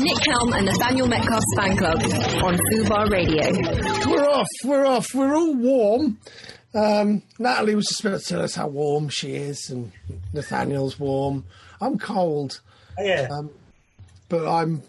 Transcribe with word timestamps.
Nick 0.00 0.18
Helm 0.26 0.52
and 0.52 0.66
Nathaniel 0.66 1.06
Metcalf's 1.06 1.44
fan 1.56 1.76
club 1.76 2.02
on 2.42 2.58
Fubar 2.72 3.10
Radio. 3.10 3.50
We're 4.10 4.28
off. 4.28 4.48
We're 4.64 4.86
off. 4.86 5.14
We're 5.14 5.34
all 5.34 5.54
warm. 5.54 6.18
Um, 6.74 7.22
Natalie 7.38 7.74
was 7.74 7.86
just 7.86 8.04
about 8.04 8.20
to 8.20 8.26
tell 8.26 8.42
us 8.42 8.54
how 8.54 8.68
warm 8.68 9.08
she 9.08 9.36
is, 9.36 9.70
and 9.70 9.92
Nathaniel's 10.32 10.98
warm. 10.98 11.44
I'm 11.80 11.98
cold. 11.98 12.60
Oh, 12.98 13.04
yeah. 13.04 13.28
Um, 13.30 13.50
but 14.28 14.48
I'm. 14.48 14.82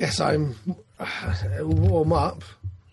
Yes, 0.00 0.20
I'm 0.20 0.56
uh, 0.98 1.34
warm 1.60 2.12
up. 2.12 2.42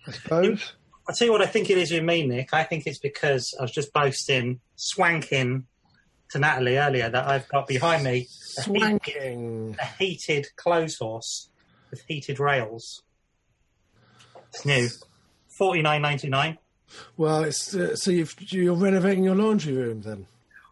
I 0.08 0.12
suppose. 0.12 0.74
I'll 1.08 1.16
tell 1.16 1.28
you 1.28 1.32
what 1.32 1.42
I 1.42 1.48
think 1.48 1.70
it 1.70 1.78
is 1.78 1.92
with 1.92 2.04
me, 2.04 2.26
Nick. 2.26 2.54
I 2.54 2.64
think 2.64 2.86
it's 2.86 3.00
because 3.00 3.54
I 3.58 3.62
was 3.62 3.72
just 3.72 3.94
boasting, 3.94 4.60
swanking 4.76 5.66
to 6.32 6.40
Natalie 6.40 6.78
earlier 6.78 7.10
that 7.10 7.28
I've 7.28 7.48
got 7.48 7.68
behind 7.68 8.04
me 8.04 8.12
a 8.12 8.16
heated, 8.20 8.30
Swanking. 8.62 9.76
a 9.80 9.86
heated 9.98 10.48
clothes 10.56 10.98
horse 10.98 11.50
with 11.90 12.04
heated 12.08 12.40
rails. 12.40 13.04
It's 14.50 14.66
new. 14.66 14.90
Forty 15.48 15.82
nine 15.82 16.02
ninety 16.02 16.30
nine. 16.30 16.58
Well, 17.18 17.44
it's 17.44 17.74
uh, 17.76 17.96
so 17.96 18.12
you've, 18.12 18.36
you're 18.52 18.76
renovating 18.76 19.24
your 19.24 19.36
laundry 19.36 19.74
room 19.74 20.02
then. 20.02 20.28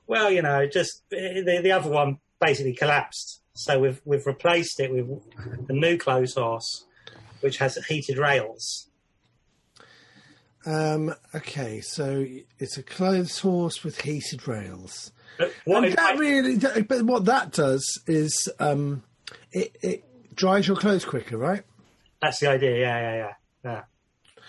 Well, 0.07 0.29
you 0.31 0.41
know, 0.41 0.67
just 0.67 1.03
the, 1.09 1.59
the 1.63 1.71
other 1.71 1.89
one 1.89 2.19
basically 2.39 2.73
collapsed. 2.73 3.41
So 3.53 3.79
we've 3.79 4.01
we've 4.05 4.25
replaced 4.25 4.79
it 4.79 4.91
with 4.91 5.09
a 5.69 5.73
new 5.73 5.97
clothes 5.97 6.35
horse, 6.35 6.85
which 7.41 7.57
has 7.57 7.77
heated 7.85 8.17
rails. 8.17 8.87
Um, 10.65 11.15
okay, 11.33 11.81
so 11.81 12.25
it's 12.59 12.77
a 12.77 12.83
clothes 12.83 13.39
horse 13.39 13.83
with 13.83 14.01
heated 14.01 14.47
rails. 14.47 15.11
What 15.65 15.83
And 15.85 15.93
that 15.93 16.15
I- 16.15 16.17
really, 16.17 16.57
but 16.83 17.03
what 17.03 17.25
that 17.25 17.51
does 17.51 18.01
is 18.07 18.47
um, 18.59 19.03
it, 19.51 19.75
it 19.81 20.35
dries 20.35 20.67
your 20.67 20.77
clothes 20.77 21.05
quicker, 21.05 21.37
right? 21.37 21.63
that's 22.21 22.39
the 22.39 22.47
idea. 22.47 22.77
Yeah, 22.79 22.99
yeah, 22.99 23.15
yeah, 23.15 23.33
yeah. 23.65 24.43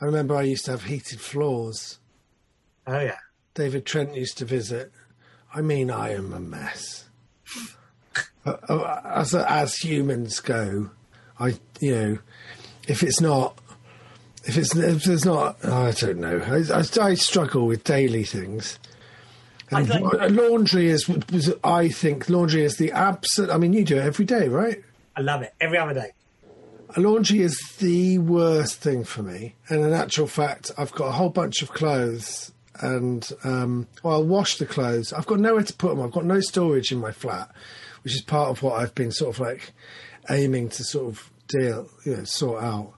I 0.00 0.04
remember 0.04 0.36
I 0.36 0.42
used 0.42 0.66
to 0.66 0.72
have 0.72 0.84
heated 0.84 1.20
floors. 1.20 1.98
Oh 2.86 3.00
yeah. 3.00 3.16
David 3.54 3.86
Trent 3.86 4.14
used 4.14 4.36
to 4.38 4.44
visit. 4.44 4.92
I 5.54 5.62
mean, 5.62 5.90
I 5.90 6.12
am 6.12 6.34
a 6.34 6.40
mess. 6.40 7.04
Uh, 8.44 9.00
as 9.04 9.34
as 9.34 9.76
humans 9.76 10.40
go, 10.40 10.90
I 11.40 11.54
you 11.80 11.94
know, 11.94 12.18
if 12.86 13.02
it's 13.02 13.20
not, 13.20 13.58
if 14.44 14.56
it's 14.56 14.76
if 14.76 15.04
there's 15.04 15.24
not, 15.24 15.64
I 15.64 15.90
don't 15.92 16.18
know. 16.18 16.38
I, 16.46 16.80
I, 16.80 17.08
I 17.10 17.14
struggle 17.14 17.66
with 17.66 17.82
daily 17.82 18.22
things. 18.24 18.78
And 19.70 19.92
I 19.92 19.98
don't- 19.98 20.36
laundry 20.36 20.88
is, 20.88 21.10
I 21.64 21.88
think, 21.88 22.28
laundry 22.28 22.62
is 22.64 22.76
the 22.76 22.92
absolute. 22.92 23.50
I 23.50 23.58
mean, 23.58 23.72
you 23.72 23.84
do 23.84 23.96
it 23.96 24.02
every 24.04 24.24
day, 24.24 24.48
right? 24.48 24.82
I 25.16 25.22
love 25.22 25.42
it 25.42 25.54
every 25.60 25.78
other 25.78 25.94
day. 25.94 26.12
Laundry 26.96 27.40
is 27.40 27.58
the 27.78 28.18
worst 28.18 28.80
thing 28.80 29.04
for 29.04 29.22
me. 29.22 29.54
And 29.68 29.82
in 29.82 29.92
actual 29.92 30.26
fact, 30.26 30.70
I've 30.78 30.92
got 30.92 31.08
a 31.08 31.12
whole 31.12 31.30
bunch 31.30 31.62
of 31.62 31.72
clothes 31.72 32.52
and, 32.80 33.28
um, 33.42 33.86
well, 34.02 34.14
I'll 34.14 34.24
wash 34.24 34.58
the 34.58 34.66
clothes. 34.66 35.12
I've 35.12 35.26
got 35.26 35.40
nowhere 35.40 35.62
to 35.64 35.72
put 35.74 35.88
them. 35.88 36.00
I've 36.00 36.12
got 36.12 36.24
no 36.24 36.40
storage 36.40 36.92
in 36.92 36.98
my 36.98 37.10
flat, 37.10 37.50
which 38.02 38.14
is 38.14 38.22
part 38.22 38.50
of 38.50 38.62
what 38.62 38.80
I've 38.80 38.94
been 38.94 39.10
sort 39.10 39.34
of 39.34 39.40
like 39.40 39.72
aiming 40.30 40.68
to 40.70 40.84
sort 40.84 41.08
of 41.08 41.30
deal, 41.48 41.88
you 42.04 42.16
know, 42.16 42.24
sort 42.24 42.62
out. 42.62 42.92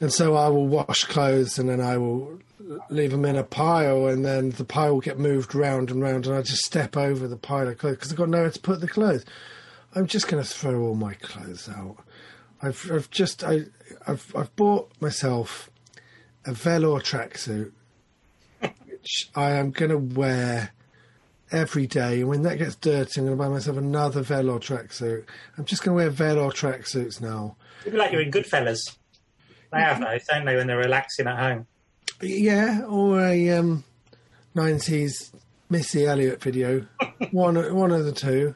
And 0.00 0.12
so 0.12 0.36
I 0.36 0.48
will 0.48 0.66
wash 0.66 1.04
clothes 1.04 1.58
and 1.58 1.68
then 1.68 1.80
I 1.80 1.96
will 1.96 2.38
leave 2.88 3.10
them 3.10 3.24
in 3.24 3.36
a 3.36 3.44
pile 3.44 4.06
and 4.06 4.24
then 4.24 4.50
the 4.50 4.64
pile 4.64 4.94
will 4.94 5.00
get 5.00 5.18
moved 5.18 5.54
round 5.54 5.90
and 5.90 6.00
round 6.02 6.26
and 6.26 6.34
I 6.34 6.42
just 6.42 6.64
step 6.64 6.96
over 6.96 7.28
the 7.28 7.36
pile 7.36 7.68
of 7.68 7.78
clothes 7.78 7.96
because 7.96 8.12
I've 8.12 8.18
got 8.18 8.28
nowhere 8.28 8.50
to 8.50 8.60
put 8.60 8.80
the 8.80 8.88
clothes. 8.88 9.24
I'm 9.94 10.06
just 10.06 10.28
going 10.28 10.42
to 10.42 10.48
throw 10.48 10.82
all 10.82 10.94
my 10.94 11.14
clothes 11.14 11.68
out. 11.68 11.96
I've, 12.62 12.90
I've 12.90 13.10
just 13.10 13.44
I, 13.44 13.66
I've 14.06 14.34
I've 14.34 14.54
bought 14.56 14.90
myself 15.00 15.70
a 16.46 16.52
velour 16.52 17.00
tracksuit, 17.00 17.72
which 18.60 19.30
I 19.34 19.52
am 19.52 19.70
going 19.70 19.90
to 19.90 19.98
wear 19.98 20.72
every 21.50 21.86
day. 21.86 22.20
And 22.20 22.28
when 22.28 22.42
that 22.42 22.58
gets 22.58 22.76
dirty, 22.76 23.20
I'm 23.20 23.26
going 23.26 23.38
to 23.38 23.42
buy 23.42 23.48
myself 23.48 23.76
another 23.76 24.22
velour 24.22 24.58
tracksuit. 24.58 25.24
I'm 25.56 25.64
just 25.64 25.82
going 25.82 25.96
to 25.96 26.02
wear 26.02 26.10
velour 26.10 26.50
tracksuits 26.50 27.20
now. 27.20 27.56
It'd 27.82 27.92
be 27.92 27.98
like 27.98 28.12
you're 28.12 28.22
in 28.22 28.30
Goodfellas. 28.30 28.96
They 29.72 29.80
have 29.80 30.00
those, 30.00 30.24
don't 30.24 30.44
they, 30.44 30.56
when 30.56 30.66
they're 30.66 30.78
relaxing 30.78 31.26
at 31.26 31.38
home? 31.38 31.66
Yeah, 32.20 32.84
or 32.86 33.20
a 33.20 33.50
um, 33.50 33.84
90s 34.54 35.32
Missy 35.68 36.06
Elliott 36.06 36.42
video. 36.42 36.86
one 37.30 37.56
one 37.74 37.90
of 37.90 38.04
the 38.04 38.12
two. 38.12 38.54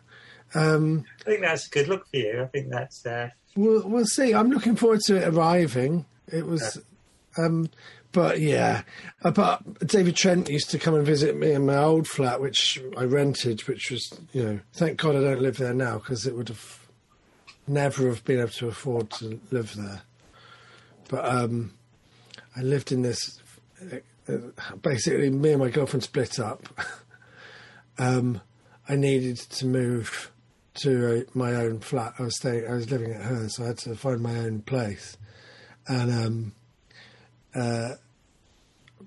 Um, 0.54 1.04
I 1.20 1.24
think 1.24 1.40
that's 1.42 1.66
a 1.66 1.70
good 1.70 1.88
look 1.88 2.06
for 2.08 2.16
you. 2.16 2.42
I 2.42 2.46
think 2.46 2.70
that's 2.70 3.04
uh, 3.04 3.30
We'll, 3.58 3.88
we'll 3.88 4.06
see. 4.06 4.34
I'm 4.34 4.50
looking 4.50 4.76
forward 4.76 5.00
to 5.06 5.16
it 5.16 5.26
arriving. 5.26 6.06
It 6.28 6.46
was, 6.46 6.80
um, 7.36 7.70
but 8.12 8.40
yeah. 8.40 8.82
Uh, 9.24 9.32
but 9.32 9.86
David 9.86 10.14
Trent 10.14 10.48
used 10.48 10.70
to 10.70 10.78
come 10.78 10.94
and 10.94 11.04
visit 11.04 11.36
me 11.36 11.52
in 11.52 11.66
my 11.66 11.76
old 11.76 12.06
flat, 12.06 12.40
which 12.40 12.80
I 12.96 13.02
rented, 13.02 13.62
which 13.62 13.90
was, 13.90 14.12
you 14.32 14.44
know, 14.44 14.60
thank 14.74 14.98
God 14.98 15.16
I 15.16 15.22
don't 15.22 15.42
live 15.42 15.56
there 15.56 15.74
now 15.74 15.98
because 15.98 16.24
it 16.24 16.36
would 16.36 16.48
have 16.48 16.86
never 17.66 18.08
have 18.08 18.24
been 18.24 18.38
able 18.38 18.50
to 18.50 18.68
afford 18.68 19.10
to 19.12 19.40
live 19.50 19.74
there. 19.74 20.02
But 21.08 21.24
um, 21.24 21.72
I 22.56 22.62
lived 22.62 22.92
in 22.92 23.02
this. 23.02 23.40
Uh, 24.28 24.34
basically, 24.82 25.30
me 25.30 25.52
and 25.52 25.60
my 25.60 25.70
girlfriend 25.70 26.02
split 26.02 26.38
up. 26.38 26.66
um, 27.98 28.40
I 28.88 28.96
needed 28.96 29.36
to 29.36 29.66
move 29.66 30.30
to 30.82 31.20
uh, 31.20 31.22
my 31.34 31.54
own 31.54 31.80
flat. 31.80 32.14
I 32.18 32.22
was 32.22 32.36
staying. 32.36 32.66
I 32.66 32.74
was 32.74 32.90
living 32.90 33.12
at 33.12 33.22
hers, 33.22 33.56
so 33.56 33.64
I 33.64 33.68
had 33.68 33.78
to 33.78 33.94
find 33.94 34.20
my 34.20 34.36
own 34.36 34.62
place. 34.62 35.16
And 35.86 36.12
um, 36.12 36.52
uh, 37.54 37.94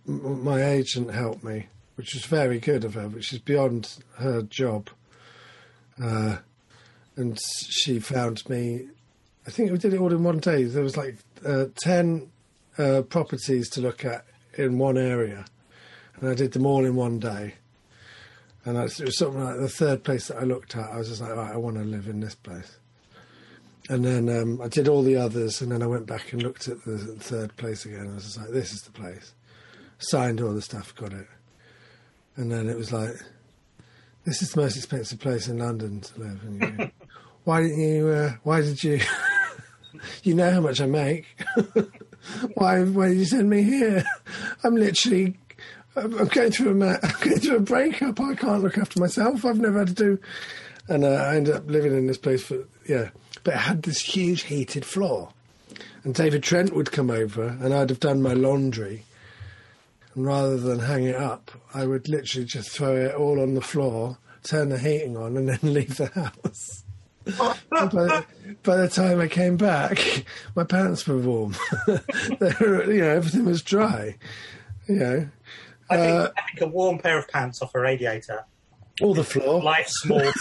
m- 0.07 0.43
my 0.43 0.63
agent 0.63 1.11
helped 1.11 1.43
me, 1.43 1.67
which 1.95 2.13
was 2.13 2.25
very 2.25 2.59
good 2.59 2.83
of 2.83 2.95
her, 2.95 3.07
which 3.07 3.31
is 3.33 3.39
beyond 3.39 3.97
her 4.17 4.41
job. 4.41 4.89
Uh, 6.01 6.37
and 7.15 7.37
she 7.69 7.99
found 7.99 8.47
me. 8.49 8.87
I 9.45 9.51
think 9.51 9.71
we 9.71 9.77
did 9.77 9.93
it 9.93 9.99
all 9.99 10.11
in 10.11 10.23
one 10.23 10.39
day. 10.39 10.63
There 10.63 10.83
was 10.83 10.97
like 10.97 11.17
uh, 11.45 11.65
ten 11.81 12.31
uh, 12.77 13.01
properties 13.03 13.69
to 13.71 13.81
look 13.81 14.05
at 14.05 14.25
in 14.57 14.77
one 14.77 14.97
area, 14.97 15.45
and 16.15 16.29
I 16.29 16.33
did 16.33 16.51
them 16.51 16.65
all 16.65 16.85
in 16.85 16.95
one 16.95 17.19
day. 17.19 17.55
And 18.63 18.77
I, 18.77 18.83
it 18.83 18.99
was 18.99 19.17
something 19.17 19.43
like 19.43 19.57
the 19.57 19.69
third 19.69 20.03
place 20.03 20.27
that 20.27 20.37
I 20.37 20.43
looked 20.43 20.75
at. 20.75 20.91
I 20.91 20.97
was 20.97 21.09
just 21.09 21.21
like, 21.21 21.35
right, 21.35 21.51
I 21.51 21.57
want 21.57 21.77
to 21.77 21.83
live 21.83 22.07
in 22.07 22.19
this 22.19 22.35
place. 22.35 22.77
And 23.89 24.05
then 24.05 24.29
um, 24.29 24.61
I 24.61 24.67
did 24.67 24.87
all 24.87 25.01
the 25.01 25.15
others, 25.15 25.61
and 25.61 25.71
then 25.71 25.81
I 25.81 25.87
went 25.87 26.05
back 26.05 26.31
and 26.31 26.43
looked 26.43 26.67
at 26.67 26.83
the 26.85 26.97
third 26.97 27.55
place 27.57 27.85
again. 27.85 28.09
I 28.11 28.15
was 28.15 28.25
just 28.25 28.37
like, 28.37 28.51
this 28.51 28.71
is 28.71 28.81
the 28.83 28.91
place. 28.91 29.33
Signed 29.97 30.41
all 30.41 30.53
the 30.53 30.61
stuff, 30.61 30.95
got 30.95 31.13
it. 31.13 31.27
And 32.35 32.51
then 32.51 32.69
it 32.69 32.77
was 32.77 32.93
like, 32.93 33.11
this 34.25 34.41
is 34.41 34.51
the 34.51 34.61
most 34.61 34.77
expensive 34.77 35.19
place 35.19 35.47
in 35.47 35.57
London 35.57 36.01
to 36.01 36.19
live. 36.19 36.43
And 36.43 36.77
go, 36.77 36.91
why 37.43 37.61
didn't 37.61 37.79
you? 37.79 38.07
Uh, 38.07 38.33
why 38.43 38.61
did 38.61 38.83
you? 38.83 38.99
you 40.23 40.35
know 40.35 40.51
how 40.51 40.61
much 40.61 40.79
I 40.79 40.85
make. 40.85 41.25
why? 42.53 42.83
Why 42.83 43.09
did 43.09 43.17
you 43.17 43.25
send 43.25 43.49
me 43.49 43.63
here? 43.63 44.03
I'm 44.63 44.75
literally. 44.75 45.37
I'm 45.95 46.27
going 46.27 46.51
through 46.51 46.81
a 46.81 46.99
I'm 47.03 47.15
going 47.21 47.39
through 47.39 47.57
a 47.57 47.61
breakup. 47.61 48.19
I 48.19 48.35
can't 48.35 48.63
look 48.63 48.77
after 48.77 48.99
myself. 48.99 49.45
I've 49.45 49.59
never 49.59 49.79
had 49.79 49.89
to 49.89 49.93
do, 49.93 50.19
and 50.87 51.03
uh, 51.03 51.09
I 51.09 51.35
ended 51.35 51.55
up 51.55 51.69
living 51.69 51.95
in 51.95 52.07
this 52.07 52.17
place 52.17 52.43
for 52.43 52.59
yeah. 52.87 53.09
But 53.43 53.55
it 53.55 53.59
had 53.61 53.83
this 53.83 53.99
huge 54.01 54.43
heated 54.43 54.85
floor, 54.85 55.29
and 56.03 56.13
David 56.13 56.43
Trent 56.43 56.75
would 56.75 56.91
come 56.91 57.09
over, 57.09 57.47
and 57.47 57.73
I'd 57.73 57.89
have 57.89 57.99
done 57.99 58.21
my 58.21 58.33
laundry, 58.33 59.03
and 60.15 60.25
rather 60.25 60.57
than 60.57 60.79
hang 60.79 61.05
it 61.05 61.15
up, 61.15 61.51
I 61.73 61.85
would 61.85 62.07
literally 62.07 62.45
just 62.45 62.69
throw 62.69 62.95
it 62.95 63.15
all 63.15 63.41
on 63.41 63.55
the 63.55 63.61
floor, 63.61 64.17
turn 64.43 64.69
the 64.69 64.77
heating 64.77 65.17
on, 65.17 65.37
and 65.37 65.49
then 65.49 65.59
leave 65.73 65.97
the 65.97 66.07
house. 66.07 66.83
By, 67.37 67.55
the, 67.69 68.25
by 68.63 68.77
the 68.77 68.89
time 68.89 69.19
I 69.19 69.27
came 69.27 69.57
back, 69.57 70.25
my 70.55 70.63
pants 70.63 71.07
were 71.07 71.17
warm. 71.17 71.55
were, 71.87 72.91
you 72.91 73.01
know, 73.01 73.09
everything 73.09 73.45
was 73.45 73.61
dry. 73.61 74.17
You 74.87 74.95
know, 74.95 75.27
I 75.89 75.97
think, 75.97 76.19
Uh, 76.19 76.29
I 76.37 76.41
think 76.41 76.61
a 76.61 76.67
warm 76.67 76.99
pair 76.99 77.17
of 77.19 77.27
pants 77.27 77.61
off 77.61 77.75
a 77.75 77.79
radiator. 77.79 78.45
all 79.01 79.13
the 79.13 79.23
floor, 79.23 79.61
Life's 79.61 79.93
small. 80.01 80.19
all 80.19 80.25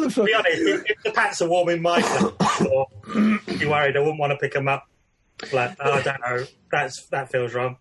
the 0.00 0.10
floor. 0.10 0.26
to 0.26 0.32
be 0.32 0.34
honest, 0.34 0.62
if, 0.62 0.82
if 0.90 1.02
the 1.04 1.10
pants 1.12 1.40
are 1.42 1.48
warm 1.48 1.68
in 1.68 1.82
my 1.82 2.00
floor, 2.02 2.88
be 3.14 3.66
worried. 3.66 3.96
I 3.96 4.00
wouldn't 4.00 4.18
want 4.18 4.32
to 4.32 4.38
pick 4.38 4.52
them 4.52 4.68
up. 4.68 4.88
But 5.52 5.76
oh, 5.80 5.92
I 5.92 6.02
don't 6.02 6.20
know. 6.20 6.44
That's 6.70 7.06
that 7.06 7.30
feels 7.30 7.54
wrong. 7.54 7.76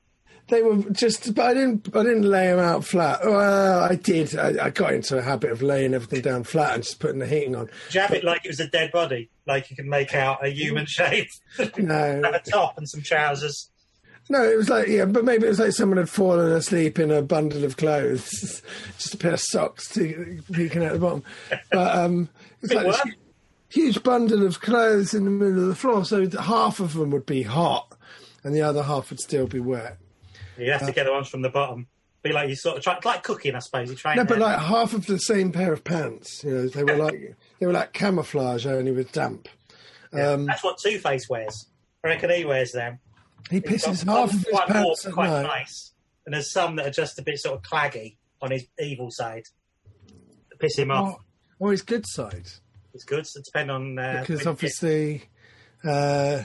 They 0.50 0.62
were 0.62 0.78
just, 0.92 1.34
but 1.36 1.46
I 1.46 1.54
didn't. 1.54 1.96
I 1.96 2.04
didn't 2.04 2.24
lay 2.30 2.48
them 2.48 2.60
out 2.60 2.84
flat. 2.84 3.22
Well, 3.24 3.82
I 3.82 3.96
did. 3.96 4.38
I, 4.38 4.66
I 4.66 4.70
got 4.72 4.94
into 4.94 5.18
a 5.18 5.22
habit 5.22 5.52
of 5.52 5.62
laying 5.62 5.94
everything 5.94 6.22
down 6.22 6.44
flat 6.44 6.76
and 6.76 6.84
just 6.84 7.00
putting 7.00 7.20
the 7.20 7.28
heating 7.28 7.56
on. 7.56 7.70
Jab 7.90 8.12
it 8.12 8.26
like 8.26 8.44
it 8.44 8.50
was 8.50 8.60
a 8.60 8.68
dead 8.68 8.92
body, 8.92 9.30
like 9.48 9.70
you 9.70 9.76
can 9.78 9.88
make 9.88 10.14
out 10.14 10.46
a 10.46 10.50
human 10.50 10.86
shape. 10.86 11.30
No, 11.78 12.22
Have 12.24 12.36
a 12.36 12.40
top 12.40 12.78
and 12.78 12.90
some 12.90 13.02
trousers. 13.02 13.70
No, 14.30 14.44
it 14.44 14.56
was 14.58 14.70
like 14.70 14.88
yeah, 14.88 15.06
but 15.06 15.24
maybe 15.24 15.46
it 15.46 15.50
was 15.50 15.60
like 15.60 15.72
someone 15.72 15.98
had 15.98 16.10
fallen 16.10 16.52
asleep 16.52 17.00
in 17.00 17.12
a 17.12 17.22
bundle 17.22 17.64
of 17.64 17.78
clothes, 17.78 18.62
just 18.98 19.14
a 19.14 19.18
pair 19.18 19.34
of 19.34 19.40
socks 19.40 19.90
to, 19.94 20.42
peeking 20.52 20.84
out 20.84 20.94
the 20.94 21.00
bottom. 21.00 21.24
But 21.72 21.98
um, 21.98 22.30
it's 22.62 22.72
It 22.72 22.76
like 22.76 22.86
this 22.88 23.16
huge 23.70 24.04
bundle 24.04 24.46
of 24.46 24.62
clothes 24.62 25.14
in 25.14 25.26
the 25.26 25.32
middle 25.32 25.64
of 25.64 25.68
the 25.68 25.76
floor, 25.76 26.06
so 26.06 26.30
half 26.40 26.80
of 26.80 26.94
them 26.94 27.12
would 27.12 27.26
be 27.26 27.44
hot, 27.44 27.98
and 28.44 28.54
the 28.56 28.62
other 28.62 28.84
half 28.84 29.10
would 29.10 29.20
still 29.20 29.48
be 29.48 29.60
wet. 29.60 29.98
You 30.58 30.72
have 30.72 30.86
to 30.86 30.92
get 30.92 31.06
the 31.06 31.12
ones 31.12 31.28
from 31.30 31.42
the 31.42 31.50
bottom. 31.50 31.88
Be 32.22 32.32
like 32.32 32.48
you 32.48 32.56
sort 32.56 32.78
of 32.78 32.84
try 32.84 32.98
like 33.04 33.22
cooking, 33.24 33.54
I 33.54 33.60
suppose. 33.60 33.90
You 33.90 33.96
try. 33.96 34.16
No, 34.16 34.24
but 34.24 34.40
like 34.40 34.58
half 34.58 34.94
of 34.94 35.06
the 35.08 35.18
same 35.18 35.52
pair 35.52 35.74
of 35.74 35.84
pants. 35.84 36.42
You 36.44 36.52
know, 36.52 36.68
they 36.70 36.84
were 36.84 36.96
like 36.96 37.36
they 37.60 37.66
were 37.66 37.74
like 37.74 37.92
camouflage 37.92 38.66
only 38.66 38.92
with 38.92 39.12
damp. 39.12 39.50
Um, 40.14 40.46
that's 40.46 40.64
what 40.64 40.78
Two 40.78 41.00
Face 41.00 41.28
wears. 41.30 41.68
I 42.04 42.08
reckon 42.10 42.30
he 42.30 42.46
wears 42.46 42.72
them. 42.72 43.00
he 43.50 43.60
pisses 43.60 44.06
half 44.06 44.30
of 44.30 44.32
his 44.32 44.46
quite 44.46 44.70
warm, 44.70 44.84
pants 44.86 45.06
at 45.06 45.14
quite 45.14 45.42
nice, 45.42 45.94
and 46.26 46.34
there's 46.34 46.52
some 46.52 46.78
that 46.78 46.88
are 46.88 46.92
just 46.92 47.20
a 47.20 47.24
bit 47.24 47.40
sort 47.40 47.56
of 47.58 47.62
claggy 47.64 48.16
on 48.42 48.52
his 48.52 48.68
evil 48.80 49.10
side. 49.12 49.44
Piss 50.60 50.78
him 50.78 50.92
off. 50.92 51.18
Or, 51.60 51.68
or 51.68 51.72
his 51.72 51.82
good 51.82 52.06
side. 52.08 52.48
It's 52.94 53.04
good. 53.04 53.28
So 53.28 53.42
depend 53.44 53.70
on 53.72 54.00
uh, 54.00 54.20
because 54.22 54.48
obviously, 54.48 55.24
uh, 55.84 56.44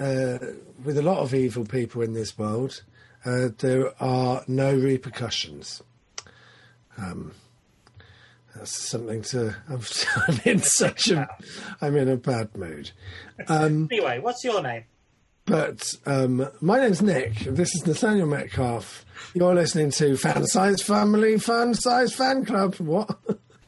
uh, 0.00 0.38
with 0.82 0.98
a 0.98 1.02
lot 1.02 1.18
of 1.18 1.34
evil 1.34 1.64
people 1.64 2.02
in 2.02 2.14
this 2.14 2.36
world, 2.38 2.82
uh, 3.24 3.48
there 3.58 3.92
are 4.02 4.42
no 4.46 4.74
repercussions. 4.74 5.82
Um, 6.96 7.32
that's 8.54 8.76
something 8.76 9.22
to. 9.22 9.56
I'm, 9.68 9.82
I'm 10.28 10.40
in 10.44 10.58
such 10.60 11.10
a. 11.10 11.28
I'm 11.80 11.96
in 11.96 12.08
a 12.08 12.16
bad 12.16 12.56
mood. 12.56 12.90
Anyway, 13.48 14.18
what's 14.18 14.44
your 14.44 14.62
name? 14.62 14.84
But 15.44 15.94
um, 16.04 16.46
my 16.60 16.78
name's 16.78 17.00
Nick. 17.00 17.38
This 17.38 17.74
is 17.74 17.86
Nathaniel 17.86 18.26
Metcalf. 18.26 19.06
You're 19.32 19.54
listening 19.54 19.90
to 19.92 20.16
Fan 20.18 20.46
Size 20.46 20.82
Family 20.82 21.38
Fan 21.38 21.72
Size 21.72 22.12
Fan 22.12 22.44
Club. 22.44 22.74
What? 22.76 23.18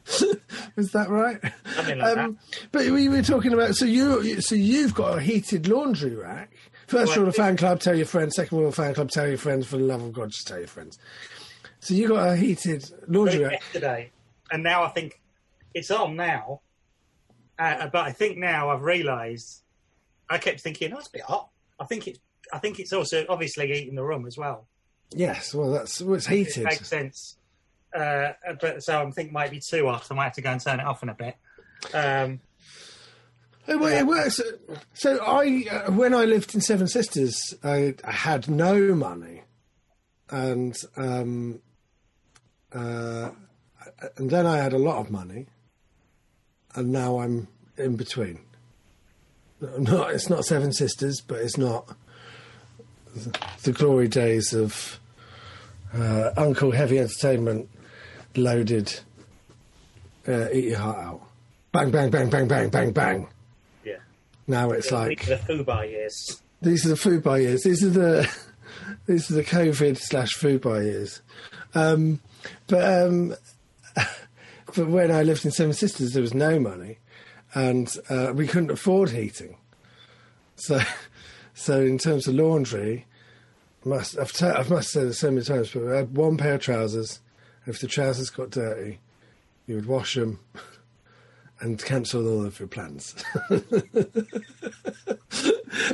is 0.77 0.91
that 0.91 1.09
right? 1.09 1.39
Like 1.77 2.17
Um, 2.17 2.37
but 2.71 2.85
we 2.87 3.09
were 3.09 3.23
talking 3.23 3.53
about 3.53 3.75
so 3.75 3.85
you 3.85 4.41
so 4.41 4.53
you've 4.53 4.93
got 4.93 5.17
a 5.17 5.21
heated 5.21 5.67
laundry 5.67 6.15
rack. 6.15 6.51
First 6.91 7.15
rule 7.15 7.27
of 7.27 7.35
fan 7.35 7.57
club: 7.57 7.79
tell 7.79 7.95
your 7.95 8.05
friends. 8.05 8.35
Second 8.35 8.57
rule 8.57 8.67
of 8.67 8.75
fan 8.75 8.93
club: 8.93 9.09
tell 9.09 9.27
your 9.27 9.37
friends. 9.37 9.65
For 9.67 9.77
the 9.77 9.83
love 9.83 10.03
of 10.03 10.13
God, 10.13 10.29
just 10.31 10.47
tell 10.47 10.59
your 10.59 10.67
friends. 10.67 10.99
So 11.79 11.93
you 11.93 12.07
got 12.07 12.27
a 12.29 12.35
heated 12.35 12.89
laundry. 13.07 13.39
Yesterday, 13.41 14.11
and 14.51 14.61
now 14.61 14.83
I 14.83 14.89
think 14.89 15.19
it's 15.73 15.89
on 15.89 16.15
now. 16.15 16.61
Uh, 17.57 17.87
but 17.87 18.05
I 18.05 18.11
think 18.11 18.37
now 18.37 18.69
I've 18.69 18.81
realised. 18.81 19.61
I 20.29 20.37
kept 20.37 20.61
thinking, 20.61 20.93
oh, 20.93 20.97
it's 20.99 21.07
a 21.07 21.11
bit 21.11 21.21
hot. 21.23 21.49
I 21.79 21.85
think 21.85 22.07
it's. 22.07 22.19
I 22.53 22.59
think 22.59 22.79
it's 22.79 22.91
also 22.93 23.25
obviously 23.29 23.67
heating 23.67 23.95
the 23.95 24.03
room 24.03 24.25
as 24.27 24.37
well. 24.37 24.67
Yes, 25.13 25.53
well 25.53 25.71
that's 25.71 26.01
well, 26.01 26.15
it's 26.15 26.27
It 26.27 26.35
heated. 26.35 26.63
makes 26.65 26.87
sense. 26.87 27.37
Uh, 27.95 28.33
but 28.61 28.83
so 28.83 29.01
I'm 29.01 29.11
think 29.11 29.31
might 29.31 29.51
be 29.51 29.59
too 29.59 29.87
hot. 29.87 30.07
I 30.09 30.13
might 30.15 30.25
have 30.25 30.33
to 30.33 30.41
go 30.41 30.51
and 30.51 30.61
turn 30.61 30.79
it 30.79 30.85
off 30.85 31.03
in 31.03 31.09
a 31.09 31.13
bit. 31.13 31.35
Um, 31.93 32.39
It, 33.67 33.75
it 33.75 34.07
works. 34.07 34.41
So 34.93 35.23
I, 35.23 35.65
uh, 35.69 35.91
when 35.91 36.13
I 36.13 36.25
lived 36.25 36.55
in 36.55 36.61
Seven 36.61 36.87
Sisters, 36.87 37.53
I, 37.63 37.95
I 38.03 38.11
had 38.11 38.49
no 38.49 38.95
money, 38.95 39.43
and 40.29 40.75
um, 40.97 41.61
uh, 42.73 43.29
and 44.17 44.29
then 44.29 44.45
I 44.45 44.57
had 44.57 44.73
a 44.73 44.79
lot 44.79 44.97
of 44.97 45.11
money, 45.11 45.47
and 46.75 46.91
now 46.91 47.19
I'm 47.19 47.47
in 47.77 47.95
between. 47.97 48.39
Not. 49.77 50.11
It's 50.11 50.29
not 50.29 50.43
Seven 50.43 50.73
Sisters, 50.73 51.21
but 51.21 51.39
it's 51.39 51.57
not 51.57 51.95
the, 53.15 53.39
the 53.63 53.71
glory 53.71 54.07
days 54.07 54.53
of 54.53 54.99
uh, 55.93 56.31
Uncle 56.35 56.71
Heavy 56.71 56.97
Entertainment 56.97 57.69
loaded. 58.35 58.99
Uh, 60.27 60.49
eat 60.51 60.65
your 60.65 60.79
heart 60.79 60.97
out. 60.97 61.21
Bang, 61.71 61.91
bang, 61.91 62.09
bang, 62.09 62.29
bang, 62.29 62.47
bang, 62.47 62.69
bang, 62.69 62.91
bang. 62.91 63.27
Now 64.51 64.71
it's 64.71 64.91
like 64.91 65.25
the 65.25 65.37
Fubar 65.37 65.89
years. 65.89 66.41
these 66.61 66.85
are 66.85 66.89
the 66.89 66.95
Fubar 66.95 67.41
years. 67.41 67.63
These 67.63 67.85
are 67.85 67.89
the 67.89 68.35
these 69.07 69.31
are 69.31 69.35
the 69.35 69.45
COVID 69.45 69.97
slash 69.97 70.31
Fubar 70.37 70.83
years. 70.83 71.21
Um, 71.73 72.19
but 72.67 72.83
um, 72.83 73.33
but 74.75 74.89
when 74.89 75.09
I 75.09 75.23
lived 75.23 75.45
in 75.45 75.51
Seven 75.51 75.71
Sisters, 75.71 76.11
there 76.11 76.21
was 76.21 76.33
no 76.33 76.59
money, 76.59 76.97
and 77.53 77.95
uh, 78.09 78.33
we 78.35 78.45
couldn't 78.45 78.71
afford 78.71 79.11
heating. 79.11 79.55
So 80.57 80.81
so 81.53 81.79
in 81.79 81.97
terms 81.97 82.27
of 82.27 82.35
laundry, 82.35 83.05
must 83.85 84.19
I've, 84.19 84.33
t- 84.33 84.45
I 84.45 84.67
must 84.67 84.91
say 84.91 85.05
this 85.05 85.19
so 85.19 85.31
many 85.31 85.45
times, 85.45 85.71
but 85.71 85.83
we 85.83 85.95
had 85.95 86.17
one 86.17 86.35
pair 86.35 86.55
of 86.55 86.61
trousers. 86.61 87.21
If 87.65 87.79
the 87.79 87.87
trousers 87.87 88.29
got 88.29 88.49
dirty, 88.49 88.99
you 89.65 89.75
would 89.75 89.85
wash 89.85 90.15
them 90.15 90.39
and 91.61 91.83
cancel 91.83 92.27
all 92.27 92.45
of 92.45 92.59
your 92.59 92.67
plans. 92.67 93.15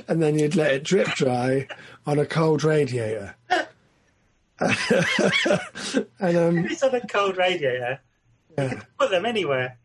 and 0.07 0.21
then 0.21 0.39
you'd 0.39 0.55
let 0.55 0.71
it 0.73 0.83
drip 0.83 1.07
dry 1.09 1.67
on 2.05 2.19
a 2.19 2.25
cold 2.25 2.63
radiator. 2.63 3.35
and 3.49 3.67
um, 6.37 6.57
It's 6.65 6.81
on 6.83 6.95
a 6.95 7.05
cold 7.07 7.37
radiator. 7.37 7.99
You 8.57 8.69
can 8.69 8.83
put 8.97 9.11
them 9.11 9.25
anywhere. 9.25 9.77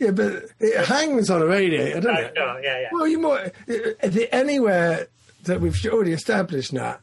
yeah, 0.00 0.10
but 0.10 0.46
it 0.58 0.86
hangs 0.86 1.30
on 1.30 1.42
a 1.42 1.46
radiator, 1.46 2.00
doesn't 2.00 2.24
it? 2.24 2.32
yeah, 2.36 2.58
yeah. 2.62 2.88
Well, 2.90 3.06
you 3.06 3.18
might 3.18 3.52
the, 3.66 4.28
anywhere 4.32 5.06
that 5.44 5.60
we've 5.60 5.76
already 5.86 6.12
established 6.12 6.72
that 6.72 7.00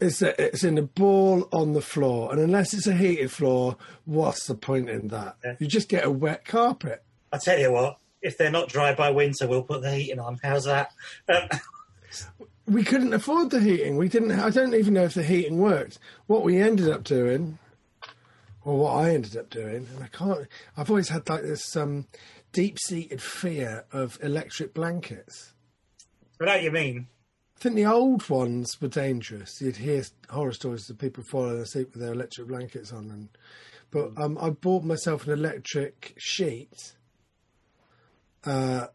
is 0.00 0.18
that 0.18 0.38
it's 0.38 0.64
in 0.64 0.76
a 0.78 0.82
ball 0.82 1.48
on 1.52 1.72
the 1.72 1.80
floor, 1.80 2.30
and 2.32 2.40
unless 2.40 2.74
it's 2.74 2.86
a 2.86 2.92
heated 2.94 3.30
floor, 3.30 3.76
what's 4.04 4.46
the 4.46 4.54
point 4.54 4.90
in 4.90 5.08
that? 5.08 5.36
Yeah. 5.44 5.56
You 5.58 5.66
just 5.66 5.88
get 5.88 6.04
a 6.04 6.10
wet 6.10 6.44
carpet. 6.44 7.02
I 7.32 7.38
tell 7.38 7.58
you 7.58 7.72
what, 7.72 7.98
if 8.22 8.38
they're 8.38 8.50
not 8.50 8.68
dry 8.68 8.94
by 8.94 9.10
winter, 9.10 9.46
we'll 9.46 9.62
put 9.62 9.82
the 9.82 9.94
heating 9.94 10.18
on. 10.18 10.38
How's 10.42 10.64
that? 10.64 10.92
Um, 11.28 11.48
we 12.66 12.82
couldn't 12.82 13.14
afford 13.14 13.50
the 13.50 13.60
heating. 13.60 13.96
We 13.96 14.08
didn't. 14.08 14.32
I 14.32 14.50
don't 14.50 14.74
even 14.74 14.94
know 14.94 15.04
if 15.04 15.14
the 15.14 15.22
heating 15.22 15.58
worked. 15.58 15.98
What 16.26 16.42
we 16.42 16.60
ended 16.60 16.88
up 16.88 17.04
doing, 17.04 17.58
or 18.64 18.76
what 18.78 18.92
I 18.92 19.14
ended 19.14 19.36
up 19.36 19.50
doing, 19.50 19.86
and 19.94 20.02
I 20.02 20.08
can't. 20.08 20.46
I've 20.76 20.90
always 20.90 21.08
had 21.08 21.28
like 21.28 21.42
this 21.42 21.76
um, 21.76 22.06
deep-seated 22.52 23.22
fear 23.22 23.84
of 23.92 24.18
electric 24.22 24.74
blankets. 24.74 25.52
What 26.38 26.62
you 26.62 26.70
mean. 26.70 27.06
I 27.56 27.60
think 27.60 27.76
the 27.76 27.86
old 27.86 28.28
ones 28.28 28.80
were 28.80 28.88
dangerous. 28.88 29.62
You'd 29.62 29.76
hear 29.76 30.04
horror 30.28 30.52
stories 30.52 30.90
of 30.90 30.98
people 30.98 31.24
falling 31.24 31.58
asleep 31.58 31.92
with 31.92 32.02
their 32.02 32.12
electric 32.12 32.48
blankets 32.48 32.92
on, 32.92 33.10
and 33.10 33.28
but 33.90 34.10
um, 34.20 34.36
I 34.40 34.50
bought 34.50 34.84
myself 34.84 35.26
an 35.26 35.32
electric 35.32 36.14
sheet. 36.18 36.95
Uh, 38.46 38.86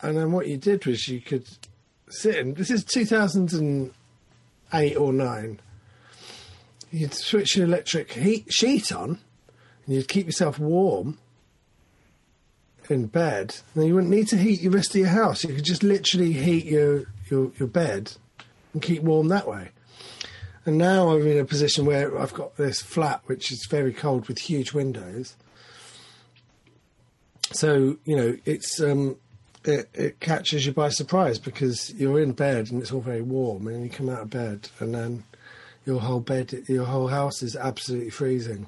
and 0.00 0.16
then 0.16 0.32
what 0.32 0.48
you 0.48 0.56
did 0.56 0.86
was 0.86 1.06
you 1.08 1.20
could 1.20 1.46
sit 2.08 2.36
in. 2.36 2.54
This 2.54 2.70
is 2.70 2.84
2008 2.84 4.96
or 4.96 5.12
nine. 5.12 5.60
You'd 6.90 7.14
switch 7.14 7.56
your 7.56 7.66
electric 7.66 8.12
heat 8.12 8.52
sheet 8.52 8.92
on, 8.92 9.18
and 9.86 9.94
you'd 9.94 10.08
keep 10.08 10.26
yourself 10.26 10.58
warm 10.58 11.18
in 12.90 13.06
bed. 13.06 13.56
Then 13.74 13.86
you 13.86 13.94
wouldn't 13.94 14.12
need 14.12 14.28
to 14.28 14.36
heat 14.36 14.62
the 14.62 14.68
rest 14.68 14.90
of 14.90 14.96
your 14.96 15.08
house. 15.08 15.44
You 15.44 15.54
could 15.54 15.64
just 15.64 15.82
literally 15.82 16.32
heat 16.32 16.66
your 16.66 17.04
your, 17.30 17.52
your 17.58 17.68
bed 17.68 18.12
and 18.72 18.82
keep 18.82 19.02
warm 19.02 19.28
that 19.28 19.48
way. 19.48 19.70
And 20.66 20.78
now 20.78 21.10
I'm 21.10 21.26
in 21.26 21.38
a 21.38 21.44
position 21.44 21.84
where 21.84 22.18
I've 22.18 22.32
got 22.32 22.56
this 22.56 22.80
flat 22.80 23.20
which 23.26 23.52
is 23.52 23.66
very 23.70 23.92
cold 23.92 24.28
with 24.28 24.38
huge 24.38 24.72
windows. 24.72 25.36
So 27.54 27.96
you 28.04 28.16
know 28.16 28.36
it's 28.44 28.80
um, 28.80 29.16
it, 29.64 29.88
it 29.94 30.20
catches 30.20 30.66
you 30.66 30.72
by 30.72 30.88
surprise 30.88 31.38
because 31.38 31.92
you're 31.94 32.20
in 32.20 32.32
bed 32.32 32.70
and 32.70 32.82
it's 32.82 32.92
all 32.92 33.00
very 33.00 33.22
warm, 33.22 33.66
and 33.68 33.84
you 33.84 33.90
come 33.90 34.08
out 34.08 34.22
of 34.22 34.30
bed 34.30 34.68
and 34.80 34.94
then 34.94 35.24
your 35.86 36.00
whole 36.00 36.20
bed, 36.20 36.64
your 36.66 36.84
whole 36.86 37.08
house 37.08 37.42
is 37.42 37.56
absolutely 37.56 38.10
freezing. 38.10 38.66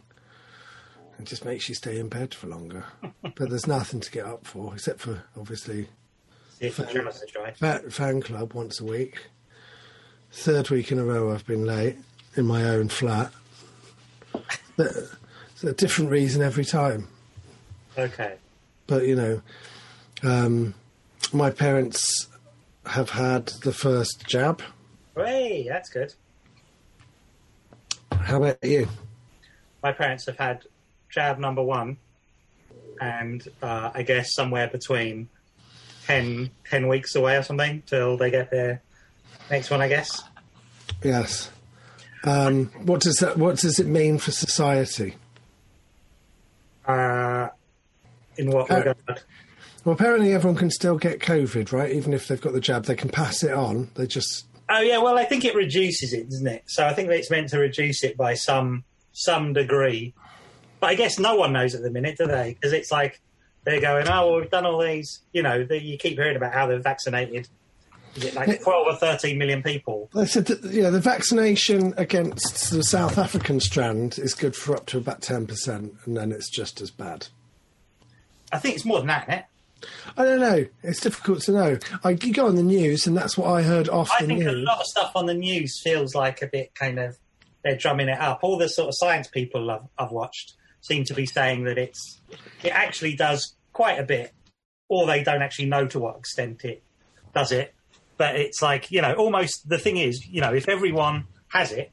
It 1.19 1.25
just 1.25 1.45
makes 1.45 1.69
you 1.69 1.75
stay 1.75 1.99
in 1.99 2.09
bed 2.09 2.35
for 2.35 2.47
longer. 2.47 2.85
but 3.23 3.49
there's 3.49 3.67
nothing 3.67 4.01
to 4.01 4.11
get 4.11 4.27
up 4.27 4.47
for 4.47 4.75
except 4.75 5.01
for 5.01 5.25
obviously 5.37 5.89
See 6.59 6.67
if 6.67 6.77
the 6.77 6.87
trousers 6.87 7.23
are 7.23 7.27
dry. 7.27 7.53
Fat 7.53 7.93
fan 7.93 8.23
club 8.23 8.55
once 8.55 8.81
a 8.81 8.85
week. 8.85 9.19
Third 10.31 10.71
week 10.71 10.93
in 10.93 10.99
a 10.99 11.05
row 11.05 11.33
I've 11.33 11.47
been 11.47 11.65
late 11.65 11.97
in 12.37 12.47
my 12.47 12.65
own 12.65 12.89
flat. 12.89 13.33
But 14.77 14.93
it's 15.53 15.65
a 15.65 15.73
different 15.73 16.11
reason 16.11 16.43
every 16.43 16.67
time. 16.67 17.09
Okay. 17.97 18.35
But 18.87 19.07
you 19.07 19.17
know, 19.17 19.43
um, 20.23 20.75
my 21.33 21.51
parents 21.51 22.29
have 22.87 23.11
had 23.11 23.47
the 23.63 23.73
first 23.73 24.27
jab. 24.27 24.63
Hey, 25.17 25.67
that's 25.69 25.89
good. 25.89 26.15
How 28.13 28.37
about 28.37 28.59
you? 28.63 28.89
My 29.83 29.93
parents 29.93 30.27
have 30.27 30.37
had 30.37 30.65
jab 31.11 31.39
number 31.39 31.63
one, 31.63 31.97
and 33.01 33.47
uh, 33.63 33.91
I 33.95 34.03
guess 34.03 34.35
somewhere 34.35 34.69
between 34.69 35.29
10, 36.07 36.51
10 36.69 36.89
weeks 36.89 37.15
away 37.15 37.37
or 37.37 37.43
something 37.43 37.83
till 37.87 38.17
they 38.17 38.31
get 38.31 38.51
their 38.51 38.83
next 39.51 39.71
one, 39.71 39.81
I 39.81 39.89
guess. 39.89 40.23
Yes. 41.03 41.51
Um, 42.25 42.67
what 42.85 43.01
does 43.01 43.17
that? 43.17 43.37
What 43.37 43.59
does 43.59 43.79
it 43.79 43.87
mean 43.87 44.19
for 44.19 44.33
society? 44.33 45.15
Uh, 46.87 47.36
in 48.39 48.51
what 48.51 48.71
Uh, 48.71 48.77
regard? 48.77 49.23
Well, 49.85 49.95
apparently 49.95 50.33
everyone 50.35 50.57
can 50.59 50.71
still 50.71 50.99
get 50.99 51.21
COVID, 51.21 51.71
right? 51.73 51.93
Even 51.93 52.13
if 52.13 52.27
they've 52.27 52.41
got 52.41 52.53
the 52.53 52.61
jab, 52.61 52.87
they 52.87 52.97
can 52.97 53.09
pass 53.09 53.43
it 53.43 53.53
on. 53.53 53.91
They 53.95 54.07
just 54.07 54.47
Oh 54.69 54.81
yeah, 54.81 54.99
well 54.99 55.17
I 55.17 55.25
think 55.25 55.45
it 55.45 55.55
reduces 55.55 56.13
it, 56.13 56.29
doesn't 56.29 56.47
it? 56.47 56.65
So 56.67 56.85
I 56.87 56.93
think 56.93 57.09
it's 57.11 57.31
meant 57.31 57.51
to 57.51 57.59
reduce 57.59 58.03
it 58.03 58.17
by 58.17 58.35
some 58.35 58.85
some 59.13 59.53
degree. 59.53 60.13
But 60.81 60.89
I 60.89 60.95
guess 60.95 61.19
no 61.19 61.37
one 61.37 61.53
knows 61.53 61.75
at 61.75 61.83
the 61.83 61.91
minute, 61.91 62.19
do 62.19 62.27
they? 62.27 62.55
Because 62.55 62.73
it's 62.73 62.91
like 62.91 63.21
they're 63.65 63.81
going, 63.81 64.09
oh, 64.09 64.31
well, 64.31 64.41
we've 64.41 64.51
done 64.51 64.67
all 64.67 64.81
these. 64.81 65.23
You 65.33 65.43
know, 65.43 65.65
the, 65.65 65.81
you 65.83 65.97
keep 65.99 66.19
hearing 66.19 66.37
about 66.37 66.53
how 66.53 66.67
they're 66.67 66.81
vaccinated. 66.81 67.49
Is 68.17 68.25
it 68.25 68.35
like 68.35 68.63
twelve 68.63 68.87
or 68.89 68.97
thirteen 68.97 69.39
million 69.39 69.63
people? 69.63 70.11
They 70.15 70.27
said 70.27 70.47
that 70.47 70.65
yeah, 70.65 70.91
the 70.91 71.01
vaccination 71.01 71.95
against 71.97 72.71
the 72.71 72.83
South 72.83 73.19
African 73.19 73.61
strand 73.61 74.19
is 74.19 74.35
good 74.35 74.57
for 74.57 74.75
up 74.75 74.87
to 74.87 74.99
about 74.99 75.23
ten 75.23 75.47
percent, 75.47 75.95
and 76.07 76.17
then 76.17 76.33
it's 76.33 76.51
just 76.51 76.81
as 76.81 76.91
bad. 76.91 77.29
I 78.53 78.59
think 78.59 78.77
it's 78.77 78.85
more 78.85 78.99
than 78.99 79.09
that, 79.09 79.29
isn't 79.29 79.39
it? 79.41 79.45
I 80.17 80.25
don't 80.25 80.41
know. 80.41 80.67
It's 80.83 81.01
difficult 81.01 81.43
to 81.43 81.53
know. 81.53 81.79
I 82.03 82.11
you 82.11 82.33
go 82.33 82.47
on 82.47 82.57
the 82.57 82.63
news, 82.63 83.07
and 83.07 83.17
that's 83.17 83.37
what 83.37 83.49
I 83.51 83.63
heard 83.63 83.89
off 83.89 84.11
I 84.13 84.23
the 84.23 84.29
think 84.29 84.47
a 84.47 84.53
lot 84.53 84.81
of 84.81 84.87
stuff 84.87 85.13
on 85.15 85.27
the 85.27 85.35
news 85.35 85.81
feels 85.83 86.15
like 86.15 86.43
a 86.43 86.47
bit 86.47 86.75
kind 86.75 86.99
of 86.99 87.19
they're 87.63 87.77
drumming 87.77 88.09
it 88.09 88.19
up. 88.19 88.41
All 88.43 88.57
the 88.57 88.69
sort 88.69 88.89
of 88.89 88.95
science 88.97 89.29
people 89.29 89.71
I've, 89.71 89.83
I've 89.99 90.13
watched 90.13 90.55
seem 90.81 91.05
to 91.05 91.15
be 91.15 91.27
saying 91.27 91.65
that 91.65 91.79
it's 91.79 92.21
it 92.63 92.71
actually 92.71 93.15
does 93.15 93.55
quite 93.73 93.99
a 93.99 94.05
bit, 94.05 94.33
or 94.89 95.07
they 95.07 95.23
don't 95.23 95.43
actually 95.43 95.67
know 95.67 95.87
to 95.89 95.99
what 95.99 96.17
extent 96.17 96.65
it 96.65 96.83
does 97.35 97.53
it. 97.53 97.75
But 98.17 98.37
it's 98.37 98.63
like 98.63 98.91
you 98.91 99.03
know, 99.03 99.15
almost 99.15 99.69
the 99.69 99.79
thing 99.79 99.99
is, 99.99 100.27
you 100.27 100.41
know, 100.41 100.55
if 100.55 100.69
everyone 100.69 101.27
has 101.49 101.73
it, 101.73 101.93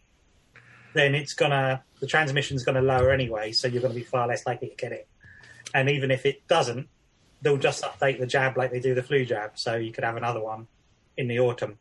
then 0.94 1.16
it's 1.16 1.34
gonna 1.34 1.84
the 2.00 2.08
transmission's 2.08 2.64
gonna 2.64 2.82
lower 2.82 3.12
anyway, 3.12 3.52
so 3.52 3.68
you're 3.68 3.82
gonna 3.82 3.94
be 3.94 4.04
far 4.04 4.28
less 4.28 4.46
likely 4.46 4.70
to 4.70 4.76
get 4.76 4.92
it. 4.94 5.08
And 5.74 5.90
even 5.90 6.12
if 6.12 6.26
it 6.26 6.48
doesn't, 6.48 6.88
they'll 7.42 7.58
just 7.58 7.84
update 7.84 8.20
the 8.20 8.26
jab 8.26 8.58
like 8.58 8.72
they 8.72 8.80
do 8.80 8.96
the 8.96 9.04
flu 9.04 9.26
jab, 9.26 9.52
so 9.56 9.76
you 9.76 9.92
could 9.92 10.04
have 10.04 10.16
another 10.16 10.42
one 10.42 10.68
in 11.18 11.28
the 11.28 11.40
autumn. 11.40 11.78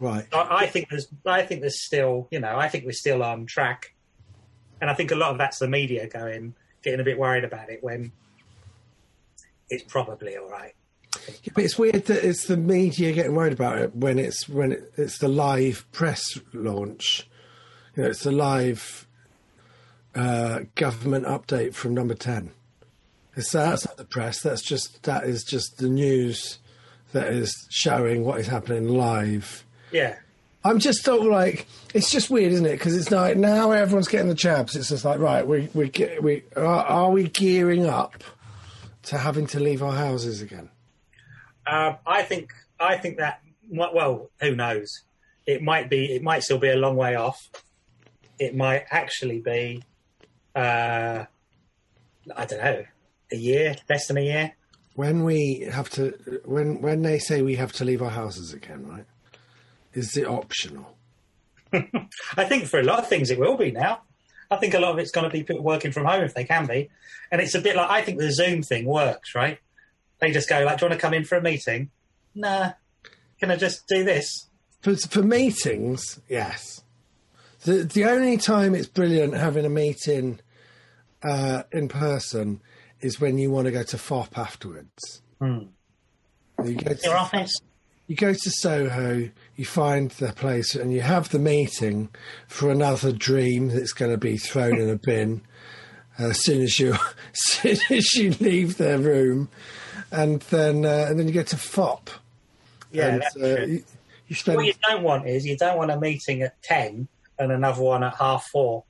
Right. 0.00 0.26
I, 0.32 0.64
I 0.64 0.66
think 0.66 0.88
there's, 0.88 1.08
I 1.26 1.42
think 1.42 1.60
there's 1.60 1.84
still, 1.84 2.26
you 2.30 2.40
know, 2.40 2.56
I 2.56 2.68
think 2.68 2.84
we're 2.84 2.92
still 2.92 3.22
on 3.22 3.46
track, 3.46 3.94
and 4.80 4.90
I 4.90 4.94
think 4.94 5.12
a 5.12 5.14
lot 5.14 5.30
of 5.30 5.38
that's 5.38 5.58
the 5.58 5.68
media 5.68 6.08
going, 6.08 6.54
getting 6.82 7.00
a 7.00 7.04
bit 7.04 7.18
worried 7.18 7.44
about 7.44 7.70
it 7.70 7.82
when 7.82 8.12
it's 9.68 9.84
probably 9.84 10.36
all 10.36 10.48
right. 10.48 10.74
Yeah, 11.42 11.52
but 11.54 11.64
it's 11.64 11.78
weird 11.78 12.06
that 12.06 12.24
it's 12.24 12.46
the 12.46 12.56
media 12.56 13.12
getting 13.12 13.34
worried 13.34 13.52
about 13.52 13.78
it 13.78 13.94
when 13.94 14.18
it's 14.18 14.48
when 14.48 14.72
it, 14.72 14.92
it's 14.96 15.18
the 15.18 15.28
live 15.28 15.86
press 15.92 16.38
launch. 16.52 17.28
You 17.94 18.02
know, 18.02 18.08
it's 18.08 18.24
the 18.24 18.32
live 18.32 19.06
uh, 20.14 20.60
government 20.74 21.26
update 21.26 21.74
from 21.74 21.94
Number 21.94 22.14
Ten. 22.14 22.50
It's 23.36 23.52
that's 23.52 23.86
not 23.86 23.96
the 23.96 24.04
press. 24.04 24.40
That's 24.40 24.62
just 24.62 25.02
that 25.04 25.24
is 25.24 25.44
just 25.44 25.78
the 25.78 25.88
news 25.88 26.58
that 27.12 27.28
is 27.28 27.66
showing 27.70 28.24
what 28.24 28.40
is 28.40 28.46
happening 28.46 28.88
live. 28.88 29.64
Yeah, 29.90 30.16
I'm 30.64 30.78
just 30.78 31.04
sort 31.04 31.20
of 31.20 31.26
like 31.26 31.66
it's 31.94 32.10
just 32.10 32.30
weird, 32.30 32.52
isn't 32.52 32.66
it? 32.66 32.78
Because 32.78 32.96
it's 32.96 33.10
like 33.10 33.36
now 33.36 33.70
everyone's 33.72 34.08
getting 34.08 34.28
the 34.28 34.34
jabs. 34.34 34.76
It's 34.76 34.88
just 34.88 35.04
like 35.04 35.18
right, 35.18 35.46
we 35.46 35.68
we 35.74 35.88
get, 35.88 36.22
we 36.22 36.44
are, 36.56 36.64
are 36.64 37.10
we 37.10 37.28
gearing 37.28 37.86
up 37.86 38.22
to 39.04 39.18
having 39.18 39.46
to 39.48 39.60
leave 39.60 39.82
our 39.82 39.92
houses 39.92 40.40
again? 40.40 40.70
um, 41.66 41.96
I 42.06 42.22
think, 42.22 42.52
I 42.78 42.96
think 42.96 43.18
that, 43.18 43.40
well, 43.70 44.30
who 44.40 44.54
knows? 44.54 45.02
It 45.46 45.62
might 45.62 45.90
be, 45.90 46.14
it 46.14 46.22
might 46.22 46.42
still 46.42 46.58
be 46.58 46.68
a 46.68 46.76
long 46.76 46.96
way 46.96 47.14
off. 47.14 47.50
It 48.38 48.54
might 48.54 48.84
actually 48.90 49.40
be, 49.40 49.82
uh, 50.54 51.24
I 52.36 52.44
don't 52.46 52.58
know, 52.64 52.84
a 53.32 53.36
year, 53.36 53.76
less 53.88 54.06
than 54.06 54.18
a 54.18 54.22
year. 54.22 54.52
when 54.94 55.24
we 55.24 55.66
have 55.70 55.90
to 55.90 56.10
when 56.44 56.80
when 56.80 57.02
they 57.02 57.18
say 57.18 57.42
we 57.42 57.56
have 57.56 57.72
to 57.72 57.84
leave 57.84 58.00
our 58.02 58.10
houses 58.10 58.52
again 58.52 58.86
right 58.86 59.06
is 59.92 60.16
it 60.16 60.26
optional 60.26 60.96
I 62.36 62.44
think 62.44 62.66
for 62.66 62.78
a 62.78 62.84
lot 62.84 63.00
of 63.00 63.08
things 63.08 63.30
it 63.30 63.38
will 63.38 63.56
be 63.56 63.72
now. 63.72 64.02
I 64.50 64.56
think 64.56 64.74
a 64.74 64.78
lot 64.78 64.92
of 64.92 64.98
it's 64.98 65.10
going 65.10 65.24
to 65.24 65.30
be 65.30 65.42
people 65.42 65.64
working 65.64 65.90
from 65.90 66.04
home 66.04 66.22
if 66.22 66.32
they 66.34 66.44
can 66.44 66.66
be, 66.66 66.88
and 67.32 67.40
it's 67.40 67.56
a 67.56 67.60
bit 67.60 67.74
like 67.74 67.90
I 67.90 68.00
think 68.02 68.18
the 68.18 68.30
Zoom 68.30 68.62
thing 68.62 68.84
works, 68.84 69.34
right? 69.34 69.58
They 70.20 70.30
just 70.30 70.48
go 70.48 70.62
like, 70.64 70.78
"Do 70.78 70.84
you 70.84 70.90
want 70.90 71.00
to 71.00 71.04
come 71.04 71.14
in 71.14 71.24
for 71.24 71.36
a 71.36 71.42
meeting?" 71.42 71.90
Nah. 72.34 72.72
Can 73.40 73.50
I 73.50 73.56
just 73.56 73.88
do 73.88 74.04
this? 74.04 74.46
for, 74.84 74.94
for 74.96 75.22
meetings 75.22 76.20
yes 76.28 76.82
the 77.64 77.84
the 77.84 78.04
only 78.04 78.36
time 78.36 78.74
it's 78.74 78.86
brilliant 78.86 79.32
having 79.34 79.64
a 79.64 79.70
meeting 79.70 80.38
uh, 81.22 81.62
in 81.72 81.88
person 81.88 82.60
is 83.04 83.20
when 83.20 83.38
you 83.38 83.50
want 83.50 83.66
to 83.66 83.70
go 83.70 83.82
to 83.82 83.96
Fopp 83.96 84.36
afterwards 84.36 85.22
you 86.62 86.74
go 86.76 86.94
to 86.94 87.00
Your 87.02 87.16
office? 87.16 87.60
you 88.06 88.16
go 88.16 88.32
to 88.32 88.50
Soho, 88.50 89.30
you 89.56 89.64
find 89.64 90.10
the 90.12 90.32
place, 90.32 90.74
and 90.74 90.92
you 90.92 91.00
have 91.00 91.30
the 91.30 91.38
meeting 91.38 92.10
for 92.46 92.70
another 92.70 93.12
dream 93.12 93.68
that's 93.68 93.92
going 93.92 94.10
to 94.10 94.18
be 94.18 94.36
thrown 94.36 94.78
in 94.78 94.90
a 94.90 94.96
bin 95.02 95.42
uh, 96.18 96.28
as 96.28 96.44
soon 96.44 96.62
as 96.62 96.78
you 96.78 96.92
as 97.32 97.44
soon 97.44 97.78
as 97.90 98.14
you 98.14 98.30
leave 98.40 98.76
their 98.76 98.98
room, 98.98 99.48
and 100.10 100.40
then 100.42 100.84
uh, 100.84 101.06
and 101.08 101.18
then 101.18 101.26
you 101.26 101.32
get 101.32 101.48
to 101.48 101.56
Fopp. 101.56 102.08
Yeah, 102.92 103.08
and, 103.08 103.22
that's 103.22 103.36
uh, 103.36 103.56
true. 103.56 103.66
you, 103.66 103.84
you 104.28 104.36
spend 104.36 104.56
What 104.56 104.66
you 104.66 104.74
don't 104.86 105.02
want 105.02 105.26
is 105.26 105.44
you 105.44 105.56
don't 105.56 105.76
want 105.76 105.90
a 105.90 105.98
meeting 105.98 106.42
at 106.42 106.62
ten 106.62 107.08
and 107.38 107.50
another 107.50 107.82
one 107.82 108.04
at 108.04 108.14
half 108.14 108.46
four 108.52 108.84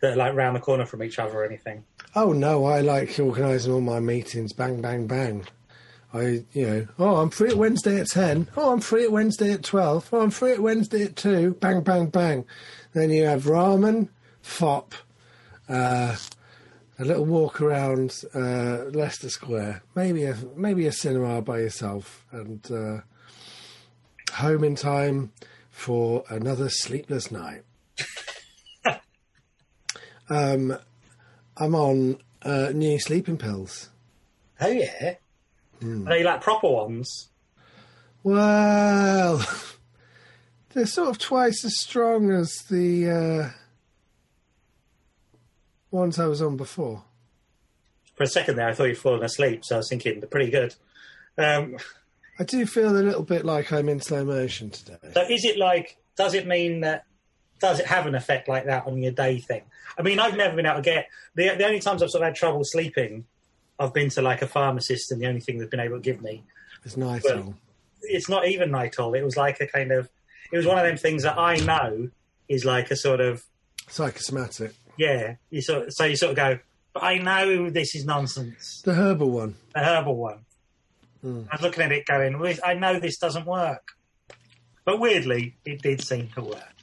that 0.00 0.12
are 0.12 0.16
like 0.16 0.34
round 0.34 0.56
the 0.56 0.60
corner 0.60 0.86
from 0.86 1.02
each 1.02 1.18
other 1.18 1.38
or 1.38 1.44
anything. 1.44 1.84
Oh 2.14 2.32
no, 2.32 2.64
I 2.64 2.80
like 2.80 3.18
organising 3.18 3.72
all 3.72 3.80
my 3.80 4.00
meetings. 4.00 4.52
Bang, 4.52 4.80
bang, 4.80 5.06
bang. 5.06 5.46
I, 6.12 6.44
you 6.52 6.66
know, 6.66 6.86
oh, 6.98 7.16
I'm 7.16 7.28
free 7.30 7.50
at 7.50 7.56
Wednesday 7.56 8.00
at 8.00 8.08
ten. 8.08 8.48
Oh, 8.56 8.72
I'm 8.72 8.80
free 8.80 9.04
at 9.04 9.12
Wednesday 9.12 9.52
at 9.52 9.62
twelve. 9.62 10.08
Oh, 10.12 10.20
I'm 10.20 10.30
free 10.30 10.52
at 10.52 10.60
Wednesday 10.60 11.04
at 11.04 11.16
two. 11.16 11.54
Bang, 11.60 11.82
bang, 11.82 12.06
bang. 12.06 12.46
Then 12.94 13.10
you 13.10 13.24
have 13.24 13.44
ramen, 13.44 14.08
Fopp, 14.42 14.92
uh, 15.68 16.16
a 16.98 17.04
little 17.04 17.26
walk 17.26 17.60
around 17.60 18.24
uh, 18.34 18.84
Leicester 18.90 19.28
Square, 19.28 19.82
maybe 19.94 20.24
a 20.24 20.36
maybe 20.56 20.86
a 20.86 20.92
cinema 20.92 21.42
by 21.42 21.58
yourself, 21.58 22.24
and 22.32 22.70
uh, 22.72 23.00
home 24.32 24.64
in 24.64 24.76
time 24.76 25.32
for 25.70 26.24
another 26.30 26.70
sleepless 26.70 27.30
night. 27.30 27.62
Um, 30.30 30.76
I'm 31.56 31.74
on 31.74 32.18
uh, 32.42 32.70
new 32.74 32.98
sleeping 32.98 33.36
pills. 33.36 33.88
Oh 34.60 34.68
yeah, 34.68 35.14
are 35.82 36.04
they 36.04 36.24
like 36.24 36.40
proper 36.40 36.68
ones? 36.68 37.28
Well, 38.22 39.44
they're 40.70 40.86
sort 40.86 41.08
of 41.10 41.18
twice 41.18 41.64
as 41.64 41.78
strong 41.80 42.30
as 42.30 42.52
the 42.68 43.10
uh, 43.10 43.50
ones 45.90 46.18
I 46.18 46.26
was 46.26 46.42
on 46.42 46.56
before. 46.56 47.04
For 48.16 48.24
a 48.24 48.26
second 48.26 48.56
there, 48.56 48.68
I 48.68 48.74
thought 48.74 48.84
you'd 48.84 48.98
fallen 48.98 49.22
asleep, 49.22 49.64
so 49.64 49.76
I 49.76 49.78
was 49.78 49.88
thinking 49.88 50.18
they're 50.18 50.28
pretty 50.28 50.50
good. 50.50 50.74
Um, 51.36 51.76
I 52.38 52.44
do 52.44 52.66
feel 52.66 52.90
a 52.90 52.98
little 52.98 53.22
bit 53.22 53.44
like 53.44 53.72
I'm 53.72 53.88
in 53.88 54.00
slow 54.00 54.24
motion 54.24 54.70
today. 54.70 54.98
So 55.14 55.22
is 55.22 55.44
it 55.44 55.56
like? 55.56 55.96
Does 56.16 56.34
it 56.34 56.46
mean 56.46 56.80
that? 56.80 57.04
Does 57.60 57.80
it 57.80 57.86
have 57.86 58.06
an 58.06 58.14
effect 58.14 58.48
like 58.48 58.66
that 58.66 58.86
on 58.86 58.98
your 59.02 59.12
day 59.12 59.38
thing? 59.38 59.62
I 59.98 60.02
mean, 60.02 60.20
I've 60.20 60.36
never 60.36 60.54
been 60.54 60.66
able 60.66 60.76
to 60.76 60.82
get 60.82 61.08
the 61.34 61.54
the 61.56 61.64
only 61.66 61.80
times 61.80 62.02
I've 62.02 62.10
sort 62.10 62.22
of 62.22 62.28
had 62.28 62.36
trouble 62.36 62.62
sleeping, 62.64 63.24
I've 63.78 63.92
been 63.92 64.10
to 64.10 64.22
like 64.22 64.42
a 64.42 64.46
pharmacist, 64.46 65.12
and 65.12 65.20
the 65.20 65.26
only 65.26 65.40
thing 65.40 65.58
they've 65.58 65.70
been 65.70 65.80
able 65.80 65.96
to 65.96 66.02
give 66.02 66.22
me, 66.22 66.44
is. 66.84 66.96
Well, 66.96 67.54
it's 68.02 68.28
not 68.28 68.46
even 68.46 68.70
Nytol. 68.70 69.18
It 69.18 69.24
was 69.24 69.36
like 69.36 69.60
a 69.60 69.66
kind 69.66 69.90
of, 69.92 70.08
it 70.52 70.56
was 70.56 70.66
one 70.66 70.78
of 70.78 70.84
them 70.84 70.96
things 70.96 71.24
that 71.24 71.36
I 71.36 71.56
know 71.56 72.10
is 72.48 72.64
like 72.64 72.90
a 72.90 72.96
sort 72.96 73.20
of 73.20 73.44
Psychosomatic. 73.88 74.74
yeah. 74.96 75.36
You 75.50 75.62
sort 75.62 75.92
so 75.92 76.04
you 76.04 76.16
sort 76.16 76.30
of 76.30 76.36
go, 76.36 76.58
but 76.92 77.02
I 77.02 77.18
know 77.18 77.70
this 77.70 77.94
is 77.94 78.04
nonsense. 78.04 78.82
The 78.84 78.94
herbal 78.94 79.30
one. 79.30 79.54
The 79.74 79.80
herbal 79.80 80.16
one. 80.16 80.44
Hmm. 81.22 81.42
I 81.50 81.56
was 81.56 81.62
looking 81.62 81.82
at 81.82 81.92
it 81.92 82.06
going, 82.06 82.40
I 82.64 82.74
know 82.74 83.00
this 83.00 83.18
doesn't 83.18 83.46
work, 83.46 83.92
but 84.84 85.00
weirdly, 85.00 85.56
it 85.64 85.82
did 85.82 86.00
seem 86.02 86.28
to 86.34 86.42
work. 86.42 86.74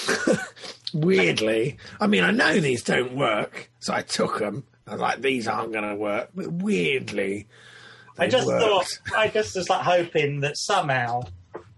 Weirdly, 0.94 1.78
I 2.00 2.06
mean, 2.06 2.22
I 2.22 2.30
know 2.32 2.60
these 2.60 2.82
don't 2.82 3.14
work, 3.14 3.70
so 3.80 3.94
I 3.94 4.02
took 4.02 4.38
them. 4.38 4.64
I 4.86 4.92
was 4.92 5.00
like, 5.00 5.22
these 5.22 5.48
aren't 5.48 5.72
going 5.72 5.88
to 5.88 5.94
work. 5.94 6.30
But 6.34 6.52
weirdly, 6.52 7.46
I 8.18 8.28
just 8.28 8.46
worked. 8.46 8.62
thought, 8.62 9.16
I 9.16 9.28
just 9.28 9.56
was 9.56 9.70
like 9.70 9.82
hoping 9.82 10.40
that 10.40 10.56
somehow 10.56 11.22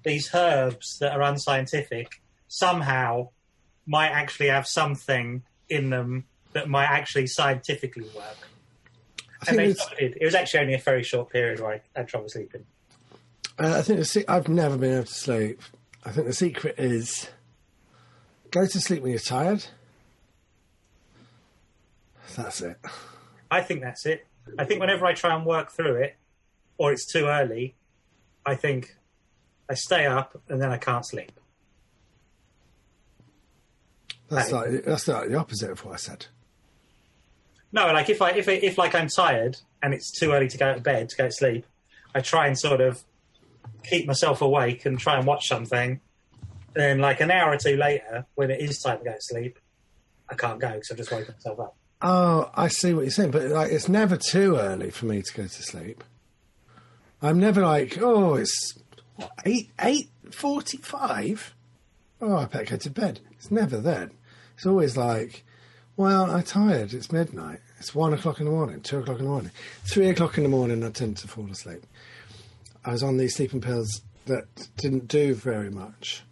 these 0.04 0.30
herbs 0.35 0.99
that 0.99 1.12
are 1.12 1.23
unscientific 1.23 2.21
somehow 2.49 3.28
might 3.87 4.11
actually 4.11 4.49
have 4.49 4.66
something 4.66 5.42
in 5.68 5.90
them 5.90 6.25
that 6.52 6.68
might 6.68 6.87
actually 6.87 7.26
scientifically 7.26 8.06
work. 8.14 8.37
I 9.42 9.50
And 9.50 9.59
they 9.59 9.66
it's, 9.66 9.80
sort 9.85 9.99
did. 9.99 10.16
It 10.21 10.25
was 10.25 10.35
actually 10.35 10.61
only 10.61 10.75
a 10.75 10.78
very 10.78 11.02
short 11.02 11.30
period 11.30 11.61
where 11.61 11.75
I 11.75 11.80
had 11.94 12.09
trouble 12.09 12.28
sleeping. 12.28 12.64
uh, 13.59 13.76
I 13.78 13.83
think 13.83 14.00
it's, 14.00 14.16
I've 14.28 14.49
never 14.49 14.76
been 14.76 14.94
able 14.94 15.04
to 15.04 15.12
sleep. 15.14 15.61
I 16.04 16.11
think 16.11 16.26
the 16.26 16.33
secret 16.33 16.76
is 16.78 17.28
go 18.55 18.65
to 18.67 18.81
sleep 18.81 19.03
when 19.03 19.11
you're 19.11 19.19
tired. 19.19 19.65
That's 22.37 22.61
it. 22.63 22.79
I 23.51 23.61
think 23.61 23.83
that's 23.83 24.07
it. 24.07 24.27
I 24.59 24.65
think 24.65 24.81
whenever 24.81 25.05
I 25.07 25.13
try 25.13 25.35
and 25.35 25.45
work 25.45 25.73
through 25.73 25.97
it, 25.97 26.17
or 26.79 26.93
it's 26.93 27.11
too 27.11 27.27
early, 27.27 27.75
I 28.47 28.55
think 28.55 28.97
I 29.69 29.75
stay 29.75 30.07
up 30.07 30.41
and 30.49 30.63
then 30.63 30.71
I 30.71 30.77
can't 30.77 31.05
sleep. 31.05 31.33
That's 34.31 34.53
like 34.53 34.85
that's 34.85 35.07
like 35.07 35.29
the 35.29 35.37
opposite 35.37 35.71
of 35.71 35.85
what 35.85 35.95
I 35.95 35.97
said. 35.97 36.27
No, 37.73 37.93
like 37.93 38.09
if 38.09 38.23
I 38.23 38.31
if 38.31 38.49
it, 38.49 38.63
if 38.63 38.79
like 38.79 38.95
I'm 38.95 39.09
tired 39.09 39.59
and 39.83 39.93
it's 39.93 40.11
too 40.11 40.33
early 40.33 40.49
to 40.49 40.59
go 40.59 40.75
to 40.75 40.81
bed 40.81 41.09
to 41.11 41.17
go 41.17 41.27
to 41.27 41.33
sleep, 41.33 41.67
I 42.15 42.21
try 42.21 42.47
and 42.47 42.59
sort 42.59 42.81
of 42.81 43.03
keep 43.83 44.07
myself 44.07 44.43
awake 44.43 44.87
and 44.87 44.99
try 44.99 45.17
and 45.17 45.27
watch 45.27 45.49
something. 45.49 46.01
Then, 46.75 46.99
like 46.99 47.21
an 47.21 47.31
hour 47.31 47.52
or 47.52 47.57
two 47.57 47.76
later, 47.76 48.26
when 48.35 48.50
it 48.50 48.61
is 48.61 48.78
time 48.81 48.99
to 48.99 49.04
go 49.04 49.12
to 49.12 49.21
sleep, 49.21 49.59
I 50.28 50.35
can't 50.35 50.59
go 50.61 50.73
because 50.73 50.90
I've 50.90 50.97
just 50.97 51.12
woken 51.12 51.35
myself 51.35 51.61
up. 51.61 51.76
Oh, 52.02 52.50
I 52.54 52.69
see 52.69 52.93
what 52.93 53.02
you're 53.02 53.11
saying, 53.11 53.31
but 53.31 53.45
like 53.45 53.71
it's 53.71 53.88
never 53.88 54.16
too 54.16 54.57
early 54.57 54.90
for 54.90 55.07
me 55.07 55.23
to 55.23 55.35
go 55.35 55.45
to 55.45 55.49
sleep. 55.49 56.02
I'm 57.23 57.38
never 57.38 57.62
like, 57.62 57.99
oh, 58.00 58.35
it's 58.35 58.75
what, 59.16 59.31
eight 59.47 59.71
eight 59.81 60.11
forty 60.31 60.76
five. 60.78 61.54
Oh, 62.21 62.37
I 62.37 62.47
better 62.47 62.64
go 62.64 62.76
to 62.76 62.90
bed. 62.90 63.21
It's 63.33 63.50
never 63.50 63.78
then. 63.78 64.11
It's 64.57 64.66
always 64.66 64.97
like, 64.97 65.45
well, 65.97 66.31
I'm 66.31 66.43
tired. 66.43 66.93
It's 66.93 67.12
midnight. 67.12 67.61
It's 67.78 67.95
one 67.95 68.12
o'clock 68.12 68.40
in 68.40 68.47
the 68.47 68.50
morning, 68.50 68.81
two 68.81 68.99
o'clock 68.99 69.19
in 69.19 69.25
the 69.25 69.31
morning, 69.31 69.50
three 69.85 70.09
o'clock 70.09 70.37
in 70.37 70.43
the 70.43 70.49
morning. 70.50 70.83
I 70.85 70.90
tend 70.90 71.19
to 71.19 71.28
fall 71.28 71.50
asleep. 71.50 71.85
I 72.85 72.93
was 72.93 73.02
on 73.02 73.16
these 73.16 73.37
sleeping 73.37 73.61
pills 73.61 74.02
that 74.26 74.45
didn't 74.76 75.09
do 75.09 75.35
very 75.35 75.71
much, 75.71 76.23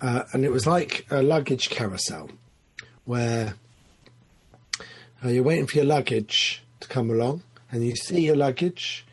uh, 0.00 0.24
and 0.32 0.44
it 0.44 0.52
was 0.52 0.66
like 0.66 1.06
a 1.10 1.22
luggage 1.22 1.70
carousel, 1.70 2.30
where 3.04 3.54
uh, 5.24 5.28
you're 5.28 5.42
waiting 5.42 5.66
for 5.66 5.76
your 5.78 5.86
luggage 5.86 6.62
to 6.80 6.88
come 6.88 7.10
along, 7.10 7.42
and 7.70 7.84
you 7.84 7.96
see 7.96 8.20
your 8.20 8.36
luggage, 8.36 9.04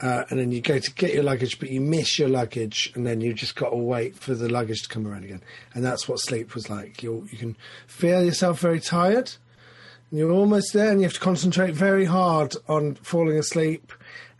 uh, 0.00 0.24
and 0.28 0.38
then 0.38 0.52
you 0.52 0.60
go 0.60 0.78
to 0.78 0.92
get 0.94 1.14
your 1.14 1.22
luggage, 1.22 1.58
but 1.58 1.70
you 1.70 1.80
miss 1.80 2.18
your 2.18 2.28
luggage, 2.28 2.92
and 2.94 3.06
then 3.06 3.20
you 3.20 3.32
just 3.32 3.56
got 3.56 3.70
to 3.70 3.76
wait 3.76 4.16
for 4.16 4.34
the 4.34 4.48
luggage 4.48 4.82
to 4.82 4.88
come 4.88 5.06
around 5.06 5.24
again. 5.24 5.42
And 5.72 5.84
that's 5.84 6.08
what 6.08 6.18
sleep 6.18 6.54
was 6.54 6.68
like. 6.68 7.02
You 7.02 7.28
you 7.30 7.38
can 7.38 7.56
feel 7.86 8.24
yourself 8.24 8.60
very 8.60 8.80
tired, 8.80 9.32
and 10.10 10.18
you're 10.18 10.32
almost 10.32 10.72
there, 10.72 10.90
and 10.90 11.00
you 11.00 11.04
have 11.04 11.14
to 11.14 11.20
concentrate 11.20 11.74
very 11.74 12.06
hard 12.06 12.54
on 12.68 12.96
falling 12.96 13.38
asleep. 13.38 13.92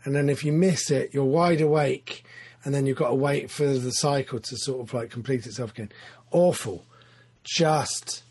And 0.03 0.13
then 0.13 0.29
if 0.29 0.43
you 0.43 0.51
miss 0.51 0.91
it, 0.91 1.13
you're 1.13 1.23
wide 1.23 1.61
awake, 1.61 2.23
and 2.65 2.73
then 2.73 2.85
you've 2.85 2.97
got 2.97 3.09
to 3.09 3.15
wait 3.15 3.49
for 3.49 3.65
the 3.67 3.91
cycle 3.91 4.39
to 4.39 4.57
sort 4.57 4.81
of 4.81 4.93
like 4.93 5.11
complete 5.11 5.45
itself 5.45 5.71
again. 5.71 5.91
Awful, 6.31 6.83
just 7.43 8.23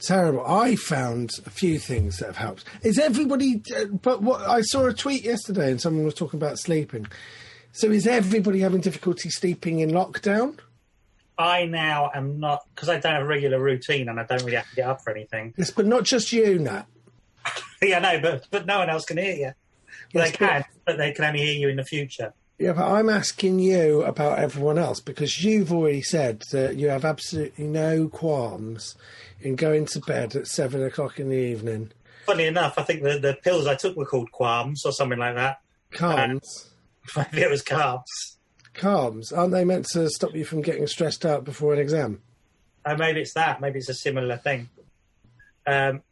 terrible. 0.00 0.44
I 0.46 0.76
found 0.76 1.30
a 1.46 1.50
few 1.50 1.78
things 1.78 2.18
that 2.18 2.26
have 2.26 2.36
helped. 2.36 2.64
Is 2.82 2.98
everybody? 2.98 3.62
uh, 3.76 3.84
But 3.86 4.22
what 4.22 4.40
I 4.42 4.60
saw 4.62 4.86
a 4.86 4.92
tweet 4.92 5.24
yesterday, 5.24 5.70
and 5.70 5.80
someone 5.80 6.04
was 6.04 6.14
talking 6.14 6.38
about 6.38 6.58
sleeping. 6.58 7.06
So 7.72 7.88
is 7.90 8.06
everybody 8.06 8.60
having 8.60 8.80
difficulty 8.80 9.30
sleeping 9.30 9.78
in 9.78 9.90
lockdown? 9.90 10.58
I 11.38 11.64
now 11.64 12.10
am 12.14 12.38
not 12.40 12.66
because 12.74 12.88
I 12.90 12.98
don't 12.98 13.12
have 13.14 13.22
a 13.22 13.26
regular 13.26 13.58
routine 13.60 14.08
and 14.10 14.20
I 14.20 14.24
don't 14.24 14.42
really 14.42 14.56
have 14.56 14.68
to 14.68 14.76
get 14.76 14.88
up 14.88 15.02
for 15.02 15.10
anything. 15.10 15.54
Yes, 15.56 15.70
but 15.70 15.86
not 15.86 16.02
just 16.04 16.32
you, 16.32 16.58
Nat. 16.58 16.84
yeah, 17.82 17.98
no, 18.00 18.20
but 18.20 18.46
but 18.50 18.66
no 18.66 18.80
one 18.80 18.90
else 18.90 19.04
can 19.06 19.16
hear 19.16 19.34
you. 19.34 19.52
Well, 20.12 20.24
Yes, 20.26 20.30
they 20.32 20.36
can, 20.36 20.64
but 20.84 20.98
they 20.98 21.12
can 21.12 21.24
only 21.24 21.38
hear 21.40 21.54
you 21.54 21.68
in 21.68 21.76
the 21.76 21.84
future. 21.84 22.34
Yeah, 22.60 22.74
but 22.74 22.86
I'm 22.86 23.08
asking 23.08 23.58
you 23.58 24.02
about 24.02 24.38
everyone 24.38 24.76
else 24.76 25.00
because 25.00 25.42
you've 25.42 25.72
already 25.72 26.02
said 26.02 26.42
that 26.52 26.76
you 26.76 26.90
have 26.90 27.06
absolutely 27.06 27.64
no 27.66 28.06
qualms 28.06 28.96
in 29.40 29.56
going 29.56 29.86
to 29.86 30.00
bed 30.00 30.36
at 30.36 30.46
seven 30.46 30.84
o'clock 30.84 31.18
in 31.18 31.30
the 31.30 31.38
evening. 31.38 31.90
Funny 32.26 32.44
enough, 32.44 32.78
I 32.78 32.82
think 32.82 33.02
the, 33.02 33.18
the 33.18 33.38
pills 33.42 33.66
I 33.66 33.76
took 33.76 33.96
were 33.96 34.04
called 34.04 34.30
Qualms 34.30 34.84
or 34.84 34.92
something 34.92 35.18
like 35.18 35.36
that. 35.36 35.62
Calms, 35.90 36.68
Maybe 37.16 37.40
it 37.40 37.50
was 37.50 37.64
carbs. 37.64 38.36
calms, 38.74 39.32
aren't 39.32 39.52
they 39.52 39.64
meant 39.64 39.86
to 39.92 40.10
stop 40.10 40.34
you 40.34 40.44
from 40.44 40.60
getting 40.60 40.86
stressed 40.86 41.24
out 41.24 41.44
before 41.44 41.72
an 41.72 41.78
exam? 41.80 42.20
Uh, 42.84 42.94
maybe 42.94 43.22
it's 43.22 43.32
that. 43.32 43.62
Maybe 43.62 43.78
it's 43.78 43.88
a 43.88 43.94
similar 43.94 44.36
thing. 44.36 44.68
Um, 45.66 46.02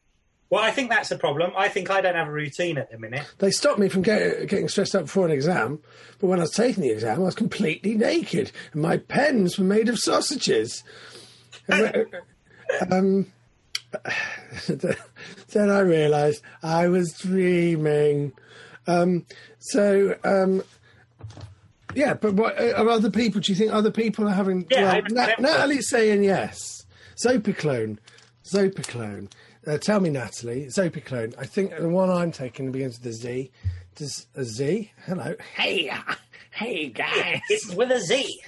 well, 0.50 0.62
I 0.62 0.70
think 0.70 0.90
that's 0.90 1.10
a 1.10 1.18
problem. 1.18 1.52
I 1.56 1.68
think 1.68 1.90
I 1.90 2.00
don't 2.00 2.14
have 2.14 2.28
a 2.28 2.32
routine 2.32 2.78
at 2.78 2.90
the 2.90 2.98
minute. 2.98 3.24
They 3.38 3.50
stopped 3.50 3.78
me 3.78 3.88
from 3.88 4.02
get, 4.02 4.48
getting 4.48 4.68
stressed 4.68 4.94
out 4.94 5.04
before 5.04 5.26
an 5.26 5.32
exam, 5.32 5.80
but 6.18 6.28
when 6.28 6.38
I 6.38 6.42
was 6.42 6.52
taking 6.52 6.82
the 6.82 6.90
exam, 6.90 7.20
I 7.20 7.24
was 7.24 7.34
completely 7.34 7.94
naked, 7.94 8.52
and 8.72 8.82
my 8.82 8.96
pens 8.96 9.58
were 9.58 9.64
made 9.64 9.88
of 9.88 9.98
sausages. 9.98 10.82
Um, 12.90 13.26
then 14.68 15.70
I 15.70 15.80
realised 15.80 16.42
I 16.62 16.88
was 16.88 17.14
dreaming. 17.14 18.32
Um, 18.86 19.24
so, 19.58 20.16
um, 20.24 20.62
yeah, 21.94 22.14
but 22.14 22.34
what 22.34 22.58
are 22.60 22.88
other 22.88 23.10
people? 23.10 23.40
Do 23.40 23.52
you 23.52 23.56
think 23.56 23.72
other 23.72 23.90
people 23.90 24.28
are 24.28 24.34
having? 24.34 24.66
Yeah, 24.70 25.00
Nat- 25.08 25.40
Natalie's 25.40 25.88
saying 25.88 26.24
yes. 26.24 26.84
Zopiclone, 27.24 27.98
Zopiclone. 28.44 29.30
Uh, 29.66 29.78
tell 29.78 30.00
me, 30.00 30.10
Natalie, 30.10 30.66
Zopiclone. 30.66 31.34
I 31.38 31.44
think 31.44 31.76
the 31.76 31.88
one 31.88 32.10
I'm 32.10 32.32
taking 32.32 32.70
begins 32.72 32.98
with 32.98 33.08
a 33.08 33.12
Z. 33.12 33.50
Does 33.96 34.26
a 34.34 34.44
Z? 34.44 34.92
Hello, 35.06 35.34
hey, 35.56 35.88
uh, 35.90 36.14
hey 36.52 36.88
guys. 36.88 37.40
It's 37.48 37.74
with 37.74 37.90
a 37.90 38.00
Z. 38.00 38.40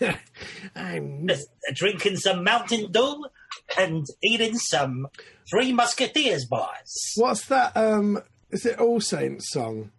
I'm 0.76 1.28
drinking 1.74 2.16
some 2.16 2.42
Mountain 2.42 2.90
Dew 2.90 3.26
and 3.78 4.06
eating 4.22 4.58
some 4.58 5.08
Three 5.48 5.72
Musketeers 5.72 6.46
bars. 6.46 7.12
What's 7.16 7.46
that? 7.46 7.76
Um, 7.76 8.22
is 8.50 8.66
it 8.66 8.78
All 8.78 9.00
Saints 9.00 9.50
song? 9.50 9.90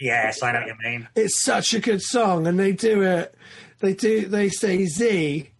Yes, 0.00 0.42
I 0.42 0.52
know 0.52 0.60
what 0.60 0.68
you 0.68 0.74
mean. 0.82 1.08
It's 1.16 1.42
such 1.42 1.74
a 1.74 1.80
good 1.80 2.02
song, 2.02 2.46
and 2.46 2.58
they 2.58 2.72
do 2.72 3.02
it. 3.02 3.34
They 3.80 3.94
do. 3.94 4.26
They 4.26 4.48
say 4.48 4.84
Z. 4.86 5.50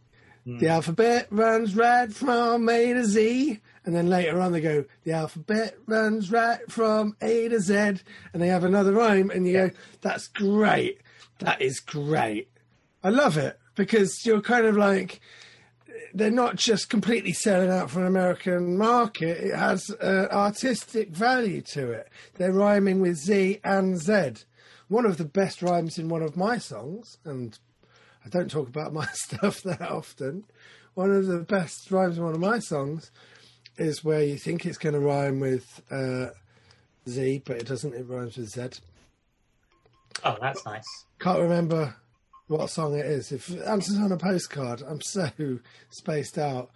The 0.57 0.69
alphabet 0.69 1.27
runs 1.31 1.77
right 1.77 2.11
from 2.11 2.69
A 2.71 2.95
to 2.95 3.05
Z, 3.05 3.61
and 3.85 3.95
then 3.95 4.09
later 4.09 4.41
on 4.41 4.53
they 4.53 4.63
go, 4.63 4.87
the 5.05 5.13
alphabet 5.13 5.77
runs 5.87 6.31
right 6.31 6.61
from 6.71 7.17
A 7.21 7.49
to 7.49 7.61
Z, 7.61 7.75
and 7.75 8.01
they 8.35 8.49
have 8.49 8.65
another 8.65 8.93
rhyme, 8.93 9.31
and 9.31 9.47
you 9.47 9.53
go, 9.53 9.71
that's 10.01 10.27
great. 10.29 11.01
That 11.41 11.61
is 11.61 11.81
great. 11.81 12.49
I 13.05 13.11
love 13.11 13.37
it 13.37 13.59
because 13.75 14.25
you're 14.25 14.41
kind 14.41 14.65
of 14.65 14.77
like 14.77 15.21
they're 16.15 16.31
not 16.31 16.57
just 16.57 16.89
completely 16.89 17.33
selling 17.33 17.71
out 17.71 17.91
for 17.91 18.01
an 18.01 18.07
American 18.07 18.79
market. 18.79 19.39
It 19.39 19.55
has 19.55 19.91
uh, 19.91 20.29
artistic 20.33 21.11
value 21.11 21.61
to 21.73 21.93
it. 21.93 22.09
They're 22.35 22.53
rhyming 22.53 23.01
with 23.01 23.17
Z 23.17 23.61
and 23.63 23.99
Z. 23.99 24.45
One 24.89 25.05
of 25.05 25.19
the 25.19 25.25
best 25.27 25.63
rhymes 25.63 25.99
in 25.99 26.09
one 26.09 26.23
of 26.23 26.37
my 26.37 26.57
songs, 26.57 27.19
and 27.25 27.59
I 28.29 28.39
don't 28.39 28.51
talk 28.51 28.69
about 28.69 28.93
my 28.93 29.07
stuff 29.13 29.63
that 29.63 29.83
often. 29.83 30.45
One 30.95 31.11
of 31.11 31.27
the 31.27 31.41
best 31.41 31.91
rhymes 31.91 32.19
in 32.19 32.25
one 32.25 32.35
of 32.35 32.41
my 32.41 32.59
songs 32.59 33.11
is 33.77 34.05
where 34.05 34.23
you 34.23 34.37
think 34.37 34.67
it's 34.67 34.79
going 34.79 34.95
to 34.95 35.01
rhyme 35.01 35.41
with 35.41 35.81
uh, 35.91 36.27
Z, 37.09 37.43
but 37.47 37.57
it 37.57 37.67
doesn't. 37.67 37.95
It 37.95 38.07
rhymes 38.07 38.37
with 38.37 38.51
Z. 38.51 38.81
Oh, 40.25 40.37
that's 40.41 40.65
nice. 40.65 40.85
Can't 41.21 41.41
remember 41.41 41.95
what 42.49 42.71
song 42.71 42.99
it 42.99 43.07
is. 43.07 43.31
If 43.31 43.51
answer's 43.67 43.99
on 43.99 44.13
a 44.13 44.17
postcard, 44.17 44.83
I'm 44.87 45.01
so 45.01 45.31
spaced 45.91 46.39
out. 46.39 46.71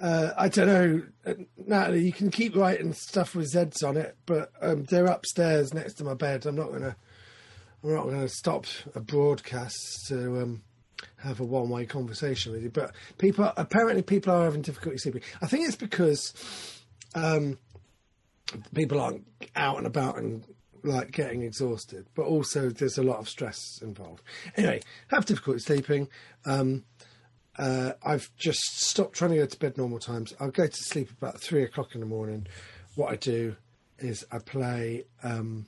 Uh, 0.00 0.32
I 0.36 0.48
don't 0.48 0.66
know, 0.66 1.02
uh, 1.24 1.34
Natalie. 1.56 2.04
You 2.04 2.12
can 2.12 2.30
keep 2.30 2.56
writing 2.56 2.92
stuff 2.92 3.34
with 3.34 3.48
Z's 3.48 3.82
on 3.82 3.96
it, 3.96 4.16
but 4.26 4.50
um, 4.60 4.84
they're 4.84 5.06
upstairs 5.06 5.72
next 5.72 5.94
to 5.94 6.04
my 6.04 6.14
bed. 6.14 6.46
I'm 6.46 6.56
not 6.56 6.72
gonna. 6.72 6.96
I'm 7.82 7.94
not 7.94 8.04
gonna 8.04 8.28
stop 8.28 8.66
a 8.94 9.00
broadcast 9.00 9.78
to 10.08 10.42
um, 10.42 10.62
have 11.18 11.40
a 11.40 11.44
one-way 11.44 11.86
conversation 11.86 12.52
with 12.52 12.62
you. 12.62 12.70
But 12.70 12.92
people, 13.18 13.52
apparently, 13.56 14.02
people 14.02 14.32
are 14.32 14.44
having 14.44 14.62
difficulty 14.62 14.98
sleeping. 14.98 15.22
I 15.42 15.46
think 15.46 15.66
it's 15.66 15.76
because 15.76 16.32
um, 17.14 17.58
people 18.74 19.00
aren't 19.00 19.26
out 19.56 19.78
and 19.78 19.86
about 19.86 20.18
and 20.18 20.44
like 20.82 21.12
getting 21.12 21.42
exhausted, 21.42 22.06
but 22.14 22.24
also 22.24 22.68
there's 22.68 22.98
a 22.98 23.02
lot 23.02 23.18
of 23.18 23.28
stress 23.28 23.80
involved. 23.82 24.22
Anyway, 24.56 24.80
have 25.08 25.24
difficulty 25.24 25.60
sleeping. 25.60 26.08
Um, 26.44 26.84
uh, 27.58 27.92
I've 28.04 28.30
just 28.36 28.60
stopped 28.80 29.14
trying 29.14 29.30
to 29.30 29.36
go 29.38 29.46
to 29.46 29.58
bed 29.58 29.78
normal 29.78 29.98
times. 29.98 30.34
I'll 30.40 30.50
go 30.50 30.66
to 30.66 30.76
sleep 30.76 31.10
about 31.10 31.40
three 31.40 31.62
o'clock 31.62 31.94
in 31.94 32.00
the 32.00 32.06
morning. 32.06 32.46
What 32.96 33.12
I 33.12 33.16
do 33.16 33.56
is 33.98 34.24
I 34.30 34.38
play 34.38 35.04
um, 35.22 35.66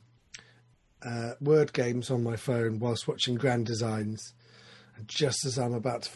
uh, 1.02 1.32
word 1.40 1.72
games 1.72 2.10
on 2.10 2.22
my 2.22 2.36
phone 2.36 2.78
whilst 2.78 3.08
watching 3.08 3.36
Grand 3.36 3.66
Designs, 3.66 4.34
and 4.96 5.08
just 5.08 5.44
as 5.44 5.58
I'm 5.58 5.74
about 5.74 6.02
to, 6.02 6.10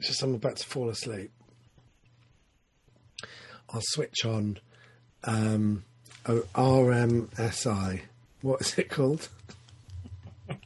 just 0.00 0.22
as 0.22 0.22
I'm 0.22 0.34
about 0.34 0.56
to 0.56 0.66
fall 0.66 0.88
asleep, 0.88 1.30
I'll 3.72 3.82
switch 3.82 4.24
on 4.24 4.58
um, 5.24 5.84
oh, 6.26 6.42
RMSI. 6.54 8.02
What 8.42 8.60
is 8.60 8.78
it 8.78 8.90
called? 8.90 9.28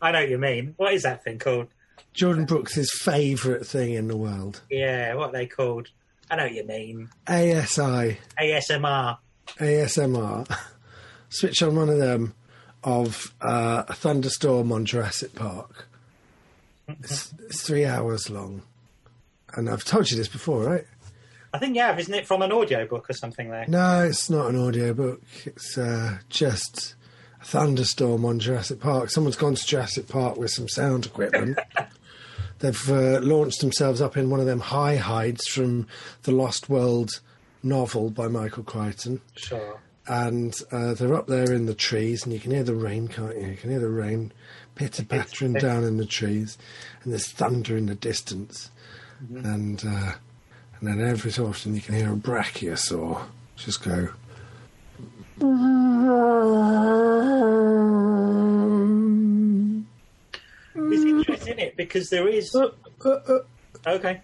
I 0.00 0.12
know 0.12 0.20
what 0.20 0.28
you 0.30 0.38
mean. 0.38 0.74
What 0.76 0.94
is 0.94 1.02
that 1.02 1.24
thing 1.24 1.38
called? 1.38 1.68
Jordan 2.12 2.44
Brookes' 2.44 2.96
favourite 3.00 3.66
thing 3.66 3.94
in 3.94 4.08
the 4.08 4.16
world. 4.16 4.62
Yeah, 4.70 5.14
what 5.14 5.30
are 5.30 5.32
they 5.32 5.46
called? 5.46 5.88
I 6.30 6.36
know 6.36 6.44
what 6.44 6.54
you 6.54 6.64
mean. 6.64 7.10
ASI, 7.26 8.18
ASMR. 8.40 9.18
ASMR. 9.58 10.58
Switch 11.28 11.62
on 11.62 11.74
one 11.74 11.88
of 11.88 11.98
them 11.98 12.34
of 12.84 13.34
uh, 13.40 13.84
a 13.88 13.94
thunderstorm 13.94 14.70
on 14.70 14.84
Jurassic 14.84 15.34
Park. 15.34 15.88
It's, 16.86 17.32
it's 17.46 17.62
three 17.62 17.86
hours 17.86 18.28
long. 18.30 18.62
And 19.54 19.70
I've 19.70 19.84
told 19.84 20.10
you 20.10 20.16
this 20.16 20.28
before, 20.28 20.64
right? 20.64 20.84
I 21.52 21.58
think 21.58 21.76
you 21.76 21.82
have, 21.82 21.98
isn't 21.98 22.12
it, 22.12 22.26
from 22.26 22.42
an 22.42 22.52
audiobook 22.52 23.08
or 23.08 23.12
something 23.12 23.48
there? 23.48 23.64
No, 23.68 24.02
it's 24.04 24.28
not 24.28 24.48
an 24.48 24.56
audiobook. 24.56 25.22
It's 25.46 25.78
uh, 25.78 26.18
just 26.28 26.94
a 27.40 27.44
thunderstorm 27.44 28.24
on 28.24 28.40
Jurassic 28.40 28.80
Park. 28.80 29.10
Someone's 29.10 29.36
gone 29.36 29.54
to 29.54 29.66
Jurassic 29.66 30.08
Park 30.08 30.36
with 30.36 30.50
some 30.50 30.68
sound 30.68 31.06
equipment. 31.06 31.58
They've 32.58 32.90
uh, 32.90 33.20
launched 33.20 33.60
themselves 33.60 34.00
up 34.00 34.16
in 34.16 34.30
one 34.30 34.40
of 34.40 34.46
them 34.46 34.60
high 34.60 34.96
hides 34.96 35.46
from 35.46 35.86
the 36.24 36.32
Lost 36.32 36.68
World 36.68 37.20
novel 37.62 38.10
by 38.10 38.28
Michael 38.28 38.64
Crichton. 38.64 39.20
Sure. 39.36 39.80
And 40.06 40.54
uh, 40.70 40.94
they're 40.94 41.14
up 41.14 41.26
there 41.28 41.52
in 41.52 41.66
the 41.66 41.74
trees, 41.74 42.24
and 42.24 42.32
you 42.32 42.38
can 42.40 42.50
hear 42.50 42.62
the 42.62 42.74
rain, 42.74 43.08
can't 43.08 43.34
you? 43.40 43.48
You 43.48 43.56
can 43.56 43.70
hear 43.70 43.80
the 43.80 43.88
rain 43.88 44.32
pitter 44.74 45.04
pattering 45.04 45.52
down 45.60 45.84
in 45.84 45.96
the 45.96 46.06
trees, 46.06 46.58
and 47.02 47.12
there's 47.12 47.30
thunder 47.30 47.76
in 47.76 47.86
the 47.86 47.94
distance. 47.94 48.70
Mm-hmm. 49.22 49.46
And 49.46 49.82
uh, 49.86 50.12
and 50.80 50.88
then 50.88 51.00
every 51.00 51.30
so 51.30 51.46
often 51.46 51.74
you 51.74 51.80
can 51.80 51.94
hear 51.94 52.12
a 52.12 52.16
brachiosaur 52.16 53.26
just 53.56 53.82
go. 53.82 54.08
It's 60.76 61.04
interesting, 61.04 61.34
isn't 61.34 61.58
it? 61.58 61.76
Because 61.76 62.10
there 62.10 62.28
is. 62.28 62.54
Uh, 62.54 62.68
uh, 63.04 63.08
uh. 63.08 63.38
Okay. 63.86 64.20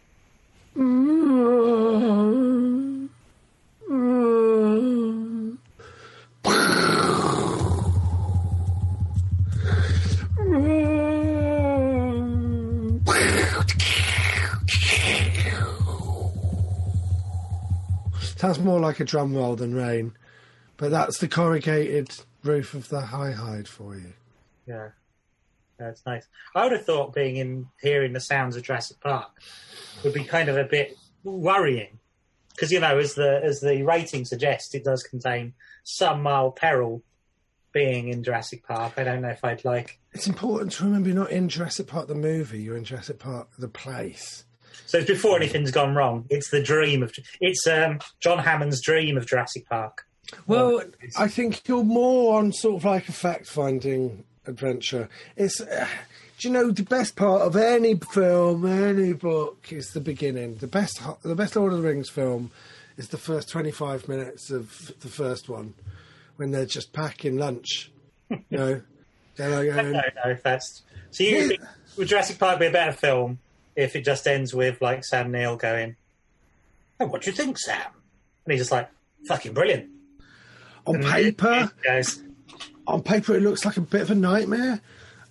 Mm-hmm. 0.76 2.00
Mm-hmm. 3.90 5.29
Sounds 18.36 18.58
more 18.58 18.80
like 18.80 19.00
a 19.00 19.04
drum 19.04 19.34
roll 19.34 19.54
than 19.54 19.74
rain, 19.74 20.12
but 20.78 20.90
that's 20.90 21.18
the 21.18 21.28
corrugated 21.28 22.10
roof 22.42 22.72
of 22.72 22.88
the 22.88 23.02
high 23.02 23.32
hide 23.32 23.68
for 23.68 23.94
you. 23.94 24.14
Yeah. 24.66 24.88
That's 25.80 26.04
nice. 26.04 26.26
I 26.54 26.64
would 26.64 26.72
have 26.72 26.84
thought 26.84 27.14
being 27.14 27.36
in 27.36 27.66
hearing 27.80 28.12
the 28.12 28.20
sounds 28.20 28.54
of 28.54 28.62
Jurassic 28.62 29.00
Park 29.00 29.30
would 30.04 30.12
be 30.12 30.24
kind 30.24 30.48
of 30.48 30.58
a 30.58 30.64
bit 30.64 30.96
worrying. 31.24 31.98
Because, 32.50 32.70
you 32.70 32.80
know, 32.80 32.98
as 32.98 33.14
the 33.14 33.40
as 33.42 33.60
the 33.60 33.82
rating 33.82 34.26
suggests, 34.26 34.74
it 34.74 34.84
does 34.84 35.02
contain 35.02 35.54
some 35.96 36.22
mild 36.22 36.56
peril 36.56 37.02
being 37.72 38.08
in 38.08 38.22
Jurassic 38.22 38.66
Park. 38.66 38.94
I 38.96 39.04
don't 39.04 39.22
know 39.22 39.28
if 39.28 39.44
I'd 39.44 39.64
like. 39.64 39.98
It's 40.12 40.26
important 40.26 40.72
to 40.72 40.84
remember 40.84 41.08
you're 41.08 41.18
not 41.18 41.30
in 41.30 41.48
Jurassic 41.48 41.86
Park 41.86 42.08
the 42.08 42.14
movie, 42.14 42.62
you're 42.62 42.76
in 42.76 42.84
Jurassic 42.84 43.18
Park 43.18 43.48
the 43.58 43.68
place. 43.68 44.44
So 44.86 44.98
it's 44.98 45.06
before 45.06 45.36
anything's 45.36 45.70
gone 45.70 45.94
wrong. 45.94 46.26
It's 46.30 46.50
the 46.50 46.62
dream 46.62 47.02
of. 47.02 47.12
It's 47.40 47.66
um, 47.66 48.00
John 48.18 48.38
Hammond's 48.38 48.82
dream 48.82 49.16
of 49.16 49.26
Jurassic 49.26 49.68
Park. 49.68 50.06
Well, 50.46 50.82
I 51.16 51.28
think 51.28 51.66
you're 51.68 51.84
more 51.84 52.38
on 52.38 52.52
sort 52.52 52.76
of 52.76 52.84
like 52.84 53.08
a 53.08 53.12
fact 53.12 53.46
finding 53.46 54.24
adventure. 54.46 55.08
It's. 55.36 55.60
Uh, 55.60 55.86
do 56.38 56.48
you 56.48 56.54
know 56.54 56.70
the 56.70 56.82
best 56.82 57.16
part 57.16 57.42
of 57.42 57.54
any 57.54 57.94
film, 57.96 58.64
any 58.64 59.12
book 59.12 59.66
is 59.70 59.92
the 59.92 60.00
beginning. 60.00 60.56
The 60.56 60.66
best, 60.66 60.98
the 61.22 61.34
best 61.34 61.54
Lord 61.54 61.74
of 61.74 61.82
the 61.82 61.86
Rings 61.86 62.08
film 62.08 62.50
is 63.00 63.08
the 63.08 63.18
first 63.18 63.48
twenty 63.48 63.70
five 63.70 64.08
minutes 64.08 64.50
of 64.50 64.92
the 65.00 65.08
first 65.08 65.48
one, 65.48 65.74
when 66.36 66.50
they're 66.50 66.66
just 66.66 66.92
packing 66.92 67.38
lunch. 67.38 67.90
You 68.28 68.38
know, 68.50 68.82
they're 69.36 69.48
like, 69.48 69.74
going, 69.74 69.92
don't 69.92 70.14
know 70.24 70.36
that's. 70.44 70.82
So 71.10 71.24
you 71.24 71.48
think 71.48 71.60
would 71.96 72.08
Jurassic 72.08 72.38
Park 72.38 72.60
be 72.60 72.66
a 72.66 72.70
better 72.70 72.92
film 72.92 73.38
if 73.74 73.96
it 73.96 74.04
just 74.04 74.26
ends 74.26 74.54
with 74.54 74.80
like 74.82 75.04
Sam 75.04 75.32
Neill 75.32 75.56
going, 75.56 75.96
"Oh, 77.00 77.06
what 77.06 77.22
do 77.22 77.30
you 77.30 77.36
think, 77.36 77.58
Sam?" 77.58 77.80
And 78.44 78.52
he's 78.52 78.60
just 78.60 78.70
like, 78.70 78.88
"Fucking 79.26 79.54
brilliant." 79.54 79.90
on 80.86 81.02
paper, 81.02 81.70
He 81.82 81.88
goes, 81.88 82.22
on 82.86 83.02
paper, 83.02 83.34
it 83.34 83.42
looks 83.42 83.64
like 83.64 83.76
a 83.76 83.82
bit 83.82 84.02
of 84.02 84.10
a 84.10 84.14
nightmare. 84.14 84.80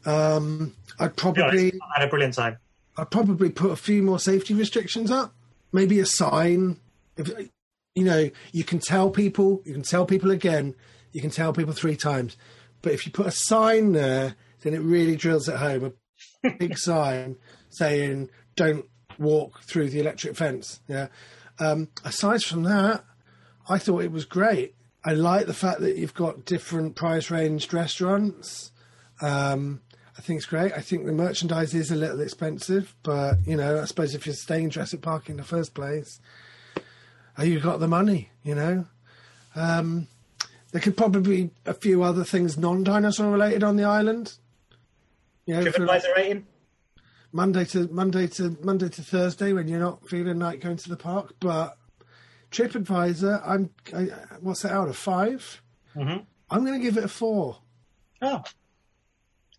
Um, 0.05 0.75
I'd 0.99 1.15
"To 1.17 1.31
be 1.31 1.41
honest, 1.41 1.53
probably, 1.53 1.73
I 1.73 1.99
had 1.99 2.07
a 2.07 2.09
brilliant 2.09 2.33
time. 2.35 2.57
I'd 2.97 3.11
probably 3.11 3.49
put 3.49 3.71
a 3.71 3.75
few 3.75 4.01
more 4.03 4.19
safety 4.19 4.53
restrictions 4.53 5.11
up. 5.11 5.33
Maybe 5.71 5.99
a 5.99 6.05
sign. 6.05 6.77
If 7.17 7.29
you 7.99 8.05
know, 8.05 8.29
you 8.53 8.63
can 8.63 8.79
tell 8.79 9.09
people. 9.09 9.61
You 9.65 9.73
can 9.73 9.83
tell 9.83 10.05
people 10.05 10.31
again. 10.31 10.73
You 11.11 11.19
can 11.19 11.31
tell 11.31 11.51
people 11.51 11.73
three 11.73 11.97
times. 11.97 12.37
But 12.81 12.93
if 12.93 13.05
you 13.05 13.11
put 13.11 13.27
a 13.27 13.31
sign 13.31 13.91
there, 13.91 14.35
then 14.61 14.73
it 14.73 14.79
really 14.79 15.17
drills 15.17 15.49
it 15.49 15.57
home. 15.57 15.93
A 16.45 16.49
big 16.57 16.77
sign 16.77 17.35
saying 17.69 18.29
"Don't 18.55 18.85
walk 19.17 19.63
through 19.63 19.89
the 19.89 19.99
electric 19.99 20.37
fence." 20.37 20.79
Yeah. 20.87 21.07
Um, 21.59 21.89
aside 22.05 22.41
from 22.41 22.63
that, 22.63 23.03
I 23.67 23.77
thought 23.77 24.03
it 24.03 24.13
was 24.13 24.23
great. 24.23 24.75
I 25.03 25.11
like 25.11 25.45
the 25.45 25.53
fact 25.53 25.81
that 25.81 25.97
you've 25.97 26.13
got 26.13 26.45
different 26.45 26.95
price 26.95 27.29
ranged 27.29 27.73
restaurants. 27.73 28.71
Um, 29.21 29.81
I 30.17 30.21
think 30.21 30.37
it's 30.37 30.45
great. 30.45 30.71
I 30.71 30.79
think 30.79 31.05
the 31.05 31.11
merchandise 31.11 31.73
is 31.73 31.91
a 31.91 31.95
little 31.95 32.21
expensive, 32.21 32.95
but 33.03 33.39
you 33.45 33.57
know, 33.57 33.81
I 33.81 33.85
suppose 33.85 34.15
if 34.15 34.25
you're 34.25 34.35
staying 34.35 34.65
in 34.65 34.69
Jurassic 34.69 35.01
Park 35.01 35.29
in 35.29 35.35
the 35.35 35.43
first 35.43 35.73
place, 35.73 36.21
you've 37.43 37.63
got 37.63 37.79
the 37.79 37.87
money. 37.87 38.29
You 38.43 38.55
know, 38.55 38.85
um, 39.55 40.07
there 40.71 40.81
could 40.81 40.97
probably 40.97 41.43
be 41.45 41.51
a 41.65 41.73
few 41.73 42.03
other 42.03 42.23
things 42.23 42.57
non-dinosaur 42.57 43.31
related 43.31 43.63
on 43.63 43.75
the 43.75 43.83
island. 43.83 44.33
You 45.45 45.55
know, 45.55 45.71
for 45.71 45.79
TripAdvisor 45.79 46.15
rating. 46.15 46.47
Monday 47.31 47.65
to 47.65 47.87
Monday 47.91 48.27
to 48.27 48.57
Monday 48.63 48.89
to 48.89 49.03
Thursday 49.03 49.53
when 49.53 49.67
you're 49.67 49.79
not 49.79 50.07
feeling 50.09 50.39
like 50.39 50.61
going 50.61 50.77
to 50.77 50.89
the 50.89 50.97
park, 50.97 51.35
but 51.39 51.77
TripAdvisor, 52.51 53.41
I'm 53.45 53.69
I, 53.95 54.03
what's 54.39 54.63
that 54.63 54.71
out 54.71 54.89
of 54.89 54.97
5 54.97 55.61
Mhm. 55.95 56.25
I'm 56.51 56.65
going 56.65 56.79
to 56.79 56.83
give 56.83 56.97
it 56.97 57.03
a 57.03 57.07
four. 57.07 57.59
Oh, 58.21 58.43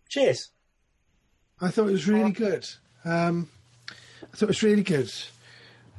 cheers. 0.09 0.51
I 1.59 1.69
thought 1.69 1.87
it 1.87 1.91
was 1.93 2.07
really 2.07 2.31
good. 2.31 2.67
Um, 3.05 3.49
I 3.89 4.35
thought 4.35 4.43
it 4.43 4.47
was 4.47 4.63
really 4.63 4.83
good. 4.83 5.11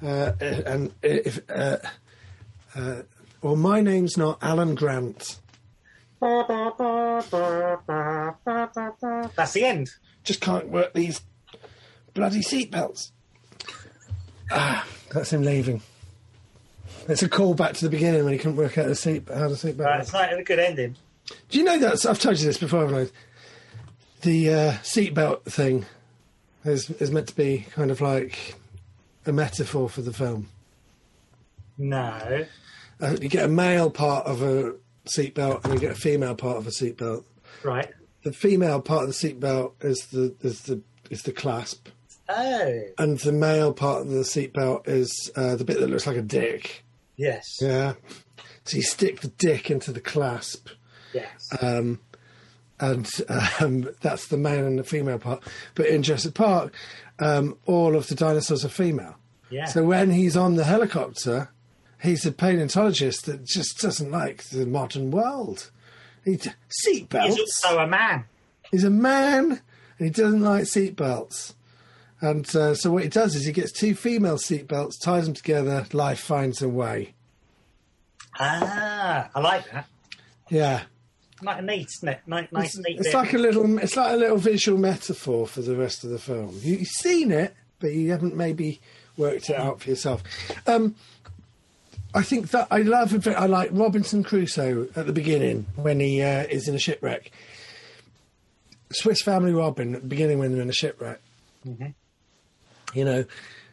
Uh, 0.03 0.33
and 0.41 0.93
if, 1.03 1.41
uh, 1.49 1.77
uh, 2.75 3.03
well, 3.41 3.57
my 3.57 3.81
name's 3.81 4.17
not 4.17 4.39
Alan 4.43 4.75
Grant. 4.75 5.39
That's 6.21 6.49
the 9.53 9.65
end. 9.65 9.91
Just 10.25 10.41
can't 10.41 10.69
work 10.69 10.93
these 10.93 11.21
bloody 12.15 12.41
seatbelts. 12.41 13.11
Ah, 14.51 14.87
that's 15.13 15.33
him 15.33 15.43
leaving. 15.43 15.83
It's 17.09 17.23
a 17.23 17.29
call 17.29 17.55
back 17.55 17.75
to 17.75 17.85
the 17.85 17.91
beginning 17.91 18.25
when 18.25 18.33
he 18.33 18.39
couldn't 18.39 18.57
work 18.57 18.79
out 18.79 18.87
the 18.87 18.95
seat 18.95 19.29
how 19.29 19.49
the 19.49 19.55
seatbelt. 19.55 19.85
Right, 19.85 20.01
it's 20.01 20.13
not 20.13 20.33
a 20.33 20.43
good 20.45 20.59
ending. 20.59 20.97
Do 21.49 21.59
you 21.59 21.65
know 21.65 21.79
that 21.79 22.07
I've 22.07 22.21
told 22.21 22.39
you 22.39 22.47
this 22.47 22.59
before, 22.59 22.83
haven't 22.83 23.09
I? 23.09 23.11
The 24.23 24.51
uh, 24.51 24.73
seatbelt 24.83 25.45
thing 25.45 25.87
is 26.65 26.91
is 26.91 27.11
meant 27.11 27.29
to 27.29 27.35
be 27.35 27.67
kind 27.73 27.91
of 27.91 28.01
like 28.01 28.55
a 29.27 29.33
metaphor 29.33 29.89
for 29.89 30.03
the 30.03 30.13
film. 30.13 30.49
No. 31.79 32.47
Uh, 33.01 33.17
you 33.21 33.29
get 33.29 33.45
a 33.45 33.49
male 33.49 33.91
part 33.91 34.27
of 34.27 34.43
a 34.43 34.75
seatbelt 35.07 35.65
and 35.65 35.75
you 35.75 35.81
get 35.81 35.93
a 35.93 35.97
female 36.01 36.35
part 36.35 36.57
of 36.59 36.67
a 36.67 36.71
seatbelt. 36.71 37.25
Right. 37.63 37.91
The 38.23 38.33
female 38.33 38.81
part 38.81 39.03
of 39.03 39.09
the 39.09 39.15
seatbelt 39.15 39.73
is 39.85 40.07
the 40.13 40.35
is 40.41 40.63
the 40.63 40.81
is 41.11 41.23
the 41.23 41.33
clasp, 41.33 41.89
Oh, 42.29 42.81
and 42.99 43.19
the 43.19 43.33
male 43.33 43.73
part 43.73 44.03
of 44.03 44.09
the 44.09 44.21
seatbelt 44.21 44.87
is 44.89 45.31
uh, 45.35 45.57
the 45.57 45.65
bit 45.65 45.81
that 45.81 45.89
looks 45.91 46.07
like 46.07 46.17
a 46.17 46.23
dick. 46.23 46.85
yes. 47.17 47.59
Yeah. 47.61 47.95
So 48.65 48.77
you 48.77 48.83
stick 48.85 49.21
the 49.21 49.29
dick 49.29 49.71
into 49.73 49.91
the 49.93 50.01
clasp, 50.01 50.69
Yes. 51.13 51.49
um, 51.61 51.99
and 52.83 53.09
um, 53.61 53.89
that's 54.01 54.27
the 54.27 54.37
male 54.37 54.67
and 54.67 54.79
the 54.79 54.85
female 54.85 55.19
part. 55.19 55.43
But 55.75 55.87
in 55.87 56.03
Jurassic 56.03 56.35
Park, 56.35 56.75
um, 57.21 57.57
all 57.65 57.95
of 57.95 58.09
the 58.09 58.17
dinosaurs 58.17 58.65
are 58.65 58.69
female. 58.69 59.15
yeah. 59.51 59.67
So 59.67 59.85
when 59.85 60.11
he's 60.11 60.37
on 60.37 60.57
the 60.57 60.65
helicopter, 60.65 61.51
he's 62.03 62.27
a 62.27 62.33
paleontologist 62.33 63.27
that 63.27 63.45
just 63.45 63.81
doesn't 63.81 64.11
like 64.11 64.43
the 64.45 64.67
modern 64.67 65.13
world. 65.13 65.71
He 66.25 66.37
seatbelts. 66.37 67.27
He's 67.27 67.39
also 67.39 67.79
a 67.79 67.87
man. 67.87 68.25
He's 68.71 68.85
a 68.85 68.91
man, 68.91 69.61
and 69.99 70.07
he 70.07 70.11
doesn't 70.11 70.43
like 70.43 70.65
seatbelts. 70.65 71.55
And 72.21 72.45
uh, 72.55 72.75
so 72.75 72.91
what 72.91 73.05
he 73.05 73.09
does 73.09 73.37
is 73.37 73.45
he 73.45 73.53
gets 73.53 73.73
two 73.73 73.95
female 73.95 74.37
seatbelts, 74.39 75.01
ties 75.01 75.27
them 75.27 75.35
together. 75.35 75.87
Life 75.93 76.21
finds 76.21 76.63
a 76.63 76.69
way. 76.69 77.15
Ah, 78.41 79.29
I 79.35 79.41
like 79.41 79.71
that. 79.73 79.87
Yeah, 80.49 80.83
Nice, 82.27 82.49
nice 82.53 82.75
It's, 82.77 83.07
it's 83.07 83.15
like 83.15 83.33
a 83.35 83.39
little, 83.39 83.79
it's 83.79 83.97
like 83.97 84.13
a 84.13 84.17
little 84.17 84.37
visual 84.39 84.79
metaphor 84.79 85.47
for 85.47 85.61
the 85.63 85.77
rest 85.77 86.05
of 86.05 86.11
the 86.11 86.19
film. 86.19 86.59
You, 86.63 86.77
you've 86.77 86.89
seen 86.89 87.31
it, 87.33 87.55
but 87.81 87.93
you 87.93 88.11
haven't 88.13 88.37
maybe 88.37 88.81
worked 89.17 89.51
it 89.51 89.57
out 89.57 89.81
for 89.83 89.91
yourself. 89.91 90.23
Um, 90.67 90.95
I 92.15 92.23
think 92.23 92.51
that 92.51 92.69
I 92.71 92.79
love. 92.79 93.15
it- 93.15 93.27
I 93.27 93.47
like 93.47 93.71
Robinson 93.73 94.23
Crusoe 94.23 94.89
at 94.95 95.07
the 95.07 95.13
beginning 95.13 95.67
when 95.77 95.99
he 96.01 96.21
uh, 96.23 96.43
is 96.45 96.69
in 96.69 96.75
a 96.75 96.79
shipwreck. 96.79 97.31
Swiss 98.93 99.23
Family 99.23 99.53
Robin 99.53 99.95
at 99.95 100.03
the 100.03 100.09
beginning 100.09 100.39
when 100.39 100.53
they're 100.53 100.61
in 100.63 100.69
a 100.69 100.75
shipwreck. 100.75 101.21
You 102.95 103.05
know, 103.07 103.25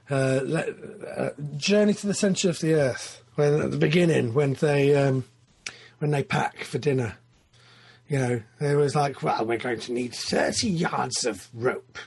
uh, 0.10 0.40
let, 0.44 0.70
uh, 1.18 1.30
Journey 1.58 1.94
to 1.96 2.08
the 2.08 2.14
Centre 2.14 2.50
of 2.50 2.60
the 2.60 2.74
Earth 2.76 3.22
when 3.36 3.60
at 3.62 3.72
the 3.72 3.78
beginning 3.78 4.34
when 4.34 4.54
they 4.54 4.96
um, 4.96 5.26
when 6.00 6.12
they 6.12 6.24
pack 6.24 6.64
for 6.64 6.78
dinner. 6.78 7.18
You 8.10 8.18
know, 8.18 8.42
there 8.60 8.76
was 8.76 8.96
like, 8.96 9.22
well, 9.22 9.46
we're 9.46 9.60
going 9.60 9.80
to 9.82 9.94
need 9.94 10.16
30 10.16 10.68
yards 10.68 11.26
of 11.26 11.48
rope. 11.54 12.00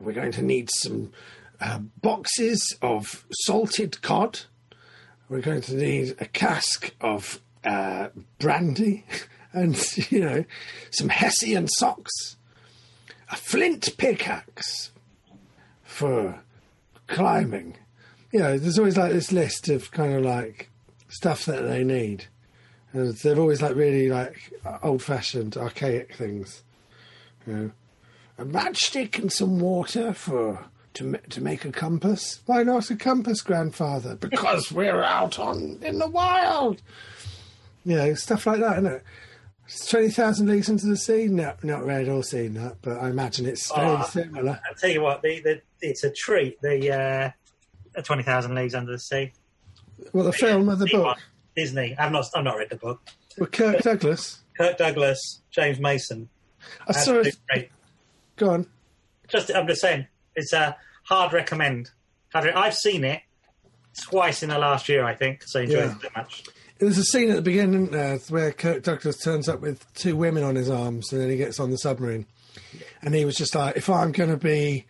We're 0.00 0.14
going 0.14 0.32
to 0.32 0.42
need 0.42 0.70
some 0.72 1.12
uh, 1.60 1.80
boxes 2.00 2.74
of 2.80 3.26
salted 3.30 4.00
cod. 4.00 4.40
We're 5.28 5.42
going 5.42 5.60
to 5.62 5.74
need 5.74 6.16
a 6.20 6.24
cask 6.24 6.94
of 7.02 7.42
uh, 7.64 8.08
brandy 8.38 9.04
and, 9.52 9.76
you 10.10 10.20
know, 10.20 10.44
some 10.90 11.10
Hessian 11.10 11.68
socks, 11.68 12.36
a 13.30 13.36
flint 13.36 13.98
pickaxe 13.98 14.90
for 15.82 16.40
climbing. 17.08 17.76
You 18.32 18.40
know, 18.40 18.58
there's 18.58 18.78
always 18.78 18.96
like 18.96 19.12
this 19.12 19.32
list 19.32 19.68
of 19.68 19.90
kind 19.90 20.14
of 20.14 20.24
like 20.24 20.70
stuff 21.08 21.44
that 21.44 21.62
they 21.62 21.84
need. 21.84 22.26
And 22.94 23.14
they're 23.16 23.38
always 23.38 23.60
like 23.60 23.74
really 23.76 24.08
like 24.08 24.52
old 24.82 25.02
fashioned, 25.02 25.56
archaic 25.56 26.14
things. 26.14 26.62
You 27.46 27.52
know, 27.52 27.70
a 28.38 28.44
matchstick 28.46 29.18
and 29.18 29.30
some 29.30 29.58
water 29.60 30.14
for 30.14 30.64
to 30.94 31.18
to 31.30 31.40
make 31.42 31.64
a 31.64 31.72
compass. 31.72 32.40
Why 32.46 32.62
not 32.62 32.90
a 32.90 32.96
compass, 32.96 33.42
grandfather? 33.42 34.14
Because 34.14 34.70
we're 34.72 35.02
out 35.02 35.38
on 35.38 35.78
in 35.82 35.98
the 35.98 36.08
wild. 36.08 36.80
You 37.84 37.96
know, 37.96 38.14
stuff 38.14 38.46
like 38.46 38.60
that, 38.60 38.78
isn't 38.78 38.86
it? 38.86 39.02
Twenty 39.90 40.10
thousand 40.10 40.48
leagues 40.48 40.68
into 40.68 40.86
the 40.86 40.96
sea. 40.96 41.26
No, 41.26 41.52
not 41.62 41.84
read 41.84 42.08
or 42.08 42.22
seen 42.22 42.54
that, 42.54 42.76
but 42.80 42.98
I 42.98 43.08
imagine 43.10 43.44
it's 43.46 43.70
very 43.74 43.88
Oh, 43.90 44.02
similar. 44.04 44.60
I'll 44.68 44.74
tell 44.76 44.90
you 44.90 45.00
what, 45.02 45.20
the, 45.22 45.40
the, 45.40 45.62
it's 45.80 46.04
a 46.04 46.10
treat. 46.10 46.60
The 46.62 47.32
uh, 47.96 48.02
Twenty 48.02 48.22
Thousand 48.22 48.54
Leagues 48.54 48.74
Under 48.74 48.92
the 48.92 48.98
Sea. 48.98 49.32
Well, 50.12 50.24
the 50.24 50.32
film 50.32 50.68
or 50.70 50.76
the 50.76 50.86
book? 50.86 51.04
one. 51.04 51.16
Disney. 51.56 51.94
I've 51.98 52.12
not. 52.12 52.26
I've 52.34 52.44
not 52.44 52.56
read 52.56 52.70
the 52.70 52.76
book. 52.76 53.00
Well, 53.38 53.48
Kirk 53.48 53.80
Douglas. 53.82 54.40
Kirk 54.56 54.78
Douglas, 54.78 55.40
James 55.50 55.78
Mason. 55.80 56.28
I 56.88 56.92
saw 56.92 57.20
it. 57.20 57.70
Go 58.36 58.50
on. 58.50 58.66
Just, 59.28 59.50
I'm 59.54 59.66
just 59.66 59.80
saying, 59.80 60.06
it's 60.36 60.52
a 60.52 60.76
hard 61.04 61.32
recommend. 61.32 61.90
I've 62.32 62.74
seen 62.74 63.04
it 63.04 63.22
twice 64.02 64.42
in 64.42 64.48
the 64.50 64.58
last 64.58 64.88
year, 64.88 65.04
I 65.04 65.14
think. 65.14 65.42
So 65.44 65.60
I 65.60 65.62
enjoyed 65.64 65.78
Yeah. 65.78 65.94
it 65.96 66.02
so 66.02 66.08
much. 66.16 66.44
There's 66.78 66.98
a 66.98 67.04
scene 67.04 67.30
at 67.30 67.36
the 67.36 67.42
beginning 67.42 67.94
uh, 67.94 68.18
where 68.28 68.50
Kirk 68.52 68.82
Douglas 68.82 69.18
turns 69.22 69.48
up 69.48 69.60
with 69.60 69.92
two 69.94 70.16
women 70.16 70.42
on 70.42 70.56
his 70.56 70.68
arms, 70.68 71.12
and 71.12 71.20
then 71.22 71.30
he 71.30 71.36
gets 71.36 71.60
on 71.60 71.70
the 71.70 71.78
submarine, 71.78 72.26
and 73.02 73.14
he 73.14 73.24
was 73.24 73.36
just 73.36 73.54
like, 73.54 73.76
"If 73.76 73.88
I'm 73.88 74.10
going 74.12 74.30
to 74.30 74.36
be 74.36 74.84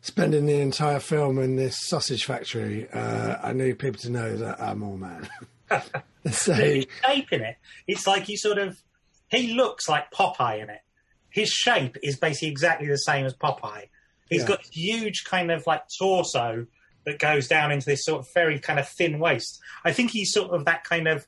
spending 0.00 0.46
the 0.46 0.58
entire 0.60 0.98
film 0.98 1.38
in 1.38 1.54
this 1.56 1.78
sausage 1.88 2.24
factory, 2.24 2.88
uh, 2.90 3.36
I 3.42 3.52
need 3.52 3.78
people 3.78 4.00
to 4.00 4.10
know 4.10 4.36
that 4.36 4.60
I'm 4.60 4.82
all 4.82 4.96
man." 4.96 5.28
so 6.30 6.54
The 6.54 6.88
shape 7.04 7.32
in 7.32 7.42
it, 7.42 7.56
it's 7.86 8.06
like 8.06 8.24
he 8.24 8.36
sort 8.36 8.58
of, 8.58 8.78
he 9.28 9.54
looks 9.54 9.88
like 9.88 10.10
Popeye 10.10 10.62
in 10.62 10.70
it. 10.70 10.80
His 11.30 11.48
shape 11.50 11.96
is 12.02 12.16
basically 12.18 12.48
exactly 12.48 12.86
the 12.88 12.96
same 12.98 13.24
as 13.26 13.34
Popeye. 13.34 13.88
He's 14.28 14.42
Yeah. 14.42 14.48
got 14.48 14.64
huge 14.70 15.24
kind 15.24 15.50
of 15.50 15.66
like 15.66 15.82
torso 15.98 16.66
that 17.04 17.18
goes 17.18 17.48
down 17.48 17.72
into 17.72 17.86
this 17.86 18.04
sort 18.04 18.20
of 18.20 18.28
very 18.34 18.58
kind 18.58 18.78
of 18.78 18.88
thin 18.88 19.18
waist. 19.18 19.58
I 19.84 19.92
think 19.92 20.10
he's 20.10 20.32
sort 20.32 20.50
of 20.52 20.64
that 20.66 20.84
kind 20.84 21.08
of, 21.08 21.26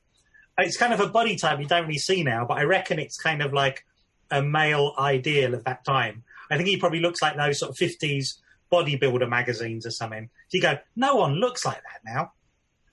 it's 0.58 0.76
kind 0.76 0.92
of 0.92 1.00
a 1.00 1.08
body 1.08 1.36
type 1.36 1.58
you 1.58 1.66
don't 1.66 1.86
really 1.86 1.98
see 1.98 2.22
now, 2.22 2.44
but 2.46 2.58
I 2.58 2.62
reckon 2.64 2.98
it's 2.98 3.16
kind 3.16 3.42
of 3.42 3.52
like 3.52 3.84
a 4.30 4.40
male 4.42 4.94
ideal 4.98 5.54
of 5.54 5.64
that 5.64 5.84
time. 5.84 6.22
I 6.50 6.56
think 6.56 6.68
he 6.68 6.76
probably 6.76 7.00
looks 7.00 7.20
like 7.22 7.36
those 7.36 7.58
sort 7.58 7.70
of 7.70 7.76
50s 7.76 8.34
bodybuilder 8.70 9.28
magazines 9.28 9.86
or 9.86 9.90
something. 9.90 10.28
So 10.48 10.56
you 10.56 10.62
go, 10.62 10.78
no 10.94 11.16
one 11.16 11.34
looks 11.34 11.64
like 11.64 11.82
that 11.82 12.00
now. 12.04 12.32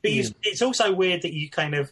But 0.02 0.12
you, 0.12 0.30
it's 0.44 0.62
also 0.62 0.94
weird 0.94 1.22
that 1.22 1.34
you 1.34 1.50
kind 1.50 1.76
of 1.76 1.92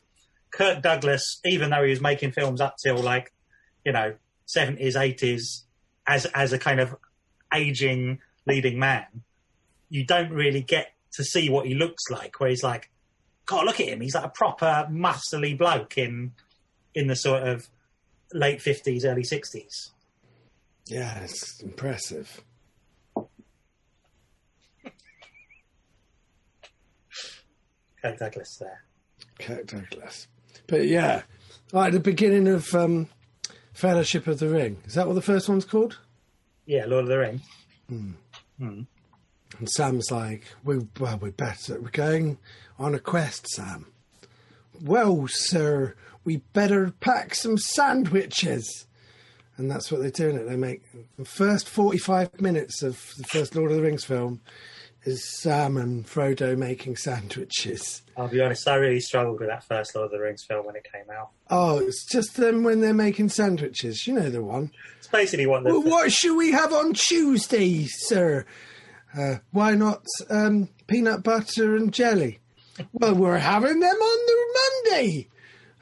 Kirk 0.51 0.81
Douglas, 0.81 1.39
even 1.45 1.69
though 1.69 1.83
he 1.83 1.91
was 1.91 2.01
making 2.01 2.31
films 2.31 2.59
up 2.59 2.75
till 2.83 2.97
like, 2.97 3.31
you 3.85 3.91
know, 3.91 4.15
seventies, 4.45 4.95
eighties, 4.95 5.63
as 6.07 6.25
as 6.25 6.53
a 6.53 6.59
kind 6.59 6.79
of 6.79 6.95
aging 7.53 8.19
leading 8.47 8.79
man, 8.79 9.05
you 9.89 10.05
don't 10.05 10.31
really 10.31 10.61
get 10.61 10.93
to 11.13 11.23
see 11.23 11.49
what 11.49 11.67
he 11.67 11.75
looks 11.75 12.09
like. 12.09 12.39
Where 12.39 12.49
he's 12.49 12.63
like, 12.63 12.89
God, 13.45 13.65
look 13.65 13.79
at 13.79 13.87
him. 13.87 14.01
He's 14.01 14.15
like 14.15 14.25
a 14.25 14.29
proper 14.29 14.87
muscly 14.89 15.57
bloke 15.57 15.97
in 15.97 16.33
in 16.95 17.07
the 17.07 17.15
sort 17.15 17.43
of 17.47 17.67
late 18.33 18.61
fifties, 18.61 19.05
early 19.05 19.23
sixties. 19.23 19.91
yeah, 20.87 21.19
it's 21.19 21.61
impressive. 21.61 22.41
Kirk 28.01 28.19
Douglas 28.19 28.57
there. 28.57 28.83
Kirk 29.39 29.67
Douglas, 29.67 30.27
but 30.67 30.85
yeah, 30.87 31.23
like 31.71 31.93
the 31.93 31.99
beginning 31.99 32.47
of 32.47 32.73
um, 32.73 33.07
Fellowship 33.73 34.27
of 34.27 34.39
the 34.39 34.49
Ring. 34.49 34.77
Is 34.85 34.95
that 34.95 35.07
what 35.07 35.13
the 35.13 35.21
first 35.21 35.47
one's 35.47 35.65
called? 35.65 35.97
Yeah, 36.65 36.85
Lord 36.85 37.03
of 37.03 37.09
the 37.09 37.17
Rings. 37.17 37.41
And 39.57 39.69
Sam's 39.69 40.11
like, 40.11 40.43
we, 40.63 40.85
well, 40.99 41.17
we 41.17 41.31
better, 41.31 41.79
we're 41.81 41.89
going 41.89 42.37
on 42.77 42.93
a 42.93 42.99
quest, 42.99 43.47
Sam. 43.47 43.87
Well, 44.81 45.27
sir, 45.27 45.95
we 46.23 46.37
better 46.53 46.93
pack 46.99 47.35
some 47.35 47.57
sandwiches. 47.57 48.85
And 49.57 49.69
that's 49.69 49.91
what 49.91 50.01
they're 50.01 50.11
doing 50.11 50.37
it. 50.37 50.47
They 50.47 50.55
make 50.55 50.83
the 51.17 51.25
first 51.25 51.67
45 51.67 52.39
minutes 52.39 52.81
of 52.81 53.13
the 53.17 53.25
first 53.25 53.55
Lord 53.55 53.71
of 53.71 53.77
the 53.77 53.83
Rings 53.83 54.05
film 54.05 54.39
is 55.03 55.23
Sam 55.39 55.77
and 55.77 56.05
Frodo 56.05 56.57
making 56.57 56.97
sandwiches. 56.97 58.01
I'll 58.17 58.27
be 58.27 58.41
honest, 58.41 58.67
I 58.67 58.75
really 58.75 58.99
struggled 58.99 59.39
with 59.39 59.49
that 59.49 59.63
first 59.63 59.95
Lord 59.95 60.05
of 60.07 60.11
the 60.11 60.19
Rings 60.19 60.43
film 60.43 60.65
when 60.65 60.75
it 60.75 60.85
came 60.91 61.09
out. 61.15 61.29
Oh, 61.49 61.79
it's 61.79 62.05
just 62.05 62.35
them 62.35 62.63
when 62.63 62.81
they're 62.81 62.93
making 62.93 63.29
sandwiches. 63.29 64.05
You 64.05 64.15
know 64.15 64.29
the 64.29 64.43
one. 64.43 64.71
It's 64.97 65.07
basically 65.07 65.45
the, 65.45 65.51
Well, 65.51 65.83
what 65.83 66.11
should 66.11 66.35
we 66.35 66.51
have 66.51 66.73
on 66.73 66.93
Tuesday, 66.93 67.85
sir? 67.87 68.45
Uh, 69.17 69.35
why 69.51 69.73
not 69.73 70.03
um, 70.29 70.69
peanut 70.87 71.23
butter 71.23 71.75
and 71.75 71.93
jelly? 71.93 72.39
Well, 72.93 73.15
we're 73.15 73.37
having 73.37 73.79
them 73.79 73.95
on 73.95 74.25
the 74.27 74.61
Monday. 74.91 75.27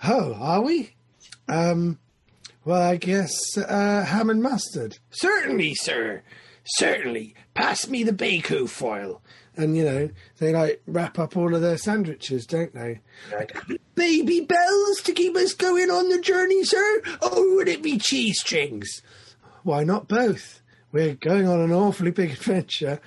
Oh, 0.04 0.34
are 0.36 0.62
we? 0.62 0.94
Um, 1.48 2.00
well, 2.66 2.82
I 2.82 2.98
guess 2.98 3.58
uh, 3.58 4.04
ham 4.06 4.30
and 4.30 4.42
mustard. 4.44 4.98
Certainly, 5.12 5.76
sir. 5.76 6.22
Certainly. 6.76 7.36
Pass 7.54 7.88
me 7.88 8.04
the 8.04 8.14
bacon 8.14 8.68
foil. 8.68 9.22
And, 9.56 9.76
you 9.76 9.84
know, 9.84 10.10
they 10.38 10.54
like 10.54 10.82
wrap 10.86 11.18
up 11.18 11.36
all 11.36 11.56
of 11.56 11.62
their 11.62 11.78
sandwiches, 11.78 12.46
don't 12.46 12.74
they? 12.74 13.00
Baby 13.96 14.42
bells 14.42 15.02
to 15.02 15.14
keep 15.14 15.36
us 15.36 15.54
going 15.54 15.90
on 15.90 16.10
the 16.10 16.22
journey, 16.22 16.64
sir? 16.64 17.02
Or 17.24 17.56
would 17.56 17.68
it 17.68 17.82
be 17.82 17.98
cheese 17.98 18.40
strings? 18.40 19.02
Why 19.64 19.84
not 19.84 20.08
both? 20.08 20.62
We're 20.92 21.16
going 21.16 21.48
on 21.48 21.60
an 21.60 21.72
awfully 21.72 22.12
big 22.12 22.32
adventure. 22.32 23.02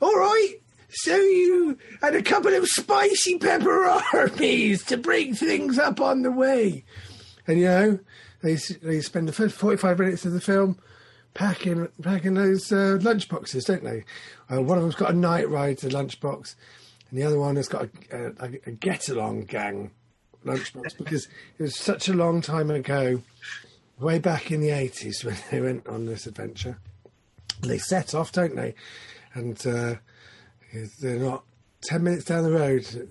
All 0.00 0.14
right. 0.16 0.54
So 0.90 1.16
you 1.16 1.76
had 2.00 2.14
a 2.14 2.22
couple 2.22 2.54
of 2.54 2.68
spicy 2.68 3.38
pepperonis 3.38 4.86
to 4.86 4.96
bring 4.96 5.34
things 5.34 5.78
up 5.78 6.00
on 6.00 6.22
the 6.22 6.30
way. 6.30 6.84
And, 7.46 7.58
you 7.58 7.66
know, 7.66 7.98
they, 8.42 8.54
they 8.54 9.00
spend 9.00 9.28
the 9.28 9.32
first 9.32 9.56
45 9.56 9.98
minutes 9.98 10.24
of 10.24 10.32
the 10.32 10.40
film 10.40 10.78
packing 11.36 11.86
packing 12.02 12.34
those 12.34 12.72
uh, 12.72 12.98
lunch 13.00 13.28
boxes, 13.28 13.64
don't 13.64 13.84
they? 13.84 14.04
Uh, 14.50 14.62
one 14.62 14.78
of 14.78 14.82
them's 14.82 14.96
got 14.96 15.10
a 15.10 15.16
Knight 15.16 15.48
Rider 15.48 15.88
lunchbox, 15.88 16.56
and 17.10 17.18
the 17.18 17.22
other 17.22 17.38
one 17.38 17.56
has 17.56 17.68
got 17.68 17.88
a, 18.10 18.26
a, 18.40 18.50
a 18.66 18.70
get 18.72 19.08
along 19.08 19.42
gang 19.42 19.90
lunchbox 20.44 20.96
because 20.98 21.28
it 21.58 21.62
was 21.62 21.78
such 21.78 22.08
a 22.08 22.14
long 22.14 22.40
time 22.40 22.70
ago, 22.70 23.22
way 24.00 24.18
back 24.18 24.50
in 24.50 24.60
the 24.60 24.70
80s 24.70 25.24
when 25.24 25.36
they 25.50 25.60
went 25.60 25.86
on 25.86 26.06
this 26.06 26.26
adventure. 26.26 26.78
They 27.60 27.78
set 27.78 28.14
off, 28.14 28.32
don't 28.32 28.56
they? 28.56 28.74
And 29.34 29.64
uh, 29.66 29.96
they're 31.00 31.18
not 31.18 31.44
10 31.82 32.02
minutes 32.02 32.24
down 32.24 32.44
the 32.44 32.52
road 32.52 33.08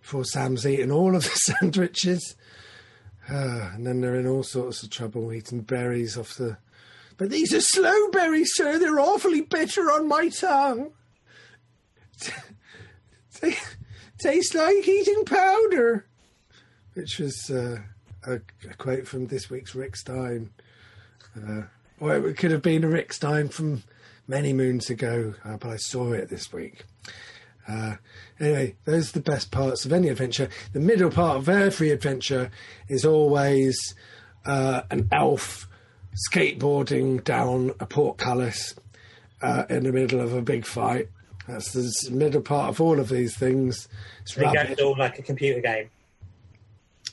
before 0.00 0.24
Sam's 0.24 0.66
eaten 0.66 0.90
all 0.90 1.16
of 1.16 1.24
the 1.24 1.30
sandwiches. 1.60 2.36
Uh, 3.30 3.70
and 3.74 3.86
then 3.86 4.00
they're 4.00 4.16
in 4.16 4.26
all 4.26 4.42
sorts 4.42 4.82
of 4.82 4.90
trouble 4.90 5.32
eating 5.32 5.60
berries 5.60 6.18
off 6.18 6.34
the. 6.34 6.58
But 7.16 7.30
these 7.30 7.54
are 7.54 7.60
sloe 7.60 8.08
berries, 8.10 8.50
sir. 8.54 8.78
They're 8.78 9.00
awfully 9.00 9.42
bitter 9.42 9.90
on 9.92 10.08
my 10.08 10.28
tongue. 10.28 10.92
They 13.40 13.56
taste 14.20 14.54
like 14.54 14.86
eating 14.86 15.24
powder. 15.24 16.06
Which 16.94 17.18
was 17.18 17.50
uh, 17.50 17.78
a, 18.24 18.34
a 18.34 18.74
quote 18.78 19.08
from 19.08 19.26
this 19.26 19.50
week's 19.50 19.74
Rick 19.74 19.96
Stein. 19.96 20.50
Uh, 21.36 21.62
or 21.98 22.14
it 22.28 22.36
could 22.36 22.52
have 22.52 22.62
been 22.62 22.84
a 22.84 22.88
Rick 22.88 23.12
Stein 23.12 23.48
from 23.48 23.82
many 24.28 24.52
moons 24.52 24.90
ago, 24.90 25.34
uh, 25.44 25.56
but 25.56 25.70
I 25.70 25.76
saw 25.76 26.12
it 26.12 26.28
this 26.28 26.52
week. 26.52 26.84
Uh, 27.66 27.96
anyway, 28.40 28.76
those 28.84 29.10
are 29.10 29.20
the 29.20 29.30
best 29.30 29.50
parts 29.50 29.84
of 29.84 29.92
any 29.92 30.08
adventure. 30.08 30.48
The 30.72 30.80
middle 30.80 31.10
part 31.10 31.38
of 31.38 31.48
every 31.48 31.90
adventure 31.90 32.50
is 32.88 33.04
always 33.04 33.76
uh, 34.44 34.82
an 34.90 35.08
elf 35.12 35.68
skateboarding 36.30 37.22
down 37.24 37.72
a 37.80 37.86
portcullis 37.86 38.74
uh, 39.40 39.64
in 39.70 39.84
the 39.84 39.92
middle 39.92 40.20
of 40.20 40.32
a 40.32 40.42
big 40.42 40.66
fight. 40.66 41.08
That's 41.48 41.72
the 41.72 42.10
middle 42.10 42.40
part 42.42 42.68
of 42.70 42.80
all 42.80 43.00
of 43.00 43.08
these 43.08 43.36
things. 43.36 43.88
It's 44.22 44.36
It 44.36 44.42
rubbish, 44.42 44.78
all 44.80 44.96
like 44.96 45.18
a 45.18 45.22
computer 45.22 45.60
game. 45.60 45.90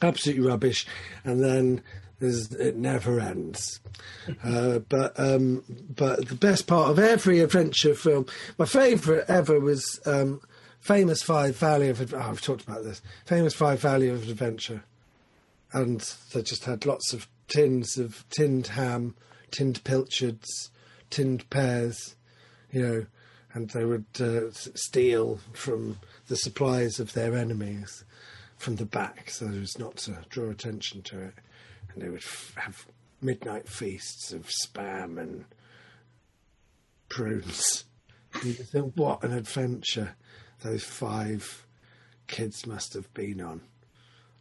absolutely 0.02 0.46
rubbish, 0.46 0.86
and 1.24 1.44
then 1.44 1.82
there's, 2.20 2.52
it 2.54 2.76
never 2.76 3.20
ends. 3.20 3.80
Uh, 4.44 4.80
but 4.80 5.20
um, 5.20 5.64
but 5.96 6.28
the 6.28 6.36
best 6.36 6.68
part 6.68 6.92
of 6.92 7.00
every 7.00 7.40
adventure 7.40 7.96
film, 7.96 8.28
my 8.58 8.66
favourite 8.66 9.26
ever 9.28 9.60
was 9.60 10.00
um, 10.06 10.42
Famous 10.80 11.24
Five 11.24 11.56
Valley 11.58 11.90
of. 11.90 12.14
Oh, 12.14 12.18
I've 12.20 12.42
talked 12.42 12.64
about 12.68 12.84
this. 12.84 13.02
Famous 13.26 13.54
Five 13.56 13.80
Valley 13.80 14.10
of 14.10 14.30
Adventure, 14.30 14.84
and 15.74 16.02
they 16.34 16.44
just 16.44 16.66
had 16.66 16.86
lots 16.86 17.14
of 17.14 17.28
tins 17.50 17.98
of 17.98 18.26
tinned 18.30 18.68
ham, 18.68 19.16
tinned 19.52 19.84
pilchards, 19.84 20.72
tinned 21.10 21.50
pears, 21.50 22.16
you 22.72 22.82
know, 22.82 23.06
and 23.54 23.70
they 23.72 23.84
would 23.84 24.06
uh, 24.20 24.52
steal 24.52 25.40
from 25.54 26.00
the 26.28 26.36
supplies 26.36 27.00
of 27.00 27.14
their 27.14 27.36
enemies 27.36 28.06
from 28.58 28.76
the 28.76 28.86
back 28.86 29.30
so 29.30 29.48
as 29.48 29.80
not 29.80 29.98
to 29.98 30.18
draw 30.30 30.50
attention 30.50 31.02
to 31.02 31.20
it. 31.20 31.34
And 31.92 32.04
they 32.04 32.10
would 32.10 32.20
f- 32.20 32.54
have 32.58 32.86
midnight 33.22 33.68
feasts 33.68 34.32
of 34.32 34.48
spam 34.48 35.18
and 35.20 35.46
prunes. 37.10 37.86
What 38.96 39.24
an 39.24 39.34
adventure 39.34 40.16
those 40.62 40.84
five 40.84 41.66
kids 42.28 42.68
must 42.68 42.94
have 42.94 43.12
been 43.14 43.42
on. 43.42 43.62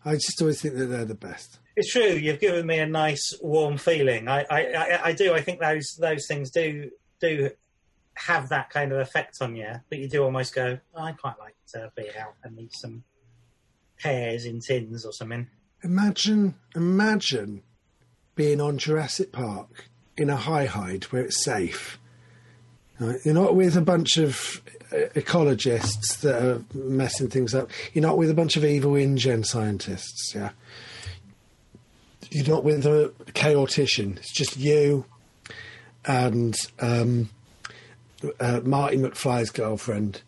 I 0.05 0.15
just 0.15 0.41
always 0.41 0.61
think 0.61 0.75
that 0.75 0.87
they're 0.87 1.05
the 1.05 1.15
best. 1.15 1.59
It's 1.79 1.93
true. 1.93 2.03
You've 2.03 2.41
given 2.41 2.67
me 2.67 2.81
a 2.81 2.87
nice 2.87 3.39
warm 3.41 3.79
feeling. 3.79 4.27
I, 4.27 4.45
I, 4.51 4.61
I, 4.73 5.01
I 5.05 5.13
do. 5.13 5.33
I 5.33 5.41
think 5.41 5.61
those 5.61 5.97
those 6.01 6.27
things 6.27 6.51
do 6.51 6.91
do 7.21 7.51
have 8.15 8.49
that 8.49 8.69
kind 8.71 8.91
of 8.91 8.99
effect 8.99 9.37
on 9.41 9.55
you 9.55 9.75
that 9.89 9.97
you 9.97 10.09
do 10.09 10.25
almost 10.25 10.57
go. 10.57 10.81
"Oh, 10.93 11.03
I 11.03 11.13
quite 11.13 11.39
like 11.39 11.55
to 11.75 11.93
be 11.97 12.09
out 12.19 12.35
and 12.43 12.59
eat 12.59 12.75
some 12.75 13.05
pears 14.01 14.45
in 14.45 14.59
tins 14.61 15.07
or 15.07 15.13
something. 15.13 15.47
Imagine, 15.85 16.57
imagine 16.75 17.63
being 18.35 18.61
on 18.61 18.79
Jurassic 18.79 19.31
Park 19.31 19.85
in 20.17 20.31
a 20.31 20.37
high 20.37 20.67
hide 20.67 21.05
where 21.05 21.23
it's 21.23 21.45
safe. 21.45 22.01
You're 22.99 23.35
not 23.35 23.55
with 23.55 23.77
a 23.77 23.81
bunch 23.81 24.17
of 24.17 24.61
uh, 24.91 24.97
ecologists 25.15 26.19
that 26.23 26.43
are 26.43 26.65
messing 26.75 27.29
things 27.29 27.55
up. 27.55 27.71
You're 27.93 28.03
not 28.03 28.19
with 28.19 28.31
a 28.31 28.35
bunch 28.35 28.57
of 28.57 28.65
evil 28.65 28.97
InGen 28.97 29.45
scientists. 29.45 30.35
Yeah. 30.35 30.51
You're 32.31 32.49
not 32.49 32.65
with 32.65 32.85
a 32.87 33.13
chaotician. 33.33 34.19
It's 34.19 34.33
just 34.33 34.57
you 34.57 35.05
and 36.05 36.55
um, 36.81 37.31
uh, 38.41 38.61
Marty 38.65 38.97
McFly's 38.97 39.51
girlfriend 39.51 40.23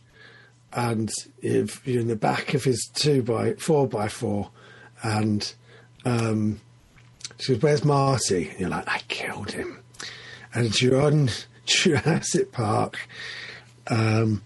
and 0.73 1.11
you're 1.41 1.67
in 1.85 2.09
the 2.09 2.17
back 2.17 2.55
of 2.55 2.65
his 2.65 2.89
two 2.95 3.23
by 3.23 3.55
four 3.55 3.89
by 3.89 4.09
four, 4.09 4.51
and 5.03 5.53
um, 6.05 6.61
she 7.39 7.55
goes, 7.55 7.63
"Where's 7.63 7.85
Marty?" 7.85 8.51
And 8.51 8.61
you're 8.61 8.69
like, 8.69 8.89
"I 8.89 9.01
killed 9.09 9.53
him," 9.53 9.83
and 10.55 10.81
you're 10.81 11.01
on 11.01 11.31
Jurassic 11.67 12.53
Park, 12.53 13.09
um, 13.89 14.43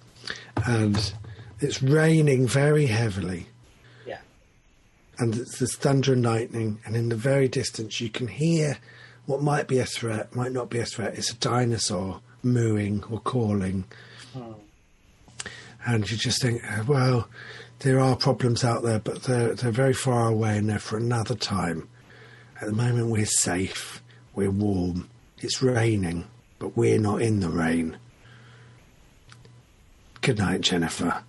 and 0.64 1.12
it's 1.60 1.82
raining 1.82 2.46
very 2.46 2.86
heavily. 2.86 3.48
And 5.18 5.34
it's 5.34 5.58
there's 5.58 5.76
thunder 5.76 6.12
and 6.12 6.24
lightning, 6.24 6.80
and 6.84 6.96
in 6.96 7.08
the 7.08 7.16
very 7.16 7.48
distance 7.48 8.00
you 8.00 8.08
can 8.10 8.28
hear 8.28 8.78
what 9.26 9.42
might 9.42 9.68
be 9.68 9.78
a 9.78 9.86
threat, 9.86 10.34
might 10.34 10.52
not 10.52 10.70
be 10.70 10.78
a 10.78 10.84
threat. 10.84 11.14
It's 11.16 11.32
a 11.32 11.36
dinosaur 11.36 12.20
mooing 12.42 13.02
or 13.10 13.20
calling. 13.20 13.84
Hmm. 14.32 14.52
And 15.86 16.10
you 16.10 16.16
just 16.16 16.40
think, 16.40 16.62
well, 16.86 17.28
there 17.80 18.00
are 18.00 18.16
problems 18.16 18.64
out 18.64 18.82
there, 18.82 18.98
but 18.98 19.24
they're 19.24 19.54
they're 19.54 19.70
very 19.70 19.94
far 19.94 20.28
away 20.28 20.56
and 20.58 20.68
they're 20.68 20.78
for 20.78 20.96
another 20.96 21.34
time. 21.34 21.88
At 22.60 22.68
the 22.68 22.74
moment, 22.74 23.08
we're 23.08 23.26
safe, 23.26 24.02
we're 24.34 24.50
warm. 24.50 25.10
It's 25.38 25.62
raining, 25.62 26.26
but 26.58 26.76
we're 26.76 26.98
not 26.98 27.20
in 27.20 27.40
the 27.40 27.50
rain. 27.50 27.98
Good 30.22 30.38
night, 30.38 30.62
Jennifer. 30.62 31.22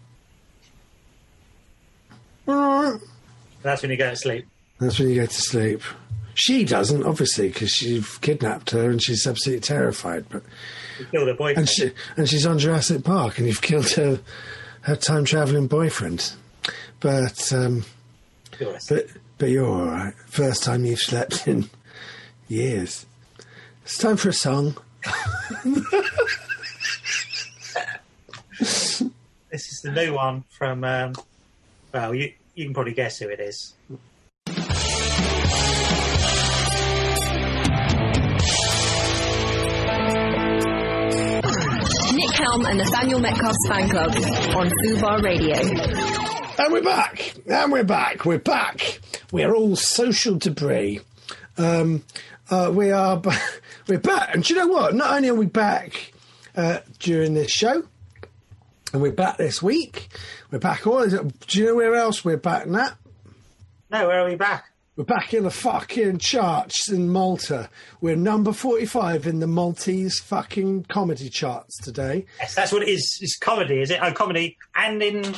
That's 3.65 3.81
when 3.81 3.89
you 3.89 3.97
go 3.97 4.11
to 4.11 4.15
sleep. 4.15 4.45
That's 4.79 4.99
when 4.99 5.09
you 5.09 5.15
go 5.21 5.25
to 5.25 5.33
sleep. 5.33 5.81
She 6.35 6.65
doesn't, 6.65 7.03
obviously, 7.03 7.47
because 7.47 7.81
you've 7.81 8.21
kidnapped 8.21 8.69
her 8.71 8.91
and 8.91 9.01
she's 9.01 9.25
absolutely 9.25 9.61
terrified. 9.61 10.25
But 10.29 10.43
You 10.99 11.05
kill 11.07 11.25
the 11.25 11.33
boyfriend. 11.33 11.57
and 11.57 11.69
she 11.69 11.91
and 12.15 12.29
she's 12.29 12.45
on 12.45 12.59
Jurassic 12.59 13.03
Park, 13.03 13.39
and 13.39 13.47
you've 13.47 13.63
killed 13.63 13.89
her 13.93 14.19
her 14.81 14.95
time 14.95 15.25
traveling 15.25 15.65
boyfriend. 15.65 16.33
But 16.99 17.51
um, 17.53 17.85
but 18.87 19.07
but 19.39 19.49
you're 19.49 19.65
all 19.65 19.85
right. 19.87 20.13
First 20.27 20.63
time 20.63 20.85
you've 20.85 20.99
slept 20.99 21.47
in 21.47 21.67
years. 22.47 23.07
It's 23.83 23.97
time 23.97 24.17
for 24.17 24.29
a 24.29 24.33
song. 24.33 24.77
This 29.51 29.71
is 29.71 29.81
the 29.83 29.91
new 29.91 30.13
one 30.13 30.43
from. 30.49 30.83
Um, 30.83 31.13
well, 31.93 32.13
you 32.13 32.33
you 32.55 32.65
can 32.65 32.73
probably 32.73 32.93
guess 32.93 33.19
who 33.19 33.29
it 33.29 33.39
is. 33.39 33.73
Nick 42.13 42.31
Helm 42.31 42.65
and 42.65 42.77
Nathaniel 42.77 43.19
Metcalf's 43.19 43.57
fan 43.67 43.89
club 43.89 44.11
on 44.55 44.69
Fubar 44.85 45.21
Radio. 45.21 45.57
And 45.57 46.71
we're 46.71 46.81
back. 46.83 47.33
And 47.45 47.71
we're 47.71 47.83
back. 47.83 48.23
We're 48.23 48.39
back. 48.39 49.01
We're 49.33 49.53
all 49.53 49.75
social 49.75 50.35
debris. 50.37 51.01
Um, 51.57 52.03
uh, 52.49 52.71
we 52.73 52.91
are. 52.91 53.17
b- 53.17 53.31
We're 53.87 53.99
back. 53.99 54.33
And 54.33 54.43
do 54.43 54.53
you 54.53 54.59
know 54.59 54.67
what? 54.67 54.95
Not 54.95 55.13
only 55.15 55.29
are 55.29 55.35
we 55.35 55.45
back 55.45 56.11
uh, 56.55 56.79
during 56.99 57.33
this 57.35 57.51
show, 57.51 57.83
and 58.95 59.01
we're 59.01 59.11
back 59.11 59.35
this 59.35 59.61
week. 59.61 60.07
We're 60.51 60.59
back. 60.59 60.87
All. 60.87 61.05
Do 61.05 61.29
you 61.51 61.65
know 61.65 61.75
where 61.75 61.95
else 61.95 62.23
we're 62.23 62.37
back, 62.37 62.65
Nat? 62.65 62.95
No, 63.91 64.07
where 64.07 64.21
are 64.21 64.29
we 64.29 64.35
back? 64.35 64.63
We're 64.95 65.03
back 65.03 65.33
in 65.33 65.43
the 65.43 65.51
fucking 65.51 66.19
charts 66.19 66.89
in 66.89 67.09
Malta. 67.09 67.69
We're 67.99 68.15
number 68.15 68.53
45 68.53 69.27
in 69.27 69.41
the 69.41 69.47
Maltese 69.47 70.21
fucking 70.21 70.85
comedy 70.85 71.27
charts 71.27 71.77
today. 71.83 72.25
Yes, 72.39 72.55
that's 72.55 72.71
what 72.71 72.83
it 72.83 72.87
is. 72.87 73.19
It's 73.19 73.37
comedy, 73.37 73.81
is 73.81 73.91
it? 73.91 73.99
Oh, 74.01 74.13
comedy. 74.13 74.57
And 74.73 75.03
in 75.03 75.35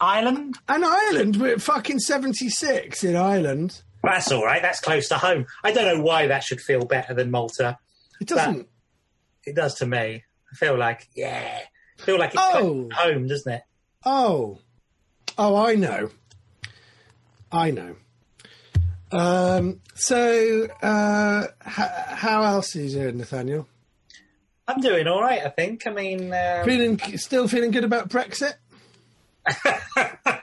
Ireland? 0.00 0.56
And 0.66 0.82
Ireland, 0.82 1.36
we're 1.36 1.52
at 1.52 1.60
fucking 1.60 1.98
76 1.98 3.04
in 3.04 3.14
Ireland. 3.14 3.82
That's 4.02 4.32
all 4.32 4.46
right. 4.46 4.62
That's 4.62 4.80
close 4.80 5.08
to 5.08 5.18
home. 5.18 5.44
I 5.62 5.72
don't 5.72 5.84
know 5.84 6.02
why 6.02 6.28
that 6.28 6.44
should 6.44 6.62
feel 6.62 6.86
better 6.86 7.12
than 7.12 7.30
Malta. 7.30 7.76
It 8.22 8.28
doesn't. 8.28 8.68
It 9.44 9.54
does 9.54 9.74
to 9.74 9.86
me. 9.86 10.24
I 10.50 10.56
feel 10.56 10.78
like, 10.78 11.08
yeah. 11.14 11.60
I 12.00 12.04
feel 12.04 12.18
like 12.18 12.30
it's 12.34 12.42
Oh. 12.42 12.88
home, 12.94 13.26
doesn't 13.28 13.52
it? 13.52 13.62
Oh. 14.04 14.58
Oh, 15.36 15.56
I 15.56 15.74
know. 15.74 16.10
I 17.52 17.70
know. 17.70 17.96
Um, 19.12 19.80
so, 19.94 20.66
uh, 20.82 21.46
h- 21.66 21.72
how 22.16 22.42
else 22.44 22.74
are 22.76 22.80
you 22.80 22.90
doing, 22.90 23.18
Nathaniel? 23.18 23.66
I'm 24.68 24.80
doing 24.80 25.06
all 25.08 25.20
right, 25.20 25.42
I 25.44 25.48
think. 25.48 25.86
I 25.86 25.90
mean, 25.90 26.32
um, 26.32 26.64
Feeling, 26.64 26.98
still 27.18 27.48
feeling 27.48 27.70
good 27.72 27.84
about 27.84 28.08
Brexit? 28.08 28.54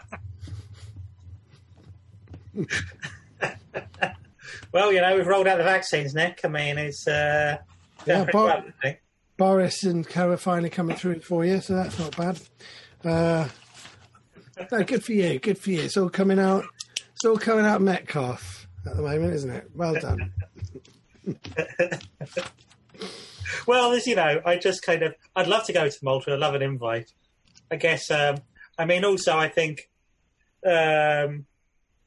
well, 4.73 4.91
you 4.91 5.01
know, 5.01 5.15
we've 5.15 5.27
rolled 5.27 5.47
out 5.47 5.57
the 5.57 5.63
vaccines, 5.63 6.13
Nick. 6.13 6.41
I 6.43 6.47
mean, 6.47 6.77
it's 6.77 7.07
uh, 7.07 7.57
Yeah, 8.05 8.25
going 8.25 8.29
well. 8.33 8.63
Boris 9.37 9.83
and 9.83 10.07
Co 10.07 10.31
are 10.31 10.37
finally 10.37 10.69
coming 10.69 10.95
through 10.95 11.19
for 11.21 11.45
you, 11.45 11.61
so 11.61 11.75
that's 11.75 11.97
not 11.99 12.17
bad. 12.17 12.39
Uh, 13.03 13.47
no, 14.71 14.83
good 14.83 15.03
for 15.03 15.13
you. 15.13 15.39
Good 15.39 15.57
for 15.59 15.71
you. 15.71 15.81
It's 15.81 15.97
all 15.97 16.09
coming 16.09 16.39
out. 16.39 16.65
It's 17.13 17.25
all 17.25 17.37
coming 17.37 17.65
out 17.65 17.81
Metcalf 17.81 18.67
at 18.85 18.95
the 18.95 19.01
moment, 19.01 19.33
isn't 19.33 19.51
it? 19.51 19.69
Well 19.75 19.95
done. 19.95 20.33
Well, 23.65 23.91
as 23.91 24.07
you 24.07 24.15
know, 24.15 24.41
I 24.45 24.57
just 24.57 24.81
kind 24.81 25.03
of, 25.03 25.15
I'd 25.35 25.47
love 25.47 25.65
to 25.65 25.73
go 25.73 25.87
to 25.89 25.97
Malta. 26.01 26.33
I'd 26.33 26.39
love 26.39 26.55
an 26.55 26.61
invite. 26.61 27.11
I 27.71 27.75
guess, 27.75 28.09
um, 28.11 28.37
I 28.77 28.85
mean, 28.85 29.03
also, 29.03 29.37
I 29.37 29.49
think 29.49 29.89
um, 30.65 31.45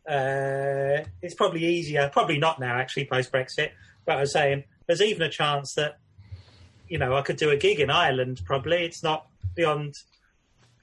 uh, 0.08 1.04
it's 1.22 1.34
probably 1.34 1.64
easier. 1.64 2.08
Probably 2.12 2.38
not 2.38 2.60
now, 2.60 2.76
actually, 2.76 3.06
post 3.06 3.32
Brexit. 3.32 3.70
But 4.06 4.16
I 4.16 4.20
was 4.20 4.32
saying 4.32 4.64
there's 4.86 5.02
even 5.02 5.22
a 5.22 5.30
chance 5.30 5.74
that 5.74 5.98
you 6.91 6.99
know 6.99 7.16
I 7.16 7.22
could 7.22 7.36
do 7.36 7.49
a 7.51 7.57
gig 7.57 7.80
in 7.80 7.88
Ireland. 7.88 8.43
Probably 8.45 8.84
it's 8.84 9.03
not 9.03 9.26
beyond 9.55 9.95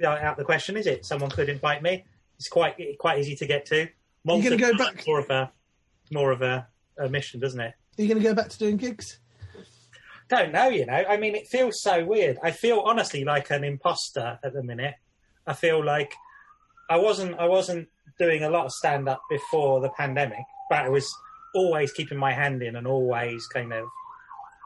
out 0.03 0.38
the 0.38 0.43
question, 0.43 0.78
is 0.78 0.88
it? 0.88 1.05
Someone 1.05 1.30
could 1.30 1.49
invite 1.49 1.84
me. 1.84 2.05
It's 2.38 2.47
quite 2.47 2.76
quite 2.97 3.20
easy 3.20 3.36
to 3.36 3.45
get 3.45 3.66
to. 3.68 3.88
Malta 4.24 4.43
You're 4.43 4.58
going 4.58 4.72
to 4.72 4.78
go 4.78 4.84
back 4.84 5.05
more 5.05 5.20
of 5.20 5.30
a 5.30 5.51
more 6.12 6.32
of 6.32 6.41
a, 6.41 6.68
a 6.97 7.10
mission, 7.10 7.39
doesn't 7.39 7.60
it? 7.60 7.74
Are 7.97 8.01
you 8.01 8.08
going 8.08 8.22
to 8.22 8.28
go 8.28 8.34
back 8.34 8.49
to 8.49 8.58
doing 8.58 8.78
gigs? 8.78 9.20
Don't 10.30 10.51
know. 10.51 10.70
You 10.70 10.86
know, 10.86 11.03
I 11.08 11.18
mean, 11.18 11.36
it 11.36 11.47
feels 11.47 11.82
so 11.82 12.05
weird. 12.05 12.38
I 12.41 12.51
feel 12.51 12.80
honestly 12.80 13.24
like 13.24 13.51
an 13.51 13.64
imposter 13.64 14.39
at 14.43 14.53
the 14.53 14.64
minute. 14.64 14.95
I 15.45 15.53
feel 15.53 15.84
like 15.84 16.14
I 16.89 16.97
wasn't 16.97 17.38
I 17.38 17.47
wasn't 17.47 17.89
doing 18.18 18.43
a 18.43 18.49
lot 18.49 18.66
of 18.66 18.72
stand 18.72 19.10
up 19.10 19.22
before 19.30 19.82
the 19.82 19.89
pandemic, 19.89 20.45
but 20.70 20.80
I 20.80 20.89
was 20.89 21.14
always 21.53 21.91
keeping 21.91 22.18
my 22.18 22.34
hand 22.34 22.64
in 22.64 22.76
and 22.76 22.88
always 22.88 23.45
kind 23.47 23.74
of 23.74 23.88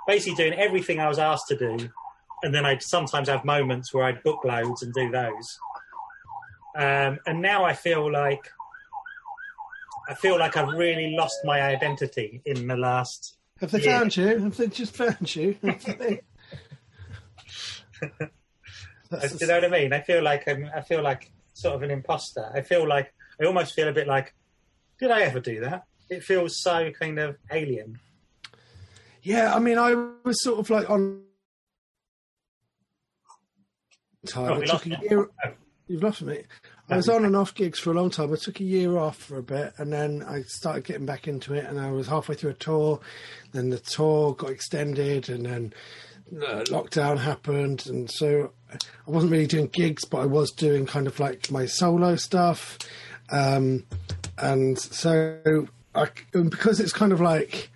basically 0.08 0.36
doing 0.36 0.54
everything 0.54 1.00
I 1.00 1.08
was 1.08 1.20
asked 1.20 1.48
to 1.50 1.58
do. 1.58 1.90
And 2.44 2.54
then 2.54 2.66
I'd 2.66 2.82
sometimes 2.82 3.30
have 3.30 3.46
moments 3.46 3.94
where 3.94 4.04
I'd 4.04 4.24
book 4.24 4.44
loads 4.44 4.82
and 4.82 4.94
do 4.94 5.12
those. 5.12 5.60
Um, 6.76 7.20
and 7.26 7.42
now 7.42 7.64
I 7.64 7.74
feel 7.74 8.12
like 8.12 8.50
I 10.10 10.16
feel 10.16 10.40
like 10.40 10.58
I've 10.58 10.74
really 10.74 11.16
lost 11.16 11.38
my 11.44 11.62
identity 11.62 12.42
in 12.46 12.68
the 12.68 12.76
last. 12.76 13.38
Have 13.60 13.72
they 13.72 13.82
year. 13.82 14.00
found 14.00 14.18
you? 14.18 14.40
Have 14.40 14.58
they 14.58 14.68
just 14.68 14.96
found 14.96 15.36
you? 15.36 15.56
do 15.62 15.68
you 19.40 19.48
know 19.48 19.56
what 19.56 19.66
I 19.66 19.70
mean? 19.70 19.94
I 19.94 20.02
feel 20.02 20.24
like 20.24 20.48
I'm, 20.48 20.70
I 20.76 20.82
feel 20.82 21.02
like 21.02 21.32
sort 21.54 21.76
of 21.76 21.84
an 21.84 21.92
imposter. 21.92 22.50
I 22.54 22.62
feel 22.62 22.88
like 22.88 23.14
I 23.40 23.46
almost 23.46 23.74
feel 23.74 23.88
a 23.88 23.94
bit 23.94 24.08
like, 24.08 24.34
did 25.00 25.12
I 25.12 25.22
ever 25.22 25.40
do 25.40 25.60
that? 25.62 25.84
It 26.10 26.24
feels 26.24 26.58
so 26.58 26.92
kind 26.92 27.20
of 27.20 27.38
alien. 27.52 28.00
Yeah, 29.24 29.54
I 29.54 29.60
mean, 29.60 29.78
I 29.78 29.94
was 30.24 30.44
sort 30.44 30.60
of 30.60 30.70
like 30.70 30.90
on 30.90 31.22
time. 34.28 34.64
Oh, 34.68 34.80
year... 34.86 35.30
You've 35.88 36.04
lost 36.04 36.22
me. 36.22 36.44
I 36.90 36.96
was 36.96 37.10
on 37.10 37.26
and 37.26 37.36
off 37.36 37.54
gigs 37.54 37.80
for 37.80 37.92
a 37.92 37.94
long 37.94 38.10
time. 38.10 38.32
I 38.32 38.36
took 38.36 38.60
a 38.60 38.64
year 38.64 38.98
off 38.98 39.18
for 39.18 39.38
a 39.38 39.44
bit, 39.44 39.74
and 39.78 39.92
then 39.92 40.24
I 40.24 40.42
started 40.44 40.86
getting 40.86 41.06
back 41.06 41.28
into 41.28 41.54
it. 41.54 41.66
And 41.66 41.80
I 41.80 41.92
was 41.92 42.08
halfway 42.08 42.36
through 42.36 42.52
a 42.52 42.56
tour. 42.56 43.00
Then 43.52 43.70
the 43.70 43.80
tour 43.80 44.34
got 44.34 44.52
extended, 44.52 45.30
and 45.30 45.46
then 45.46 45.74
uh, 46.34 46.64
lockdown 46.68 47.18
happened, 47.18 47.88
and 47.88 48.10
so 48.10 48.52
I 48.72 48.78
wasn't 49.12 49.34
really 49.34 49.48
doing 49.48 49.68
gigs, 49.68 50.06
but 50.06 50.20
I 50.20 50.26
was 50.26 50.52
doing 50.52 50.86
kind 50.86 51.08
of 51.08 51.20
like 51.20 51.52
my 51.52 51.66
solo 51.66 52.16
stuff. 52.16 52.78
Um, 53.30 53.86
and 54.38 54.80
so 54.80 55.68
I, 55.94 56.08
because 56.32 56.80
it's 56.80 56.94
kind 56.94 57.12
of 57.12 57.20
like 57.20 57.71